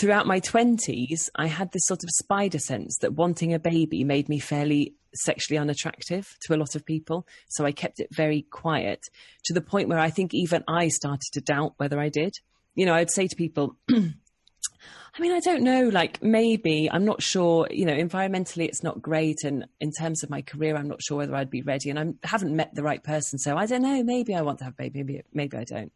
throughout 0.00 0.26
my 0.26 0.40
20s, 0.40 1.28
I 1.36 1.46
had 1.46 1.70
this 1.72 1.86
sort 1.86 2.02
of 2.02 2.10
spider 2.10 2.58
sense 2.58 2.96
that 3.00 3.14
wanting 3.14 3.52
a 3.52 3.58
baby 3.58 4.02
made 4.04 4.28
me 4.28 4.38
fairly 4.38 4.94
sexually 5.14 5.58
unattractive 5.58 6.36
to 6.42 6.54
a 6.54 6.58
lot 6.58 6.74
of 6.74 6.84
people. 6.84 7.26
So 7.48 7.64
I 7.64 7.72
kept 7.72 8.00
it 8.00 8.08
very 8.10 8.46
quiet 8.50 9.00
to 9.44 9.54
the 9.54 9.60
point 9.60 9.88
where 9.88 9.98
I 9.98 10.10
think 10.10 10.32
even 10.34 10.64
I 10.68 10.88
started 10.88 11.32
to 11.32 11.40
doubt 11.40 11.74
whether 11.76 12.00
I 12.00 12.08
did. 12.08 12.34
You 12.76 12.86
know, 12.86 12.94
I'd 12.94 13.10
say 13.10 13.26
to 13.26 13.34
people, 13.34 13.76
I 13.90 15.22
mean, 15.22 15.32
I 15.32 15.40
don't 15.40 15.62
know. 15.62 15.88
Like, 15.88 16.22
maybe 16.22 16.88
I'm 16.90 17.04
not 17.04 17.22
sure. 17.22 17.66
You 17.70 17.86
know, 17.86 17.94
environmentally, 17.94 18.66
it's 18.66 18.82
not 18.82 19.02
great, 19.02 19.42
and 19.42 19.66
in 19.80 19.90
terms 19.90 20.22
of 20.22 20.30
my 20.30 20.42
career, 20.42 20.76
I'm 20.76 20.88
not 20.88 21.02
sure 21.02 21.16
whether 21.16 21.34
I'd 21.34 21.50
be 21.50 21.62
ready, 21.62 21.90
and 21.90 21.98
I 21.98 22.28
haven't 22.28 22.54
met 22.54 22.74
the 22.74 22.82
right 22.82 23.02
person. 23.02 23.38
So 23.38 23.56
I 23.56 23.66
don't 23.66 23.82
know. 23.82 24.04
Maybe 24.04 24.34
I 24.34 24.42
want 24.42 24.58
to 24.58 24.64
have 24.64 24.74
a 24.74 24.76
baby. 24.76 25.02
Maybe 25.02 25.22
maybe 25.32 25.56
I 25.56 25.64
don't. 25.64 25.92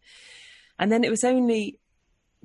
And 0.79 0.91
then 0.91 1.05
it 1.05 1.11
was 1.11 1.23
only 1.23 1.79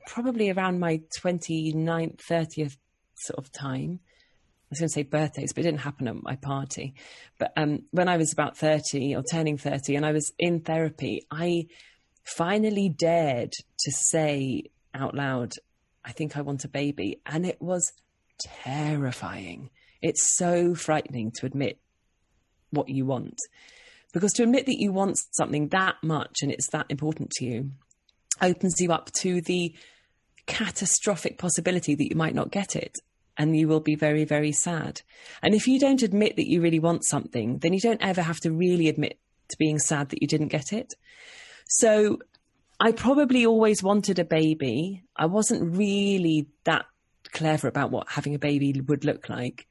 probably 0.05 0.49
around 0.49 0.79
my 0.79 1.01
29th, 1.17 2.17
30th 2.17 2.77
sort 3.15 3.39
of 3.39 3.51
time. 3.51 3.99
I 4.03 4.67
was 4.71 4.79
going 4.79 4.89
to 4.89 4.93
say 4.93 5.03
birthdays, 5.03 5.53
but 5.53 5.61
it 5.61 5.67
didn't 5.67 5.81
happen 5.81 6.07
at 6.07 6.21
my 6.21 6.35
party. 6.35 6.95
But 7.37 7.53
um, 7.55 7.83
when 7.91 8.09
I 8.09 8.17
was 8.17 8.33
about 8.33 8.57
30 8.57 9.15
or 9.15 9.23
turning 9.31 9.57
30, 9.57 9.95
and 9.95 10.05
I 10.05 10.11
was 10.11 10.33
in 10.39 10.61
therapy, 10.61 11.25
I 11.31 11.67
finally 12.25 12.89
dared 12.89 13.53
to 13.79 13.91
say 13.91 14.63
out 14.93 15.15
loud, 15.15 15.53
I 16.03 16.11
think 16.11 16.37
I 16.37 16.41
want 16.41 16.65
a 16.65 16.69
baby. 16.69 17.21
And 17.25 17.45
it 17.45 17.61
was 17.61 17.91
terrifying. 18.39 19.69
It's 20.01 20.35
so 20.35 20.75
frightening 20.75 21.31
to 21.37 21.45
admit 21.45 21.79
what 22.71 22.89
you 22.89 23.05
want. 23.05 23.37
Because 24.13 24.33
to 24.33 24.43
admit 24.43 24.65
that 24.65 24.79
you 24.79 24.91
want 24.91 25.17
something 25.31 25.69
that 25.69 25.95
much 26.01 26.37
and 26.41 26.51
it's 26.51 26.69
that 26.69 26.85
important 26.89 27.31
to 27.31 27.45
you 27.45 27.71
opens 28.41 28.79
you 28.79 28.91
up 28.91 29.11
to 29.11 29.41
the 29.41 29.73
catastrophic 30.45 31.37
possibility 31.37 31.95
that 31.95 32.09
you 32.09 32.15
might 32.15 32.35
not 32.35 32.51
get 32.51 32.75
it. 32.75 32.95
And 33.37 33.57
you 33.57 33.67
will 33.67 33.81
be 33.81 33.95
very, 33.95 34.23
very 34.23 34.53
sad. 34.53 35.01
And 35.41 35.53
if 35.53 35.67
you 35.67 35.79
don't 35.79 36.01
admit 36.01 36.37
that 36.37 36.47
you 36.47 36.61
really 36.61 36.79
want 36.79 37.03
something, 37.03 37.57
then 37.57 37.73
you 37.73 37.81
don't 37.81 38.01
ever 38.01 38.21
have 38.21 38.39
to 38.41 38.51
really 38.51 38.87
admit 38.87 39.19
to 39.49 39.57
being 39.59 39.77
sad 39.77 40.09
that 40.09 40.21
you 40.21 40.27
didn't 40.27 40.47
get 40.47 40.71
it. 40.71 40.93
So 41.77 42.19
I 42.79 42.91
probably 42.91 43.45
always 43.45 43.83
wanted 43.83 44.19
a 44.19 44.25
baby. 44.25 45.03
I 45.15 45.25
wasn't 45.25 45.75
really 45.75 46.47
that 46.63 46.85
clever 47.31 47.67
about 47.67 47.91
what 47.91 48.07
having 48.09 48.33
a 48.33 48.39
baby 48.39 48.79
would 48.87 49.03
look 49.03 49.29
like. 49.29 49.67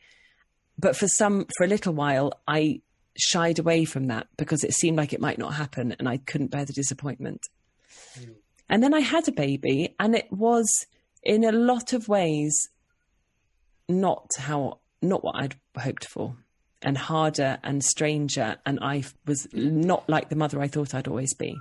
But 0.78 0.96
for 0.96 1.08
some, 1.08 1.46
for 1.56 1.64
a 1.64 1.68
little 1.68 1.94
while, 1.94 2.32
I 2.46 2.80
shied 3.16 3.58
away 3.58 3.84
from 3.84 4.08
that 4.08 4.26
because 4.36 4.64
it 4.64 4.74
seemed 4.74 4.98
like 4.98 5.12
it 5.12 5.20
might 5.20 5.38
not 5.38 5.54
happen 5.54 5.94
and 5.98 6.08
I 6.08 6.18
couldn't 6.18 6.50
bear 6.50 6.64
the 6.64 6.72
disappointment. 6.72 7.40
Hmm. 8.18 8.32
And 8.68 8.82
then 8.82 8.94
I 8.94 9.00
had 9.00 9.28
a 9.28 9.32
baby, 9.32 9.94
and 10.00 10.14
it 10.14 10.32
was 10.32 10.86
in 11.22 11.44
a 11.44 11.52
lot 11.52 11.92
of 11.92 12.08
ways 12.08 12.70
not 13.88 14.26
how, 14.38 14.78
not 15.02 15.22
what 15.22 15.36
I'd 15.36 15.54
hoped 15.78 16.06
for, 16.06 16.36
and 16.80 16.96
harder 16.96 17.58
and 17.62 17.84
stranger. 17.84 18.56
And 18.64 18.78
I 18.80 19.04
was 19.26 19.46
not 19.52 20.08
like 20.08 20.28
the 20.30 20.36
mother 20.36 20.60
I 20.60 20.68
thought 20.68 20.94
I'd 20.94 21.08
always 21.08 21.34
be. 21.34 21.56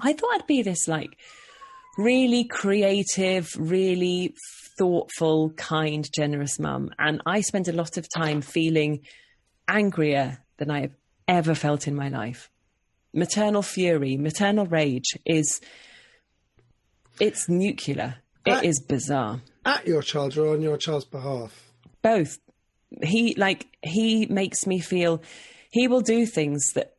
I 0.00 0.12
thought 0.12 0.34
I'd 0.34 0.46
be 0.46 0.62
this 0.62 0.86
like 0.88 1.16
really 1.98 2.44
creative, 2.44 3.48
really 3.58 4.34
thoughtful, 4.78 5.50
kind, 5.50 6.06
generous 6.14 6.58
mum. 6.58 6.90
And 6.98 7.22
I 7.24 7.40
spent 7.40 7.68
a 7.68 7.72
lot 7.72 7.96
of 7.96 8.06
time 8.08 8.42
feeling 8.42 9.00
angrier 9.68 10.38
than 10.58 10.70
I 10.70 10.80
have 10.82 10.94
ever 11.26 11.54
felt 11.54 11.88
in 11.88 11.94
my 11.94 12.08
life. 12.08 12.50
Maternal 13.14 13.62
fury, 13.62 14.16
maternal 14.16 14.66
rage 14.66 15.16
is 15.24 15.60
it's 17.18 17.48
nuclear. 17.48 18.16
It 18.44 18.52
Uh, 18.52 18.60
is 18.62 18.80
bizarre. 18.80 19.40
At 19.64 19.86
your 19.86 20.02
child 20.02 20.36
or 20.36 20.52
on 20.52 20.60
your 20.62 20.76
child's 20.76 21.06
behalf. 21.06 21.72
Both. 22.02 22.38
He 23.02 23.34
like 23.34 23.66
he 23.82 24.26
makes 24.26 24.66
me 24.66 24.78
feel 24.80 25.22
he 25.70 25.88
will 25.88 26.02
do 26.02 26.24
things 26.26 26.62
that 26.74 26.96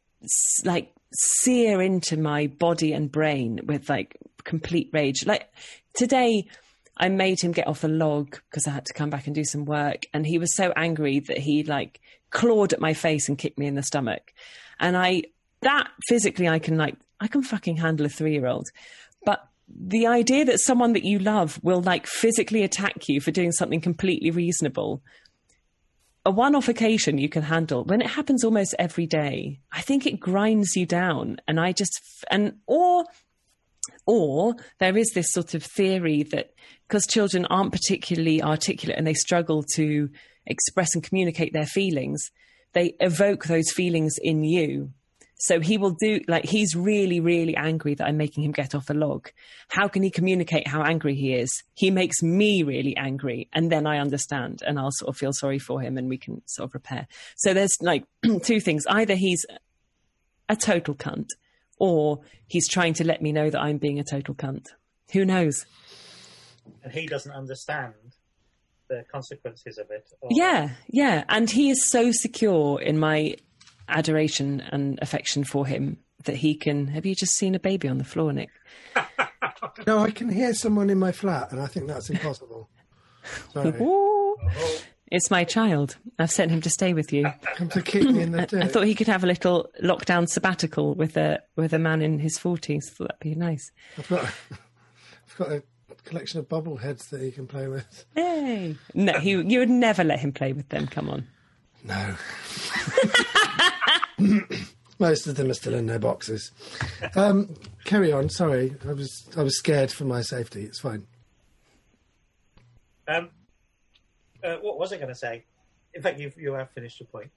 like 0.66 0.92
sear 1.14 1.82
into 1.82 2.18
my 2.18 2.48
body 2.48 2.94
and 2.94 3.12
brain 3.12 3.60
with 3.66 3.90
like 3.90 4.18
complete 4.44 4.90
rage. 4.94 5.26
Like 5.26 5.50
today 5.94 6.48
I 6.98 7.10
made 7.10 7.42
him 7.42 7.52
get 7.52 7.68
off 7.68 7.84
a 7.84 7.88
log 7.88 8.38
because 8.50 8.68
I 8.68 8.72
had 8.72 8.86
to 8.86 8.94
come 8.94 9.10
back 9.10 9.28
and 9.28 9.36
do 9.36 9.44
some 9.44 9.66
work 9.66 10.04
and 10.14 10.26
he 10.26 10.38
was 10.38 10.56
so 10.56 10.74
angry 10.76 11.20
that 11.22 11.38
he 11.38 11.64
like 11.64 12.00
clawed 12.30 12.74
at 12.74 12.82
my 12.82 12.94
face 12.94 13.30
and 13.30 13.38
kicked 13.38 13.58
me 13.58 13.68
in 13.68 13.76
the 13.76 13.84
stomach. 13.84 14.34
And 14.80 14.98
I 14.98 15.24
that 15.62 15.90
physically 16.08 16.48
I 16.48 16.60
can 16.60 16.78
like 16.78 16.96
I 17.20 17.28
can 17.28 17.42
fucking 17.42 17.78
handle 17.78 18.06
a 18.06 18.10
3-year-old. 18.10 18.68
But 19.26 19.48
the 19.70 20.08
idea 20.08 20.46
that 20.46 20.60
someone 20.60 20.94
that 20.94 21.04
you 21.04 21.20
love 21.20 21.60
will 21.64 21.82
like 21.82 22.08
physically 22.08 22.64
attack 22.64 23.08
you 23.08 23.20
for 23.20 23.32
doing 23.32 23.52
something 23.52 23.82
completely 23.82 24.32
reasonable 24.32 25.02
a 26.28 26.32
one-off 26.32 26.68
occasion 26.68 27.18
you 27.18 27.30
can 27.30 27.42
handle 27.42 27.86
when 27.86 28.02
it 28.02 28.08
happens 28.08 28.44
almost 28.44 28.76
every 28.78 29.06
day. 29.06 29.62
I 29.72 29.80
think 29.80 30.06
it 30.06 30.20
grinds 30.20 30.76
you 30.76 30.86
down 30.86 31.38
and 31.48 31.58
i 31.58 31.72
just 31.72 32.02
and 32.30 32.58
or 32.68 33.06
or 34.06 34.56
there 34.80 34.98
is 34.98 35.12
this 35.12 35.32
sort 35.32 35.54
of 35.54 35.64
theory 35.64 36.24
that 36.24 36.54
because 36.86 37.08
children 37.08 37.46
aren't 37.46 37.72
particularly 37.72 38.44
articulate 38.44 38.98
and 38.98 39.08
they 39.08 39.14
struggle 39.14 39.64
to 39.76 40.10
express 40.46 40.94
and 40.94 41.04
communicate 41.04 41.54
their 41.54 41.66
feelings 41.66 42.30
they 42.74 42.94
evoke 43.00 43.46
those 43.46 43.72
feelings 43.72 44.16
in 44.22 44.44
you 44.44 44.92
so 45.40 45.60
he 45.60 45.78
will 45.78 45.92
do 46.00 46.20
like 46.28 46.46
he's 46.46 46.76
really, 46.76 47.20
really 47.20 47.56
angry 47.56 47.94
that 47.96 48.08
I'm 48.08 48.18
making 48.18 48.44
him 48.44 48.52
get 48.52 48.74
off 48.74 48.90
a 48.90 48.94
log. 48.94 49.30
How 49.70 49.88
can 49.88 50.02
he 50.04 50.10
communicate 50.10 50.68
how 50.68 50.82
angry 50.82 51.16
he 51.16 51.34
is? 51.34 51.50
He 51.76 51.92
makes 51.92 52.22
me 52.24 52.64
really 52.64 52.96
angry, 52.98 53.48
and 53.54 53.72
then 53.72 53.86
I 53.86 54.00
understand, 54.00 54.62
and 54.66 54.80
I'll 54.80 54.92
sort 54.92 55.10
of 55.10 55.18
feel 55.18 55.34
sorry 55.34 55.60
for 55.60 55.80
him, 55.82 55.98
and 55.98 56.10
we 56.10 56.18
can 56.18 56.42
sort 56.48 56.70
of 56.70 56.74
repair. 56.74 57.08
So 57.36 57.54
there's 57.54 57.76
like 57.82 58.04
two 58.44 58.60
things: 58.60 58.86
either 58.90 59.16
he's 59.16 59.46
a 60.50 60.56
total 60.56 60.96
cunt, 60.96 61.28
or 61.80 62.22
he's 62.48 62.68
trying 62.68 62.94
to 62.96 63.04
let 63.06 63.22
me 63.22 63.32
know 63.32 63.50
that 63.50 63.60
I'm 63.60 63.78
being 63.78 64.00
a 64.00 64.04
total 64.04 64.34
cunt. 64.36 64.68
Who 65.14 65.24
knows? 65.26 65.66
and 66.84 66.92
he 66.94 67.06
doesn't 67.08 67.32
understand 67.32 67.94
the 68.90 69.04
consequences 69.12 69.78
of 69.78 69.90
it. 69.92 70.10
or- 70.22 70.30
Yeah, 70.34 70.72
yeah. 70.90 71.24
And 71.30 71.50
he 71.50 71.70
is 71.70 71.86
so 71.90 72.12
secure 72.12 72.82
in 72.82 72.98
my 73.00 73.36
adoration 73.88 74.62
and 74.72 75.00
affection 75.02 75.44
for 75.44 75.66
him 75.66 75.98
that 76.26 76.36
he 76.38 76.56
can. 76.56 76.88
Have 76.88 77.06
you 77.06 77.16
just 77.16 77.36
seen 77.36 77.56
a 77.56 77.60
baby 77.60 77.88
on 77.88 77.98
the 77.98 78.04
floor, 78.04 78.34
Nick? 78.34 78.50
No, 79.86 80.00
I 80.00 80.12
can 80.12 80.30
hear 80.30 80.54
someone 80.54 80.90
in 80.90 80.98
my 80.98 81.12
flat, 81.12 81.52
and 81.52 81.62
I 81.62 81.68
think 81.68 81.88
that's 81.88 82.10
impossible. 82.10 82.70
It's 85.10 85.32
my 85.32 85.46
child. 85.46 85.96
I've 86.20 86.32
sent 86.32 86.52
him 86.52 86.60
to 86.62 86.70
stay 86.70 86.94
with 86.94 87.14
you. 87.14 87.32
Come 87.56 87.70
to 87.70 87.82
kick 87.82 88.04
me 88.04 88.24
in 88.24 88.34
the 88.34 88.46
dick. 88.46 88.62
I 88.64 88.68
thought 88.68 88.84
he 88.84 88.94
could 88.94 89.08
have 89.08 89.24
a 89.24 89.28
little 89.28 89.70
lockdown 89.82 90.28
sabbatical 90.28 90.96
with 90.96 91.16
a 91.16 91.42
with 91.56 91.72
a 91.72 91.80
man 91.80 92.02
in 92.02 92.20
his 92.20 92.38
forties. 92.38 92.90
Thought 92.90 93.10
that'd 93.10 93.20
be 93.22 93.34
nice. 93.34 93.72
I've 93.98 94.10
got, 94.10 94.26
I've 94.26 95.38
got 95.38 95.52
a 95.54 95.64
collection 96.04 96.40
of 96.40 96.50
bubble 96.50 96.76
heads 96.76 97.08
that 97.08 97.22
he 97.22 97.32
can 97.32 97.48
play 97.48 97.70
with. 97.70 98.06
Hey, 98.16 98.76
no, 98.94 99.14
he, 99.14 99.32
you 99.32 99.60
would 99.60 99.70
never 99.70 100.04
let 100.04 100.20
him 100.20 100.34
play 100.34 100.52
with 100.52 100.68
them. 100.70 100.88
Come 100.88 101.10
on. 101.10 101.28
No. 101.86 102.16
Most 105.00 105.28
of 105.28 105.36
them 105.36 105.52
are 105.52 105.54
still 105.54 105.76
in 105.76 105.86
their 105.86 106.00
boxes. 106.00 106.52
Um, 107.16 107.56
carry 107.86 108.12
on. 108.12 108.30
Sorry, 108.30 108.76
I 108.88 108.94
was 108.94 109.28
I 109.38 109.44
was 109.44 109.58
scared 109.58 109.92
for 109.92 110.06
my 110.06 110.22
safety. 110.22 110.64
It's 110.64 110.80
fine. 110.80 111.06
Um, 113.08 113.30
uh, 114.44 114.56
what 114.58 114.80
was 114.80 114.92
I 114.92 114.98
going 114.98 115.10
to 115.10 115.16
say? 115.16 115.46
In 115.94 116.02
fact, 116.02 116.20
you 116.20 116.32
you 116.38 116.54
have 116.54 116.72
finished 116.72 117.00
your 117.00 117.08
point. 117.08 117.30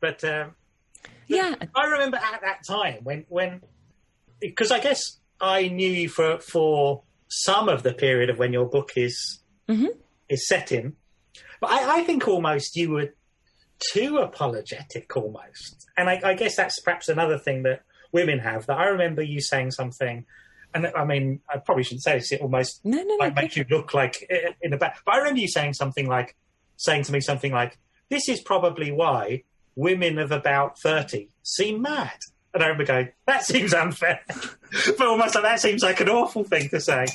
But 0.00 0.22
um, 0.24 0.54
Yeah, 1.26 1.54
I 1.74 1.86
remember 1.86 2.18
at 2.18 2.40
that 2.42 2.60
time 2.66 3.00
when 3.02 3.24
when 3.28 3.62
because 4.40 4.70
I 4.70 4.78
guess 4.78 5.18
I 5.40 5.68
knew 5.68 5.90
you 5.90 6.08
for 6.08 6.38
for 6.38 7.02
some 7.28 7.68
of 7.68 7.82
the 7.82 7.92
period 7.92 8.30
of 8.30 8.38
when 8.38 8.52
your 8.52 8.66
book 8.66 8.92
is 8.96 9.40
is 10.28 10.46
set 10.48 10.70
in, 10.72 10.94
but 11.60 11.70
I, 11.70 12.00
I 12.00 12.04
think 12.04 12.26
almost 12.28 12.76
you 12.76 12.90
were 12.92 13.12
too 13.92 14.18
apologetic 14.18 15.16
almost, 15.16 15.86
and 15.96 16.08
I, 16.08 16.20
I 16.24 16.34
guess 16.34 16.56
that's 16.56 16.80
perhaps 16.80 17.08
another 17.08 17.38
thing 17.38 17.62
that 17.62 17.82
women 18.12 18.38
have. 18.40 18.66
That 18.66 18.78
I 18.78 18.86
remember 18.86 19.22
you 19.22 19.40
saying 19.40 19.72
something. 19.72 20.24
And 20.74 20.86
I 20.94 21.04
mean, 21.06 21.40
I 21.48 21.56
probably 21.56 21.82
shouldn't 21.82 22.02
say 22.02 22.18
this. 22.18 22.30
It 22.30 22.42
almost 22.42 22.84
No, 22.84 22.98
no, 22.98 23.04
no, 23.04 23.16
might 23.16 23.34
go 23.34 23.40
make 23.40 23.56
you 23.56 23.64
look 23.70 23.94
like 23.94 24.28
in 24.60 24.70
the 24.70 24.76
back. 24.76 24.98
But 25.06 25.14
I 25.14 25.18
remember 25.18 25.40
you 25.40 25.48
saying 25.48 25.72
something 25.72 26.06
like, 26.06 26.36
saying 26.76 27.04
to 27.04 27.12
me 27.12 27.20
something 27.20 27.52
like, 27.52 27.78
"This 28.10 28.28
is 28.28 28.42
probably 28.42 28.92
why 28.92 29.44
women 29.76 30.18
of 30.18 30.30
about 30.30 30.78
thirty 30.78 31.30
seem 31.42 31.80
mad." 31.80 32.18
And 32.54 32.62
I 32.62 32.66
remember 32.66 32.84
going, 32.84 33.08
"That 33.26 33.44
seems 33.44 33.74
unfair," 33.74 34.20
but 34.98 35.06
almost 35.06 35.34
like 35.34 35.44
that 35.44 35.60
seems 35.60 35.82
like 35.82 36.00
an 36.00 36.08
awful 36.08 36.44
thing 36.44 36.68
to 36.70 36.80
say. 36.80 37.06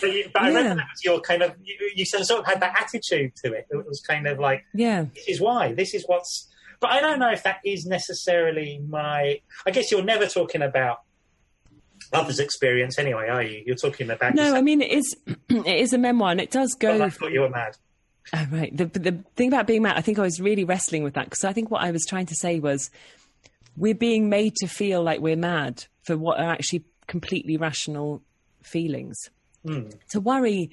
But, 0.00 0.12
you, 0.12 0.28
but 0.32 0.42
I 0.42 0.48
remember 0.48 0.74
that 0.76 0.88
was 0.92 1.04
your 1.04 1.20
kind 1.20 1.42
of 1.42 1.54
you, 1.62 1.74
you 1.94 2.04
sort 2.04 2.40
of 2.40 2.46
had 2.46 2.60
that 2.60 2.76
attitude 2.80 3.32
to 3.44 3.52
it. 3.54 3.66
It 3.70 3.86
was 3.86 4.02
kind 4.06 4.26
of 4.26 4.38
like, 4.38 4.62
yeah. 4.74 5.06
"This 5.14 5.28
is 5.28 5.40
why. 5.40 5.72
This 5.72 5.94
is 5.94 6.04
what's." 6.06 6.48
But 6.80 6.90
I 6.90 7.00
don't 7.00 7.18
know 7.18 7.30
if 7.30 7.42
that 7.44 7.60
is 7.64 7.86
necessarily 7.86 8.80
my. 8.86 9.40
I 9.66 9.70
guess 9.70 9.90
you're 9.90 10.04
never 10.04 10.26
talking 10.26 10.60
about 10.60 11.00
others' 12.12 12.38
experience 12.38 12.98
anyway, 12.98 13.28
are 13.28 13.42
you? 13.42 13.62
You're 13.66 13.76
talking 13.76 14.10
about 14.10 14.34
No, 14.34 14.42
yourself. 14.42 14.58
I 14.58 14.62
mean 14.62 14.82
it 14.82 14.90
is 14.90 15.16
it 15.48 15.66
is 15.66 15.92
a 15.92 15.98
memoir, 15.98 16.30
and 16.30 16.40
it 16.40 16.50
does 16.50 16.74
go. 16.74 16.90
Well, 16.90 17.02
I 17.04 17.10
thought 17.10 17.32
you 17.32 17.40
were 17.40 17.48
mad. 17.50 17.76
Oh, 18.32 18.46
right. 18.50 18.74
The, 18.74 18.86
the 18.86 19.18
thing 19.36 19.48
about 19.48 19.66
being 19.66 19.82
mad, 19.82 19.96
I 19.98 20.00
think 20.00 20.18
I 20.18 20.22
was 20.22 20.40
really 20.40 20.64
wrestling 20.64 21.02
with 21.04 21.14
that 21.14 21.26
because 21.26 21.44
I 21.44 21.52
think 21.52 21.70
what 21.70 21.82
I 21.82 21.90
was 21.90 22.04
trying 22.08 22.26
to 22.26 22.34
say 22.34 22.58
was 22.58 22.90
we're 23.76 23.94
being 23.94 24.28
made 24.28 24.54
to 24.56 24.66
feel 24.66 25.02
like 25.02 25.20
we're 25.20 25.36
mad 25.36 25.84
for 26.02 26.16
what 26.16 26.38
are 26.38 26.50
actually 26.50 26.84
completely 27.06 27.56
rational 27.56 28.22
feelings. 28.62 29.16
Hmm. 29.64 29.88
To 30.10 30.20
worry, 30.20 30.70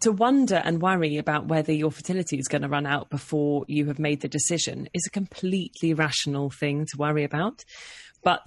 to 0.00 0.12
wonder 0.12 0.56
and 0.56 0.82
worry 0.82 1.16
about 1.16 1.46
whether 1.46 1.72
your 1.72 1.90
fertility 1.90 2.38
is 2.38 2.48
going 2.48 2.62
to 2.62 2.68
run 2.68 2.86
out 2.86 3.10
before 3.10 3.64
you 3.68 3.86
have 3.86 3.98
made 3.98 4.20
the 4.20 4.28
decision 4.28 4.88
is 4.92 5.04
a 5.06 5.10
completely 5.10 5.94
rational 5.94 6.50
thing 6.50 6.86
to 6.86 6.98
worry 6.98 7.24
about. 7.24 7.64
But 8.22 8.46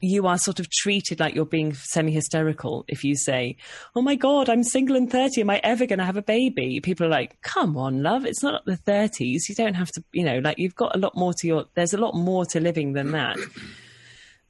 you 0.00 0.26
are 0.26 0.38
sort 0.38 0.60
of 0.60 0.70
treated 0.70 1.20
like 1.20 1.34
you're 1.34 1.44
being 1.44 1.74
semi 1.74 2.12
hysterical 2.12 2.84
if 2.88 3.04
you 3.04 3.14
say, 3.16 3.56
Oh 3.94 4.02
my 4.02 4.14
God, 4.14 4.48
I'm 4.48 4.62
single 4.62 4.96
and 4.96 5.10
30. 5.10 5.42
Am 5.42 5.50
I 5.50 5.60
ever 5.62 5.86
going 5.86 5.98
to 5.98 6.04
have 6.04 6.16
a 6.16 6.22
baby? 6.22 6.80
People 6.80 7.06
are 7.06 7.10
like, 7.10 7.40
Come 7.42 7.76
on, 7.76 8.02
love. 8.02 8.24
It's 8.24 8.42
not 8.42 8.64
the 8.64 8.78
30s. 8.78 9.48
You 9.48 9.54
don't 9.54 9.74
have 9.74 9.90
to, 9.92 10.04
you 10.12 10.24
know, 10.24 10.38
like 10.38 10.58
you've 10.58 10.74
got 10.74 10.94
a 10.94 10.98
lot 10.98 11.16
more 11.16 11.32
to 11.34 11.46
your, 11.46 11.64
there's 11.74 11.94
a 11.94 11.98
lot 11.98 12.14
more 12.14 12.44
to 12.46 12.60
living 12.60 12.92
than 12.92 13.12
that. 13.12 13.36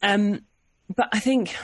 Um, 0.03 0.47
but 0.97 1.11
I 1.13 1.21
think 1.21 1.55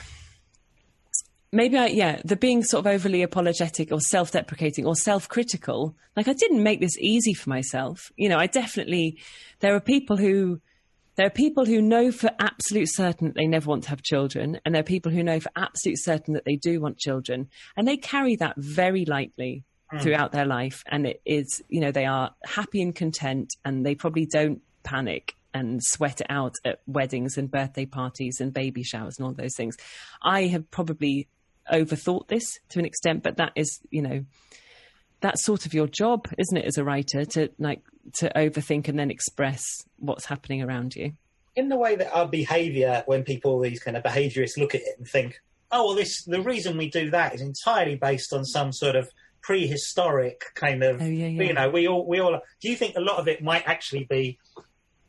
maybe 1.51 1.77
I, 1.77 1.87
yeah, 1.87 2.21
the 2.23 2.35
being 2.35 2.63
sort 2.63 2.85
of 2.85 2.91
overly 2.91 3.23
apologetic 3.23 3.91
or 3.91 3.99
self 3.99 4.31
deprecating 4.31 4.85
or 4.85 4.95
self 4.95 5.27
critical, 5.27 5.95
like 6.15 6.27
I 6.27 6.33
didn't 6.33 6.63
make 6.63 6.79
this 6.79 6.97
easy 6.99 7.33
for 7.33 7.49
myself. 7.49 8.11
You 8.15 8.29
know, 8.29 8.37
I 8.37 8.47
definitely, 8.47 9.17
there 9.59 9.75
are 9.75 9.79
people 9.79 10.17
who, 10.17 10.61
there 11.17 11.25
are 11.25 11.31
people 11.31 11.65
who 11.65 11.81
know 11.81 12.11
for 12.11 12.29
absolute 12.39 12.89
certain 12.89 13.27
that 13.27 13.35
they 13.35 13.47
never 13.47 13.67
want 13.69 13.83
to 13.83 13.89
have 13.89 14.03
children, 14.03 14.59
and 14.63 14.73
there 14.73 14.81
are 14.81 14.83
people 14.83 15.11
who 15.11 15.23
know 15.23 15.39
for 15.39 15.51
absolute 15.55 15.97
certain 15.99 16.35
that 16.35 16.45
they 16.45 16.55
do 16.55 16.79
want 16.79 16.99
children, 16.99 17.49
and 17.75 17.87
they 17.87 17.97
carry 17.97 18.35
that 18.37 18.55
very 18.55 19.03
lightly 19.03 19.65
hmm. 19.89 19.97
throughout 19.97 20.31
their 20.31 20.45
life. 20.45 20.83
And 20.87 21.07
it 21.07 21.21
is, 21.25 21.61
you 21.67 21.81
know, 21.81 21.91
they 21.91 22.05
are 22.05 22.33
happy 22.45 22.81
and 22.81 22.95
content, 22.95 23.55
and 23.65 23.85
they 23.85 23.95
probably 23.95 24.27
don't 24.27 24.61
panic 24.83 25.35
and 25.55 25.81
sweat 25.83 26.21
it 26.21 26.27
out 26.29 26.53
at 26.63 26.81
weddings 26.85 27.35
and 27.37 27.49
birthday 27.49 27.87
parties 27.87 28.39
and 28.39 28.53
baby 28.53 28.83
showers 28.83 29.17
and 29.17 29.25
all 29.25 29.33
those 29.33 29.55
things. 29.55 29.75
I 30.21 30.43
have 30.43 30.69
probably 30.69 31.27
overthought 31.71 32.27
this 32.27 32.59
to 32.69 32.79
an 32.79 32.85
extent, 32.85 33.23
but 33.23 33.37
that 33.37 33.53
is, 33.55 33.79
you 33.89 34.03
know, 34.03 34.23
that's 35.19 35.43
sort 35.43 35.65
of 35.65 35.73
your 35.73 35.87
job, 35.87 36.27
isn't 36.37 36.57
it, 36.57 36.65
as 36.65 36.77
a 36.77 36.83
writer, 36.83 37.25
to 37.25 37.49
like 37.57 37.81
to 38.15 38.31
overthink 38.35 38.87
and 38.87 38.97
then 38.97 39.11
express 39.11 39.63
what's 39.97 40.25
happening 40.25 40.61
around 40.63 40.95
you. 40.95 41.13
in 41.55 41.69
the 41.69 41.77
way 41.77 41.95
that 41.95 42.11
our 42.13 42.27
behaviour, 42.27 43.03
when 43.07 43.23
people, 43.23 43.59
these 43.59 43.79
kind 43.81 43.97
of 43.97 44.03
behaviourists, 44.03 44.57
look 44.57 44.75
at 44.75 44.81
it 44.81 44.95
and 44.97 45.07
think, 45.07 45.39
oh, 45.71 45.87
well, 45.87 45.95
this 45.95 46.23
the 46.25 46.41
reason 46.41 46.77
we 46.77 46.89
do 46.89 47.09
that 47.11 47.33
is 47.35 47.41
entirely 47.41 47.95
based 47.95 48.31
on 48.33 48.45
some 48.45 48.71
sort 48.71 48.95
of 48.95 49.09
prehistoric 49.41 50.41
kind 50.55 50.83
of, 50.83 51.01
Oh, 51.01 51.05
yeah, 51.05 51.27
yeah. 51.27 51.43
you 51.43 51.53
know, 51.53 51.69
we 51.69 51.87
all, 51.87 52.05
we 52.07 52.19
all. 52.19 52.39
Do 52.61 52.69
you 52.69 52.75
think 52.75 52.95
a 52.95 53.01
lot 53.01 53.17
of 53.17 53.27
it 53.27 53.41
might 53.43 53.63
actually 53.67 54.03
be 54.05 54.37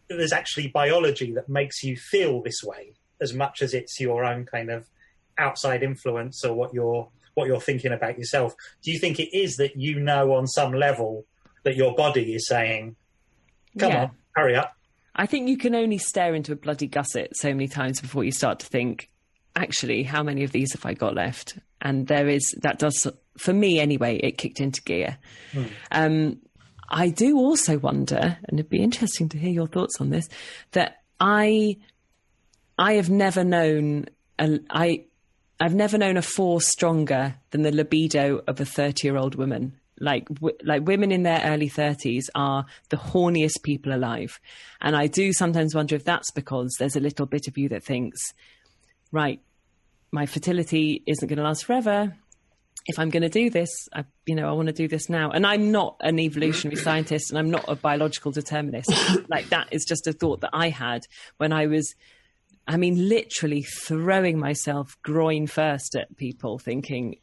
there's 0.09 0.33
actually 0.33 0.69
biology 0.69 1.33
that 1.35 1.49
makes 1.51 1.83
you 1.83 1.95
feel 1.97 2.43
this 2.43 2.63
way 2.65 2.95
as 3.21 3.35
much 3.35 3.61
as 3.61 3.75
it's 3.75 4.01
your 4.01 4.25
own 4.25 4.47
kind 4.47 4.71
of 4.71 4.89
outside 5.37 5.83
influence 5.83 6.43
or 6.45 6.55
what 6.55 6.73
you're 6.73 7.09
what 7.35 7.47
you're 7.47 7.61
thinking 7.61 7.93
about 7.93 8.19
yourself? 8.19 8.55
Do 8.83 8.91
you 8.91 8.99
think 8.99 9.21
it 9.21 9.37
is 9.37 9.57
that 9.57 9.77
you 9.77 10.01
know 10.01 10.33
on 10.35 10.47
some 10.47 10.73
level 10.73 11.25
that 11.65 11.77
your 11.77 11.95
body 11.95 12.35
is 12.35 12.47
saying, 12.49 12.97
"Come 13.79 13.93
Yeah. 13.93 14.03
on, 14.05 14.11
hurry 14.35 14.57
up"? 14.57 14.75
I 15.15 15.27
think 15.27 15.49
you 15.49 15.57
can 15.57 15.75
only 15.75 15.99
stare 15.99 16.35
into 16.35 16.53
a 16.53 16.57
bloody 16.57 16.87
gusset 16.87 17.37
so 17.37 17.49
many 17.49 17.67
times 17.67 18.01
before 18.01 18.23
you 18.25 18.31
start 18.31 18.61
to 18.61 18.67
think, 18.67 19.11
actually, 19.57 20.05
how 20.05 20.23
many 20.23 20.45
of 20.45 20.53
these 20.53 20.73
have 20.75 20.87
I 20.87 20.95
got 20.95 21.15
left? 21.15 21.59
And 21.81 22.07
there 22.07 22.29
is, 22.29 22.55
that 22.63 22.79
does, 22.79 23.05
for 23.37 23.53
me 23.53 23.81
anyway, 23.81 24.19
it 24.19 24.39
kicked 24.39 24.61
into 24.61 24.81
gear. 24.83 25.19
Um, 25.91 26.39
I 26.89 27.09
do 27.11 27.37
also 27.37 27.79
wonder, 27.79 28.39
and 28.45 28.59
it'd 28.61 28.71
be 28.71 28.83
interesting 28.83 29.29
to 29.31 29.39
hear 29.39 29.51
your 29.51 29.67
thoughts 29.67 30.01
on 30.01 30.11
this, 30.11 30.29
that 30.73 31.03
I, 31.19 31.77
I 32.79 32.93
have 32.95 33.11
never 33.11 33.43
known, 33.43 34.07
a, 34.39 34.61
I, 34.71 35.05
I've 35.59 35.75
never 35.75 35.99
known 35.99 36.17
a 36.17 36.23
force 36.23 36.69
stronger 36.69 37.35
than 37.51 37.63
the 37.63 37.73
libido 37.73 38.41
of 38.47 38.61
a 38.61 38.65
30 38.65 39.07
year 39.07 39.17
old 39.17 39.35
woman. 39.35 39.75
Like, 40.01 40.29
w- 40.29 40.57
like 40.63 40.87
women 40.87 41.13
in 41.13 41.23
their 41.23 41.43
early 41.45 41.69
30s 41.69 42.25
are 42.35 42.67
the 42.89 42.97
horniest 42.97 43.63
people 43.63 43.95
alive. 43.95 44.41
And 44.81 44.97
I 44.97 45.07
do 45.07 45.33
sometimes 45.33 45.75
wonder 45.75 45.95
if 45.95 46.05
that's 46.05 46.31
because 46.31 46.75
there's 46.79 46.97
a 46.97 47.01
little 47.01 47.27
bit 47.27 47.49
of 47.49 47.59
you 47.59 47.69
that 47.71 47.85
thinks, 47.85 48.21
right, 49.13 49.41
my 50.11 50.27
fertility 50.27 51.03
isn't 51.07 51.29
going 51.29 51.39
to 51.39 51.43
last 51.43 51.65
forever. 51.65 52.17
If 52.87 52.99
I'm 52.99 53.11
going 53.11 53.23
to 53.23 53.29
do 53.29 53.51
this, 53.51 53.71
I, 53.93 54.05
you 54.25 54.35
know, 54.35 54.49
I 54.49 54.53
want 54.53 54.69
to 54.69 54.73
do 54.73 54.89
this 54.89 55.11
now. 55.11 55.31
And 55.31 55.47
I'm 55.47 55.71
not 55.71 55.97
an 56.01 56.19
evolutionary 56.19 56.77
scientist 56.77 57.31
and 57.31 57.39
I'm 57.39 57.51
not 57.51 57.67
a 57.69 57.77
biological 57.77 58.33
determinist. 58.33 58.91
like 59.29 59.51
that 59.51 59.69
is 59.73 59.85
just 59.85 60.07
a 60.07 60.13
thought 60.13 60.41
that 60.41 60.51
I 60.55 60.71
had 60.71 61.03
when 61.37 61.53
I 61.53 61.67
was 61.67 61.95
I 62.69 62.77
mean, 62.77 63.09
literally 63.09 63.63
throwing 63.63 64.39
myself 64.39 64.99
groin 65.03 65.47
first 65.47 65.97
at 65.97 66.15
people, 66.19 66.59
thinking, 66.59 67.17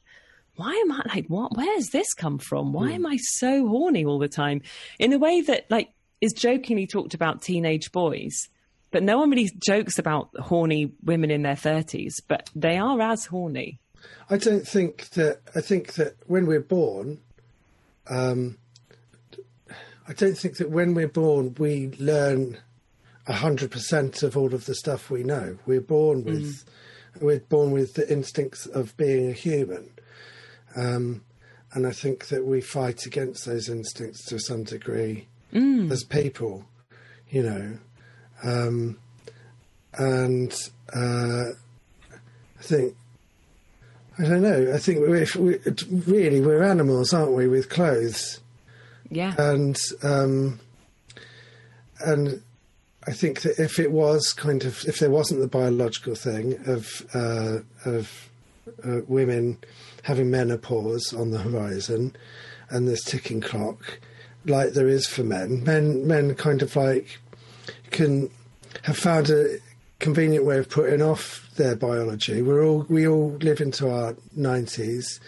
why 0.55 0.71
am 0.71 0.91
I 0.91 1.01
like, 1.13 1.27
what? 1.27 1.55
Where's 1.55 1.89
this 1.89 2.13
come 2.13 2.37
from? 2.37 2.73
Why 2.73 2.91
am 2.91 3.05
I 3.05 3.17
so 3.17 3.67
horny 3.67 4.05
all 4.05 4.19
the 4.19 4.27
time? 4.27 4.61
In 4.99 5.13
a 5.13 5.19
way 5.19 5.41
that, 5.41 5.69
like, 5.69 5.89
is 6.21 6.33
jokingly 6.33 6.87
talked 6.87 7.13
about 7.13 7.41
teenage 7.41 7.91
boys, 7.91 8.49
but 8.91 9.03
no 9.03 9.17
one 9.17 9.29
really 9.29 9.51
jokes 9.65 9.99
about 9.99 10.29
horny 10.39 10.93
women 11.03 11.29
in 11.29 11.41
their 11.41 11.55
30s, 11.55 12.13
but 12.27 12.49
they 12.55 12.77
are 12.77 13.01
as 13.01 13.25
horny. 13.25 13.79
I 14.29 14.37
don't 14.37 14.67
think 14.67 15.09
that. 15.11 15.41
I 15.55 15.61
think 15.61 15.93
that 15.93 16.15
when 16.27 16.45
we're 16.45 16.59
born, 16.59 17.19
um, 18.07 18.57
I 20.07 20.13
don't 20.13 20.37
think 20.37 20.57
that 20.57 20.69
when 20.69 20.93
we're 20.93 21.07
born 21.07 21.55
we 21.57 21.91
learn 21.99 22.59
hundred 23.33 23.71
percent 23.71 24.21
of 24.21 24.37
all 24.37 24.53
of 24.53 24.65
the 24.65 24.75
stuff 24.75 25.09
we 25.09 25.23
know. 25.23 25.57
We're 25.65 25.81
born 25.81 26.23
with 26.23 26.63
we're 27.19 27.39
born 27.39 27.71
with 27.71 27.95
the 27.95 28.11
instincts 28.11 28.65
of 28.67 28.95
being 28.97 29.29
a 29.29 29.33
human, 29.33 29.89
um, 30.75 31.21
and 31.73 31.85
I 31.85 31.91
think 31.91 32.27
that 32.27 32.45
we 32.45 32.61
fight 32.61 33.05
against 33.05 33.45
those 33.45 33.69
instincts 33.69 34.25
to 34.25 34.39
some 34.39 34.63
degree 34.63 35.27
as 35.91 36.03
people, 36.03 36.65
you 37.29 37.43
know. 37.43 37.77
Um, 38.43 38.97
and 39.97 40.53
uh, 40.95 41.45
I 42.59 42.61
think 42.61 42.95
I 44.17 44.23
don't 44.23 44.41
know. 44.41 44.71
I 44.73 44.77
think 44.77 44.99
if 45.09 45.35
we, 45.35 45.59
really 45.89 46.39
we're 46.39 46.63
animals, 46.63 47.13
aren't 47.13 47.33
we, 47.33 47.47
with 47.47 47.69
clothes? 47.69 48.39
Yeah. 49.11 49.35
and 49.37 49.77
um, 50.03 50.59
and 51.99 52.41
I 53.07 53.11
think 53.11 53.41
that 53.41 53.59
if 53.59 53.77
it 53.79 53.91
was 53.91 54.33
kind 54.33 54.63
of 54.63 54.83
if 54.85 54.99
there 54.99 55.11
wasn't 55.11 55.41
the 55.41 55.47
biological 55.47 56.15
thing 56.15 56.57
of 56.65 57.05
uh, 57.13 57.59
of 57.85 58.29
uh, 58.83 59.01
women 59.07 59.57
having 60.05 60.29
menopause 60.29 61.13
on 61.13 61.31
the 61.31 61.39
horizon 61.39 62.15
and 62.69 62.87
this 62.87 63.03
ticking 63.03 63.41
clock, 63.41 63.99
like 64.45 64.73
there 64.73 64.87
is 64.87 65.07
for 65.07 65.23
men, 65.23 65.63
men 65.63 66.07
men 66.07 66.35
kind 66.35 66.61
of 66.61 66.75
like 66.75 67.19
can 67.91 68.29
have 68.83 68.97
found 68.97 69.29
a 69.29 69.57
convenient 69.99 70.45
way 70.45 70.59
of 70.59 70.69
putting 70.69 71.01
off 71.01 71.49
their 71.55 71.75
biology. 71.75 72.41
We're 72.41 72.63
all 72.63 72.85
we 72.87 73.07
all 73.07 73.31
live 73.41 73.61
into 73.61 73.89
our 73.89 74.15
nineties 74.35 75.19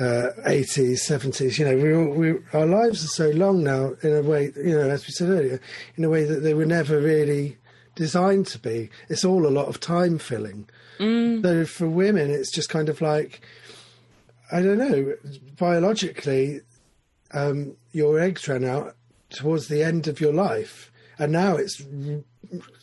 uh, 0.00 0.30
80s, 0.46 1.00
70s. 1.08 1.58
You 1.58 1.64
know, 1.64 1.76
we, 1.76 1.92
all, 1.92 2.14
we 2.14 2.38
our 2.52 2.66
lives 2.66 3.04
are 3.04 3.08
so 3.08 3.30
long 3.30 3.64
now. 3.64 3.94
In 4.02 4.14
a 4.14 4.22
way, 4.22 4.52
you 4.56 4.76
know, 4.76 4.88
as 4.88 5.06
we 5.06 5.12
said 5.12 5.28
earlier, 5.28 5.60
in 5.96 6.04
a 6.04 6.08
way 6.08 6.24
that 6.24 6.40
they 6.40 6.54
were 6.54 6.66
never 6.66 7.00
really 7.00 7.56
designed 7.96 8.46
to 8.48 8.58
be. 8.58 8.90
It's 9.08 9.24
all 9.24 9.46
a 9.46 9.50
lot 9.50 9.66
of 9.66 9.80
time 9.80 10.18
filling. 10.18 10.68
So 11.42 11.64
for 11.64 11.88
women, 11.88 12.30
it's 12.30 12.52
just 12.52 12.68
kind 12.68 12.88
of 12.88 13.00
like 13.00 13.40
I 14.50 14.62
don't 14.62 14.78
know. 14.78 15.14
Biologically, 15.58 16.60
um, 17.32 17.76
your 17.92 18.18
eggs 18.20 18.48
ran 18.48 18.64
out 18.64 18.96
towards 19.30 19.68
the 19.68 19.82
end 19.82 20.08
of 20.08 20.20
your 20.20 20.32
life, 20.32 20.90
and 21.18 21.32
now 21.32 21.56
it's 21.56 21.82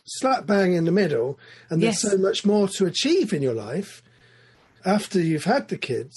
slap 0.06 0.46
bang 0.46 0.74
in 0.74 0.86
the 0.86 0.92
middle, 0.92 1.40
and 1.70 1.82
there's 1.82 2.04
Yes. 2.04 2.12
so 2.12 2.18
much 2.18 2.46
more 2.46 2.68
to 2.70 2.86
achieve 2.86 3.34
in 3.34 3.42
your 3.42 3.54
life 3.56 4.04
after 4.86 5.20
you've 5.20 5.46
had 5.46 5.70
the 5.70 5.78
kids. 5.78 6.14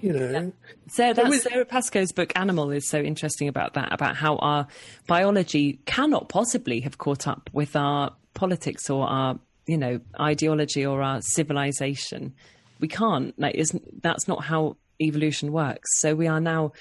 You 0.00 0.12
know, 0.14 0.52
So 0.88 1.12
that's 1.12 1.28
with- 1.28 1.42
Sara 1.42 1.64
Pascoe's 1.64 2.12
book 2.12 2.32
Animal 2.34 2.70
is 2.70 2.88
so 2.88 2.98
interesting 3.00 3.46
about 3.48 3.74
that, 3.74 3.92
about 3.92 4.16
how 4.16 4.36
our 4.36 4.66
biology 5.06 5.78
cannot 5.86 6.28
possibly 6.28 6.80
have 6.80 6.98
caught 6.98 7.26
up 7.28 7.48
with 7.52 7.76
our 7.76 8.14
politics 8.34 8.90
or 8.90 9.06
our, 9.06 9.38
you 9.66 9.78
know, 9.78 10.00
ideology 10.20 10.84
or 10.84 11.02
our 11.02 11.20
civilization. 11.22 12.34
We 12.82 12.88
can't. 12.88 13.38
Like, 13.38 13.58
that's 14.02 14.28
not 14.28 14.44
how 14.44 14.76
evolution 15.00 15.52
works. 15.52 15.88
So 16.00 16.14
we 16.14 16.26
are 16.26 16.40
now 16.40 16.72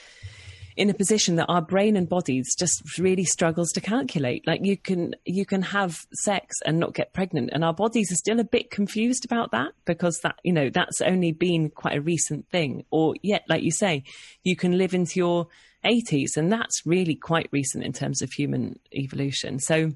in 0.77 0.89
a 0.89 0.93
position 0.93 1.35
that 1.35 1.47
our 1.47 1.61
brain 1.61 1.95
and 1.95 2.07
bodies 2.07 2.55
just 2.57 2.97
really 2.97 3.25
struggles 3.25 3.71
to 3.73 3.81
calculate. 3.81 4.45
Like 4.47 4.61
you 4.63 4.77
can 4.77 5.15
you 5.25 5.45
can 5.45 5.61
have 5.61 5.99
sex 6.13 6.55
and 6.65 6.79
not 6.79 6.93
get 6.93 7.13
pregnant, 7.13 7.51
and 7.53 7.63
our 7.63 7.73
bodies 7.73 8.11
are 8.11 8.15
still 8.15 8.39
a 8.39 8.43
bit 8.43 8.71
confused 8.71 9.25
about 9.25 9.51
that 9.51 9.73
because 9.85 10.19
that 10.23 10.39
you 10.43 10.53
know 10.53 10.69
that's 10.69 11.01
only 11.01 11.31
been 11.31 11.69
quite 11.69 11.97
a 11.97 12.01
recent 12.01 12.49
thing. 12.49 12.85
Or 12.89 13.15
yet, 13.21 13.43
like 13.49 13.63
you 13.63 13.71
say, 13.71 14.03
you 14.43 14.55
can 14.55 14.77
live 14.77 14.93
into 14.93 15.19
your 15.19 15.47
80s, 15.85 16.37
and 16.37 16.51
that's 16.51 16.81
really 16.85 17.15
quite 17.15 17.49
recent 17.51 17.83
in 17.83 17.93
terms 17.93 18.21
of 18.21 18.31
human 18.31 18.79
evolution. 18.93 19.59
So, 19.59 19.91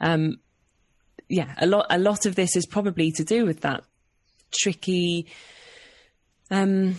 um, 0.00 0.38
yeah, 1.28 1.54
a 1.58 1.66
lot 1.66 1.86
a 1.90 1.98
lot 1.98 2.26
of 2.26 2.34
this 2.34 2.56
is 2.56 2.66
probably 2.66 3.12
to 3.12 3.24
do 3.24 3.44
with 3.44 3.60
that 3.60 3.84
tricky 4.52 5.26
um, 6.50 6.96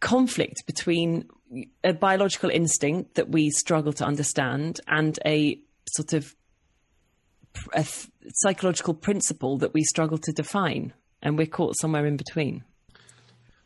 conflict 0.00 0.64
between 0.66 1.28
a 1.82 1.92
biological 1.94 2.50
instinct 2.50 3.14
that 3.14 3.30
we 3.30 3.50
struggle 3.50 3.92
to 3.94 4.04
understand 4.04 4.80
and 4.86 5.18
a 5.24 5.58
sort 5.88 6.12
of 6.12 6.34
a 7.74 7.84
psychological 8.34 8.94
principle 8.94 9.58
that 9.58 9.72
we 9.74 9.82
struggle 9.82 10.18
to 10.18 10.32
define, 10.32 10.92
and 11.22 11.36
we're 11.36 11.46
caught 11.46 11.74
somewhere 11.80 12.06
in 12.06 12.16
between. 12.16 12.62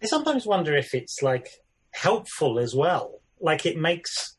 I 0.03 0.07
sometimes 0.07 0.47
wonder 0.47 0.75
if 0.77 0.95
it's 0.95 1.21
like 1.23 1.49
helpful 1.91 2.59
as 2.59 2.75
well. 2.75 3.21
Like 3.41 3.67
it 3.67 3.77
makes, 3.77 4.37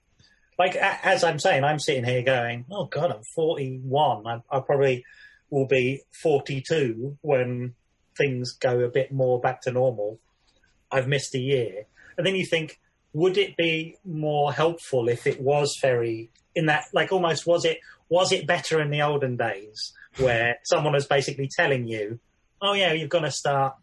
like 0.58 0.76
a- 0.76 1.06
as 1.06 1.24
I'm 1.24 1.40
saying, 1.40 1.64
I'm 1.64 1.80
sitting 1.80 2.06
here 2.06 2.24
going, 2.24 2.66
"Oh 2.72 2.86
God, 2.86 3.12
I'm 3.12 3.22
41. 3.36 4.26
I, 4.26 4.42
I 4.50 4.60
probably 4.62 5.04
will 5.50 5.68
be 5.68 6.02
42 6.22 7.18
when 7.22 7.76
things 8.18 8.54
go 8.54 8.80
a 8.80 8.90
bit 8.90 9.12
more 9.12 9.40
back 9.40 9.62
to 9.62 9.72
normal. 9.72 10.20
I've 10.92 11.08
missed 11.08 11.36
a 11.36 11.40
year." 11.40 11.86
And 12.18 12.26
then 12.26 12.36
you 12.36 12.46
think, 12.46 12.80
would 13.14 13.38
it 13.38 13.58
be 13.58 13.98
more 14.06 14.54
helpful 14.54 15.08
if 15.10 15.26
it 15.26 15.42
was 15.42 15.78
very 15.82 16.30
in 16.56 16.68
that, 16.68 16.86
like 16.94 17.12
almost 17.12 17.48
was 17.48 17.66
it 17.66 17.80
was 18.10 18.32
it 18.32 18.46
better 18.46 18.80
in 18.80 18.92
the 18.92 19.02
olden 19.02 19.38
days 19.38 19.94
where 20.18 20.58
someone 20.64 20.94
was 20.94 21.08
basically 21.08 21.50
telling 21.56 21.88
you, 21.88 22.20
"Oh 22.62 22.74
yeah, 22.74 22.94
you're 22.94 23.08
going 23.08 23.24
to 23.24 23.32
start 23.32 23.76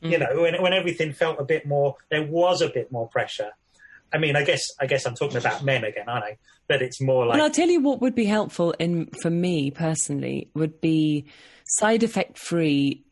you 0.00 0.18
mm. 0.18 0.20
know, 0.20 0.42
when, 0.42 0.62
when 0.62 0.72
everything 0.72 1.12
felt 1.12 1.40
a 1.40 1.44
bit 1.44 1.66
more, 1.66 1.96
there 2.10 2.24
was 2.24 2.60
a 2.60 2.68
bit 2.68 2.92
more 2.92 3.08
pressure. 3.08 3.52
I 4.12 4.18
mean, 4.18 4.36
I 4.36 4.44
guess, 4.44 4.62
I 4.80 4.86
guess 4.86 5.06
I'm 5.06 5.14
talking 5.14 5.36
about 5.36 5.64
men 5.64 5.84
again, 5.84 6.08
aren't 6.08 6.24
I? 6.24 6.38
But 6.68 6.82
it's 6.82 7.00
more 7.00 7.26
like, 7.26 7.36
Well, 7.36 7.46
I'll 7.46 7.52
tell 7.52 7.68
you 7.68 7.80
what 7.80 8.00
would 8.00 8.14
be 8.14 8.24
helpful 8.24 8.72
in 8.78 9.08
for 9.22 9.30
me 9.30 9.70
personally 9.70 10.50
would 10.54 10.80
be 10.80 11.26
side 11.64 12.02
effect 12.02 12.38
free, 12.38 13.04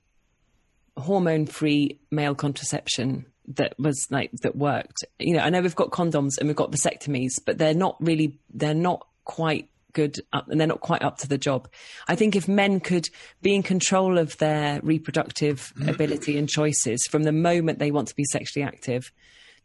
hormone 0.97 1.47
free 1.47 1.99
male 2.11 2.35
contraception 2.35 3.27
that 3.47 3.75
was 3.79 4.07
like 4.11 4.31
that 4.43 4.57
worked. 4.57 5.05
You 5.19 5.35
know, 5.35 5.41
I 5.41 5.51
know 5.51 5.61
we've 5.61 5.75
got 5.75 5.91
condoms 5.91 6.39
and 6.39 6.49
we've 6.49 6.57
got 6.57 6.73
vasectomies, 6.73 7.33
but 7.45 7.59
they're 7.59 7.75
not 7.75 7.97
really 8.01 8.39
they're 8.53 8.75
not 8.75 9.07
quite 9.25 9.69
good 9.93 10.17
up, 10.33 10.49
and 10.49 10.59
they're 10.59 10.67
not 10.67 10.81
quite 10.81 11.03
up 11.03 11.19
to 11.19 11.29
the 11.29 11.39
job. 11.39 11.69
I 12.09 12.15
think 12.15 12.37
if 12.37 12.49
men 12.49 12.81
could 12.81 13.09
be 13.43 13.55
in 13.55 13.63
control 13.63 14.19
of 14.19 14.37
their 14.39 14.81
reproductive 14.83 15.73
mm. 15.79 15.89
ability 15.89 16.37
and 16.37 16.49
choices 16.49 17.07
from 17.11 17.23
the 17.23 17.33
moment 17.33 17.79
they 17.79 17.91
want 17.91 18.09
to 18.09 18.17
be 18.17 18.25
sexually 18.25 18.65
active, 18.65 19.13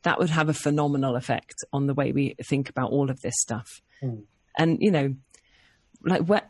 that 0.04 0.20
would 0.20 0.30
have 0.30 0.50
a 0.50 0.54
phenomenal 0.54 1.16
effect 1.16 1.56
on 1.74 1.88
the 1.88 1.94
way 1.94 2.12
we 2.12 2.36
think 2.48 2.70
about 2.70 2.92
all 2.92 3.10
of 3.10 3.22
this 3.22 3.36
stuff. 3.40 3.82
Hmm. 4.02 4.22
And 4.58 4.78
you 4.82 4.92
know, 4.92 5.16
like 6.04 6.22
what 6.22 6.50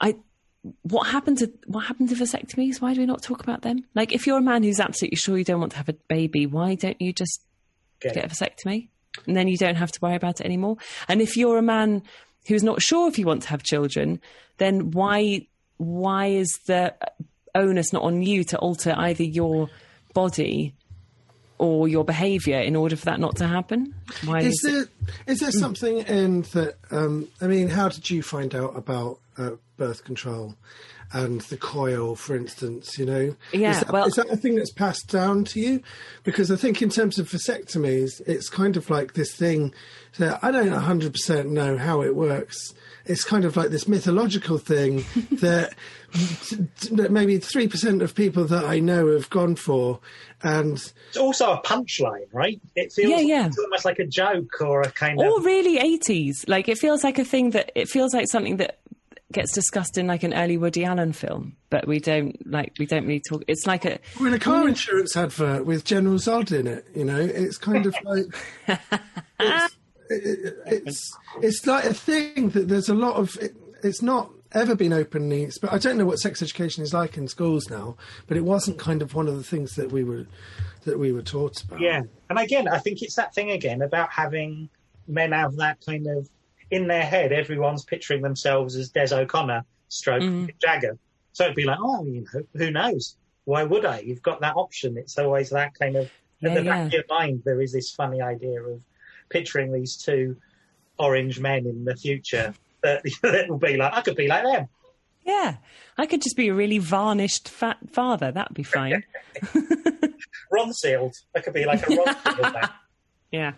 I 0.00 0.16
what 0.82 1.08
happened 1.08 1.38
to 1.38 1.52
what 1.66 1.84
happened 1.84 2.08
to 2.08 2.14
vasectomies? 2.14 2.80
Why 2.80 2.94
do 2.94 3.00
we 3.00 3.06
not 3.06 3.22
talk 3.22 3.42
about 3.42 3.62
them? 3.62 3.84
Like, 3.94 4.12
if 4.12 4.26
you're 4.26 4.38
a 4.38 4.42
man 4.42 4.62
who's 4.62 4.80
absolutely 4.80 5.16
sure 5.16 5.36
you 5.36 5.44
don't 5.44 5.60
want 5.60 5.72
to 5.72 5.78
have 5.78 5.88
a 5.88 5.94
baby, 6.08 6.46
why 6.46 6.74
don't 6.74 7.00
you 7.00 7.12
just 7.12 7.40
Get 8.00 8.14
get 8.14 8.24
a 8.24 8.28
vasectomy, 8.28 8.88
and 9.26 9.36
then 9.36 9.48
you 9.48 9.56
don't 9.56 9.76
have 9.76 9.92
to 9.92 9.98
worry 10.00 10.16
about 10.16 10.40
it 10.40 10.46
anymore? 10.46 10.76
And 11.08 11.20
if 11.20 11.36
you're 11.36 11.58
a 11.58 11.62
man 11.62 12.02
who's 12.46 12.62
not 12.62 12.82
sure 12.82 13.08
if 13.08 13.18
you 13.18 13.26
want 13.26 13.42
to 13.42 13.48
have 13.50 13.62
children, 13.62 14.20
then 14.58 14.90
why 14.90 15.46
why 15.76 16.26
is 16.26 16.48
the 16.66 16.94
onus 17.54 17.92
not 17.92 18.02
on 18.02 18.22
you 18.22 18.44
to 18.44 18.58
alter 18.58 18.94
either 18.96 19.24
your 19.24 19.68
body 20.12 20.74
or 21.58 21.88
your 21.88 22.04
behaviour 22.04 22.58
in 22.58 22.74
order 22.76 22.96
for 22.96 23.04
that 23.06 23.20
not 23.20 23.36
to 23.36 23.46
happen? 23.46 23.94
Why 24.24 24.40
Is 24.40 24.54
is, 24.54 24.64
it? 24.64 24.72
there 24.72 25.14
is 25.26 25.40
there 25.40 25.52
something 25.52 25.98
in 25.98 26.42
that? 26.52 26.76
Um, 26.90 27.28
I 27.40 27.46
mean, 27.46 27.68
how 27.68 27.88
did 27.88 28.10
you 28.10 28.22
find 28.22 28.54
out 28.54 28.76
about 28.76 29.20
uh, 29.36 29.50
birth 29.76 30.04
control 30.04 30.54
and 31.12 31.40
the 31.42 31.56
coil, 31.56 32.16
for 32.16 32.34
instance? 32.36 32.98
You 32.98 33.06
know, 33.06 33.36
Yeah, 33.52 33.70
is 33.72 33.80
that, 33.80 33.92
well- 33.92 34.06
is 34.06 34.14
that 34.14 34.30
a 34.30 34.36
thing 34.36 34.54
that's 34.56 34.72
passed 34.72 35.08
down 35.08 35.44
to 35.46 35.60
you? 35.60 35.82
Because 36.22 36.50
I 36.50 36.56
think 36.56 36.82
in 36.82 36.90
terms 36.90 37.18
of 37.18 37.28
vasectomies, 37.30 38.20
it's 38.26 38.48
kind 38.48 38.76
of 38.76 38.90
like 38.90 39.14
this 39.14 39.34
thing 39.34 39.74
that 40.18 40.38
I 40.42 40.50
don't 40.50 40.68
hundred 40.68 41.12
percent 41.12 41.50
know 41.50 41.76
how 41.76 42.02
it 42.02 42.14
works. 42.14 42.74
It's 43.06 43.22
kind 43.24 43.44
of 43.44 43.54
like 43.56 43.68
this 43.70 43.86
mythological 43.86 44.56
thing 44.56 45.04
that, 45.32 45.74
that 46.92 47.10
maybe 47.10 47.38
three 47.38 47.68
percent 47.68 48.00
of 48.00 48.14
people 48.14 48.44
that 48.46 48.64
I 48.64 48.78
know 48.78 49.12
have 49.12 49.28
gone 49.28 49.56
for, 49.56 50.00
and 50.42 50.74
it's 51.08 51.16
also 51.16 51.52
a 51.52 51.60
punchline, 51.62 52.26
right? 52.32 52.60
It 52.76 52.92
feels 52.92 53.10
Yeah, 53.10 53.18
yeah. 53.20 53.46
it's 53.46 53.58
almost 53.58 53.84
like 53.84 53.98
a 53.98 54.06
joke 54.06 54.60
or 54.60 54.82
a 54.82 54.90
kind 54.90 55.20
of, 55.20 55.26
or 55.26 55.40
really 55.42 55.78
80s 55.98 56.48
like 56.48 56.68
it 56.68 56.78
feels 56.78 57.02
like 57.04 57.18
a 57.18 57.24
thing 57.24 57.50
that 57.50 57.72
it 57.74 57.88
feels 57.88 58.14
like 58.14 58.26
something 58.30 58.56
that 58.58 58.78
gets 59.34 59.52
discussed 59.52 59.98
in 59.98 60.06
like 60.06 60.22
an 60.22 60.32
early 60.32 60.56
woody 60.56 60.84
allen 60.84 61.12
film 61.12 61.56
but 61.70 61.86
we 61.86 62.00
don't 62.00 62.34
like 62.50 62.72
we 62.78 62.86
don't 62.86 63.06
really 63.06 63.22
talk 63.28 63.42
it's 63.46 63.66
like 63.66 63.84
a 63.84 63.98
We're 64.18 64.28
in 64.28 64.34
a 64.34 64.38
car 64.38 64.64
mm. 64.64 64.68
insurance 64.68 65.16
advert 65.16 65.66
with 65.66 65.84
General 65.84 66.16
Zod 66.16 66.52
in 66.58 66.66
it. 66.66 66.86
You 66.94 67.04
know, 67.04 67.20
it's 67.20 67.58
kind 67.58 67.86
of 67.86 67.94
like 68.04 68.26
it's, 69.40 69.76
it, 70.10 70.56
it's 70.66 71.18
it's 71.42 71.66
like 71.66 71.84
a 71.84 71.94
thing 71.94 72.50
that 72.50 72.68
there's 72.68 72.88
a 72.88 72.94
lot 72.94 73.16
of. 73.16 73.36
It, 73.40 73.54
it's 73.82 74.02
not 74.02 74.30
ever 74.52 74.74
been 74.74 74.92
openly. 74.92 75.50
But 75.60 75.72
I 75.72 75.78
don't 75.78 75.98
know 75.98 76.06
what 76.06 76.18
sex 76.18 76.42
education 76.42 76.82
is 76.82 76.94
like 76.94 77.16
in 77.16 77.28
schools 77.28 77.68
now. 77.68 77.96
But 78.26 78.36
it 78.36 78.44
wasn't 78.44 78.78
kind 78.78 79.02
of 79.02 79.14
one 79.14 79.28
of 79.28 79.36
the 79.36 79.42
things 79.42 79.76
that 79.76 79.92
we 79.92 80.04
were 80.04 80.26
that 80.84 80.98
we 80.98 81.12
were 81.12 81.22
taught 81.22 81.62
about. 81.64 81.80
yeah. 81.80 82.02
And 82.28 82.38
again, 82.38 82.68
I 82.68 82.78
think 82.78 83.02
it's 83.02 83.16
that 83.16 83.34
thing 83.34 83.50
again 83.50 83.80
about 83.80 84.10
having 84.12 84.68
men 85.08 85.32
have 85.32 85.56
that 85.56 85.78
kind 85.84 86.06
of, 86.06 86.28
in 86.74 86.88
their 86.88 87.04
head, 87.04 87.32
everyone's 87.32 87.84
picturing 87.84 88.20
themselves 88.20 88.74
as 88.74 88.90
Des 88.90 89.14
O'Connor 89.14 89.64
stroke 89.88 90.22
mm-hmm. 90.22 90.46
Mick 90.46 90.60
Jagger. 90.60 90.98
So 91.32 91.44
it'd 91.44 91.54
be 91.54 91.64
like, 91.64 91.78
oh, 91.80 92.04
you 92.04 92.26
know, 92.32 92.42
who 92.54 92.70
knows? 92.72 93.16
Why 93.44 93.62
would 93.62 93.84
I? 93.84 94.00
You've 94.00 94.22
got 94.22 94.40
that 94.40 94.56
option. 94.56 94.98
It's 94.98 95.16
always 95.16 95.50
that 95.50 95.74
kind 95.78 95.94
of 95.96 96.10
in 96.40 96.52
Yeah, 96.52 96.54
the 96.54 96.64
back 96.64 96.86
of 96.86 96.92
your 96.92 97.04
mind, 97.08 97.42
there 97.44 97.60
is 97.60 97.72
this 97.72 97.92
funny 97.92 98.20
idea 98.20 98.60
of 98.60 98.80
picturing 99.30 99.72
these 99.72 99.96
two 99.96 100.36
orange 100.98 101.38
men 101.38 101.66
in 101.66 101.84
the 101.84 101.94
future 101.94 102.54
that, 102.82 103.04
that 103.22 103.48
will 103.48 103.58
be 103.58 103.76
like, 103.76 103.92
I 103.92 104.00
could 104.00 104.16
be 104.16 104.26
like 104.26 104.42
them. 104.42 104.68
Yeah. 105.24 105.56
I 105.96 106.06
could 106.06 106.22
just 106.22 106.36
be 106.36 106.48
a 106.48 106.54
really 106.54 106.78
varnished 106.78 107.48
fat 107.48 107.78
father. 107.92 108.32
That'd 108.32 108.54
be 108.54 108.64
fine. 108.64 109.04
Ron 110.50 110.72
sealed. 110.72 111.14
I 111.36 111.40
could 111.40 111.54
be 111.54 111.66
like 111.66 111.88
a 111.88 111.94
Ron 111.94 112.16
sealed 112.24 112.52
man. 112.52 112.70
Yeah. 113.30 113.52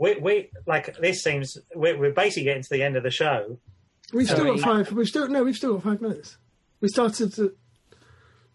We, 0.00 0.14
we 0.16 0.50
like 0.66 0.96
this 0.96 1.22
seems 1.22 1.58
we're, 1.74 1.96
we're 1.98 2.12
basically 2.12 2.44
getting 2.44 2.62
to 2.62 2.68
the 2.70 2.82
end 2.82 2.96
of 2.96 3.02
the 3.02 3.10
show. 3.10 3.58
We've 4.14 4.26
still 4.26 4.38
Sorry. 4.38 4.56
got 4.58 4.60
five. 4.60 4.92
We've 4.92 5.06
still 5.06 5.28
no. 5.28 5.44
We've 5.44 5.54
still 5.54 5.74
got 5.74 5.82
five 5.82 6.00
minutes. 6.00 6.38
We 6.80 6.88
started. 6.88 7.34
To, 7.34 7.54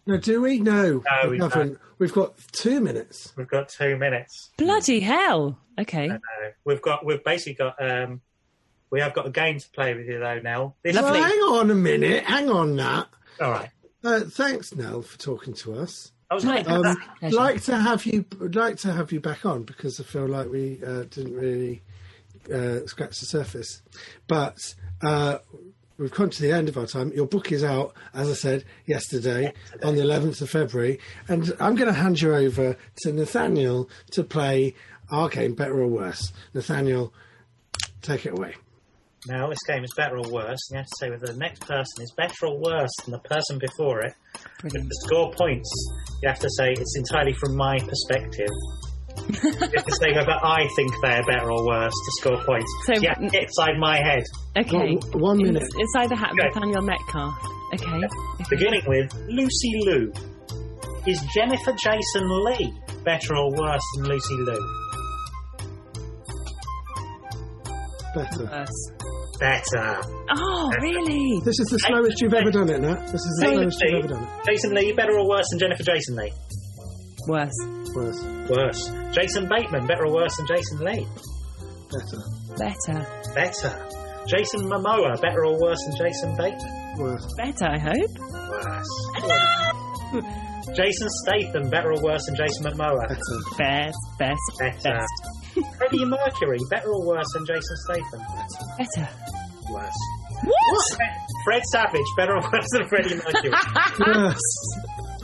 no, 0.06 0.18
do 0.18 0.42
we? 0.42 0.58
No, 0.58 1.04
No, 1.22 1.30
we 1.30 1.38
haven't. 1.38 1.78
We've 1.98 2.12
got 2.12 2.36
two 2.50 2.80
minutes. 2.80 3.32
We've 3.36 3.48
got 3.48 3.68
two 3.68 3.96
minutes. 3.96 4.50
Bloody 4.58 4.98
hell. 4.98 5.58
Okay. 5.78 6.10
We've 6.64 6.82
got 6.82 7.06
we've 7.06 7.22
basically 7.22 7.54
got 7.54 7.76
um 7.80 8.20
we 8.90 9.00
have 9.00 9.14
got 9.14 9.26
a 9.26 9.30
game 9.30 9.60
to 9.60 9.70
play 9.70 9.94
with 9.94 10.06
you 10.06 10.18
though, 10.18 10.40
Nell. 10.40 10.76
This 10.82 10.96
Lovely. 10.96 11.20
Well, 11.20 11.28
hang 11.30 11.38
on 11.38 11.70
a 11.70 11.74
minute. 11.76 12.24
Hang 12.24 12.50
on, 12.50 12.74
Nat. 12.74 13.04
all 13.40 13.52
right. 13.52 13.70
Uh, 14.02 14.20
thanks, 14.20 14.74
Nell, 14.74 15.02
for 15.02 15.16
talking 15.16 15.54
to 15.54 15.74
us. 15.74 16.10
I 16.30 16.34
was 16.34 16.44
Right. 16.44 16.64
going 16.66 16.86
Um, 16.86 16.96
Pleasure. 17.20 17.36
like 17.36 17.62
to 17.64 17.76
have 17.76 18.04
you. 18.06 18.24
Would 18.40 18.56
like 18.56 18.76
to 18.78 18.92
have 18.92 19.12
you 19.12 19.20
back 19.20 19.46
on 19.46 19.62
because 19.62 20.00
I 20.00 20.04
feel 20.04 20.26
like 20.26 20.48
we 20.50 20.80
uh, 20.84 21.04
didn't 21.04 21.34
really 21.36 21.82
uh, 22.52 22.86
scratch 22.86 23.20
the 23.20 23.26
surface. 23.26 23.80
But 24.26 24.74
uh, 25.02 25.38
we've 25.98 26.10
come 26.10 26.30
to 26.30 26.42
the 26.42 26.50
end 26.52 26.68
of 26.68 26.76
our 26.76 26.86
time. 26.86 27.12
Your 27.14 27.26
book 27.26 27.52
is 27.52 27.62
out, 27.62 27.94
as 28.12 28.28
I 28.28 28.34
said 28.34 28.64
yesterday, 28.86 29.52
on 29.84 29.94
the 29.94 30.02
11th 30.02 30.40
of 30.42 30.50
February, 30.50 30.98
and 31.28 31.52
I'm 31.60 31.74
going 31.76 31.88
to 31.88 31.98
hand 31.98 32.20
you 32.20 32.34
over 32.34 32.76
to 33.02 33.12
Nathaniel 33.12 33.88
to 34.12 34.24
play 34.24 34.74
our 35.10 35.28
game, 35.28 35.54
better 35.54 35.78
or 35.80 35.86
worse. 35.86 36.32
Nathaniel, 36.54 37.12
take 38.02 38.26
it 38.26 38.32
away. 38.32 38.56
Now 39.28 39.48
this 39.48 39.58
game 39.66 39.82
is 39.84 39.92
better 39.96 40.16
or 40.18 40.30
worse. 40.30 40.58
And 40.70 40.72
you 40.72 40.76
have 40.78 40.86
to 40.86 40.96
say 41.00 41.10
whether 41.10 41.26
the 41.26 41.38
next 41.38 41.60
person 41.62 42.02
is 42.02 42.12
better 42.16 42.46
or 42.46 42.58
worse 42.60 42.90
than 43.04 43.12
the 43.12 43.18
person 43.20 43.58
before 43.58 44.00
it. 44.02 44.14
Brilliant. 44.60 44.88
To 44.88 44.96
score 45.06 45.32
points, 45.32 45.70
you 46.22 46.28
have 46.28 46.38
to 46.38 46.50
say 46.58 46.72
it's 46.72 46.96
entirely 46.96 47.32
from 47.34 47.56
my 47.56 47.78
perspective. 47.78 48.48
you 49.42 49.50
have 49.74 49.84
to 49.86 49.96
say 50.00 50.12
whether 50.14 50.32
I 50.44 50.68
think 50.76 50.92
they're 51.02 51.24
better 51.26 51.50
or 51.50 51.66
worse 51.66 51.92
to 51.92 52.12
score 52.20 52.44
points. 52.44 52.70
So- 52.86 52.92
yeah, 53.00 53.14
have 53.20 53.32
to 53.32 53.40
inside 53.42 53.78
my 53.78 53.96
head. 53.96 54.22
Okay. 54.56 54.94
One- 54.96 55.20
one 55.20 55.36
minute. 55.38 55.62
It's, 55.62 55.92
the 55.92 56.14
hat 56.14 56.16
ha- 56.16 56.30
Okay. 56.32 56.48
Nathaniel 56.48 56.82
Metcalfe. 56.82 57.34
Okay. 57.74 57.96
okay. 57.96 58.08
Beginning 58.50 58.82
with 58.86 59.12
Lucy 59.28 59.72
Liu. 59.86 60.12
Is 61.06 61.20
Jennifer 61.34 61.72
Jason 61.72 62.28
Lee 62.44 62.72
better 63.04 63.36
or 63.36 63.50
worse 63.52 63.82
than 63.96 64.06
Lucy 64.06 64.34
Liu? 64.38 64.85
Better. 68.16 68.44
Worse. 68.48 68.80
Better. 69.38 70.00
Oh, 70.34 70.72
really? 70.80 71.40
This 71.44 71.60
is 71.60 71.68
the 71.68 71.78
slowest 71.84 72.20
you've 72.22 72.32
ever 72.32 72.50
done 72.50 72.70
it, 72.70 72.80
Nat. 72.80 73.12
This 73.12 73.20
is 73.20 73.36
the 73.40 73.46
Jason 73.46 73.70
slowest 73.70 73.82
you've 73.82 73.92
Lee, 73.92 73.98
ever 73.98 74.08
done 74.08 74.22
it. 74.24 74.28
Jason 74.48 74.70
Lee 74.74 74.92
better 74.96 75.12
or 75.18 75.28
worse 75.28 75.44
than 75.50 75.58
Jennifer 75.60 75.82
Jason 75.84 76.16
Lee? 76.16 76.32
Worse. 77.28 77.58
Worse. 77.94 78.20
Worse. 78.48 78.88
Jason 79.12 79.48
Bateman 79.48 79.86
better 79.86 80.06
or 80.06 80.14
worse 80.14 80.34
than 80.36 80.46
Jason 80.48 80.78
Lee? 80.80 81.04
Better. 81.92 82.20
Better. 82.56 83.06
Better. 83.36 83.72
Jason 84.26 84.64
Momoa 84.66 85.20
better 85.20 85.44
or 85.44 85.60
worse 85.60 85.78
than 85.86 85.96
Jason 86.00 86.34
Bateman? 86.36 86.96
Worse. 86.98 87.26
Better, 87.36 87.66
I 87.68 87.78
hope. 87.78 88.14
Worse. 88.48 88.92
Jason 90.74 91.08
Statham 91.22 91.68
better 91.70 91.92
or 91.92 92.02
worse 92.02 92.24
than 92.26 92.34
Jason 92.36 92.64
Momoa? 92.64 93.06
Better. 93.08 93.20
Best, 93.58 93.98
best, 94.18 94.40
Better. 94.58 94.96
best. 94.98 95.45
Freddie 95.78 96.04
Mercury 96.04 96.58
better 96.70 96.88
or 96.90 97.06
worse 97.06 97.26
than 97.34 97.46
Jason 97.46 97.76
Statham? 97.84 98.20
Better. 98.78 99.08
Worse. 99.70 99.92
What? 100.44 101.00
Fred 101.44 101.62
Savage 101.72 102.06
better 102.16 102.32
or 102.36 102.42
worse 102.42 102.66
than 102.72 102.88
Freddie 102.88 103.14
Mercury? 103.16 103.52
Yes. 104.06 104.38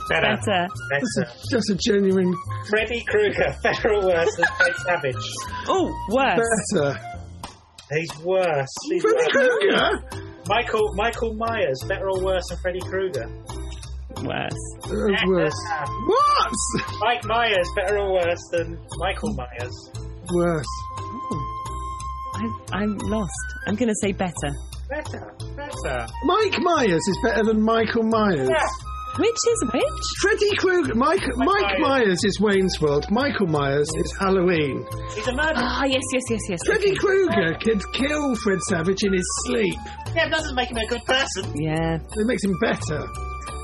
Better. 0.09 0.35
Better. 0.35 0.67
Better. 0.89 1.31
Just 1.49 1.69
a 1.69 1.75
genuine 1.75 2.33
Freddy 2.69 3.03
Krueger 3.07 3.55
better 3.63 3.93
or 3.93 4.01
worse 4.07 4.35
than 4.35 4.45
Fred 4.57 4.73
Savage? 4.85 5.25
Oh, 5.67 6.07
worse. 6.09 6.39
better. 6.73 6.99
He's 7.91 8.19
worse. 8.23 8.67
He's 8.89 9.01
Freddy. 9.01 9.31
Krueger? 9.31 9.89
Michael 10.47 10.93
Michael 10.95 11.33
Myers 11.35 11.81
better 11.87 12.09
or 12.09 12.21
worse 12.23 12.43
than 12.49 12.57
Freddy 12.59 12.81
Krueger? 12.81 13.25
Worse. 14.23 14.51
Uh, 14.85 15.27
worse. 15.27 15.53
What? 16.05 16.51
Mike 16.99 17.23
Myers 17.25 17.69
better 17.75 17.97
or 17.99 18.13
worse 18.13 18.43
than 18.51 18.77
Michael 18.97 19.33
Myers? 19.35 19.91
Worse. 20.31 20.65
I, 22.35 22.49
I'm 22.71 22.97
lost. 22.97 23.31
I'm 23.67 23.75
going 23.75 23.89
to 23.89 23.95
say 24.01 24.11
better. 24.11 24.51
Better. 24.89 25.33
Better. 25.55 26.07
Mike 26.25 26.59
Myers 26.59 27.01
is 27.07 27.19
better 27.23 27.43
than 27.43 27.61
Michael 27.61 28.03
Myers. 28.03 28.49
Yeah. 28.49 28.67
Which 29.19 29.29
is 29.29 29.65
which? 29.71 29.83
Freddy 30.21 30.55
Krueger. 30.57 30.95
Mike, 30.95 31.21
Mike 31.37 31.77
Myers. 31.77 31.79
Myers 31.81 32.23
is 32.23 32.39
Wayne's 32.39 32.81
World. 32.81 33.05
Michael 33.11 33.45
Myers 33.45 33.87
is 33.97 34.11
Halloween. 34.19 34.83
He's 35.13 35.27
a 35.27 35.33
murderer. 35.33 35.53
Ah, 35.57 35.85
yes, 35.85 36.01
yes, 36.11 36.23
yes, 36.31 36.41
yes. 36.49 36.59
Freddy 36.65 36.91
okay. 36.91 36.97
Krueger 36.97 37.53
could 37.61 37.83
kill 37.93 38.35
Fred 38.37 38.59
Savage 38.69 39.03
in 39.03 39.13
his 39.13 39.27
sleep. 39.45 39.75
Yeah, 40.15 40.25
it 40.25 40.31
doesn't 40.31 40.55
make 40.55 40.71
him 40.71 40.77
a 40.77 40.87
good 40.87 41.05
person. 41.05 41.53
Yeah. 41.55 41.95
It 41.97 42.25
makes 42.25 42.43
him 42.43 42.57
better. 42.59 43.05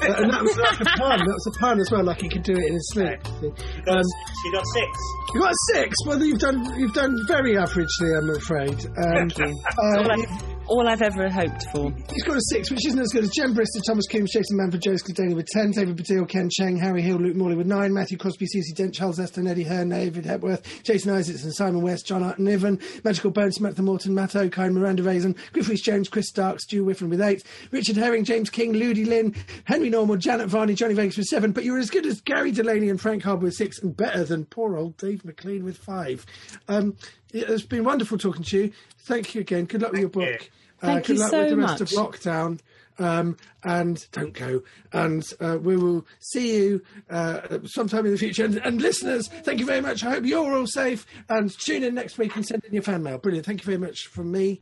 And 0.02 0.32
that 0.32 0.42
was 0.42 0.58
like 0.58 0.80
a 0.82 0.86
pun. 0.86 1.20
That 1.20 1.34
was 1.34 1.48
a 1.48 1.60
pun 1.60 1.80
as 1.80 1.92
well. 1.92 2.04
Like 2.04 2.22
he 2.22 2.30
could 2.30 2.44
do 2.44 2.54
it 2.54 2.66
in 2.68 2.74
his 2.74 2.90
sleep. 2.94 3.20
You 3.42 3.54
got, 3.86 3.98
Um, 3.98 4.04
you 4.46 4.52
got 4.54 4.66
six. 4.74 4.90
you 5.34 5.40
got 5.42 5.54
six. 5.74 5.96
Well, 6.06 6.24
you've 6.24 6.40
done 6.40 6.80
you've 6.80 6.94
done 6.94 7.16
very 7.28 7.56
averagely, 7.56 8.18
I'm 8.18 8.30
afraid. 8.30 8.86
Um, 8.86 9.30
Thank 9.30 9.38
you. 9.40 9.64
uh, 9.84 10.59
all, 10.70 10.88
I've, 10.88 11.02
ever 11.02 11.30
hoped 11.30 11.66
for. 11.72 11.92
He's 12.14 12.24
got 12.24 12.38
a 12.38 12.42
six, 12.50 12.70
which 12.70 12.86
isn't 12.86 13.00
as 13.00 13.10
good 13.10 13.24
as 13.24 13.32
Jen 13.32 13.54
Brister, 13.54 13.82
Thomas 13.86 14.06
Coombs, 14.08 14.32
Jason 14.32 14.58
Manford, 14.58 14.84
Joe 14.84 14.92
Scladani 14.92 15.36
with 15.36 15.48
10, 15.48 15.72
David 15.72 15.98
Baddiel, 15.98 16.28
Ken 16.28 16.50
Cheng, 16.50 16.78
Harry 16.78 17.02
Hill, 17.02 17.18
Luke 17.18 17.36
Morley 17.36 17.56
with 17.56 17.68
9, 17.68 17.94
Matthew 17.94 18.18
Crosby, 18.18 18.46
Susie 18.48 18.74
Dent, 18.74 18.94
Charles 18.94 19.20
Eston, 19.20 19.48
Eddie 19.48 19.64
Hearn, 19.64 19.90
David 19.90 20.26
Hepworth, 20.26 20.84
Jason 20.84 21.12
Isaacson, 21.12 21.52
Simon 21.52 21.82
West, 21.82 22.06
John 22.06 22.24
Art 22.24 22.40
Niven, 22.40 22.80
Magical 23.04 23.32
Bones, 23.32 23.56
Samantha 23.56 23.82
Morton, 23.82 24.14
Matt 24.14 24.32
Okine, 24.32 24.74
Miranda 24.74 25.04
Raison, 25.04 25.36
Griffiths 25.54 25.70
Rhys 25.70 25.82
Jones, 25.82 26.10
Chris 26.10 26.28
Stark, 26.28 26.60
Stu 26.60 26.84
Whiffen 26.84 27.10
with 27.10 27.22
8, 27.22 27.44
Richard 27.72 27.98
Herring, 27.98 28.24
James 28.24 28.50
King, 28.50 28.74
Ludi 28.74 29.06
Lin, 29.06 29.36
Henry 29.64 29.90
Normal, 29.90 30.18
Janet 30.18 30.50
Varney, 30.50 30.76
Johnny 30.76 30.94
Vegas 30.94 31.18
with 31.18 31.28
7, 31.28 31.52
but 31.52 31.64
you're 31.64 31.80
as 31.80 31.90
good 31.90 32.06
as 32.06 32.22
Gary 32.22 32.52
Delaney 32.52 32.90
and 32.90 33.02
Frank 33.02 33.24
Harbour 33.24 33.46
with 33.46 33.56
6, 33.56 33.80
and 33.80 33.96
better 33.96 34.24
than 34.24 34.46
poor 34.46 34.78
old 34.78 34.98
Dave 34.98 35.26
McLean 35.26 35.64
with 35.64 35.78
5. 35.78 36.26
Um, 36.68 36.96
it's 37.32 37.64
been 37.64 37.84
wonderful 37.84 38.18
talking 38.18 38.44
to 38.44 38.58
you. 38.58 38.72
Thank 39.00 39.36
you 39.36 39.42
again. 39.42 39.66
Good 39.66 39.82
luck 39.82 39.92
with 39.92 40.02
your 40.02 40.10
book. 40.10 40.24
you. 40.24 40.59
Book. 40.80 40.90
Thank 40.90 40.98
uh, 41.06 41.08
good 41.08 41.14
you 41.14 41.20
luck 41.20 41.32
so 41.32 41.40
with 41.40 41.50
the 41.50 41.58
rest 41.58 41.80
much. 41.80 41.94
of 41.94 41.98
lockdown. 41.98 42.60
Um, 42.98 43.38
and 43.64 44.06
don't 44.12 44.34
go. 44.34 44.62
And 44.92 45.24
uh, 45.40 45.58
we 45.62 45.78
will 45.78 46.06
see 46.20 46.58
you 46.58 46.82
uh, 47.10 47.60
sometime 47.64 48.06
in 48.06 48.12
the 48.12 48.18
future. 48.18 48.44
And, 48.44 48.58
and 48.58 48.82
listeners, 48.82 49.30
thank 49.30 49.62
you 49.62 49.66
very 49.66 49.80
much. 49.80 50.04
I 50.04 50.12
hope 50.12 50.26
you're 50.26 50.54
all 50.54 50.68
safe. 50.68 51.06
And 51.30 51.50
tune 51.58 51.84
in 51.84 51.96
next 51.96 52.18
week 52.18 52.36
and 52.36 52.46
send 52.46 52.66
in 52.66 52.74
your 52.74 52.84
fan 52.84 53.02
mail. 53.02 53.18
Brilliant. 53.18 53.46
Thank 53.46 53.62
you 53.62 53.66
very 53.66 53.78
much 53.78 54.08
from 54.08 54.32
me. 54.34 54.62